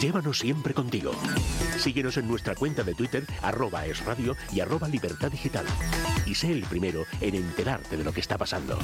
Llévanos 0.01 0.39
siempre 0.39 0.75
contigo. 0.75 1.11
Síguenos 1.77 2.17
en 2.19 2.29
nuestra 2.29 2.55
cuenta 2.55 2.85
de 2.85 2.95
Twitter, 2.95 3.25
arroba 3.43 3.85
es 3.85 4.05
radio 4.05 4.37
y 4.53 4.61
arroba 4.61 4.89
libertad 4.89 5.31
digital. 5.31 5.67
Y 6.25 6.37
sé 6.37 6.53
el 6.53 6.63
primero 6.63 7.05
en 7.21 7.35
enterarte 7.35 7.97
de 7.97 8.05
lo 8.05 8.13
que 8.13 8.21
está 8.21 8.39
pasando. 8.39 8.79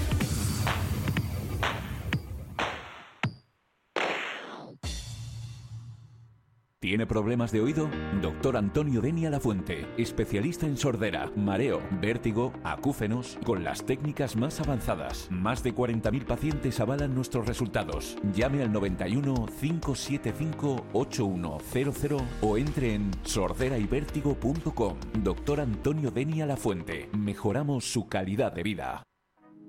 ¿Tiene 6.85 7.07
problemas 7.07 7.51
de 7.51 7.63
oído? 7.63 7.89
Doctor 8.21 8.59
Antonio 8.59 9.01
Denia 9.01 9.31
La 9.31 9.41
Fuente, 9.41 9.87
especialista 9.97 10.67
en 10.67 10.77
sordera, 10.77 11.33
mareo, 11.35 11.81
vértigo, 11.99 12.53
acúfenos, 12.63 13.39
con 13.43 13.65
las 13.65 13.87
técnicas 13.87 14.37
más 14.37 14.61
avanzadas. 14.61 15.27
Más 15.31 15.63
de 15.63 15.75
40.000 15.75 16.27
pacientes 16.27 16.81
avalan 16.81 17.15
nuestros 17.15 17.47
resultados. 17.47 18.19
Llame 18.35 18.63
al 18.63 18.71
91 18.71 19.47
575 19.59 20.85
8100 20.93 22.19
o 22.43 22.59
entre 22.59 22.97
en 22.97 23.11
sorderayvértigo.com. 23.23 24.97
Doctor 25.23 25.61
Antonio 25.61 26.11
Denia 26.11 26.45
La 26.45 26.59
Fuente. 26.59 27.09
Mejoramos 27.17 27.91
su 27.91 28.09
calidad 28.09 28.53
de 28.53 28.63
vida. 28.63 29.05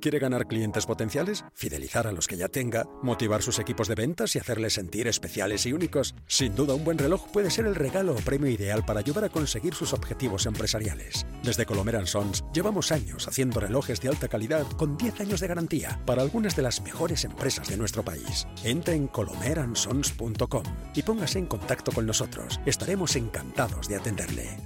¿Quiere 0.01 0.19
ganar 0.19 0.47
clientes 0.47 0.85
potenciales? 0.85 1.43
¿Fidelizar 1.53 2.05
a 2.07 2.11
los 2.11 2.27
que 2.27 2.37
ya 2.37 2.47
tenga? 2.47 2.85
¿Motivar 3.01 3.41
sus 3.41 3.59
equipos 3.59 3.87
de 3.87 3.95
ventas 3.95 4.35
y 4.35 4.39
hacerles 4.39 4.73
sentir 4.73 5.07
especiales 5.07 5.65
y 5.65 5.73
únicos? 5.73 6.15
Sin 6.27 6.55
duda, 6.55 6.75
un 6.75 6.83
buen 6.83 6.97
reloj 6.97 7.27
puede 7.31 7.49
ser 7.49 7.65
el 7.65 7.75
regalo 7.75 8.13
o 8.13 8.17
premio 8.17 8.49
ideal 8.49 8.85
para 8.85 8.99
ayudar 8.99 9.23
a 9.23 9.29
conseguir 9.29 9.73
sus 9.73 9.93
objetivos 9.93 10.45
empresariales. 10.45 11.25
Desde 11.43 11.65
Colomer 11.65 12.07
Sons 12.07 12.43
llevamos 12.53 12.91
años 12.91 13.27
haciendo 13.27 13.59
relojes 13.59 14.01
de 14.01 14.09
alta 14.09 14.27
calidad 14.27 14.65
con 14.77 14.97
10 14.97 15.21
años 15.21 15.39
de 15.39 15.47
garantía 15.47 15.99
para 16.05 16.21
algunas 16.21 16.55
de 16.55 16.61
las 16.61 16.81
mejores 16.81 17.23
empresas 17.23 17.67
de 17.69 17.77
nuestro 17.77 18.03
país. 18.03 18.47
Entre 18.63 18.95
en 18.95 19.07
colomeransons.com 19.07 20.63
y 20.93 21.03
póngase 21.03 21.39
en 21.39 21.45
contacto 21.47 21.91
con 21.91 22.05
nosotros. 22.05 22.59
Estaremos 22.65 23.15
encantados 23.15 23.87
de 23.87 23.95
atenderle. 23.95 24.57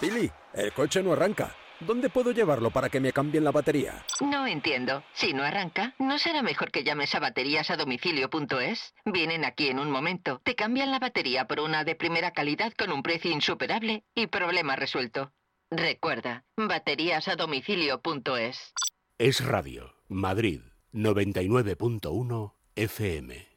Pili, 0.00 0.30
el 0.54 0.72
coche 0.72 1.02
no 1.02 1.12
arranca. 1.12 1.54
¿Dónde 1.86 2.08
puedo 2.08 2.32
llevarlo 2.32 2.70
para 2.70 2.88
que 2.88 3.00
me 3.00 3.12
cambien 3.12 3.44
la 3.44 3.50
batería? 3.50 4.04
No 4.20 4.46
entiendo. 4.46 5.02
Si 5.12 5.32
no 5.32 5.42
arranca, 5.42 5.94
¿no 5.98 6.18
será 6.18 6.42
mejor 6.42 6.70
que 6.70 6.84
llames 6.84 7.14
a 7.14 7.20
bateríasadomicilio.es? 7.20 8.94
Vienen 9.04 9.44
aquí 9.44 9.68
en 9.68 9.78
un 9.78 9.90
momento, 9.90 10.40
te 10.44 10.54
cambian 10.54 10.90
la 10.90 10.98
batería 10.98 11.46
por 11.46 11.60
una 11.60 11.84
de 11.84 11.94
primera 11.94 12.32
calidad 12.32 12.72
con 12.72 12.92
un 12.92 13.02
precio 13.02 13.30
insuperable 13.30 14.04
y 14.14 14.28
problema 14.28 14.76
resuelto. 14.76 15.32
Recuerda, 15.70 16.44
bateríasadomicilio.es. 16.56 18.72
Es 19.18 19.44
Radio, 19.44 19.94
Madrid, 20.08 20.60
99.1 20.92 22.54
FM. 22.76 23.48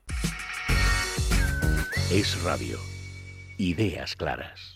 Es 2.11 2.43
Radio. 2.43 2.77
Ideas 3.57 4.15
claras. 4.15 4.74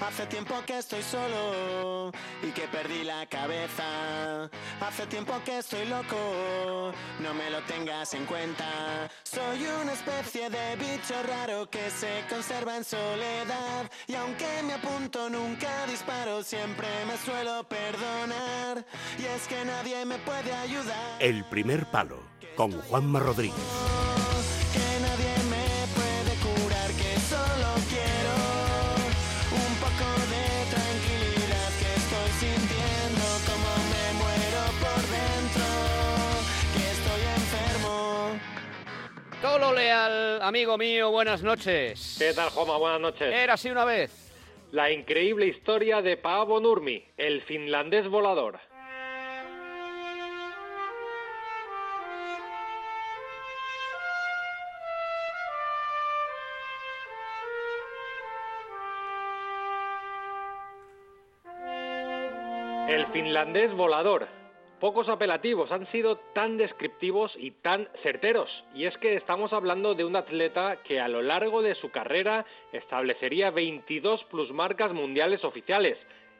Hace 0.00 0.26
tiempo 0.26 0.54
que 0.64 0.78
estoy 0.78 1.02
solo 1.02 2.12
y 2.42 2.52
que 2.52 2.68
perdí 2.68 3.02
la 3.02 3.26
cabeza. 3.26 4.48
Hace 4.80 5.06
tiempo 5.06 5.34
que 5.44 5.58
estoy 5.58 5.86
loco, 5.86 6.92
no 7.20 7.34
me 7.34 7.50
lo 7.50 7.60
tengas 7.62 8.14
en 8.14 8.24
cuenta. 8.26 9.10
Soy 9.24 9.66
una 9.82 9.92
especie 9.92 10.50
de 10.50 10.76
bicho 10.76 11.14
raro 11.26 11.68
que 11.68 11.90
se 11.90 12.24
conserva 12.30 12.76
en 12.76 12.84
soledad. 12.84 13.90
Y 14.06 14.14
aunque 14.14 14.46
me 14.64 14.74
apunto, 14.74 15.28
nunca 15.28 15.86
disparo, 15.86 16.42
siempre 16.44 16.86
me 17.06 17.16
suelo 17.18 17.64
perdonar. 17.64 18.84
Y 19.18 19.24
es 19.24 19.48
que 19.48 19.64
nadie 19.64 20.04
me 20.04 20.18
puede 20.18 20.52
ayudar. 20.54 21.16
El 21.20 21.44
primer 21.46 21.86
palo, 21.86 22.22
con 22.56 22.72
Juanma 22.82 23.18
Rodríguez. 23.18 23.54
Tolo 39.58 39.72
Leal, 39.72 40.40
amigo 40.40 40.78
mío, 40.78 41.10
buenas 41.10 41.42
noches. 41.42 42.14
¿Qué 42.16 42.32
tal, 42.32 42.48
Joma? 42.50 42.76
Buenas 42.76 43.00
noches. 43.00 43.34
Era 43.34 43.54
así 43.54 43.68
una 43.68 43.84
vez. 43.84 44.32
La 44.70 44.92
increíble 44.92 45.46
historia 45.46 46.00
de 46.00 46.16
Paavo 46.16 46.60
Nurmi, 46.60 47.04
el 47.16 47.42
finlandés 47.42 48.06
volador. 48.06 48.60
El 62.88 63.06
finlandés 63.12 63.74
volador. 63.74 64.37
Pocos 64.80 65.08
apelativos 65.08 65.72
han 65.72 65.90
sido 65.90 66.18
tan 66.34 66.56
descriptivos 66.56 67.34
y 67.36 67.50
tan 67.50 67.88
certeros. 68.02 68.48
Y 68.74 68.84
es 68.84 68.96
que 68.98 69.16
estamos 69.16 69.52
hablando 69.52 69.96
de 69.96 70.04
un 70.04 70.14
atleta 70.14 70.78
que 70.84 71.00
a 71.00 71.08
lo 71.08 71.20
largo 71.20 71.62
de 71.62 71.74
su 71.74 71.90
carrera 71.90 72.46
establecería 72.72 73.50
22 73.50 74.22
plusmarcas 74.24 74.92
mundiales 74.92 75.42
oficiales 75.42 75.98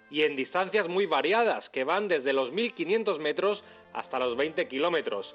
y 0.09 0.23
en 0.23 0.37
distancias 0.37 0.89
muy 0.89 1.07
variadas 1.07 1.69
que 1.71 1.83
van 1.83 2.07
desde 2.07 2.33
los 2.33 2.53
1500 2.53 3.19
metros 3.19 3.63
hasta 3.93 4.21
los 4.21 4.37
20 4.37 4.69
kilómetros. 4.69 5.35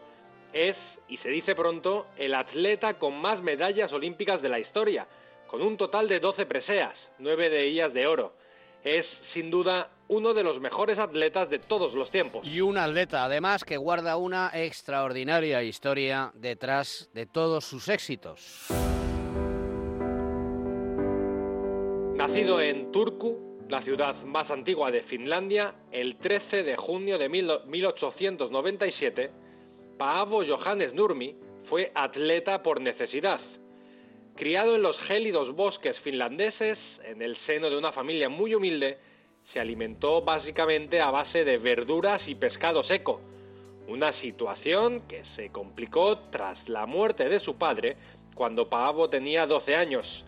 Es, 0.54 0.78
y 1.10 1.18
se 1.18 1.30
dice 1.30 1.56
pronto, 1.56 2.08
el 2.16 2.34
atleta 2.34 3.00
con 3.00 3.20
más 3.20 3.42
medallas 3.42 3.92
olímpicas 3.92 4.42
de 4.42 4.50
la 4.50 4.60
historia, 4.60 5.08
con 5.48 5.62
un 5.62 5.76
total 5.76 6.08
de 6.08 6.22
12 6.22 6.46
preseas, 6.46 6.96
9 7.20 7.50
de 7.50 7.64
ellas 7.66 7.94
de 7.94 8.08
oro. 8.08 8.34
Es, 8.84 9.06
sin 9.34 9.50
duda, 9.50 9.90
uno 10.10 10.34
de 10.34 10.44
los 10.44 10.60
mejores 10.60 11.00
atletas 11.00 11.50
de 11.50 11.60
todos 11.60 11.94
los 11.94 12.12
tiempos. 12.12 12.46
Y 12.46 12.60
un 12.60 12.78
atleta, 12.78 13.24
además, 13.24 13.64
que 13.64 13.78
guarda 13.78 14.18
una 14.18 14.52
extraordinaria 14.54 15.64
historia 15.64 16.34
detrás 16.36 17.10
de 17.14 17.26
todos 17.26 17.64
sus 17.64 17.88
éxitos. 17.88 18.68
Nacido 22.16 22.60
en 22.62 22.92
Turku, 22.92 23.60
la 23.70 23.82
ciudad 23.82 24.16
más 24.24 24.52
antigua 24.52 24.92
de 24.92 25.04
Finlandia, 25.04 25.74
el 25.92 26.18
13 26.18 26.64
de 26.64 26.76
junio 26.76 27.18
de 27.18 27.30
1897, 27.30 29.32
Paavo 29.98 30.44
Johannes 30.46 30.94
Nurmi 30.94 31.34
fue 31.70 31.94
atleta 31.96 32.62
por 32.62 32.82
necesidad. 32.82 33.40
Criado 34.36 34.76
en 34.76 34.82
los 34.82 34.98
gélidos 35.02 35.56
bosques 35.56 36.00
finlandeses, 36.00 36.80
en 37.06 37.22
el 37.22 37.38
seno 37.46 37.70
de 37.70 37.78
una 37.78 37.92
familia 37.92 38.30
muy 38.30 38.56
humilde, 38.56 38.98
se 39.52 39.60
alimentó 39.60 40.24
básicamente 40.24 41.00
a 41.02 41.12
base 41.12 41.46
de 41.46 41.60
verduras 41.60 42.22
y 42.28 42.34
pescado 42.34 42.84
seco, 42.84 43.22
una 43.88 44.12
situación 44.22 45.08
que 45.08 45.24
se 45.36 45.52
complicó 45.52 46.18
tras 46.32 46.58
la 46.68 46.88
muerte 46.88 47.30
de 47.30 47.42
su 47.42 47.58
padre 47.58 47.96
cuando 48.34 48.70
Paavo 48.70 49.08
tenía 49.10 49.46
12 49.46 49.76
años. 49.76 50.26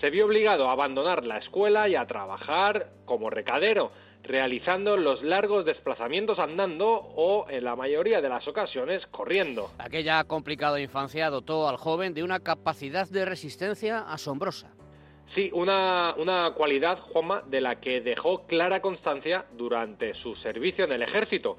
Se 0.00 0.10
vio 0.10 0.26
obligado 0.26 0.68
a 0.68 0.72
abandonar 0.72 1.24
la 1.26 1.38
escuela 1.38 1.88
y 1.88 1.96
a 1.96 2.06
trabajar 2.06 2.90
como 3.04 3.30
recadero, 3.30 3.90
realizando 4.22 4.96
los 4.96 5.22
largos 5.22 5.64
desplazamientos 5.64 6.38
andando 6.38 6.88
o, 6.88 7.46
en 7.48 7.64
la 7.64 7.76
mayoría 7.76 8.20
de 8.20 8.28
las 8.28 8.46
ocasiones, 8.46 9.06
corriendo. 9.06 9.70
Aquella 9.78 10.22
complicada 10.24 10.80
infancia 10.80 11.30
dotó 11.30 11.68
al 11.68 11.76
joven 11.76 12.14
de 12.14 12.22
una 12.22 12.40
capacidad 12.40 13.08
de 13.08 13.24
resistencia 13.24 14.00
asombrosa. 14.00 14.72
Sí, 15.34 15.50
una, 15.54 16.14
una 16.18 16.52
cualidad, 16.56 16.98
Juanma, 16.98 17.42
de 17.46 17.60
la 17.60 17.80
que 17.80 18.00
dejó 18.00 18.46
clara 18.46 18.80
constancia 18.80 19.46
durante 19.56 20.14
su 20.14 20.34
servicio 20.36 20.84
en 20.84 20.92
el 20.92 21.02
ejército. 21.02 21.56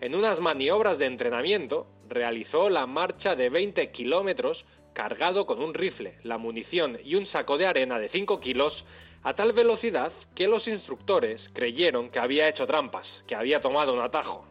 En 0.00 0.16
unas 0.16 0.40
maniobras 0.40 0.98
de 0.98 1.06
entrenamiento 1.06 1.86
realizó 2.08 2.68
la 2.68 2.86
marcha 2.86 3.36
de 3.36 3.48
20 3.48 3.92
kilómetros 3.92 4.64
cargado 4.92 5.46
con 5.46 5.62
un 5.62 5.74
rifle, 5.74 6.14
la 6.24 6.38
munición 6.38 6.98
y 7.04 7.14
un 7.14 7.26
saco 7.26 7.56
de 7.56 7.66
arena 7.66 7.98
de 7.98 8.08
5 8.08 8.40
kilos 8.40 8.84
a 9.22 9.34
tal 9.34 9.52
velocidad 9.52 10.12
que 10.34 10.48
los 10.48 10.66
instructores 10.66 11.40
creyeron 11.52 12.10
que 12.10 12.18
había 12.18 12.48
hecho 12.48 12.66
trampas, 12.66 13.06
que 13.26 13.34
había 13.34 13.60
tomado 13.60 13.92
un 13.92 14.00
atajo. 14.00 14.46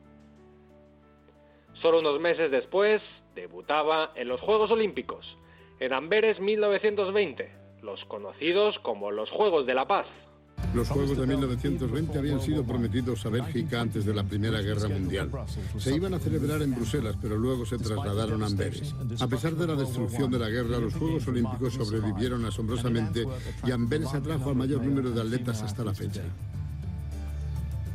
Solo 1.81 1.99
unos 1.99 2.19
meses 2.19 2.51
después 2.51 3.01
debutaba 3.35 4.11
en 4.15 4.27
los 4.27 4.39
Juegos 4.41 4.71
Olímpicos, 4.71 5.37
en 5.79 5.93
Amberes 5.93 6.39
1920, 6.39 7.51
los 7.81 8.03
conocidos 8.05 8.77
como 8.79 9.11
los 9.11 9.29
Juegos 9.31 9.65
de 9.65 9.73
la 9.73 9.87
Paz. 9.87 10.07
Los 10.73 10.87
Juegos 10.87 11.17
de 11.17 11.27
1920 11.27 12.17
habían 12.17 12.41
sido 12.41 12.63
prometidos 12.63 13.25
a 13.25 13.29
Bélgica 13.29 13.81
antes 13.81 14.05
de 14.05 14.13
la 14.13 14.23
Primera 14.23 14.61
Guerra 14.61 14.87
Mundial. 14.87 15.29
Se 15.77 15.93
iban 15.93 16.13
a 16.13 16.19
celebrar 16.19 16.61
en 16.61 16.73
Bruselas, 16.73 17.15
pero 17.21 17.37
luego 17.37 17.65
se 17.65 17.77
trasladaron 17.77 18.41
a 18.41 18.45
Amberes. 18.45 18.95
A 19.19 19.27
pesar 19.27 19.55
de 19.55 19.67
la 19.67 19.75
destrucción 19.75 20.31
de 20.31 20.39
la 20.39 20.49
guerra, 20.49 20.79
los 20.79 20.93
Juegos 20.93 21.27
Olímpicos 21.27 21.73
sobrevivieron 21.73 22.45
asombrosamente 22.45 23.25
y 23.65 23.71
Amberes 23.71 24.13
atrajo 24.13 24.49
al 24.49 24.55
mayor 24.55 24.83
número 24.83 25.11
de 25.11 25.21
atletas 25.21 25.61
hasta 25.61 25.83
la 25.83 25.93
fecha. 25.93 26.23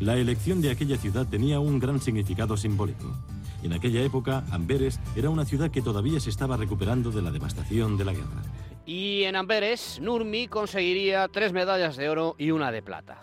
La 0.01 0.17
elección 0.17 0.61
de 0.61 0.71
aquella 0.71 0.99
ciudad 0.99 1.27
tenía 1.27 1.59
un 1.59 1.79
gran 1.79 2.03
significado 2.03 2.59
simbólico. 2.59 3.17
En 3.63 3.73
aquella 3.73 4.03
época, 4.03 4.45
Amberes 4.51 5.01
era 5.17 5.31
una 5.31 5.47
ciudad 5.47 5.71
que 5.71 5.81
todavía 5.81 6.21
se 6.21 6.29
estaba 6.29 6.59
recuperando 6.59 7.11
de 7.11 7.23
la 7.23 7.31
devastación 7.31 7.97
de 7.97 8.05
la 8.05 8.13
guerra. 8.13 8.43
Y 8.87 9.25
en 9.25 9.35
Amberes, 9.35 9.99
Nurmi 10.01 10.47
conseguiría 10.47 11.27
tres 11.27 11.53
medallas 11.53 11.97
de 11.97 12.09
oro 12.09 12.37
y 12.39 12.53
una 12.53 12.71
de 12.71 12.83
plata. 12.83 13.19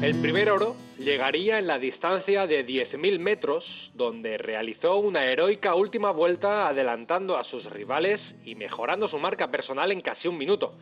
El 0.00 0.20
primer 0.22 0.50
oro 0.50 0.74
llegaría 0.98 1.58
en 1.58 1.66
la 1.66 1.78
distancia 1.78 2.46
de 2.46 2.66
10.000 2.66 3.18
metros, 3.18 3.64
donde 3.94 4.38
realizó 4.38 4.96
una 4.96 5.26
heroica 5.26 5.74
última 5.74 6.10
vuelta 6.10 6.66
adelantando 6.68 7.36
a 7.36 7.44
sus 7.44 7.64
rivales 7.66 8.20
y 8.46 8.54
mejorando 8.54 9.08
su 9.08 9.18
marca 9.18 9.50
personal 9.50 9.92
en 9.92 10.00
casi 10.00 10.28
un 10.28 10.38
minuto. 10.38 10.74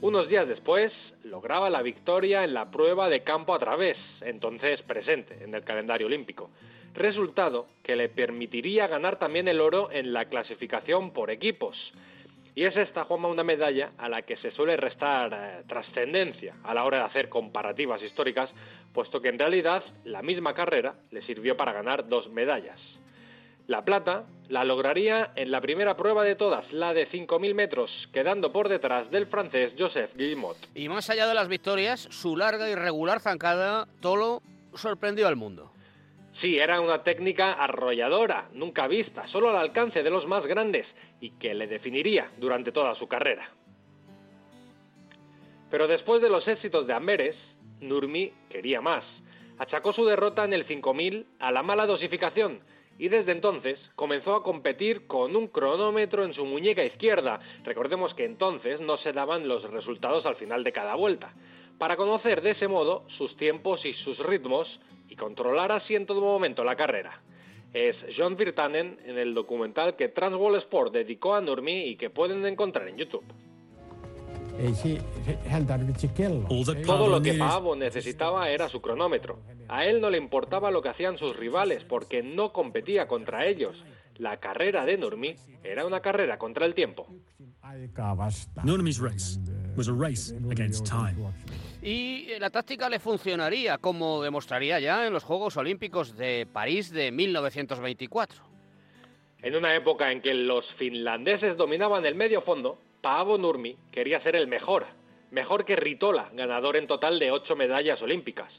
Unos 0.00 0.28
días 0.28 0.48
después, 0.48 0.90
lograba 1.22 1.68
la 1.68 1.82
victoria 1.82 2.44
en 2.44 2.54
la 2.54 2.70
prueba 2.70 3.10
de 3.10 3.22
campo 3.22 3.54
a 3.54 3.58
través, 3.58 3.96
entonces 4.22 4.80
presente 4.82 5.42
en 5.44 5.54
el 5.54 5.64
calendario 5.64 6.06
olímpico. 6.06 6.50
Resultado 6.94 7.66
que 7.82 7.96
le 7.96 8.08
permitiría 8.08 8.86
ganar 8.86 9.18
también 9.18 9.48
el 9.48 9.60
oro 9.60 9.90
en 9.90 10.12
la 10.12 10.26
clasificación 10.26 11.12
por 11.12 11.30
equipos. 11.30 11.76
Y 12.54 12.64
es 12.64 12.76
esta, 12.76 13.04
Juanma, 13.04 13.28
una 13.28 13.42
medalla 13.42 13.92
a 13.98 14.08
la 14.08 14.22
que 14.22 14.36
se 14.36 14.52
suele 14.52 14.76
restar 14.76 15.32
eh, 15.32 15.64
trascendencia 15.66 16.54
a 16.62 16.72
la 16.72 16.84
hora 16.84 16.98
de 16.98 17.04
hacer 17.04 17.28
comparativas 17.28 18.00
históricas, 18.00 18.48
puesto 18.92 19.20
que 19.20 19.28
en 19.28 19.40
realidad 19.40 19.82
la 20.04 20.22
misma 20.22 20.54
carrera 20.54 20.94
le 21.10 21.22
sirvió 21.22 21.56
para 21.56 21.72
ganar 21.72 22.08
dos 22.08 22.30
medallas. 22.30 22.78
La 23.66 23.84
plata 23.84 24.26
la 24.48 24.64
lograría 24.64 25.32
en 25.34 25.50
la 25.50 25.60
primera 25.60 25.96
prueba 25.96 26.22
de 26.22 26.36
todas, 26.36 26.70
la 26.72 26.94
de 26.94 27.08
5.000 27.08 27.54
metros, 27.54 27.90
quedando 28.12 28.52
por 28.52 28.68
detrás 28.68 29.10
del 29.10 29.26
francés 29.26 29.72
Joseph 29.76 30.14
Guillemot. 30.14 30.56
Y 30.74 30.88
más 30.88 31.10
allá 31.10 31.26
de 31.26 31.34
las 31.34 31.48
victorias, 31.48 32.06
su 32.10 32.36
larga 32.36 32.68
y 32.68 32.74
regular 32.76 33.20
zancada 33.20 33.88
Tolo 34.00 34.42
sorprendió 34.74 35.26
al 35.26 35.36
mundo. 35.36 35.73
Sí, 36.40 36.58
era 36.58 36.80
una 36.80 37.02
técnica 37.02 37.52
arrolladora, 37.52 38.48
nunca 38.52 38.88
vista, 38.88 39.26
solo 39.28 39.50
al 39.50 39.56
alcance 39.56 40.02
de 40.02 40.10
los 40.10 40.26
más 40.26 40.44
grandes 40.46 40.86
y 41.20 41.30
que 41.38 41.54
le 41.54 41.66
definiría 41.66 42.30
durante 42.38 42.72
toda 42.72 42.94
su 42.96 43.06
carrera. 43.06 43.50
Pero 45.70 45.86
después 45.86 46.20
de 46.20 46.30
los 46.30 46.46
éxitos 46.46 46.86
de 46.86 46.92
Amberes, 46.92 47.36
Nurmi 47.80 48.32
quería 48.48 48.80
más. 48.80 49.04
Achacó 49.58 49.92
su 49.92 50.04
derrota 50.04 50.44
en 50.44 50.52
el 50.52 50.64
5000 50.66 51.26
a 51.38 51.52
la 51.52 51.62
mala 51.62 51.86
dosificación 51.86 52.60
y 52.98 53.08
desde 53.08 53.32
entonces 53.32 53.78
comenzó 53.94 54.34
a 54.34 54.42
competir 54.42 55.06
con 55.06 55.36
un 55.36 55.48
cronómetro 55.48 56.24
en 56.24 56.34
su 56.34 56.44
muñeca 56.44 56.84
izquierda. 56.84 57.40
Recordemos 57.64 58.14
que 58.14 58.24
entonces 58.24 58.80
no 58.80 58.96
se 58.98 59.12
daban 59.12 59.48
los 59.48 59.68
resultados 59.70 60.26
al 60.26 60.36
final 60.36 60.64
de 60.64 60.72
cada 60.72 60.94
vuelta, 60.94 61.34
para 61.78 61.96
conocer 61.96 62.42
de 62.42 62.52
ese 62.52 62.68
modo 62.68 63.04
sus 63.18 63.36
tiempos 63.36 63.84
y 63.84 63.94
sus 63.94 64.18
ritmos 64.18 64.68
y 65.08 65.16
controlar 65.16 65.72
así 65.72 65.94
en 65.94 66.06
todo 66.06 66.20
momento 66.20 66.64
la 66.64 66.76
carrera. 66.76 67.20
Es 67.72 67.96
John 68.16 68.36
Virtanen 68.36 68.98
en 69.04 69.18
el 69.18 69.34
documental 69.34 69.96
que 69.96 70.08
Transworld 70.08 70.58
Sport 70.58 70.92
dedicó 70.92 71.34
a 71.34 71.40
Nurmi 71.40 71.88
y 71.88 71.96
que 71.96 72.08
pueden 72.08 72.46
encontrar 72.46 72.88
en 72.88 72.96
YouTube. 72.96 73.24
Todo 76.86 77.08
lo 77.08 77.20
que 77.20 77.34
Paavo 77.34 77.74
necesitaba 77.74 78.48
era 78.50 78.68
su 78.68 78.80
cronómetro. 78.80 79.40
A 79.68 79.84
él 79.84 80.00
no 80.00 80.10
le 80.10 80.18
importaba 80.18 80.70
lo 80.70 80.80
que 80.80 80.90
hacían 80.90 81.18
sus 81.18 81.36
rivales 81.36 81.82
porque 81.82 82.22
no 82.22 82.52
competía 82.52 83.08
contra 83.08 83.46
ellos. 83.46 83.76
La 84.16 84.38
carrera 84.38 84.84
de 84.84 84.96
Nurmi 84.96 85.34
era 85.64 85.84
una 85.84 85.98
carrera 86.00 86.38
contra 86.38 86.66
el 86.66 86.74
tiempo. 86.74 87.08
Nurmi's 88.62 89.00
race 89.00 89.40
was 89.76 89.88
a 89.88 89.92
race 89.92 90.32
against 90.50 90.86
time. 90.86 91.16
Y 91.82 92.28
la 92.38 92.50
táctica 92.50 92.88
le 92.88 92.98
funcionaría, 92.98 93.78
como 93.78 94.22
demostraría 94.22 94.80
ya 94.80 95.06
en 95.06 95.12
los 95.12 95.22
Juegos 95.22 95.56
Olímpicos 95.56 96.16
de 96.16 96.46
París 96.50 96.90
de 96.90 97.12
1924. 97.12 98.42
En 99.42 99.54
una 99.54 99.74
época 99.74 100.10
en 100.10 100.22
que 100.22 100.32
los 100.32 100.64
finlandeses 100.78 101.56
dominaban 101.56 102.06
el 102.06 102.14
medio 102.14 102.40
fondo, 102.40 102.78
Paavo 103.02 103.36
Nurmi 103.36 103.76
quería 103.92 104.22
ser 104.22 104.36
el 104.36 104.46
mejor, 104.46 104.86
mejor 105.30 105.66
que 105.66 105.76
Ritola, 105.76 106.30
ganador 106.32 106.76
en 106.76 106.86
total 106.86 107.18
de 107.18 107.30
ocho 107.30 107.54
medallas 107.54 108.00
olímpicas, 108.00 108.50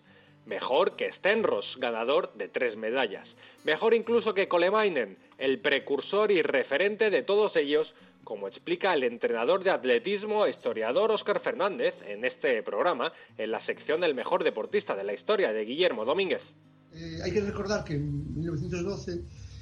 mejor 0.46 0.96
que 0.96 1.12
Stenros, 1.14 1.66
ganador 1.78 2.32
de 2.36 2.48
tres 2.48 2.76
medallas, 2.76 3.28
mejor 3.64 3.96
incluso 3.96 4.36
que 4.36 4.48
Kolemainen, 4.48 5.18
el 5.40 5.60
precursor 5.60 6.32
y 6.32 6.44
referente 6.44 7.10
de 7.10 7.24
todos 7.24 7.56
ellos, 7.56 7.92
como 8.26 8.50
explica 8.50 8.94
el 8.94 9.04
entrenador 9.04 9.64
de 9.64 9.70
atletismo 9.70 10.46
historiador 10.48 11.12
Óscar 11.12 11.42
Fernández 11.42 11.94
en 12.06 12.26
este 12.26 12.62
programa, 12.64 13.14
en 13.38 13.52
la 13.52 13.66
sección 13.66 14.04
El 14.04 14.16
mejor 14.16 14.44
deportista 14.44 14.96
de 14.96 15.06
la 15.06 15.14
historia 15.14 15.54
de 15.54 15.64
Guillermo 15.64 16.04
Domínguez. 16.04 16.42
Eh, 16.94 17.20
hay 17.24 17.32
que 17.32 17.42
recordar 17.42 17.86
que 17.86 17.94
en 17.94 18.36
1912 18.36 19.22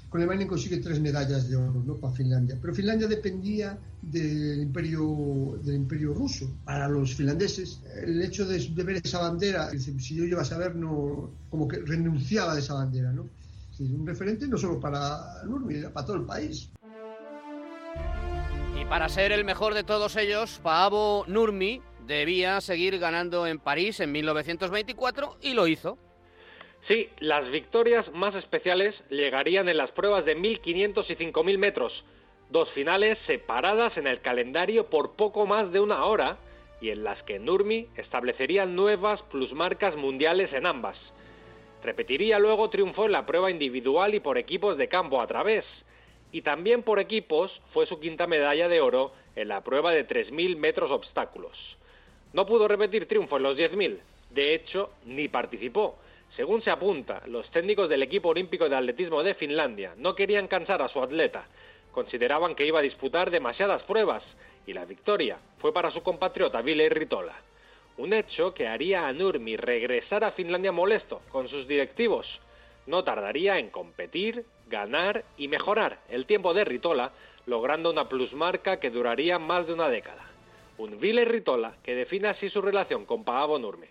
Kolemainen 0.09 0.47
consigue 0.47 0.77
tres 0.77 0.99
medallas 0.99 1.49
de 1.49 1.55
oro 1.55 1.83
¿no? 1.85 1.97
para 1.97 2.13
Finlandia, 2.13 2.57
pero 2.61 2.73
Finlandia 2.73 3.07
dependía 3.07 3.77
del 4.01 4.61
imperio, 4.61 5.59
del 5.63 5.75
imperio 5.75 6.13
ruso. 6.13 6.55
Para 6.63 6.87
los 6.87 7.15
finlandeses, 7.15 7.81
el 8.03 8.21
hecho 8.21 8.45
de, 8.45 8.59
ver 8.83 9.01
esa 9.03 9.19
bandera, 9.19 9.71
si 9.71 10.15
yo 10.15 10.25
llevas 10.25 10.51
a 10.51 10.59
ver, 10.59 10.75
no, 10.75 11.31
como 11.49 11.67
que 11.67 11.77
renunciaba 11.77 12.53
de 12.53 12.61
esa 12.61 12.75
bandera. 12.75 13.11
¿no? 13.11 13.27
Es 13.71 13.79
un 13.79 14.05
referente 14.05 14.47
no 14.47 14.55
solo 14.55 14.79
para 14.79 15.43
Nurmi, 15.45 15.81
para 15.91 16.05
todo 16.05 16.17
el 16.17 16.25
país. 16.25 16.69
Y 18.83 18.85
para 18.85 19.07
ser 19.07 19.31
el 19.31 19.45
mejor 19.45 19.75
de 19.75 19.85
todos 19.85 20.17
ellos, 20.17 20.59
Paavo 20.61 21.23
Nurmi 21.27 21.81
debía 22.05 22.59
seguir 22.59 22.99
ganando 22.99 23.47
en 23.47 23.57
París 23.57 24.01
en 24.01 24.11
1924 24.11 25.37
y 25.41 25.53
lo 25.53 25.67
hizo. 25.67 25.97
Sí, 26.89 27.07
las 27.19 27.49
victorias 27.49 28.11
más 28.11 28.35
especiales 28.35 28.93
llegarían 29.09 29.69
en 29.69 29.77
las 29.77 29.91
pruebas 29.91 30.25
de 30.25 30.35
1500 30.35 31.09
y 31.09 31.15
5000 31.15 31.57
metros, 31.57 32.03
dos 32.49 32.69
finales 32.71 33.17
separadas 33.25 33.95
en 33.95 34.05
el 34.05 34.19
calendario 34.19 34.89
por 34.89 35.15
poco 35.15 35.45
más 35.45 35.71
de 35.71 35.79
una 35.79 36.03
hora 36.03 36.39
y 36.81 36.89
en 36.89 37.05
las 37.05 37.23
que 37.23 37.39
Nurmi 37.39 37.87
establecería 37.95 38.65
nuevas 38.65 39.21
plusmarcas 39.31 39.95
mundiales 39.95 40.51
en 40.51 40.65
ambas. 40.65 40.97
Repetiría 41.83 42.37
luego 42.37 42.69
triunfo 42.69 43.05
en 43.05 43.13
la 43.13 43.25
prueba 43.25 43.49
individual 43.49 44.13
y 44.13 44.19
por 44.19 44.37
equipos 44.37 44.77
de 44.77 44.89
campo 44.89 45.21
a 45.21 45.27
través, 45.27 45.63
y 46.33 46.41
también 46.41 46.81
por 46.83 46.99
equipos 46.99 47.61
fue 47.71 47.85
su 47.85 47.99
quinta 47.99 48.27
medalla 48.27 48.67
de 48.67 48.81
oro 48.81 49.13
en 49.35 49.47
la 49.47 49.63
prueba 49.63 49.91
de 49.91 50.05
3.000 50.05 50.57
metros 50.57 50.91
obstáculos. 50.91 51.55
No 52.33 52.47
pudo 52.47 52.67
repetir 52.67 53.07
triunfo 53.07 53.37
en 53.37 53.43
los 53.43 53.55
10.000, 53.55 53.99
de 54.31 54.55
hecho, 54.55 54.89
ni 55.05 55.27
participó. 55.27 55.99
Según 56.35 56.63
se 56.63 56.71
apunta, 56.71 57.21
los 57.27 57.49
técnicos 57.51 57.87
del 57.87 58.01
equipo 58.01 58.29
olímpico 58.29 58.67
de 58.67 58.75
atletismo 58.75 59.21
de 59.21 59.35
Finlandia 59.35 59.93
no 59.95 60.15
querían 60.15 60.47
cansar 60.47 60.81
a 60.81 60.89
su 60.89 61.01
atleta, 61.01 61.45
consideraban 61.91 62.55
que 62.55 62.65
iba 62.65 62.79
a 62.79 62.83
disputar 62.83 63.29
demasiadas 63.29 63.83
pruebas, 63.83 64.23
y 64.65 64.73
la 64.73 64.85
victoria 64.85 65.37
fue 65.59 65.71
para 65.71 65.91
su 65.91 66.01
compatriota 66.01 66.63
Ville 66.63 66.89
Ritola. 66.89 67.35
Un 67.97 68.11
hecho 68.11 68.55
que 68.55 68.67
haría 68.67 69.07
a 69.07 69.13
Nurmi 69.13 69.55
regresar 69.55 70.23
a 70.23 70.31
Finlandia 70.31 70.71
molesto 70.71 71.21
con 71.29 71.47
sus 71.47 71.67
directivos. 71.67 72.25
No 72.87 73.03
tardaría 73.03 73.59
en 73.59 73.69
competir, 73.69 74.43
ganar 74.73 75.23
y 75.37 75.47
mejorar 75.47 75.99
el 76.09 76.25
tiempo 76.25 76.53
de 76.55 76.65
Ritola, 76.65 77.11
logrando 77.45 77.91
una 77.91 78.09
plusmarca 78.09 78.79
que 78.79 78.89
duraría 78.89 79.37
más 79.37 79.67
de 79.67 79.73
una 79.73 79.87
década. 79.87 80.25
Un 80.79 80.99
Ville 80.99 81.25
Ritola 81.25 81.75
que 81.83 81.93
define 81.93 82.29
así 82.29 82.49
su 82.49 82.59
relación 82.59 83.05
con 83.05 83.23
Paavo 83.23 83.59
Nurmi. 83.59 83.85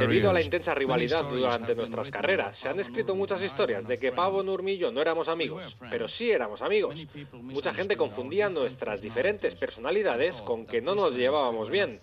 Debido 0.00 0.30
a 0.30 0.32
la 0.32 0.40
intensa 0.40 0.72
rivalidad 0.74 1.24
durante 1.24 1.74
nuestras 1.74 2.10
carreras, 2.10 2.56
se 2.62 2.68
han 2.68 2.80
escrito 2.80 3.14
muchas 3.14 3.42
historias 3.42 3.86
de 3.86 3.98
que 3.98 4.12
Pavo 4.12 4.42
Nurmi 4.42 4.72
y 4.72 4.78
yo 4.78 4.90
no 4.90 5.02
éramos 5.02 5.28
amigos, 5.28 5.76
pero 5.90 6.08
sí 6.08 6.30
éramos 6.30 6.62
amigos. 6.62 6.96
Mucha 7.34 7.74
gente 7.74 7.98
confundía 7.98 8.48
nuestras 8.48 9.02
diferentes 9.02 9.54
personalidades 9.56 10.34
con 10.46 10.64
que 10.64 10.80
no 10.80 10.94
nos 10.94 11.12
llevábamos 11.12 11.68
bien. 11.68 12.00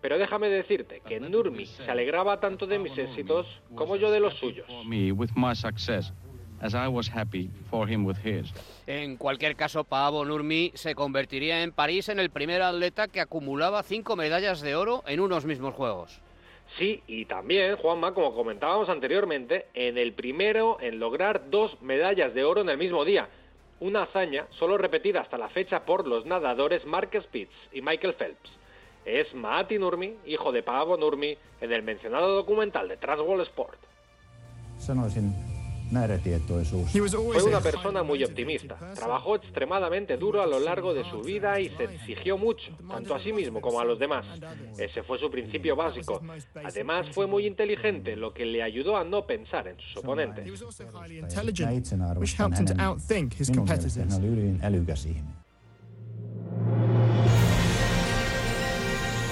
Pero 0.00 0.18
déjame 0.18 0.48
decirte 0.48 1.00
que 1.06 1.18
Nurmi 1.18 1.66
se 1.66 1.90
alegraba 1.90 2.40
tanto 2.40 2.66
de 2.66 2.78
mis 2.78 2.96
éxitos 2.96 3.46
como 3.74 3.96
yo 3.96 4.10
de 4.10 4.20
los 4.20 4.34
suyos. 4.34 4.66
En 8.86 9.16
cualquier 9.16 9.54
caso, 9.54 9.84
Paavo 9.84 10.24
Nurmi 10.24 10.72
se 10.74 10.94
convertiría 10.94 11.62
en 11.62 11.72
París 11.72 12.08
en 12.08 12.18
el 12.18 12.30
primer 12.30 12.62
atleta 12.62 13.06
que 13.08 13.20
acumulaba 13.20 13.82
cinco 13.82 14.16
medallas 14.16 14.60
de 14.60 14.74
oro 14.74 15.04
en 15.06 15.20
unos 15.20 15.44
mismos 15.44 15.74
Juegos. 15.74 16.20
Sí, 16.76 17.02
y 17.06 17.24
también, 17.24 17.76
Juanma, 17.76 18.12
como 18.12 18.34
comentábamos 18.34 18.88
anteriormente, 18.88 19.66
en 19.72 19.96
el 19.96 20.12
primero 20.12 20.78
en 20.80 20.98
lograr 20.98 21.48
dos 21.48 21.80
medallas 21.80 22.34
de 22.34 22.44
oro 22.44 22.60
en 22.60 22.68
el 22.68 22.76
mismo 22.76 23.04
día. 23.04 23.28
Una 23.80 24.02
hazaña 24.02 24.46
solo 24.50 24.76
repetida 24.76 25.20
hasta 25.20 25.38
la 25.38 25.48
fecha 25.48 25.84
por 25.84 26.06
los 26.06 26.26
nadadores 26.26 26.84
Mark 26.84 27.10
Spitz 27.22 27.54
y 27.72 27.80
Michael 27.80 28.14
Phelps. 28.14 28.57
Es 29.08 29.34
Maati 29.34 29.78
Nurmi, 29.78 30.16
hijo 30.26 30.52
de 30.52 30.62
Paavo 30.62 30.98
Nurmi, 30.98 31.34
en 31.62 31.72
el 31.72 31.82
mencionado 31.82 32.34
documental 32.34 32.88
de 32.88 32.98
Transworld 32.98 33.40
Sport. 33.44 33.78
Fue 37.32 37.42
una 37.44 37.60
persona 37.60 38.02
muy 38.02 38.22
optimista. 38.22 38.76
Trabajó 38.94 39.36
extremadamente 39.36 40.18
duro 40.18 40.42
a 40.42 40.46
lo 40.46 40.60
largo 40.60 40.92
de 40.92 41.04
su 41.04 41.22
vida 41.22 41.58
y 41.58 41.70
se 41.70 41.84
exigió 41.84 42.36
mucho, 42.36 42.70
tanto 42.86 43.14
a 43.14 43.22
sí 43.22 43.32
mismo 43.32 43.62
como 43.62 43.80
a 43.80 43.84
los 43.86 43.98
demás. 43.98 44.26
Ese 44.76 45.02
fue 45.02 45.18
su 45.18 45.30
principio 45.30 45.74
básico. 45.74 46.20
Además, 46.62 47.06
fue 47.14 47.26
muy 47.26 47.46
inteligente, 47.46 48.14
lo 48.14 48.34
que 48.34 48.44
le 48.44 48.62
ayudó 48.62 48.98
a 48.98 49.04
no 49.04 49.26
pensar 49.26 49.68
en 49.68 49.80
sus 49.80 49.96
oponentes. 49.96 50.62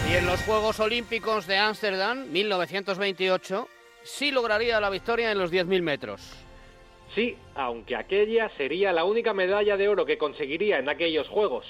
Y 0.09 0.15
en 0.15 0.27
los 0.27 0.41
Juegos 0.45 0.79
Olímpicos 0.79 1.49
de 1.49 1.57
Ámsterdam, 1.57 2.31
1928, 2.31 3.69
sí 4.05 4.31
lograría 4.31 4.81
la 4.81 4.89
victoria 4.89 5.33
en 5.33 5.39
los 5.39 5.53
10.000 5.53 5.83
metros. 5.83 6.47
Sí, 7.13 7.37
aunque 7.57 7.97
aquella 7.97 8.49
sería 8.51 8.93
la 8.93 9.05
única 9.05 9.35
medalla 9.35 9.77
de 9.77 9.89
oro 9.89 10.07
que 10.07 10.17
conseguiría 10.17 10.79
en 10.79 10.89
aquellos 10.89 11.27
Juegos. 11.29 11.67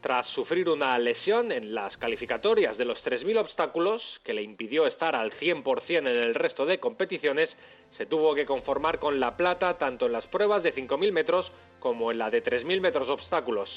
Tras 0.00 0.28
sufrir 0.28 0.68
una 0.68 0.96
lesión 1.00 1.50
en 1.50 1.74
las 1.74 1.96
calificatorias 1.96 2.78
de 2.78 2.84
los 2.84 3.02
3.000 3.02 3.40
obstáculos, 3.40 4.02
que 4.22 4.34
le 4.34 4.42
impidió 4.42 4.86
estar 4.86 5.16
al 5.16 5.32
100% 5.32 5.98
en 5.98 6.06
el 6.06 6.36
resto 6.36 6.64
de 6.64 6.78
competiciones, 6.78 7.50
se 7.96 8.06
tuvo 8.06 8.36
que 8.36 8.46
conformar 8.46 9.00
con 9.00 9.18
la 9.18 9.36
plata 9.36 9.78
tanto 9.78 10.06
en 10.06 10.12
las 10.12 10.26
pruebas 10.28 10.62
de 10.62 10.72
5.000 10.72 11.10
metros 11.10 11.50
como 11.80 12.12
en 12.12 12.18
la 12.18 12.30
de 12.30 12.44
3.000 12.44 12.80
metros 12.80 13.08
obstáculos. 13.08 13.68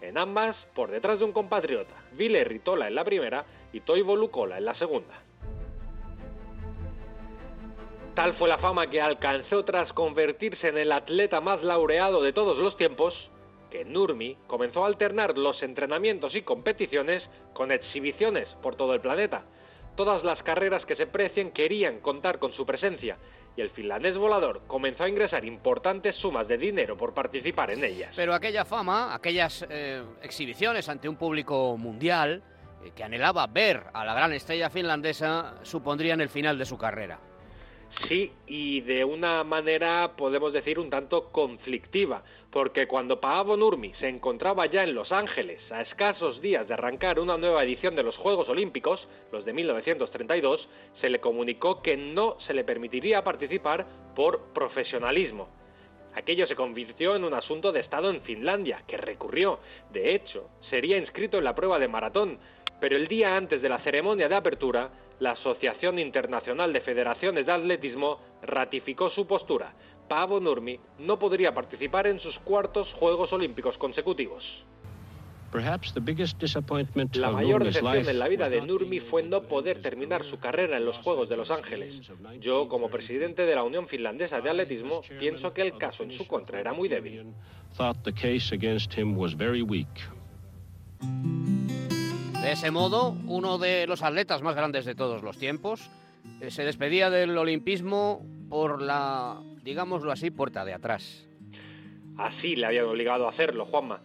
En 0.00 0.16
ambas, 0.16 0.56
por 0.74 0.90
detrás 0.90 1.18
de 1.18 1.24
un 1.24 1.32
compatriota, 1.32 1.94
Vile 2.12 2.44
Ritola 2.44 2.86
en 2.86 2.94
la 2.94 3.04
primera 3.04 3.44
y 3.72 3.80
Toivo 3.80 4.14
Lukola 4.16 4.58
en 4.58 4.64
la 4.64 4.74
segunda. 4.74 5.22
Tal 8.14 8.34
fue 8.34 8.48
la 8.48 8.58
fama 8.58 8.88
que 8.88 9.00
alcanzó 9.00 9.64
tras 9.64 9.92
convertirse 9.92 10.68
en 10.68 10.78
el 10.78 10.92
atleta 10.92 11.40
más 11.40 11.62
laureado 11.62 12.22
de 12.22 12.32
todos 12.32 12.58
los 12.58 12.76
tiempos, 12.76 13.14
que 13.70 13.84
Nurmi 13.84 14.36
comenzó 14.46 14.84
a 14.84 14.86
alternar 14.86 15.36
los 15.36 15.62
entrenamientos 15.62 16.34
y 16.34 16.42
competiciones 16.42 17.22
con 17.52 17.70
exhibiciones 17.70 18.48
por 18.62 18.76
todo 18.76 18.94
el 18.94 19.00
planeta. 19.00 19.44
Todas 19.94 20.24
las 20.24 20.42
carreras 20.42 20.84
que 20.86 20.96
se 20.96 21.06
precien 21.06 21.50
querían 21.50 22.00
contar 22.00 22.38
con 22.38 22.52
su 22.52 22.64
presencia 22.64 23.18
y 23.58 23.60
el 23.60 23.70
finlandés 23.70 24.16
volador 24.16 24.62
comenzó 24.68 25.02
a 25.02 25.08
ingresar 25.08 25.44
importantes 25.44 26.14
sumas 26.14 26.46
de 26.46 26.56
dinero 26.56 26.96
por 26.96 27.12
participar 27.12 27.72
en 27.72 27.82
ellas. 27.82 28.12
Pero 28.14 28.32
aquella 28.32 28.64
fama, 28.64 29.12
aquellas 29.12 29.66
eh, 29.68 30.00
exhibiciones 30.22 30.88
ante 30.88 31.08
un 31.08 31.16
público 31.16 31.76
mundial 31.76 32.40
eh, 32.84 32.92
que 32.94 33.02
anhelaba 33.02 33.48
ver 33.48 33.82
a 33.92 34.04
la 34.04 34.14
gran 34.14 34.32
estrella 34.32 34.70
finlandesa 34.70 35.56
supondrían 35.62 36.20
el 36.20 36.28
final 36.28 36.56
de 36.56 36.64
su 36.66 36.78
carrera. 36.78 37.18
Sí, 38.06 38.30
y 38.46 38.80
de 38.82 39.04
una 39.04 39.42
manera 39.42 40.12
podemos 40.16 40.52
decir 40.52 40.78
un 40.78 40.88
tanto 40.88 41.32
conflictiva, 41.32 42.22
porque 42.58 42.88
cuando 42.88 43.20
Paavo 43.20 43.56
Nurmi 43.56 43.94
se 44.00 44.08
encontraba 44.08 44.66
ya 44.66 44.82
en 44.82 44.92
Los 44.92 45.12
Ángeles 45.12 45.60
a 45.70 45.82
escasos 45.82 46.40
días 46.40 46.66
de 46.66 46.74
arrancar 46.74 47.20
una 47.20 47.38
nueva 47.38 47.62
edición 47.62 47.94
de 47.94 48.02
los 48.02 48.16
Juegos 48.16 48.48
Olímpicos, 48.48 49.06
los 49.30 49.44
de 49.44 49.52
1932, 49.52 50.68
se 51.00 51.08
le 51.08 51.20
comunicó 51.20 51.80
que 51.82 51.96
no 51.96 52.36
se 52.40 52.54
le 52.54 52.64
permitiría 52.64 53.22
participar 53.22 53.86
por 54.16 54.52
profesionalismo. 54.52 55.48
Aquello 56.16 56.48
se 56.48 56.56
convirtió 56.56 57.14
en 57.14 57.22
un 57.22 57.34
asunto 57.34 57.70
de 57.70 57.78
Estado 57.78 58.10
en 58.10 58.22
Finlandia, 58.22 58.82
que 58.88 58.96
recurrió. 58.96 59.60
De 59.92 60.16
hecho, 60.16 60.50
sería 60.68 60.98
inscrito 60.98 61.38
en 61.38 61.44
la 61.44 61.54
prueba 61.54 61.78
de 61.78 61.86
maratón, 61.86 62.40
pero 62.80 62.96
el 62.96 63.06
día 63.06 63.36
antes 63.36 63.62
de 63.62 63.68
la 63.68 63.78
ceremonia 63.84 64.28
de 64.28 64.34
apertura, 64.34 64.90
la 65.20 65.30
Asociación 65.32 66.00
Internacional 66.00 66.72
de 66.72 66.80
Federaciones 66.80 67.46
de 67.46 67.52
Atletismo 67.52 68.20
ratificó 68.42 69.10
su 69.10 69.28
postura. 69.28 69.74
Paavo 70.08 70.40
Nurmi 70.40 70.80
no 70.98 71.18
podría 71.18 71.54
participar 71.54 72.06
en 72.06 72.18
sus 72.20 72.38
cuartos 72.40 72.88
Juegos 72.94 73.32
Olímpicos 73.32 73.76
consecutivos. 73.78 74.44
La 77.14 77.30
mayor 77.30 77.64
decepción 77.64 78.08
en 78.08 78.18
la 78.18 78.28
vida 78.28 78.50
de 78.50 78.60
Nurmi 78.60 79.00
fue 79.00 79.22
no 79.22 79.44
poder 79.44 79.80
terminar 79.80 80.24
su 80.24 80.38
carrera 80.38 80.76
en 80.76 80.84
los 80.84 80.96
Juegos 80.98 81.28
de 81.30 81.38
Los 81.38 81.50
Ángeles. 81.50 81.94
Yo, 82.40 82.68
como 82.68 82.90
presidente 82.90 83.46
de 83.46 83.54
la 83.54 83.62
Unión 83.62 83.88
Finlandesa 83.88 84.40
de 84.42 84.50
Atletismo, 84.50 85.00
pienso 85.18 85.54
que 85.54 85.62
el 85.62 85.78
caso 85.78 86.02
en 86.02 86.16
su 86.18 86.26
contra 86.26 86.60
era 86.60 86.74
muy 86.74 86.88
débil. 86.88 87.32
De 92.42 92.52
ese 92.52 92.70
modo, 92.70 93.16
uno 93.26 93.58
de 93.58 93.86
los 93.86 94.02
atletas 94.02 94.42
más 94.42 94.54
grandes 94.54 94.84
de 94.84 94.94
todos 94.94 95.22
los 95.22 95.38
tiempos 95.38 95.90
eh, 96.40 96.50
se 96.50 96.64
despedía 96.64 97.10
del 97.10 97.36
olimpismo 97.36 98.24
por 98.48 98.82
la, 98.82 99.40
digámoslo 99.62 100.10
así, 100.10 100.30
puerta 100.30 100.64
de 100.64 100.74
atrás. 100.74 101.26
Así 102.16 102.56
le 102.56 102.66
habían 102.66 102.86
obligado 102.86 103.26
a 103.26 103.30
hacerlo, 103.30 103.66
Juanma. 103.66 104.00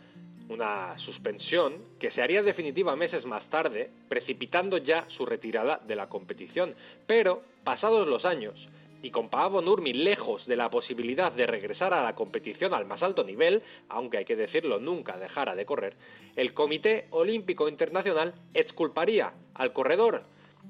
Una 0.49 0.97
suspensión 0.99 1.73
que 1.99 2.11
se 2.11 2.21
haría 2.21 2.43
definitiva 2.43 2.95
meses 2.95 3.25
más 3.25 3.49
tarde, 3.49 3.89
precipitando 4.09 4.77
ya 4.77 5.05
su 5.17 5.25
retirada 5.25 5.79
de 5.87 5.95
la 5.95 6.09
competición. 6.09 6.75
Pero, 7.07 7.41
pasados 7.63 8.07
los 8.07 8.25
años, 8.25 8.55
y 9.01 9.11
con 9.11 9.29
Paavo 9.29 9.61
Nurmi 9.61 9.93
lejos 9.93 10.45
de 10.45 10.55
la 10.55 10.69
posibilidad 10.69 11.31
de 11.31 11.45
regresar 11.45 11.93
a 11.93 12.03
la 12.03 12.15
competición 12.15 12.73
al 12.73 12.85
más 12.85 13.01
alto 13.03 13.23
nivel, 13.23 13.61
aunque 13.89 14.17
hay 14.17 14.25
que 14.25 14.35
decirlo 14.35 14.79
nunca 14.79 15.17
dejara 15.17 15.55
de 15.55 15.65
correr, 15.65 15.95
el 16.35 16.53
Comité 16.53 17.07
Olímpico 17.11 17.67
Internacional 17.67 18.33
exculparía 18.53 19.33
al 19.55 19.73
corredor, 19.73 20.23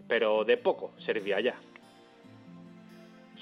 pero 0.08 0.46
de 0.46 0.58
poco 0.58 0.94
servía 1.06 1.40
ya. 1.42 1.56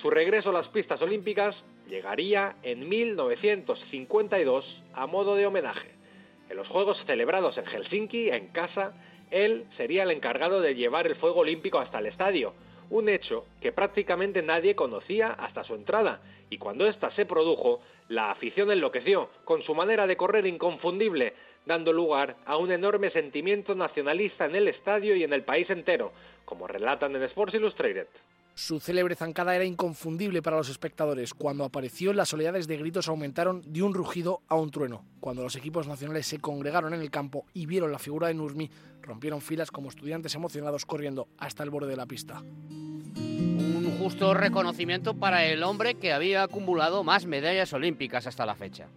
Su 0.02 0.10
regreso 0.10 0.50
a 0.50 0.54
las 0.54 0.68
pistas 0.70 1.00
olímpicas 1.04 1.56
llegaría 1.88 2.56
en 2.64 2.90
1952 2.90 4.84
a 4.94 5.06
modo 5.06 5.36
de 5.36 5.46
homenaje. 5.46 5.92
En 6.50 6.58
los 6.58 6.68
Juegos 6.68 6.98
celebrados 7.06 7.56
en 7.60 7.66
Helsinki, 7.66 8.30
en 8.32 8.48
casa, 8.48 8.94
él 9.30 9.66
sería 9.78 10.02
el 10.02 10.10
encargado 10.10 10.60
de 10.60 10.74
llevar 10.74 11.06
el 11.06 11.18
fuego 11.18 11.42
olímpico 11.42 11.78
hasta 11.78 12.00
el 12.00 12.08
estadio, 12.08 12.56
un 12.90 13.10
hecho 13.10 13.46
que 13.62 13.72
prácticamente 13.72 14.42
nadie 14.42 14.74
conocía 14.74 15.34
hasta 15.34 15.64
su 15.64 15.76
entrada, 15.76 16.22
y 16.50 16.58
cuando 16.58 16.88
ésta 16.88 17.12
se 17.12 17.28
produjo, 17.28 17.82
la 18.10 18.32
afición 18.32 18.72
enloqueció, 18.72 19.30
con 19.46 19.62
su 19.62 19.76
manera 19.76 20.08
de 20.08 20.18
correr 20.18 20.48
inconfundible, 20.48 21.36
dando 21.68 21.94
lugar 21.94 22.38
a 22.48 22.58
un 22.58 22.72
enorme 22.72 23.12
sentimiento 23.12 23.76
nacionalista 23.76 24.46
en 24.46 24.56
el 24.56 24.68
estadio 24.68 25.16
y 25.16 25.24
en 25.24 25.32
el 25.32 25.44
país 25.44 25.70
entero, 25.70 26.12
como 26.44 26.68
relatan 26.68 27.16
en 27.16 27.22
Sports 27.22 27.54
Illustrated. 27.54 28.08
Su 28.54 28.80
célebre 28.80 29.16
zancada 29.16 29.56
era 29.56 29.64
inconfundible 29.64 30.42
para 30.42 30.58
los 30.58 30.70
espectadores. 30.70 31.34
Cuando 31.34 31.64
apareció, 31.64 32.12
las 32.14 32.34
oleadas 32.34 32.68
de 32.68 32.78
gritos 32.78 33.08
aumentaron 33.08 33.64
de 33.66 33.82
un 33.82 33.94
rugido 33.94 34.42
a 34.48 34.56
un 34.56 34.72
trueno. 34.72 35.06
Cuando 35.20 35.42
los 35.42 35.56
equipos 35.56 35.88
nacionales 35.88 36.28
se 36.28 36.40
congregaron 36.40 36.94
en 36.94 37.02
el 37.02 37.10
campo 37.10 37.46
y 37.54 37.66
vieron 37.66 37.92
la 37.92 38.00
figura 38.00 38.28
de 38.28 38.34
Nurmi, 38.34 38.70
rompieron 39.02 39.42
filas 39.42 39.72
como 39.72 39.90
estudiantes 39.90 40.36
emocionados 40.36 40.86
corriendo 40.86 41.28
hasta 41.38 41.64
el 41.64 41.70
borde 41.70 41.92
de 41.92 41.96
la 41.96 42.06
pista. 42.06 42.42
Un 43.16 43.96
justo 43.98 44.34
reconocimiento 44.34 45.14
para 45.14 45.46
el 45.46 45.64
hombre 45.64 45.96
que 45.96 46.12
había 46.12 46.44
acumulado 46.44 47.04
más 47.04 47.26
medallas 47.26 47.72
olímpicas 47.74 48.28
hasta 48.28 48.46
la 48.46 48.56
fecha. 48.56 48.88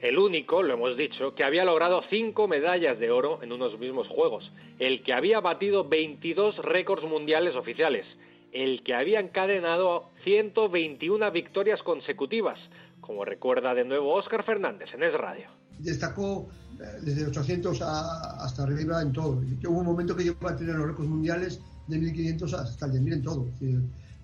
El 0.00 0.18
único, 0.18 0.62
lo 0.62 0.74
hemos 0.74 0.96
dicho, 0.96 1.34
que 1.34 1.42
había 1.42 1.64
logrado 1.64 2.04
cinco 2.08 2.46
medallas 2.46 3.00
de 3.00 3.10
oro 3.10 3.40
en 3.42 3.52
unos 3.52 3.76
mismos 3.80 4.06
Juegos, 4.06 4.52
el 4.78 5.02
que 5.02 5.12
había 5.12 5.40
batido 5.40 5.88
22 5.88 6.58
récords 6.58 7.02
mundiales 7.02 7.56
oficiales, 7.56 8.06
el 8.52 8.82
que 8.82 8.94
había 8.94 9.20
encadenado 9.20 10.10
121 10.24 11.30
victorias 11.32 11.82
consecutivas, 11.82 12.58
como 13.00 13.24
recuerda 13.24 13.74
de 13.74 13.84
nuevo 13.84 14.14
Óscar 14.14 14.44
Fernández 14.44 14.88
en 14.94 15.02
Es 15.02 15.12
Radio. 15.14 15.48
Destacó 15.78 16.48
eh, 16.80 16.84
desde 17.02 17.26
800 17.26 17.80
a- 17.82 18.44
hasta 18.44 18.62
arriba 18.64 19.00
en 19.02 19.12
todo. 19.12 19.40
Hubo 19.66 19.78
un 19.78 19.86
momento 19.86 20.16
que 20.16 20.24
llegó 20.24 20.48
a 20.48 20.56
tener 20.56 20.74
los 20.76 20.88
récords 20.88 21.08
mundiales 21.08 21.60
de 21.86 21.98
1500 21.98 22.54
hasta 22.54 22.86
el 22.86 22.92
de 22.92 23.00
1000 23.00 23.12
en 23.14 23.22
todo. 23.22 23.46
Es 23.46 23.60
decir, 23.60 23.80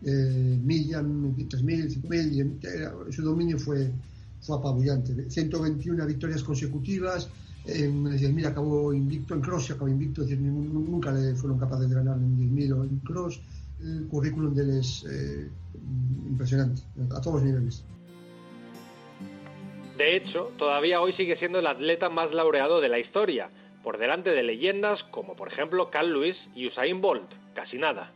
eh, 0.07 0.59
milla, 0.63 1.03
3000, 1.49 1.91
5000, 1.91 2.33
y 2.33 2.67
era- 2.67 2.93
su 3.11 3.23
dominio 3.23 3.59
fue, 3.59 3.91
fue 4.41 4.57
apabullante. 4.59 5.31
121 5.31 6.05
victorias 6.07 6.43
consecutivas. 6.43 7.29
En 7.67 8.07
el 8.09 8.19
10.000 8.19 8.45
acabó 8.47 8.93
invicto, 8.93 9.33
en 9.35 9.41
cross 9.41 9.71
acabó 9.71 9.89
invicto, 9.89 10.21
es 10.23 10.29
decir, 10.29 10.45
nun- 10.45 10.71
nunca 10.71 11.11
le 11.11 11.35
fueron 11.35 11.59
capaces 11.59 11.89
de 11.89 11.95
ganar 11.95 12.19
en 12.19 12.37
10.000 12.37 12.73
o 12.75 12.85
en 12.85 12.99
cross. 12.99 13.41
El 13.85 14.09
currículum 14.09 14.55
de 14.55 14.62
él 14.62 14.78
es 14.78 15.05
eh, 15.05 15.51
impresionante, 16.27 16.82
a 17.15 17.20
todos 17.20 17.36
los 17.36 17.43
niveles. 17.44 17.85
De 19.98 20.16
hecho, 20.16 20.51
todavía 20.59 21.01
hoy 21.01 21.12
sigue 21.12 21.36
siendo 21.36 21.59
el 21.59 21.66
atleta 21.66 22.09
más 22.09 22.32
laureado 22.32 22.81
de 22.81 22.89
la 22.89 22.98
historia, 22.98 23.51
por 23.82 23.98
delante 23.98 24.31
de 24.31 24.43
leyendas 24.43 25.05
como 25.05 25.36
por 25.36 25.52
ejemplo 25.52 25.90
Carl 25.90 26.12
Lewis 26.12 26.36
y 26.55 26.66
Usain 26.66 27.01
Bolt, 27.01 27.31
casi 27.55 27.77
nada. 27.77 28.12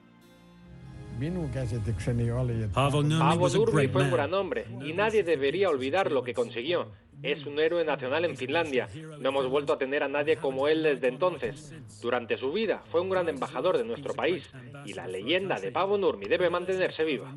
A 2.74 2.90
Nurmi 2.90 3.88
fue 3.88 4.02
un 4.04 4.10
gran 4.10 4.34
hombre 4.34 4.66
y 4.84 4.92
nadie 4.92 5.24
debería 5.24 5.68
olvidar 5.68 6.12
lo 6.12 6.22
que 6.22 6.32
consiguió. 6.32 6.88
Es 7.22 7.44
un 7.46 7.58
héroe 7.58 7.84
nacional 7.84 8.24
en 8.24 8.36
Finlandia. 8.36 8.88
No 9.20 9.30
hemos 9.30 9.48
vuelto 9.48 9.72
a 9.72 9.78
tener 9.78 10.02
a 10.02 10.08
nadie 10.08 10.36
como 10.36 10.68
él 10.68 10.82
desde 10.82 11.08
entonces. 11.08 11.74
Durante 12.00 12.36
su 12.38 12.52
vida 12.52 12.82
fue 12.90 13.00
un 13.00 13.10
gran 13.10 13.28
embajador 13.28 13.76
de 13.76 13.84
nuestro 13.84 14.14
país 14.14 14.48
y 14.84 14.94
la 14.94 15.06
leyenda 15.06 15.58
de 15.58 15.72
Paavo 15.72 15.98
Nurmi 15.98 16.26
debe 16.26 16.48
mantenerse 16.48 17.04
viva. 17.04 17.34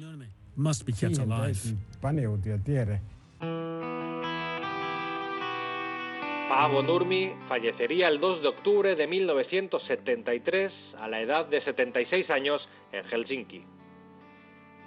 Paavo 6.50 6.84
Nurmi 6.84 7.32
fallecería 7.48 8.10
el 8.10 8.20
2 8.20 8.42
de 8.42 8.48
octubre 8.50 8.96
de 8.96 9.08
1973 9.08 10.72
a 11.00 11.08
la 11.08 11.22
edad 11.22 11.46
de 11.46 11.62
76 11.62 12.30
años 12.30 12.68
en 12.92 13.06
Helsinki. 13.06 13.64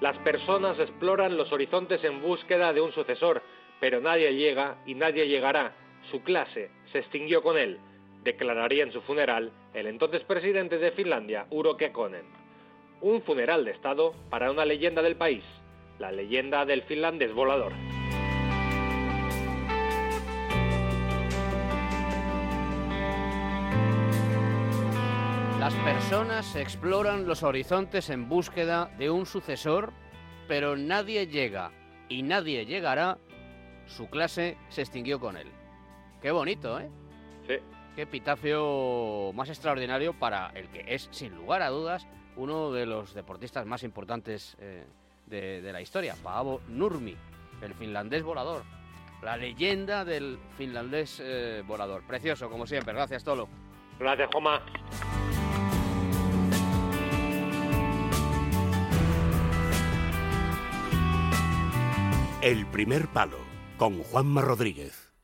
Las 0.00 0.18
personas 0.18 0.78
exploran 0.78 1.36
los 1.36 1.50
horizontes 1.52 2.04
en 2.04 2.20
búsqueda 2.20 2.72
de 2.72 2.82
un 2.82 2.92
sucesor, 2.92 3.42
pero 3.80 4.00
nadie 4.00 4.34
llega 4.34 4.76
y 4.86 4.94
nadie 4.94 5.28
llegará. 5.28 5.72
Su 6.10 6.22
clase 6.22 6.70
se 6.92 6.98
extinguió 6.98 7.42
con 7.42 7.58
él, 7.58 7.78
declararía 8.22 8.84
en 8.84 8.92
su 8.92 9.00
funeral 9.02 9.52
el 9.74 9.86
entonces 9.86 10.22
presidente 10.22 10.78
de 10.78 10.92
Finlandia, 10.92 11.46
Uro 11.50 11.76
Kekkonen. 11.76 12.26
Un 13.00 13.22
funeral 13.22 13.64
de 13.64 13.72
Estado 13.72 14.14
para 14.30 14.50
una 14.50 14.64
leyenda 14.64 15.02
del 15.02 15.16
país, 15.16 15.44
la 15.98 16.12
leyenda 16.12 16.64
del 16.64 16.82
finlandés 16.82 17.32
volador. 17.32 17.72
Las 25.64 25.74
personas 25.76 26.56
exploran 26.56 27.26
los 27.26 27.42
horizontes 27.42 28.10
en 28.10 28.28
búsqueda 28.28 28.90
de 28.98 29.08
un 29.08 29.24
sucesor, 29.24 29.94
pero 30.46 30.76
nadie 30.76 31.26
llega 31.26 31.72
y 32.10 32.22
nadie 32.22 32.66
llegará. 32.66 33.16
Su 33.86 34.08
clase 34.08 34.56
se 34.68 34.82
extinguió 34.82 35.20
con 35.20 35.36
él. 35.36 35.50
Qué 36.20 36.30
bonito, 36.30 36.80
¿eh? 36.80 36.88
Sí. 37.46 37.54
Qué 37.94 38.02
epitafio 38.02 39.32
más 39.34 39.48
extraordinario 39.48 40.18
para 40.18 40.50
el 40.54 40.68
que 40.68 40.84
es, 40.94 41.08
sin 41.12 41.34
lugar 41.34 41.62
a 41.62 41.68
dudas, 41.68 42.06
uno 42.36 42.72
de 42.72 42.86
los 42.86 43.14
deportistas 43.14 43.66
más 43.66 43.82
importantes 43.84 44.56
eh, 44.58 44.84
de, 45.26 45.62
de 45.62 45.72
la 45.72 45.80
historia, 45.80 46.16
Paavo 46.22 46.60
Nurmi, 46.68 47.16
el 47.62 47.74
finlandés 47.74 48.22
volador. 48.22 48.64
La 49.22 49.36
leyenda 49.36 50.04
del 50.04 50.38
finlandés 50.58 51.20
eh, 51.24 51.62
volador. 51.66 52.02
Precioso, 52.02 52.50
como 52.50 52.66
siempre. 52.66 52.92
Gracias, 52.92 53.24
Tolo. 53.24 53.48
Gracias, 53.98 54.28
Joma. 54.32 54.60
El 62.42 62.66
primer 62.66 63.08
palo 63.08 63.43
con 63.76 64.02
Juanma 64.02 64.42
Rodríguez. 64.42 65.14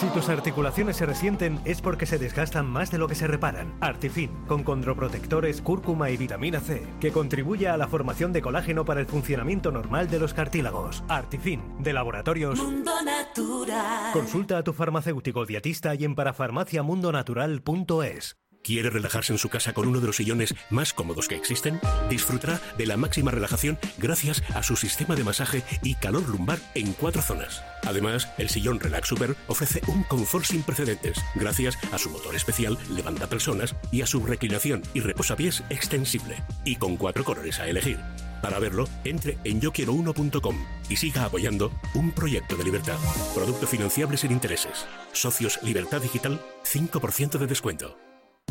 Si 0.00 0.08
tus 0.08 0.28
articulaciones 0.30 0.96
se 0.96 1.04
resienten 1.04 1.60
es 1.66 1.82
porque 1.82 2.06
se 2.06 2.16
desgastan 2.16 2.66
más 2.66 2.90
de 2.90 2.96
lo 2.96 3.06
que 3.06 3.14
se 3.14 3.26
reparan. 3.26 3.76
Artifin, 3.82 4.30
con 4.46 4.64
condroprotectores, 4.64 5.60
cúrcuma 5.60 6.08
y 6.08 6.16
vitamina 6.16 6.58
C, 6.58 6.86
que 7.00 7.12
contribuye 7.12 7.68
a 7.68 7.76
la 7.76 7.86
formación 7.86 8.32
de 8.32 8.40
colágeno 8.40 8.86
para 8.86 9.00
el 9.00 9.06
funcionamiento 9.06 9.70
normal 9.70 10.08
de 10.08 10.18
los 10.18 10.32
cartílagos. 10.32 11.04
Artifin, 11.06 11.82
de 11.82 11.92
laboratorios. 11.92 12.58
Mundo 12.58 12.92
Natural. 13.04 14.10
Consulta 14.14 14.56
a 14.56 14.64
tu 14.64 14.72
farmacéutico 14.72 15.44
dietista 15.44 15.94
y 15.94 16.04
en 16.04 16.14
parafarmaciamundonatural.es. 16.14 18.38
¿Quiere 18.62 18.90
relajarse 18.90 19.32
en 19.32 19.38
su 19.38 19.48
casa 19.48 19.72
con 19.72 19.88
uno 19.88 20.00
de 20.00 20.06
los 20.06 20.16
sillones 20.16 20.54
más 20.68 20.92
cómodos 20.92 21.28
que 21.28 21.34
existen? 21.34 21.80
Disfrutará 22.08 22.60
de 22.76 22.86
la 22.86 22.96
máxima 22.96 23.30
relajación 23.30 23.78
gracias 23.98 24.42
a 24.54 24.62
su 24.62 24.76
sistema 24.76 25.16
de 25.16 25.24
masaje 25.24 25.62
y 25.82 25.94
calor 25.94 26.28
lumbar 26.28 26.58
en 26.74 26.92
cuatro 26.92 27.22
zonas. 27.22 27.62
Además, 27.86 28.28
el 28.38 28.50
sillón 28.50 28.78
Relax 28.78 29.08
Super 29.08 29.34
ofrece 29.46 29.80
un 29.86 30.02
confort 30.04 30.44
sin 30.44 30.62
precedentes 30.62 31.18
gracias 31.34 31.78
a 31.92 31.98
su 31.98 32.10
motor 32.10 32.34
especial 32.34 32.78
levanta 32.90 33.28
personas 33.28 33.74
y 33.90 34.02
a 34.02 34.06
su 34.06 34.24
reclinación 34.24 34.82
y 34.92 35.00
reposapiés 35.00 35.62
extensible 35.70 36.36
y 36.64 36.76
con 36.76 36.96
cuatro 36.96 37.24
colores 37.24 37.60
a 37.60 37.68
elegir. 37.68 37.98
Para 38.42 38.58
verlo, 38.58 38.88
entre 39.04 39.38
en 39.44 39.60
yoquiero1.com 39.60 40.56
y 40.88 40.96
siga 40.96 41.24
apoyando 41.24 41.72
un 41.94 42.10
proyecto 42.10 42.56
de 42.56 42.64
libertad. 42.64 42.98
Producto 43.34 43.66
financiable 43.66 44.16
sin 44.16 44.32
intereses. 44.32 44.86
Socios 45.12 45.58
Libertad 45.62 46.00
Digital, 46.00 46.40
5% 46.64 47.38
de 47.38 47.46
descuento. 47.46 48.09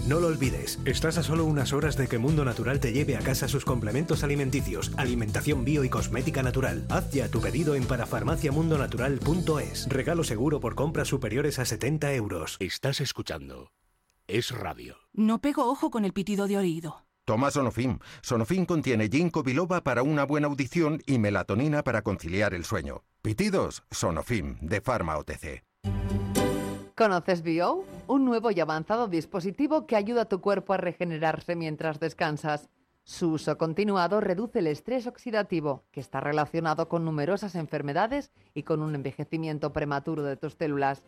No 0.09 0.19
lo 0.19 0.27
olvides, 0.27 0.79
estás 0.85 1.19
a 1.19 1.23
solo 1.23 1.45
unas 1.45 1.71
horas 1.71 1.95
de 1.95 2.07
que 2.07 2.17
Mundo 2.17 2.43
Natural 2.43 2.79
te 2.79 2.93
lleve 2.93 3.15
a 3.15 3.19
casa 3.19 3.47
sus 3.47 3.63
complementos 3.63 4.23
alimenticios, 4.23 4.91
alimentación 4.97 5.63
bio 5.65 5.83
y 5.83 5.89
cosmética 5.89 6.41
natural. 6.41 6.87
Haz 6.89 7.11
ya 7.11 7.29
tu 7.29 7.41
pedido 7.41 7.75
en 7.75 7.85
parafarmaciamundonatural.es. 7.85 9.87
Regalo 9.87 10.23
seguro 10.23 10.59
por 10.59 10.73
compras 10.73 11.09
superiores 11.09 11.59
a 11.59 11.65
70 11.65 12.11
euros. 12.13 12.57
Estás 12.59 13.01
escuchando. 13.01 13.71
Es 14.27 14.49
radio. 14.49 14.97
No 15.13 15.41
pego 15.41 15.69
ojo 15.69 15.91
con 15.91 16.05
el 16.05 16.13
pitido 16.13 16.47
de 16.47 16.57
oído. 16.57 17.05
Toma 17.25 17.51
Sonofim. 17.51 17.99
Sonofim 18.23 18.65
contiene 18.65 19.09
ginkgo 19.09 19.43
biloba 19.43 19.83
para 19.83 20.01
una 20.01 20.23
buena 20.23 20.47
audición 20.47 21.03
y 21.05 21.19
melatonina 21.19 21.83
para 21.83 22.01
conciliar 22.01 22.55
el 22.55 22.65
sueño. 22.65 23.03
Pitidos, 23.21 23.83
Sonofim, 23.91 24.57
de 24.61 24.81
Pharma 24.81 25.19
OTC. 25.19 25.63
¿Conoces 26.99 27.43
Bio? 27.43 27.85
Un 28.07 28.25
nuevo 28.25 28.51
y 28.51 28.59
avanzado 28.59 29.07
dispositivo 29.07 29.87
que 29.87 29.95
ayuda 29.95 30.23
a 30.23 30.25
tu 30.27 30.41
cuerpo 30.41 30.73
a 30.73 30.77
regenerarse 30.77 31.55
mientras 31.55 32.01
descansas. 32.01 32.69
Su 33.05 33.31
uso 33.31 33.57
continuado 33.57 34.19
reduce 34.19 34.59
el 34.59 34.67
estrés 34.67 35.07
oxidativo, 35.07 35.85
que 35.91 36.01
está 36.01 36.19
relacionado 36.19 36.89
con 36.89 37.05
numerosas 37.05 37.55
enfermedades 37.55 38.33
y 38.53 38.63
con 38.63 38.81
un 38.81 38.95
envejecimiento 38.95 39.71
prematuro 39.71 40.23
de 40.23 40.35
tus 40.35 40.55
células. 40.55 41.01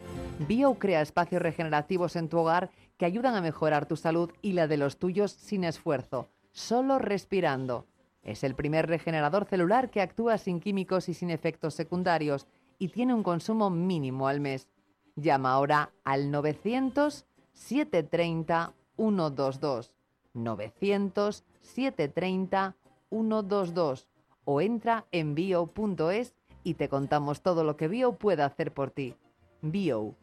Bio 0.48 0.76
crea 0.76 1.02
espacios 1.02 1.42
regenerativos 1.42 2.16
en 2.16 2.30
tu 2.30 2.38
hogar 2.38 2.70
que 2.96 3.04
ayudan 3.04 3.36
a 3.36 3.42
mejorar 3.42 3.86
tu 3.86 3.98
salud 3.98 4.32
y 4.42 4.54
la 4.54 4.68
de 4.68 4.78
los 4.78 4.98
tuyos 4.98 5.34
sin 5.34 5.66
esfuerzo, 5.66 6.30
solo 6.54 7.00
respirando. 7.00 7.86
Es 8.24 8.46
el 8.46 8.56
primer 8.56 8.88
regenerador 8.88 9.44
celular 9.44 9.90
que 9.90 10.00
actúa 10.00 10.38
sin 10.38 10.62
químicos 10.62 11.10
y 11.10 11.14
sin 11.14 11.32
efectos 11.32 11.74
secundarios 11.74 12.48
y 12.80 12.88
tiene 12.88 13.14
un 13.14 13.24
consumo 13.24 13.70
mínimo 13.70 14.30
al 14.30 14.40
mes. 14.40 14.70
Llama 15.16 15.52
ahora 15.52 15.92
al 16.04 16.32
900 16.32 17.26
730 17.54 18.74
122. 18.98 19.94
900 20.34 21.44
730 21.62 22.76
122 23.10 24.08
o 24.46 24.62
entra 24.62 25.06
en 25.12 25.36
bio.es 25.36 26.34
y 26.64 26.76
te 26.76 26.90
contamos 26.90 27.42
todo 27.42 27.64
lo 27.64 27.76
que 27.78 27.88
Bio 27.88 28.14
puede 28.14 28.44
hacer 28.44 28.74
por 28.74 28.92
ti. 28.92 29.16
Bio. 29.62 30.16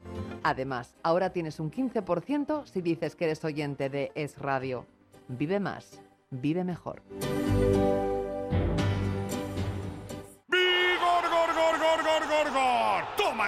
Además, 0.42 0.94
ahora 1.02 1.30
tienes 1.30 1.60
un 1.60 1.70
15% 1.70 2.66
si 2.66 2.80
dices 2.80 3.14
que 3.16 3.26
eres 3.26 3.44
oyente 3.44 3.88
de 3.88 4.10
Es 4.14 4.38
Radio. 4.38 4.86
Vive 5.28 5.60
más, 5.60 6.00
vive 6.30 6.64
mejor. 6.64 7.02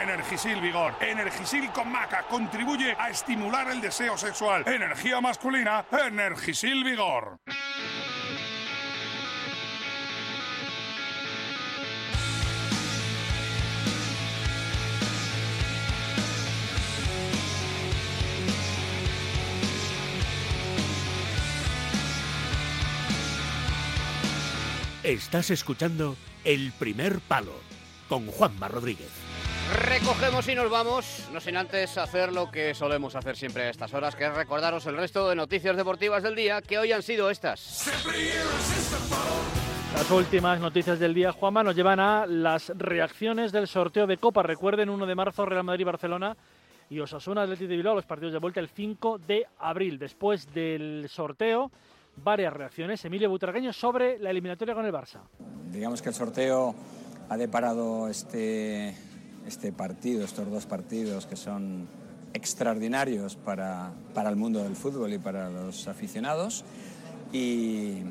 Energisil 0.02 0.60
Vigor. 0.60 0.94
Energisil 1.01 1.70
con 1.72 1.90
maca 1.93 2.22
contribuye 2.22 2.97
a 2.98 3.10
estimular 3.10 3.70
el 3.70 3.81
deseo 3.81 4.16
sexual. 4.16 4.66
Energía 4.66 5.20
masculina, 5.20 5.85
Energisil 5.93 6.85
Vigor. 6.85 7.39
Estás 25.02 25.51
escuchando 25.51 26.16
El 26.44 26.72
primer 26.72 27.20
palo 27.20 27.52
con 28.09 28.27
Juanma 28.27 28.68
Rodríguez. 28.68 29.30
Recogemos 29.73 30.49
y 30.49 30.55
nos 30.55 30.69
vamos, 30.69 31.29
no 31.33 31.41
sin 31.41 31.57
antes 31.57 31.97
hacer 31.97 32.33
lo 32.33 32.51
que 32.51 32.75
solemos 32.75 33.15
hacer 33.15 33.37
siempre 33.37 33.65
a 33.65 33.71
estas 33.71 33.95
horas, 33.95 34.17
que 34.17 34.27
es 34.27 34.35
recordaros 34.35 34.85
el 34.87 34.97
resto 34.97 35.29
de 35.29 35.37
noticias 35.37 35.77
deportivas 35.77 36.25
del 36.25 36.35
día 36.35 36.61
que 36.61 36.79
hoy 36.79 36.91
han 36.91 37.03
sido 37.03 37.31
estas. 37.31 37.89
Las 39.95 40.11
últimas 40.11 40.61
noticias 40.61 40.99
del 40.99 41.15
día, 41.15 41.31
Juanma, 41.33 41.63
nos 41.63 41.77
llevan 41.77 42.01
a 42.01 42.27
las 42.27 42.73
reacciones 42.77 43.53
del 43.53 43.69
sorteo 43.69 44.09
de 44.09 44.17
Copa. 44.17 44.43
Recuerden, 44.43 44.91
1 44.91 45.07
de 45.07 45.15
marzo, 45.15 45.47
Real 45.47 45.63
Madrid-Barcelona 45.63 46.37
y 46.89 46.99
Osasuna 46.99 47.43
Atlético 47.43 47.69
de 47.69 47.77
Bilbao, 47.77 47.95
los 47.95 48.07
partidos 48.07 48.33
de 48.33 48.39
vuelta 48.41 48.59
el 48.59 48.69
5 48.69 49.19
de 49.19 49.47
abril. 49.61 49.99
Después 49.99 50.53
del 50.53 51.07
sorteo, 51.09 51.71
varias 52.17 52.53
reacciones. 52.53 53.05
Emilio 53.05 53.31
Butragueño 53.31 53.73
sobre 53.73 54.19
la 54.19 54.31
eliminatoria 54.31 54.75
con 54.75 54.85
el 54.85 54.93
Barça. 54.93 55.21
Digamos 55.71 56.03
que 56.03 56.09
el 56.09 56.15
sorteo 56.15 56.75
ha 57.29 57.37
deparado 57.37 58.09
este, 58.09 58.97
este 59.47 59.73
partido, 59.73 60.25
estos 60.25 60.51
dos 60.51 60.67
partidos 60.67 61.27
que 61.27 61.37
son 61.37 61.89
extraordinarios 62.33 63.37
para, 63.37 63.93
para 64.15 64.31
el 64.31 64.37
mundo 64.37 64.62
del 64.62 64.77
fútbol 64.77 65.12
y 65.12 65.19
para 65.19 65.51
los 65.51 65.89
aficionados 65.89 66.65
y 67.33 68.03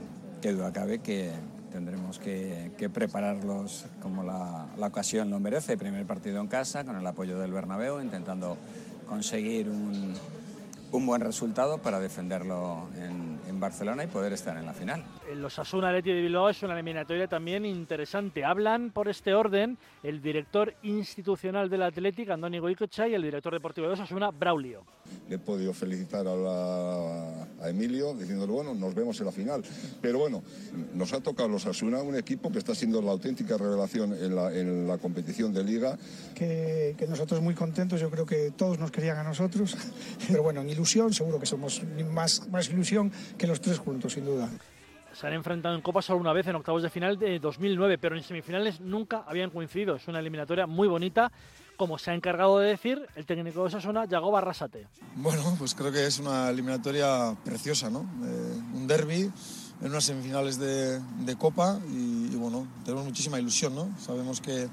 que 0.42 0.54
duda 0.54 0.72
cabe 0.74 1.00
que 1.00 1.32
tendremos 1.72 2.20
que, 2.20 2.72
prepararlos 2.94 3.86
como 4.02 4.24
la, 4.24 4.68
la 4.78 4.88
ocasión 4.88 5.30
lo 5.30 5.40
merece. 5.40 5.78
Primer 5.78 6.06
partido 6.06 6.42
en 6.42 6.48
casa 6.48 6.84
con 6.84 6.96
el 6.96 7.06
apoyo 7.06 7.40
del 7.40 7.52
Bernabéu, 7.52 8.02
intentando 8.02 8.58
conseguir 9.08 9.70
un, 9.70 10.14
un 10.92 11.06
buen 11.06 11.22
resultado 11.22 11.78
para 11.78 12.00
defenderlo 12.00 12.88
en, 12.98 13.40
en, 13.48 13.60
Barcelona 13.60 14.04
y 14.04 14.08
poder 14.08 14.34
estar 14.34 14.58
en 14.58 14.66
la 14.66 14.74
final. 14.74 15.04
Los 15.36 15.60
Asuna 15.60 15.92
Leti 15.92 16.12
de 16.12 16.22
Bilbao 16.22 16.50
es 16.50 16.64
una 16.64 16.74
eliminatoria 16.74 17.28
también 17.28 17.64
interesante. 17.64 18.44
Hablan 18.44 18.90
por 18.90 19.08
este 19.08 19.34
orden 19.36 19.78
el 20.02 20.22
director 20.22 20.74
institucional 20.82 21.70
del 21.70 21.84
Atlético, 21.84 22.34
Andoni 22.34 22.58
Goicocha, 22.58 23.08
y 23.08 23.14
el 23.14 23.22
director 23.22 23.54
deportivo 23.54 23.86
de 23.88 23.94
Osasuna, 23.94 24.32
Braulio. 24.32 24.84
le 25.30 25.36
he 25.36 25.40
podido 25.40 25.72
felicitar 25.74 26.28
a, 26.28 26.36
la- 26.36 27.44
a 27.62 27.70
Emilio 27.70 28.14
diciéndole, 28.16 28.52
bueno, 28.52 28.74
nos 28.74 28.96
vemos 28.96 29.20
en 29.20 29.28
la 29.28 29.32
final. 29.32 29.62
Pero 30.02 30.18
bueno, 30.20 30.42
nos 30.96 31.14
ha 31.14 31.22
tocado 31.22 31.48
los 31.48 31.66
Asuna, 31.68 32.02
un 32.02 32.16
equipo 32.16 32.52
que 32.52 32.58
está 32.58 32.74
siendo 32.74 33.00
la 33.02 33.12
auténtica 33.12 33.56
revelación 33.56 34.14
en 34.14 34.36
la, 34.36 34.52
en 34.56 34.88
la 34.88 34.98
competición 34.98 35.54
de 35.54 35.64
liga. 35.64 35.98
que, 36.34 36.96
que 36.98 37.06
nosotros 37.08 37.40
muy 37.42 37.54
contentos, 37.54 38.02
yo 38.02 38.10
creo 38.10 38.26
que 38.26 38.52
todos 38.52 38.80
nos 38.80 38.90
querían 38.92 39.18
a 39.18 39.24
nosotros, 39.24 39.78
pero 40.28 40.42
bueno, 40.42 40.62
en 40.62 40.70
ilusión 40.70 41.14
seguro 41.14 41.40
que 41.40 41.46
somos 41.46 41.82
más, 42.12 42.48
más 42.50 42.70
ilusión 42.70 43.12
que 43.38 43.46
los 43.46 43.62
tres 43.62 43.78
juntos, 43.78 44.14
sin 44.14 44.26
duda. 44.26 44.50
Se 45.14 45.28
han 45.28 45.34
enfrentado 45.34 45.76
en 45.76 45.82
Copa 45.82 46.02
solo 46.02 46.20
una 46.20 46.34
vez 46.34 46.48
en 46.48 46.56
octavos 46.56 46.84
de 46.84 46.90
final 46.90 47.18
de 47.18 47.40
2009, 47.40 47.98
pero 47.98 48.16
en 48.16 48.24
semifinales 48.24 48.80
nunca 48.80 49.24
habían 49.28 49.50
coincidido. 49.50 49.96
Es 49.96 50.08
una 50.08 50.20
eliminatoria 50.20 50.68
muy 50.68 50.88
bonita, 50.88 51.32
como 51.78 51.98
se 51.98 52.12
ha 52.12 52.14
encargado 52.14 52.60
de 52.60 52.70
decir 52.70 53.06
el 53.16 53.26
técnico 53.26 53.62
de 53.62 53.68
Osasuna, 53.68 54.06
Yago 54.06 54.32
Barrasate. 54.32 54.88
Bueno, 55.16 55.56
pues 55.58 55.76
creo 55.76 55.92
que 55.92 56.06
es 56.06 56.20
una 56.20 56.50
eliminatoria 56.50 57.36
preciosa, 57.44 57.90
¿no? 57.90 58.02
Eh, 58.24 58.62
un 58.76 58.88
derby 58.88 59.32
en 59.82 59.88
unas 59.88 60.04
semifinales 60.04 60.58
de, 60.60 61.00
de 61.00 61.36
Copa 61.38 61.80
y, 61.90 62.34
y, 62.34 62.36
bueno, 62.36 62.68
tenemos 62.84 63.06
muchísima 63.06 63.40
ilusión, 63.40 63.76
¿no? 63.76 63.90
Sabemos 64.00 64.42
que, 64.42 64.68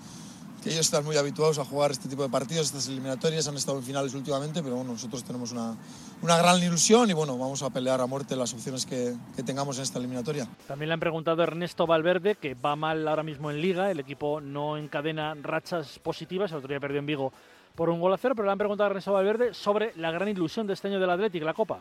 que 0.63 0.71
ellos 0.71 0.87
están 0.87 1.05
muy 1.05 1.17
habituados 1.17 1.59
a 1.59 1.65
jugar 1.65 1.93
este 1.93 2.09
tipo 2.09 2.25
de 2.25 2.29
partidos, 2.29 2.67
estas 2.67 2.89
eliminatorias, 2.89 3.47
han 3.47 3.57
estado 3.57 3.79
en 3.79 3.85
finales 3.85 4.15
últimamente, 4.15 4.63
pero 4.63 4.75
bueno, 4.77 4.93
nosotros 4.93 5.23
tenemos 5.23 5.53
una, 5.53 5.77
una 6.23 6.37
gran 6.39 6.63
ilusión 6.63 7.11
y 7.11 7.13
bueno, 7.13 7.37
vamos 7.39 7.63
a 7.63 7.71
pelear 7.71 8.01
a 8.01 8.07
muerte 8.07 8.37
las 8.37 8.53
opciones 8.55 8.87
que, 8.87 9.15
que 9.35 9.43
tengamos 9.43 9.77
en 9.77 9.85
esta 9.85 9.99
eliminatoria. 9.99 10.49
También 10.67 10.89
le 10.89 10.95
han 10.95 11.01
preguntado 11.01 11.43
a 11.43 11.45
Ernesto 11.45 11.87
Valverde, 11.87 12.37
que 12.37 12.55
va 12.55 12.77
mal 12.77 13.07
ahora 13.07 13.23
mismo 13.23 13.51
en 13.51 13.61
Liga, 13.61 13.91
el 13.91 14.01
equipo 14.01 14.41
no 14.41 14.77
encadena 14.77 15.35
rachas 15.43 15.99
positivas, 15.99 16.51
el 16.53 16.59
otro 16.59 16.69
día 16.69 16.81
perdió 16.81 16.99
en 16.99 17.07
Vigo 17.07 17.33
por 17.75 17.91
un 17.91 18.01
gol 18.01 18.15
a 18.15 18.17
cero, 18.17 18.35
pero 18.35 18.47
le 18.47 18.53
han 18.53 18.59
preguntado 18.59 18.89
a 18.89 18.91
Ernesto 18.91 19.13
Valverde 19.13 19.55
sobre 19.55 19.93
la 19.97 20.11
gran 20.11 20.29
ilusión 20.29 20.67
de 20.67 20.73
este 20.73 20.89
año 20.89 20.99
del 20.99 21.11
Atlético, 21.11 21.45
la 21.45 21.55
Copa. 21.55 21.79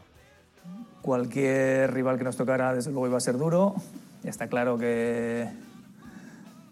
Cualquier 1.01 1.93
rival 1.93 2.17
que 2.17 2.25
nos 2.25 2.35
tocara, 2.35 2.73
desde 2.73 2.91
luego, 2.91 3.07
iba 3.07 3.17
a 3.17 3.21
ser 3.21 3.37
duro. 3.37 3.75
Está 4.23 4.47
claro 4.47 4.77
que 4.77 5.47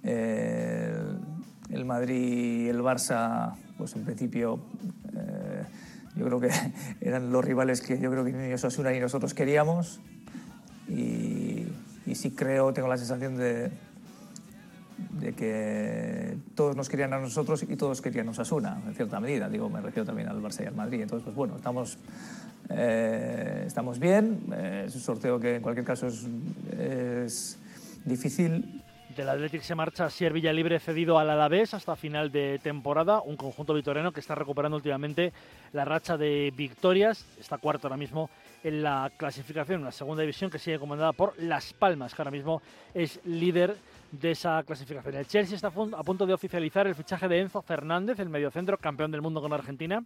eh, 0.03 1.01
el 1.69 1.85
Madrid 1.85 2.65
y 2.65 2.67
el 2.67 2.81
Barça, 2.81 3.53
pues 3.77 3.95
en 3.95 4.03
principio, 4.03 4.59
eh, 5.15 5.63
yo 6.15 6.25
creo 6.25 6.39
que 6.39 6.49
eran 7.01 7.31
los 7.31 7.43
rivales 7.43 7.81
que 7.81 7.99
yo 7.99 8.11
creo 8.11 8.23
que 8.23 8.31
ni 8.31 8.53
Osasuna 8.53 8.91
ni 8.91 8.99
nosotros 8.99 9.33
queríamos. 9.33 9.99
Y, 10.87 11.65
y 12.05 12.15
sí 12.15 12.31
creo, 12.31 12.73
tengo 12.73 12.87
la 12.87 12.97
sensación 12.97 13.37
de, 13.37 13.71
de 15.19 15.33
que 15.33 16.37
todos 16.55 16.75
nos 16.75 16.89
querían 16.89 17.13
a 17.13 17.19
nosotros 17.19 17.63
y 17.63 17.75
todos 17.75 18.01
querían 18.01 18.27
a 18.27 18.31
Osasuna, 18.31 18.81
en 18.85 18.93
cierta 18.93 19.19
medida. 19.19 19.49
Digo, 19.49 19.69
me 19.69 19.81
refiero 19.81 20.05
también 20.05 20.27
al 20.27 20.41
Barça 20.41 20.63
y 20.63 20.67
al 20.67 20.75
Madrid. 20.75 21.01
Entonces, 21.01 21.23
pues 21.23 21.35
bueno, 21.35 21.55
estamos, 21.55 21.97
eh, 22.69 23.63
estamos 23.65 23.99
bien. 23.99 24.39
Eh, 24.53 24.85
es 24.87 24.95
un 24.95 25.01
sorteo 25.01 25.39
que 25.39 25.55
en 25.55 25.61
cualquier 25.61 25.85
caso 25.85 26.07
es, 26.07 26.27
es 26.77 27.57
difícil. 28.05 28.82
Del 29.15 29.29
Athletic 29.29 29.61
se 29.61 29.75
marcha 29.75 30.09
Sier 30.09 30.33
Villalibre 30.33 30.79
cedido 30.79 31.19
al 31.19 31.29
Alavés 31.29 31.75
hasta 31.75 31.95
final 31.95 32.31
de 32.31 32.59
temporada, 32.63 33.21
un 33.21 33.37
conjunto 33.37 33.75
vitoriano 33.75 34.11
que 34.11 34.19
está 34.19 34.33
recuperando 34.33 34.75
últimamente 34.75 35.31
la 35.71 35.85
racha 35.85 36.17
de 36.17 36.51
victorias, 36.55 37.23
está 37.39 37.59
cuarto 37.59 37.87
ahora 37.87 37.97
mismo 37.97 38.31
en 38.63 38.81
la 38.81 39.11
clasificación, 39.15 39.79
en 39.81 39.85
la 39.85 39.91
segunda 39.91 40.21
división 40.21 40.49
que 40.49 40.57
sigue 40.57 40.79
comandada 40.79 41.13
por 41.13 41.37
Las 41.37 41.73
Palmas, 41.73 42.15
que 42.15 42.21
ahora 42.23 42.31
mismo 42.31 42.61
es 42.93 43.19
líder 43.25 43.75
de 44.11 44.31
esa 44.31 44.63
clasificación. 44.63 45.15
El 45.15 45.27
Chelsea 45.27 45.55
está 45.55 45.67
a 45.67 46.03
punto 46.03 46.25
de 46.25 46.33
oficializar 46.33 46.87
el 46.87 46.95
fichaje 46.95 47.27
de 47.27 47.39
Enzo 47.39 47.61
Fernández, 47.61 48.17
el 48.19 48.29
mediocentro 48.29 48.77
campeón 48.77 49.11
del 49.11 49.21
mundo 49.21 49.41
con 49.41 49.53
Argentina, 49.53 50.03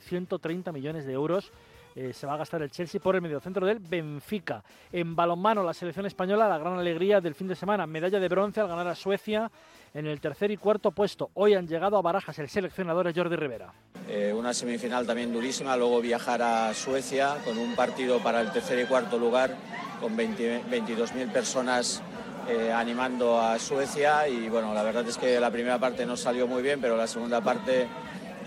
130 0.00 0.72
millones 0.72 1.06
de 1.06 1.12
euros 1.12 1.52
eh, 1.94 2.12
se 2.12 2.26
va 2.26 2.34
a 2.34 2.36
gastar 2.36 2.62
el 2.62 2.70
Chelsea 2.70 3.00
por 3.00 3.14
el 3.14 3.22
mediocentro 3.22 3.66
del 3.66 3.78
Benfica. 3.78 4.62
En 4.92 5.16
balonmano, 5.16 5.62
la 5.62 5.74
selección 5.74 6.06
española, 6.06 6.48
la 6.48 6.58
gran 6.58 6.78
alegría 6.78 7.20
del 7.20 7.34
fin 7.34 7.48
de 7.48 7.56
semana, 7.56 7.86
medalla 7.86 8.20
de 8.20 8.28
bronce 8.28 8.60
al 8.60 8.68
ganar 8.68 8.86
a 8.88 8.94
Suecia 8.94 9.50
en 9.92 10.06
el 10.06 10.20
tercer 10.20 10.50
y 10.50 10.56
cuarto 10.56 10.92
puesto. 10.92 11.30
Hoy 11.34 11.54
han 11.54 11.66
llegado 11.66 11.96
a 11.96 12.02
Barajas 12.02 12.38
el 12.38 12.48
seleccionador 12.48 13.12
Jordi 13.14 13.36
Rivera. 13.36 13.72
Eh, 14.08 14.32
una 14.36 14.54
semifinal 14.54 15.06
también 15.06 15.32
durísima, 15.32 15.76
luego 15.76 16.00
viajar 16.00 16.42
a 16.42 16.72
Suecia 16.74 17.36
con 17.44 17.58
un 17.58 17.74
partido 17.74 18.18
para 18.20 18.40
el 18.40 18.52
tercer 18.52 18.78
y 18.78 18.86
cuarto 18.86 19.18
lugar, 19.18 19.54
con 20.00 20.16
20 20.16 20.64
22.000 20.70 21.32
personas 21.32 22.02
eh, 22.48 22.72
animando 22.72 23.40
a 23.40 23.58
Suecia 23.58 24.26
y 24.26 24.48
bueno, 24.48 24.74
la 24.74 24.82
verdad 24.82 25.06
es 25.06 25.16
que 25.18 25.38
la 25.38 25.50
primera 25.50 25.78
parte 25.78 26.06
no 26.06 26.16
salió 26.16 26.46
muy 26.46 26.62
bien, 26.62 26.80
pero 26.80 26.96
la 26.96 27.06
segunda 27.06 27.40
parte 27.40 27.86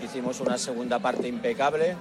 hicimos 0.04 0.40
una 0.40 0.58
segunda 0.58 0.98
parte 0.98 1.26
impecable 1.28 1.96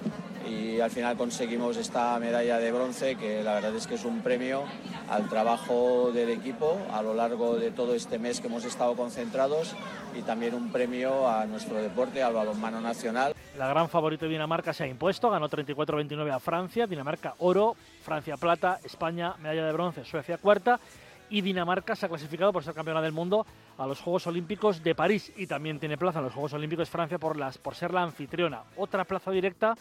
y 0.48 0.80
al 0.82 0.92
final 0.92 1.16
conseguimos 1.16 1.78
esta 1.78 2.20
medalla 2.20 2.58
de 2.58 2.72
bronce 2.72 3.16
que 3.16 3.44
la 3.44 3.54
verdad 3.56 3.76
es 3.76 3.88
que 3.88 3.96
es 3.96 4.04
un 4.04 4.22
premio 4.22 4.64
al 5.10 5.30
trabajo 5.30 6.12
del 6.14 6.30
equipo 6.30 6.78
a 6.92 7.02
lo 7.02 7.14
largo 7.14 7.56
de 7.56 7.72
todo 7.72 7.96
este 7.96 8.20
mes 8.20 8.42
que 8.42 8.48
hemos 8.48 8.66
estado 8.66 8.96
concentrados 8.96 9.74
y 10.18 10.22
también 10.22 10.54
un 10.54 10.72
premio 10.72 11.30
a 11.30 11.46
nuestro 11.46 11.82
deporte, 11.82 12.22
al 12.22 12.34
balonmano 12.34 12.82
nacional. 12.82 13.34
La 13.58 13.68
gran 13.68 13.88
favorita 13.88 14.26
de 14.26 14.32
Dinamarca 14.32 14.74
se 14.74 14.84
ha 14.84 14.88
impuesto, 14.88 15.30
ganó 15.30 15.50
34-29 15.50 16.34
a 16.34 16.40
Francia, 16.40 16.88
Dinamarca 16.88 17.36
oro, 17.40 17.76
Francia 18.04 18.36
plata, 18.38 18.80
España 18.84 19.36
medalla 19.40 19.66
de 19.66 19.72
bronce, 19.72 20.04
Suecia 20.04 20.38
cuarta 20.38 20.80
y 21.34 21.42
Dinamarca 21.42 21.96
se 21.96 22.06
ha 22.06 22.10
clasificado 22.10 22.54
por 22.54 22.64
ser 22.64 22.76
campeona 22.76 23.02
del 23.02 23.12
mundo 23.12 23.44
a 23.80 23.88
los 23.88 24.00
Juegos 24.00 24.28
Olímpicos 24.28 24.84
de 24.84 24.94
París 24.94 25.34
y 25.36 25.48
también 25.48 25.80
tiene 25.80 25.98
plaza 25.98 26.20
en 26.20 26.26
los 26.26 26.34
Juegos 26.34 26.54
Olímpicos 26.54 26.92
Francia 26.92 27.18
por, 27.18 27.38
las, 27.38 27.58
por 27.58 27.74
ser 27.74 27.92
la 27.92 28.04
anfitriona. 28.04 28.62
Otra 28.78 29.04
plaza 29.04 29.32
directa 29.32 29.74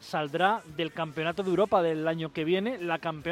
saldrá 0.00 0.60
del 0.76 0.92
Campeonato 0.92 1.44
de 1.44 1.50
Europa 1.50 1.82
del 1.82 2.08
año 2.08 2.32
que 2.32 2.42
viene. 2.42 2.78
La 2.78 2.98
campeona 2.98 3.22